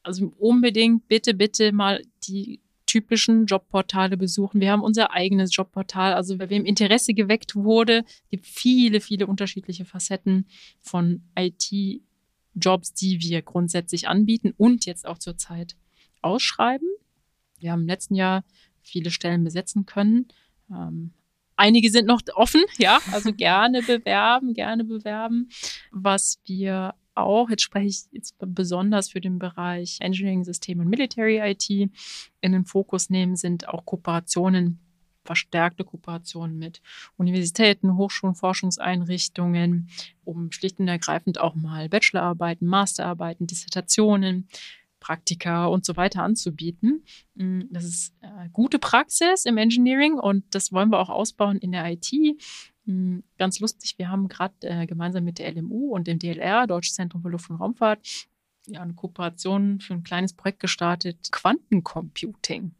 Also 0.03 0.31
unbedingt 0.37 1.07
bitte, 1.07 1.33
bitte 1.33 1.71
mal 1.71 2.03
die 2.27 2.61
typischen 2.85 3.47
Jobportale 3.47 4.15
besuchen. 4.15 4.61
Wir 4.61 4.71
haben 4.71 4.83
unser 4.83 5.11
eigenes 5.11 5.55
Jobportal. 5.55 6.13
Also 6.13 6.37
bei 6.37 6.51
wem 6.51 6.65
Interesse 6.65 7.15
geweckt 7.15 7.55
wurde, 7.55 8.03
gibt 8.29 8.45
viele, 8.45 9.01
viele 9.01 9.25
unterschiedliche 9.25 9.85
Facetten 9.85 10.45
von 10.81 11.23
IT-Jobs, 11.35 12.93
die 12.93 13.21
wir 13.21 13.41
grundsätzlich 13.41 14.07
anbieten 14.07 14.53
und 14.55 14.85
jetzt 14.85 15.07
auch 15.07 15.17
zurzeit 15.17 15.75
ausschreiben. 16.21 16.87
Wir 17.59 17.71
haben 17.71 17.81
im 17.81 17.87
letzten 17.87 18.15
Jahr 18.15 18.43
viele 18.81 19.11
Stellen 19.11 19.43
besetzen 19.43 19.85
können. 19.85 20.27
Ähm, 20.71 21.11
einige 21.55 21.89
sind 21.89 22.07
noch 22.07 22.21
offen, 22.35 22.61
ja, 22.77 22.99
also 23.11 23.33
gerne 23.33 23.81
bewerben, 23.81 24.53
gerne 24.53 24.83
bewerben. 24.83 25.49
Was 25.91 26.39
wir 26.45 26.95
auch, 27.15 27.49
jetzt 27.49 27.63
spreche 27.63 27.87
ich 27.87 28.01
jetzt 28.11 28.35
besonders 28.39 29.09
für 29.09 29.21
den 29.21 29.39
Bereich 29.39 29.97
Engineering 29.99 30.45
System 30.45 30.79
und 30.79 30.87
Military 30.87 31.39
IT 31.39 31.69
in 31.69 32.51
den 32.51 32.65
Fokus 32.65 33.09
nehmen, 33.09 33.35
sind 33.35 33.67
auch 33.67 33.85
Kooperationen 33.85 34.79
verstärkte 35.29 35.83
Kooperationen 35.83 36.57
mit 36.57 36.81
Universitäten, 37.15 37.97
Hochschulen, 37.97 38.33
Forschungseinrichtungen, 38.33 39.89
um 40.23 40.51
schlicht 40.51 40.79
und 40.79 40.87
ergreifend 40.87 41.39
auch 41.39 41.53
mal 41.53 41.87
Bachelorarbeiten, 41.87 42.67
Masterarbeiten, 42.67 43.45
Dissertationen 43.45 44.47
Praktika 44.99 45.65
und 45.65 45.85
so 45.85 45.97
weiter 45.97 46.23
anzubieten. 46.23 47.03
Mm, 47.35 47.61
das 47.69 47.85
ist 47.85 48.13
äh, 48.21 48.49
gute 48.51 48.79
Praxis 48.79 49.45
im 49.45 49.57
Engineering 49.57 50.13
und 50.13 50.43
das 50.51 50.71
wollen 50.71 50.89
wir 50.89 50.99
auch 50.99 51.09
ausbauen 51.09 51.57
in 51.57 51.71
der 51.71 51.85
IT. 51.91 52.11
Mm, 52.85 53.19
ganz 53.37 53.59
lustig, 53.59 53.95
wir 53.97 54.09
haben 54.09 54.27
gerade 54.27 54.55
äh, 54.61 54.85
gemeinsam 54.85 55.23
mit 55.23 55.39
der 55.39 55.53
LMU 55.53 55.93
und 55.93 56.07
dem 56.07 56.19
DLR, 56.19 56.67
Deutsches 56.67 56.95
Zentrum 56.95 57.21
für 57.21 57.29
Luft- 57.29 57.49
und 57.49 57.57
Raumfahrt, 57.57 57.99
ja, 58.67 58.81
eine 58.81 58.93
Kooperation 58.93 59.79
für 59.79 59.93
ein 59.93 60.03
kleines 60.03 60.33
Projekt 60.33 60.59
gestartet, 60.59 61.31
Quantencomputing 61.31 62.75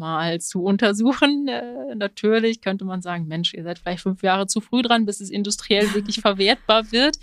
mal 0.00 0.40
zu 0.40 0.64
untersuchen. 0.64 1.46
Äh, 1.46 1.94
natürlich 1.94 2.60
könnte 2.60 2.84
man 2.84 3.02
sagen, 3.02 3.28
Mensch, 3.28 3.54
ihr 3.54 3.62
seid 3.62 3.78
vielleicht 3.78 4.02
fünf 4.02 4.22
Jahre 4.24 4.48
zu 4.48 4.60
früh 4.60 4.82
dran, 4.82 5.06
bis 5.06 5.20
es 5.20 5.30
industriell 5.30 5.94
wirklich 5.94 6.16
verwertbar 6.20 6.90
wird. 6.90 7.18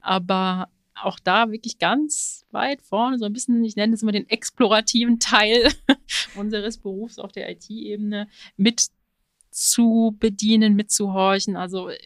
Aber 0.00 0.68
auch 1.04 1.18
da 1.18 1.50
wirklich 1.50 1.78
ganz 1.78 2.46
weit 2.50 2.82
vorne, 2.82 3.18
so 3.18 3.24
ein 3.24 3.32
bisschen, 3.32 3.62
ich 3.64 3.76
nenne 3.76 3.94
es 3.94 4.02
immer 4.02 4.12
den 4.12 4.28
explorativen 4.28 5.18
Teil 5.18 5.72
unseres 6.34 6.78
Berufs 6.78 7.18
auf 7.18 7.32
der 7.32 7.50
IT-Ebene 7.50 8.28
mit 8.56 8.88
zu 9.50 10.16
bedienen, 10.18 10.74
mitzuhorchen. 10.74 11.56
Also 11.56 11.88
äh, 11.88 11.98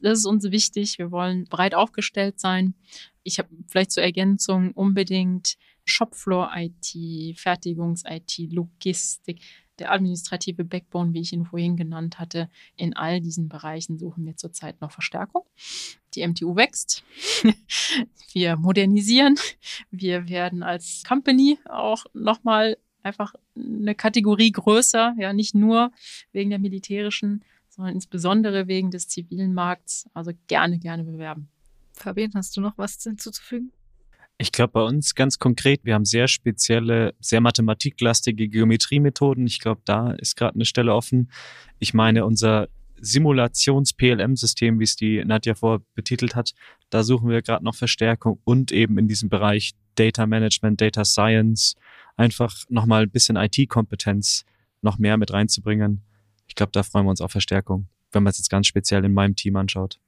das 0.00 0.18
ist 0.20 0.26
uns 0.26 0.44
wichtig. 0.50 0.98
Wir 0.98 1.10
wollen 1.10 1.44
breit 1.44 1.74
aufgestellt 1.74 2.38
sein. 2.38 2.74
Ich 3.22 3.38
habe 3.38 3.48
vielleicht 3.66 3.92
zur 3.92 4.02
Ergänzung 4.02 4.72
unbedingt 4.72 5.56
Shopfloor-IT, 5.84 7.38
Fertigungs-IT, 7.38 8.52
Logistik, 8.52 9.40
der 9.78 9.92
administrative 9.92 10.64
Backbone, 10.64 11.12
wie 11.12 11.20
ich 11.20 11.32
ihn 11.32 11.44
vorhin 11.44 11.76
genannt 11.76 12.18
hatte. 12.18 12.48
In 12.76 12.96
all 12.96 13.20
diesen 13.20 13.48
Bereichen 13.48 13.98
suchen 13.98 14.24
wir 14.24 14.36
zurzeit 14.36 14.80
noch 14.80 14.90
Verstärkung. 14.90 15.42
Die 16.14 16.26
MTU 16.26 16.56
wächst. 16.56 17.04
wir 18.32 18.56
modernisieren. 18.56 19.36
Wir 19.90 20.28
werden 20.28 20.62
als 20.62 21.02
Company 21.06 21.58
auch 21.68 22.06
nochmal 22.14 22.76
einfach 23.02 23.34
eine 23.54 23.94
Kategorie 23.94 24.50
größer, 24.50 25.14
ja, 25.18 25.32
nicht 25.32 25.54
nur 25.54 25.92
wegen 26.32 26.50
der 26.50 26.58
militärischen, 26.58 27.44
sondern 27.68 27.94
insbesondere 27.94 28.66
wegen 28.66 28.90
des 28.90 29.08
zivilen 29.08 29.54
Markts. 29.54 30.08
Also 30.12 30.32
gerne, 30.48 30.78
gerne 30.78 31.04
bewerben. 31.04 31.48
Fabian, 31.92 32.32
hast 32.34 32.56
du 32.56 32.60
noch 32.60 32.76
was 32.76 33.02
hinzuzufügen? 33.02 33.72
Ich 34.38 34.52
glaube, 34.52 34.72
bei 34.72 34.82
uns 34.82 35.14
ganz 35.14 35.38
konkret, 35.38 35.84
wir 35.84 35.94
haben 35.94 36.04
sehr 36.04 36.28
spezielle, 36.28 37.14
sehr 37.20 37.40
mathematiklastige 37.40 38.48
Geometriemethoden. 38.48 39.46
Ich 39.46 39.60
glaube, 39.60 39.80
da 39.84 40.12
ist 40.12 40.36
gerade 40.36 40.56
eine 40.56 40.66
Stelle 40.66 40.94
offen. 40.94 41.30
Ich 41.78 41.94
meine, 41.94 42.26
unser 42.26 42.68
Simulations-PLM-System, 43.00 44.78
wie 44.78 44.84
es 44.84 44.96
die 44.96 45.24
Nadja 45.24 45.54
vor 45.54 45.80
betitelt 45.94 46.34
hat, 46.34 46.52
da 46.90 47.02
suchen 47.02 47.30
wir 47.30 47.40
gerade 47.42 47.64
noch 47.64 47.74
Verstärkung 47.74 48.38
und 48.44 48.72
eben 48.72 48.98
in 48.98 49.08
diesem 49.08 49.28
Bereich 49.28 49.72
Data 49.94 50.26
Management, 50.26 50.80
Data 50.80 51.04
Science, 51.04 51.74
einfach 52.16 52.54
nochmal 52.68 53.02
ein 53.02 53.10
bisschen 53.10 53.36
IT-Kompetenz 53.36 54.44
noch 54.82 54.98
mehr 54.98 55.16
mit 55.16 55.32
reinzubringen. 55.32 56.02
Ich 56.46 56.54
glaube, 56.54 56.72
da 56.72 56.82
freuen 56.82 57.06
wir 57.06 57.10
uns 57.10 57.20
auf 57.20 57.32
Verstärkung, 57.32 57.88
wenn 58.12 58.22
man 58.22 58.30
es 58.30 58.38
jetzt 58.38 58.50
ganz 58.50 58.66
speziell 58.66 59.04
in 59.04 59.14
meinem 59.14 59.36
Team 59.36 59.56
anschaut. 59.56 59.98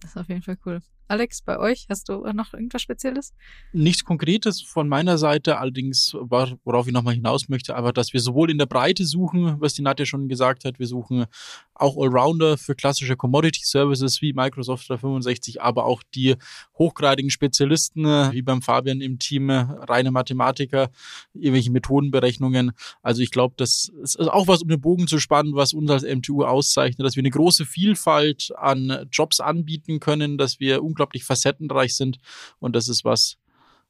Das 0.00 0.10
ist 0.10 0.16
auf 0.16 0.28
jeden 0.28 0.42
Fall 0.42 0.58
cool. 0.66 0.80
Alex, 1.08 1.42
bei 1.42 1.58
euch 1.58 1.86
hast 1.88 2.08
du 2.08 2.26
noch 2.32 2.52
irgendwas 2.52 2.82
Spezielles? 2.82 3.32
Nichts 3.72 4.04
Konkretes 4.04 4.60
von 4.60 4.88
meiner 4.88 5.18
Seite, 5.18 5.58
allerdings, 5.58 6.14
worauf 6.14 6.86
ich 6.86 6.92
nochmal 6.92 7.14
hinaus 7.14 7.48
möchte, 7.48 7.76
aber 7.76 7.92
dass 7.92 8.12
wir 8.12 8.20
sowohl 8.20 8.50
in 8.50 8.58
der 8.58 8.66
Breite 8.66 9.04
suchen, 9.04 9.60
was 9.60 9.74
die 9.74 9.82
Nadja 9.82 10.04
schon 10.04 10.28
gesagt 10.28 10.64
hat, 10.64 10.78
wir 10.78 10.86
suchen 10.86 11.26
auch 11.74 11.96
Allrounder 11.96 12.56
für 12.56 12.74
klassische 12.74 13.16
Commodity 13.16 13.60
Services 13.62 14.20
wie 14.22 14.32
Microsoft 14.32 14.88
365, 14.88 15.62
aber 15.62 15.84
auch 15.84 16.02
die 16.14 16.36
hochgradigen 16.78 17.30
Spezialisten, 17.30 18.04
wie 18.04 18.42
beim 18.42 18.62
Fabian 18.62 19.00
im 19.00 19.18
Team, 19.18 19.50
reine 19.50 20.10
Mathematiker, 20.10 20.90
irgendwelche 21.34 21.70
Methodenberechnungen. 21.70 22.72
Also 23.02 23.22
ich 23.22 23.30
glaube, 23.30 23.54
das 23.58 23.92
ist 24.02 24.18
auch 24.18 24.48
was, 24.48 24.62
um 24.62 24.68
den 24.68 24.80
Bogen 24.80 25.06
zu 25.06 25.18
spannen, 25.18 25.54
was 25.54 25.72
uns 25.72 25.90
als 25.90 26.02
MTU 26.02 26.42
auszeichnet, 26.44 27.06
dass 27.06 27.14
wir 27.14 27.20
eine 27.20 27.30
große 27.30 27.64
Vielfalt 27.64 28.52
an 28.56 29.06
Jobs 29.12 29.40
anbieten 29.40 30.00
können, 30.00 30.38
dass 30.38 30.58
wir 30.58 30.82
unglaublich 30.96 31.24
facettenreich 31.24 31.94
sind. 31.94 32.18
Und 32.58 32.74
das 32.74 32.88
ist 32.88 33.04
was, 33.04 33.36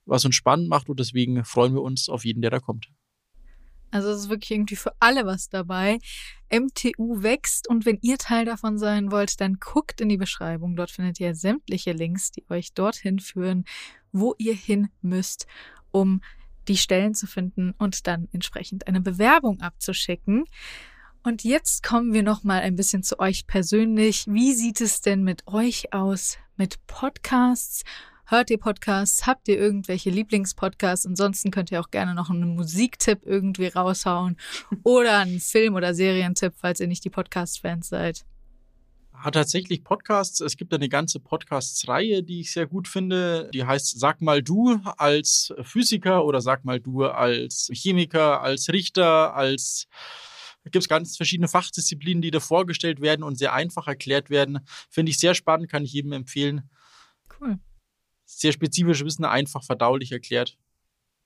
was 0.05 0.25
uns 0.25 0.35
spannend 0.35 0.69
macht. 0.69 0.89
Und 0.89 0.99
deswegen 0.99 1.45
freuen 1.45 1.75
wir 1.75 1.83
uns 1.83 2.09
auf 2.09 2.25
jeden, 2.25 2.43
der 2.43 2.51
da 2.51 2.59
kommt. 2.59 2.89
Also 3.93 4.11
es 4.11 4.23
ist 4.23 4.29
wirklich 4.29 4.51
irgendwie 4.51 4.77
für 4.77 4.93
alle 4.99 5.25
was 5.27 5.49
dabei. 5.49 5.99
MTU 6.53 7.23
wächst 7.23 7.69
und 7.69 7.87
wenn 7.87 7.99
ihr 8.03 8.19
Teil 8.19 8.45
davon 8.45 8.79
sein 8.79 9.13
wollt, 9.13 9.41
dann 9.41 9.59
guckt 9.61 10.01
in 10.01 10.09
die 10.09 10.17
Beschreibung. 10.17 10.75
Dort 10.75 10.91
findet 10.91 11.21
ihr 11.21 11.35
sämtliche 11.35 11.93
Links, 11.93 12.33
die 12.33 12.45
euch 12.51 12.75
dorthin 12.75 13.21
führen, 13.21 13.65
wo 14.13 14.35
ihr 14.39 14.55
hin 14.55 14.89
müsst, 15.03 15.47
um 15.93 16.21
die 16.67 16.77
Stellen 16.77 17.15
zu 17.15 17.29
finden 17.29 17.75
und 17.79 18.09
dann 18.09 18.29
entsprechend 18.33 18.89
eine 18.89 19.01
Bewerbung 19.01 19.61
abzuschicken. 19.61 20.45
Und 21.27 21.43
jetzt 21.43 21.83
kommen 21.83 22.13
wir 22.13 22.23
noch 22.23 22.45
mal 22.45 22.61
ein 22.61 22.77
bisschen 22.77 23.03
zu 23.03 23.19
euch 23.19 23.49
persönlich. 23.49 24.27
Wie 24.29 24.53
sieht 24.53 24.81
es 24.81 25.01
denn 25.01 25.25
mit 25.25 25.49
euch 25.49 25.93
aus 25.93 26.39
mit 26.57 26.87
Podcasts? 26.87 27.83
Hört 28.27 28.49
ihr 28.49 28.59
Podcasts? 28.59 29.27
Habt 29.27 29.49
ihr 29.49 29.59
irgendwelche 29.59 30.09
Lieblingspodcasts? 30.11 31.05
Ansonsten 31.05 31.51
könnt 31.51 31.73
ihr 31.73 31.81
auch 31.81 31.91
gerne 31.91 32.15
noch 32.15 32.31
einen 32.31 32.55
Musiktipp 32.55 33.23
irgendwie 33.25 33.67
raushauen 33.67 34.37
oder 34.85 35.19
einen 35.19 35.41
Film- 35.41 35.75
oder 35.75 35.95
Serientipp, 35.95 36.55
falls 36.57 36.79
ihr 36.79 36.87
nicht 36.87 37.05
die 37.05 37.11
Podcast-Fans 37.11 37.89
seid. 37.89 38.25
Hat 39.13 39.35
tatsächlich 39.35 39.83
Podcasts. 39.83 40.41
Es 40.41 40.57
gibt 40.57 40.73
eine 40.73 40.89
ganze 40.89 41.19
Podcasts-Reihe, 41.19 42.23
die 42.23 42.43
ich 42.43 42.53
sehr 42.53 42.69
gut 42.69 42.87
finde. 42.87 43.51
Die 43.53 43.65
heißt 43.65 43.99
Sag 43.99 44.23
mal 44.23 44.45
du 44.45 44.79
als 44.97 45.53
Physiker 45.63 46.25
oder 46.25 46.41
Sag 46.41 46.65
mal 46.65 46.79
du 46.79 47.05
als 47.05 47.69
Chemiker, 47.73 48.43
als 48.43 48.69
Richter, 48.69 49.35
als 49.35 49.89
da 50.67 50.71
gibt 50.71 50.83
es 50.83 50.89
ganz 50.89 51.17
verschiedene 51.17 51.47
Fachdisziplinen, 51.47 52.21
die 52.21 52.33
da 52.33 52.41
vorgestellt 52.41 53.01
werden 53.01 53.23
und 53.23 53.39
sehr 53.39 53.53
einfach 53.53 53.87
erklärt 53.87 54.31
werden. 54.31 54.59
Finde 54.91 55.11
ich 55.11 55.19
sehr 55.21 55.37
spannend, 55.37 55.71
kann 55.71 55.85
ich 55.85 55.93
jedem 55.93 56.11
empfehlen. 56.11 56.69
Cool. 57.41 57.61
Sehr 58.25 58.51
spezifisch 58.51 59.05
Wissen, 59.05 59.25
einfach 59.25 59.63
verdaulich 59.63 60.11
erklärt. 60.11 60.59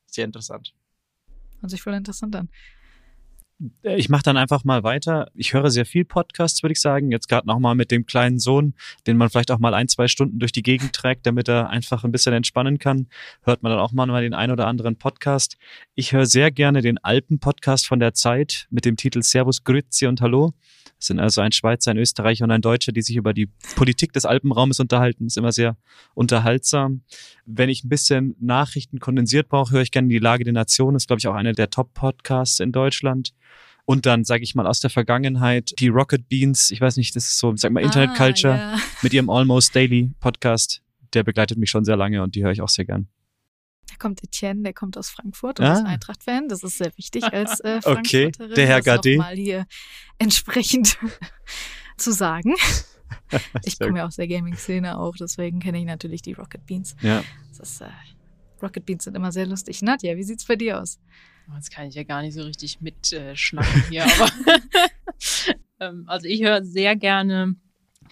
Sehr 0.05 0.27
interessant. 0.27 0.75
Hört 1.61 1.71
sich 1.71 1.81
voll 1.81 1.95
interessant 1.95 2.37
an. 2.37 2.51
Äh, 3.83 3.97
ich 3.97 4.09
mache 4.09 4.23
dann 4.23 4.37
einfach 4.37 4.65
mal 4.65 4.83
weiter. 4.83 5.31
Ich 5.35 5.53
höre 5.53 5.71
sehr 5.71 5.87
viel 5.87 6.05
Podcasts, 6.05 6.63
würde 6.63 6.73
ich 6.73 6.81
sagen. 6.81 7.11
Jetzt 7.11 7.29
gerade 7.29 7.47
nochmal 7.47 7.75
mit 7.75 7.91
dem 7.91 8.07
kleinen 8.07 8.39
Sohn, 8.39 8.75
den 9.07 9.17
man 9.17 9.31
vielleicht 9.31 9.51
auch 9.51 9.59
mal 9.59 9.75
ein, 9.75 9.89
zwei 9.89 10.09
Stunden 10.09 10.39
durch 10.39 10.53
die 10.53 10.63
Gegend 10.63 10.93
trägt, 10.93 11.27
damit 11.27 11.49
er 11.49 11.71
einfach 11.71 12.05
ein 12.05 12.13
bisschen 12.13 12.33
entspannen 12.33 12.79
kann. 12.79 13.09
Hört 13.43 13.63
man 13.63 13.71
dann 13.71 13.81
auch 13.81 13.93
mal 13.93 14.23
den 14.23 14.35
ein 14.35 14.51
oder 14.51 14.67
anderen 14.67 14.97
Podcast. 14.97 15.57
Ich 15.95 16.13
höre 16.13 16.27
sehr 16.27 16.51
gerne 16.51 16.83
den 16.83 16.99
Alpen-Podcast 16.99 17.87
von 17.87 18.01
der 18.01 18.15
Zeit 18.15 18.67
mit 18.71 18.85
dem 18.85 18.97
Titel 18.97 19.23
Servus, 19.23 19.65
Grüezi 19.65 20.07
und 20.07 20.21
Hallo. 20.21 20.55
Das 21.01 21.07
sind 21.07 21.19
also 21.19 21.41
ein 21.41 21.53
Schweizer, 21.53 21.93
ein 21.93 21.97
Österreicher 21.97 22.45
und 22.45 22.51
ein 22.51 22.61
Deutscher, 22.61 22.93
die 22.93 23.01
sich 23.01 23.17
über 23.17 23.33
die 23.33 23.49
Politik 23.75 24.13
des 24.13 24.27
Alpenraumes 24.27 24.81
unterhalten. 24.81 25.27
Ist 25.27 25.39
immer 25.39 25.53
sehr 25.53 25.79
unterhaltsam. 26.13 27.03
Wenn 27.47 27.71
ich 27.71 27.85
ein 27.85 27.89
bisschen 27.89 28.37
Nachrichten 28.39 28.99
kondensiert 29.01 29.49
brauche, 29.49 29.73
höre 29.73 29.81
ich 29.81 29.93
gerne 29.93 30.09
die 30.09 30.19
Lage 30.19 30.45
der 30.45 30.53
Nation. 30.53 30.95
Ist, 30.95 31.07
glaube 31.07 31.19
ich, 31.19 31.27
auch 31.27 31.35
einer 31.35 31.55
der 31.55 31.71
Top-Podcasts 31.71 32.61
in 32.61 32.71
Deutschland. 32.71 33.33
Und 33.91 34.07
dann, 34.07 34.23
sage 34.23 34.45
ich 34.45 34.55
mal, 34.55 34.69
aus 34.69 34.79
der 34.79 34.89
Vergangenheit 34.89 35.75
die 35.81 35.89
Rocket 35.89 36.29
Beans, 36.29 36.71
ich 36.71 36.81
weiß 36.81 36.97
nicht, 36.97 37.17
das 37.17 37.25
ist 37.25 37.41
so, 37.41 37.57
sag 37.57 37.73
mal, 37.73 37.83
Internet 37.83 38.11
ah, 38.11 38.17
Culture 38.17 38.55
ah, 38.55 38.57
yeah. 38.77 38.81
mit 39.03 39.13
ihrem 39.13 39.29
Almost 39.29 39.75
Daily 39.75 40.13
Podcast. 40.21 40.81
Der 41.13 41.25
begleitet 41.25 41.59
mich 41.59 41.71
schon 41.71 41.85
sehr 41.85 41.97
lange 41.97 42.23
und 42.23 42.37
die 42.37 42.45
höre 42.45 42.53
ich 42.53 42.63
auch 42.63 42.69
sehr 42.69 42.85
gern. 42.85 43.09
Da 43.89 43.97
kommt 43.99 44.23
Etienne, 44.23 44.63
der 44.63 44.75
kommt 44.75 44.97
aus 44.97 45.11
Frankfurt 45.11 45.59
und 45.59 45.67
ah. 45.67 45.73
ist 45.73 45.85
Eintracht-Fan. 45.85 46.47
Das 46.47 46.63
ist 46.63 46.79
sehr 46.79 46.97
wichtig 46.97 47.25
als 47.25 47.59
äh, 47.59 47.81
Okay, 47.85 48.31
der 48.31 48.65
Herr 48.69 48.81
Gade. 48.81 49.17
mal 49.17 49.35
hier 49.35 49.67
entsprechend 50.19 50.97
zu 51.97 52.13
sagen. 52.13 52.55
ich 53.65 53.77
komme 53.77 53.99
ja 53.99 54.07
aus 54.07 54.15
der 54.15 54.29
Gaming-Szene 54.29 55.01
auch, 55.01 55.17
deswegen 55.17 55.59
kenne 55.59 55.81
ich 55.81 55.85
natürlich 55.85 56.23
die 56.23 56.35
Rocket 56.35 56.65
Beans. 56.65 56.95
Ja. 57.03 57.25
Das 57.59 57.69
ist, 57.69 57.81
äh, 57.81 57.89
Rocket 58.63 58.87
Beans 58.87 59.03
sind 59.03 59.17
immer 59.17 59.33
sehr 59.33 59.47
lustig. 59.47 59.83
Nadja, 59.83 60.17
wie 60.17 60.23
sieht's 60.23 60.45
bei 60.45 60.55
dir 60.55 60.81
aus? 60.81 61.01
Jetzt 61.55 61.71
kann 61.71 61.89
ich 61.89 61.95
ja 61.95 62.05
gar 62.05 62.23
nicht 62.23 62.35
so 62.35 62.43
richtig 62.43 62.81
mitschnacken 62.81 63.83
äh, 63.83 63.89
hier, 63.89 64.05
aber 64.05 64.31
ähm, 65.81 66.05
also 66.07 66.27
ich 66.27 66.43
höre 66.43 66.65
sehr 66.65 66.97
gerne 66.97 67.57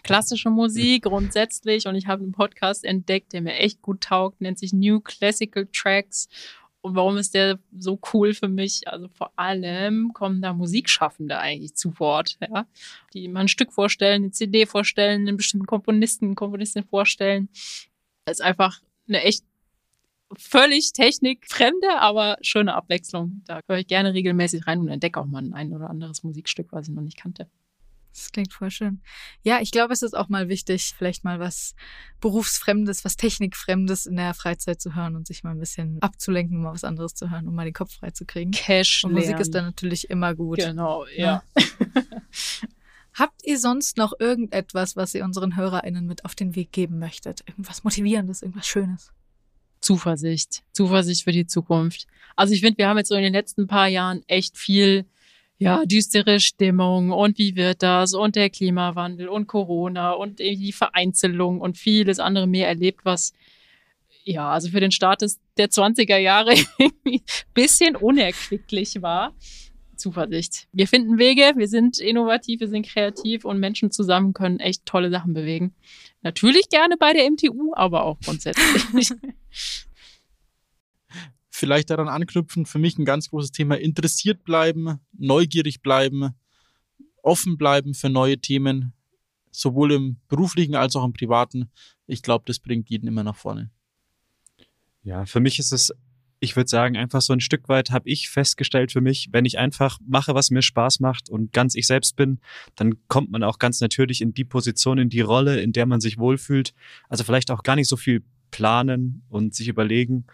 klassische 0.02 0.51
Musik 0.51 1.05
grundsätzlich 1.05 1.86
und 1.86 1.94
ich 1.94 2.06
habe 2.06 2.23
einen 2.23 2.32
Podcast 2.32 2.85
entdeckt, 2.85 3.32
der 3.32 3.43
mir 3.43 3.55
echt 3.55 3.82
gut 3.82 4.02
taugt, 4.02 4.40
nennt 4.40 4.59
sich 4.59 4.73
New 4.73 5.01
Classical 5.01 5.69
Tracks. 5.73 6.28
Und 6.81 6.94
warum 6.94 7.16
ist 7.16 7.35
der 7.35 7.59
so 7.77 7.98
cool 8.12 8.35
für 8.35 8.48
mich? 8.48 8.86
Also 8.86 9.09
vor 9.09 9.32
allem 9.36 10.12
kommen 10.15 10.40
da 10.40 10.52
Musikschaffende 10.52 11.39
eigentlich 11.39 11.74
zu 11.74 11.98
Wort, 11.98 12.39
ja, 12.40 12.66
die 13.12 13.28
mal 13.28 13.40
ein 13.40 13.48
Stück 13.48 13.73
vorstellen, 13.73 14.23
eine 14.23 14.31
CD 14.31 14.65
vorstellen, 14.65 15.27
einen 15.27 15.36
bestimmten 15.36 15.66
Komponisten, 15.66 16.35
Komponistin 16.36 16.85
vorstellen. 16.85 17.48
Das 18.24 18.39
ist 18.39 18.44
einfach 18.44 18.81
eine 19.09 19.23
echt 19.23 19.44
völlig 20.36 20.92
technikfremde, 20.92 21.98
aber 21.98 22.36
schöne 22.42 22.74
Abwechslung. 22.74 23.42
Da 23.46 23.60
höre 23.66 23.78
ich 23.78 23.86
gerne 23.86 24.14
regelmäßig 24.14 24.66
rein 24.66 24.80
und 24.80 24.88
entdecke 24.88 25.20
auch 25.20 25.26
mal 25.26 25.42
ein 25.52 25.72
oder 25.72 25.90
anderes 25.90 26.22
Musikstück, 26.22 26.68
was 26.72 26.88
ich 26.88 26.94
noch 26.94 27.02
nicht 27.02 27.16
kannte. 27.16 27.48
Das 28.12 28.32
klingt 28.32 28.52
voll 28.52 28.70
schön. 28.70 29.00
Ja, 29.42 29.60
ich 29.60 29.70
glaube, 29.70 29.92
es 29.92 30.02
ist 30.02 30.16
auch 30.16 30.28
mal 30.28 30.48
wichtig, 30.48 30.94
vielleicht 30.96 31.24
mal 31.24 31.38
was 31.38 31.74
Berufsfremdes, 32.20 33.05
was 33.05 33.16
Technikfremdes 33.16 34.06
in 34.06 34.16
der 34.16 34.34
Freizeit 34.34 34.80
zu 34.80 34.94
hören 34.94 35.14
und 35.14 35.26
sich 35.26 35.44
mal 35.44 35.52
ein 35.52 35.60
bisschen 35.60 35.98
abzulenken, 36.00 36.60
mal 36.60 36.72
was 36.72 36.84
anderes 36.84 37.14
zu 37.14 37.30
hören, 37.30 37.46
um 37.46 37.55
mal 37.55 37.64
den 37.64 37.74
Kopf 37.74 37.94
frei 37.94 38.10
zu 38.10 38.24
kriegen. 38.24 38.50
Cash. 38.50 39.05
Und 39.05 39.12
Musik 39.12 39.38
ist 39.38 39.55
dann 39.55 39.64
natürlich 39.64 40.10
immer 40.10 40.34
gut. 40.34 40.59
Genau, 40.59 41.06
ja. 41.16 41.42
ja. 41.56 41.62
Habt 43.14 43.44
ihr 43.44 43.59
sonst 43.59 43.96
noch 43.96 44.12
irgendetwas, 44.18 44.96
was 44.96 45.14
ihr 45.14 45.24
unseren 45.24 45.56
HörerInnen 45.56 46.06
mit 46.06 46.24
auf 46.24 46.34
den 46.34 46.56
Weg 46.56 46.72
geben 46.72 46.98
möchtet? 46.98 47.42
Irgendwas 47.46 47.84
Motivierendes, 47.84 48.42
irgendwas 48.42 48.66
Schönes? 48.66 49.12
Zuversicht. 49.80 50.62
Zuversicht 50.72 51.24
für 51.24 51.32
die 51.32 51.46
Zukunft. 51.46 52.06
Also 52.36 52.55
ich 52.55 52.60
finde, 52.60 52.78
wir 52.78 52.88
haben 52.88 52.98
jetzt 52.98 53.09
so 53.09 53.14
in 53.14 53.22
den 53.22 53.32
letzten 53.32 53.66
paar 53.66 53.88
Jahren 53.88 54.22
echt 54.26 54.56
viel, 54.56 55.06
ja, 55.59 55.84
düstere 55.84 56.38
Stimmung 56.38 57.10
und 57.10 57.36
wie 57.38 57.56
wird 57.56 57.82
das 57.82 58.14
und 58.14 58.36
der 58.36 58.48
Klimawandel 58.48 59.28
und 59.28 59.48
Corona 59.48 60.12
und 60.12 60.38
die 60.38 60.72
Vereinzelung 60.72 61.60
und 61.60 61.76
vieles 61.76 62.20
andere 62.20 62.46
mehr 62.46 62.68
erlebt, 62.68 63.00
was 63.05 63.32
ja, 64.24 64.50
also 64.50 64.68
für 64.68 64.80
den 64.80 64.90
Start 64.90 65.22
der 65.56 65.70
20er 65.70 66.18
Jahre 66.18 66.52
irgendwie 66.78 67.22
bisschen 67.55 67.96
unerquicklich 67.96 69.00
war. 69.00 69.34
Zuversicht. 69.96 70.68
Wir 70.72 70.86
finden 70.86 71.18
Wege, 71.18 71.55
wir 71.56 71.66
sind 71.66 71.98
innovativ, 71.98 72.60
wir 72.60 72.68
sind 72.68 72.86
kreativ 72.86 73.44
und 73.44 73.59
Menschen 73.59 73.90
zusammen 73.90 74.32
können 74.32 74.60
echt 74.60 74.86
tolle 74.86 75.10
Sachen 75.10 75.34
bewegen. 75.34 75.74
Natürlich 76.28 76.68
gerne 76.68 76.98
bei 76.98 77.14
der 77.14 77.30
MTU, 77.30 77.72
aber 77.74 78.05
auch 78.05 78.20
grundsätzlich. 78.20 79.10
vielleicht 81.48 81.88
daran 81.88 82.06
anknüpfen, 82.09 82.66
für 82.66 82.78
mich 82.78 82.98
ein 82.98 83.06
ganz 83.06 83.30
großes 83.30 83.50
Thema, 83.50 83.78
interessiert 83.78 84.44
bleiben, 84.44 85.00
neugierig 85.16 85.80
bleiben, 85.80 86.34
offen 87.22 87.56
bleiben 87.56 87.94
für 87.94 88.10
neue 88.10 88.38
Themen, 88.38 88.92
sowohl 89.50 89.92
im 89.92 90.20
beruflichen 90.28 90.74
als 90.74 90.96
auch 90.96 91.05
im 91.05 91.14
privaten. 91.14 91.70
Ich 92.06 92.20
glaube, 92.20 92.44
das 92.46 92.59
bringt 92.59 92.90
jeden 92.90 93.09
immer 93.09 93.24
nach 93.24 93.36
vorne. 93.36 93.70
Ja, 95.02 95.24
für 95.24 95.40
mich 95.40 95.59
ist 95.59 95.72
es, 95.72 95.94
ich 96.40 96.56
würde 96.56 96.69
sagen, 96.69 96.97
einfach 96.97 97.20
so 97.20 97.32
ein 97.32 97.40
Stück 97.40 97.69
weit 97.69 97.90
habe 97.90 98.09
ich 98.09 98.28
festgestellt 98.28 98.93
für 98.93 99.01
mich, 99.01 99.28
wenn 99.32 99.44
ich 99.44 99.59
einfach 99.59 99.98
mache, 100.06 100.35
was 100.35 100.51
mir 100.51 100.62
Spaß 100.62 101.01
macht 101.01 101.28
und 101.31 101.52
ganz 101.52 101.74
ich 101.74 101.86
selbst 101.86 102.16
bin, 102.16 102.40
dann 102.77 102.94
kommt 103.09 103.31
man 103.31 103.43
auch 103.43 103.59
ganz 103.59 103.81
natürlich 103.81 104.20
in 104.20 104.35
die 104.35 104.44
Position, 104.44 104.98
in 104.98 105.09
die 105.09 105.20
Rolle, 105.20 105.60
in 105.60 105.73
der 105.73 105.86
man 105.86 106.01
sich 106.01 106.19
wohlfühlt. 106.19 106.74
Also 107.09 107.24
vielleicht 107.24 107.51
auch 107.51 107.62
gar 107.62 107.77
nicht 107.77 107.89
so 107.89 107.97
viel 107.97 108.23
planen 108.51 109.23
und 109.28 109.55
sich 109.55 109.69
überlegen. 109.69 110.27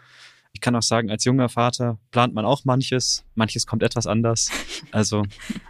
Ich 0.53 0.61
kann 0.61 0.75
auch 0.75 0.83
sagen, 0.83 1.09
als 1.09 1.25
junger 1.25 1.49
Vater 1.49 1.99
plant 2.11 2.33
man 2.33 2.45
auch 2.45 2.63
manches, 2.63 3.25
manches 3.35 3.67
kommt 3.67 3.83
etwas 3.83 4.07
anders. 4.07 4.51
Also 4.91 5.23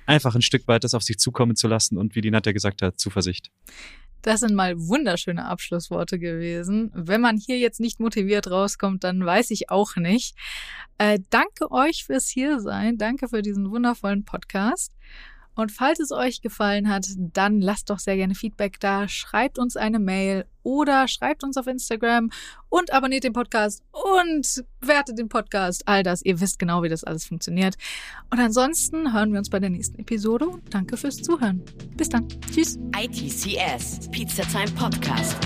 einfach 0.06 0.36
ein 0.36 0.44
Stück 0.44 0.68
weit 0.68 0.84
das 0.84 0.94
auf 0.94 1.02
sich 1.02 1.18
zukommen 1.18 1.56
zu 1.56 1.68
lassen 1.68 1.98
und 1.98 2.16
wie 2.16 2.22
die 2.22 2.30
Nadja 2.30 2.52
gesagt 2.52 2.84
hat, 2.84 2.99
Zuversicht. 2.99 3.49
Das 4.26 4.39
sind 4.39 4.56
mal 4.56 4.76
wunderschöne 4.76 5.45
Abschlussworte 5.45 6.18
gewesen. 6.18 6.89
Wenn 6.95 7.22
man 7.22 7.38
hier 7.38 7.60
jetzt 7.60 7.80
nicht 7.80 7.99
motiviert 7.99 8.49
rauskommt, 8.49 9.03
dann 9.03 9.23
weiß 9.23 9.52
ich 9.52 9.69
auch 9.69 9.97
nicht. 9.97 10.35
Äh, 10.97 11.19
danke 11.30 11.69
euch 11.69 12.06
fürs 12.06 12.27
Hiersein. 12.27 12.97
Danke 12.97 13.30
für 13.30 13.43
diesen 13.43 13.69
wundervollen 13.69 14.26
Podcast. 14.26 14.91
Und 15.56 15.72
falls 15.72 15.99
es 15.99 16.11
euch 16.11 16.41
gefallen 16.41 16.90
hat, 16.90 17.07
dann 17.18 17.61
lasst 17.61 17.90
doch 17.90 17.99
sehr 17.99 18.15
gerne 18.15 18.36
Feedback 18.36 18.80
da, 18.80 19.07
schreibt 19.07 19.57
uns 19.57 19.77
eine 19.77 19.99
Mail 19.99 20.45
oder 20.64 21.07
schreibt 21.07 21.44
uns 21.44 21.57
auf 21.57 21.68
Instagram 21.68 22.30
und 22.69 22.91
abonniert 22.91 23.23
den 23.23 23.34
Podcast 23.34 23.84
und 23.91 24.64
wertet 24.82 25.18
den 25.18 25.30
Podcast. 25.30 25.88
All 25.88 26.03
das, 26.03 26.23
ihr 26.23 26.40
wisst 26.40 26.60
genau, 26.60 26.84
wie 26.84 26.90
das 26.90 27.03
alles 27.03 27.26
funktioniert. 27.26 27.76
Und 28.32 28.40
ansonsten 28.40 29.14
hören 29.14 29.32
wir 29.32 29.40
uns 29.40 29.49
bei 29.49 29.60
der 29.60 29.69
nächsten 29.69 29.99
Episode 29.99 30.48
und 30.48 30.73
danke 30.73 30.98
fürs 30.98 31.18
Zuhören. 31.18 31.64
Bis 31.95 32.10
dann. 32.10 32.27
Tschüss. 32.52 32.77
ITCS, 32.98 34.10
Pizza 34.11 34.44
Time 34.44 34.72
Podcast. 34.72 35.38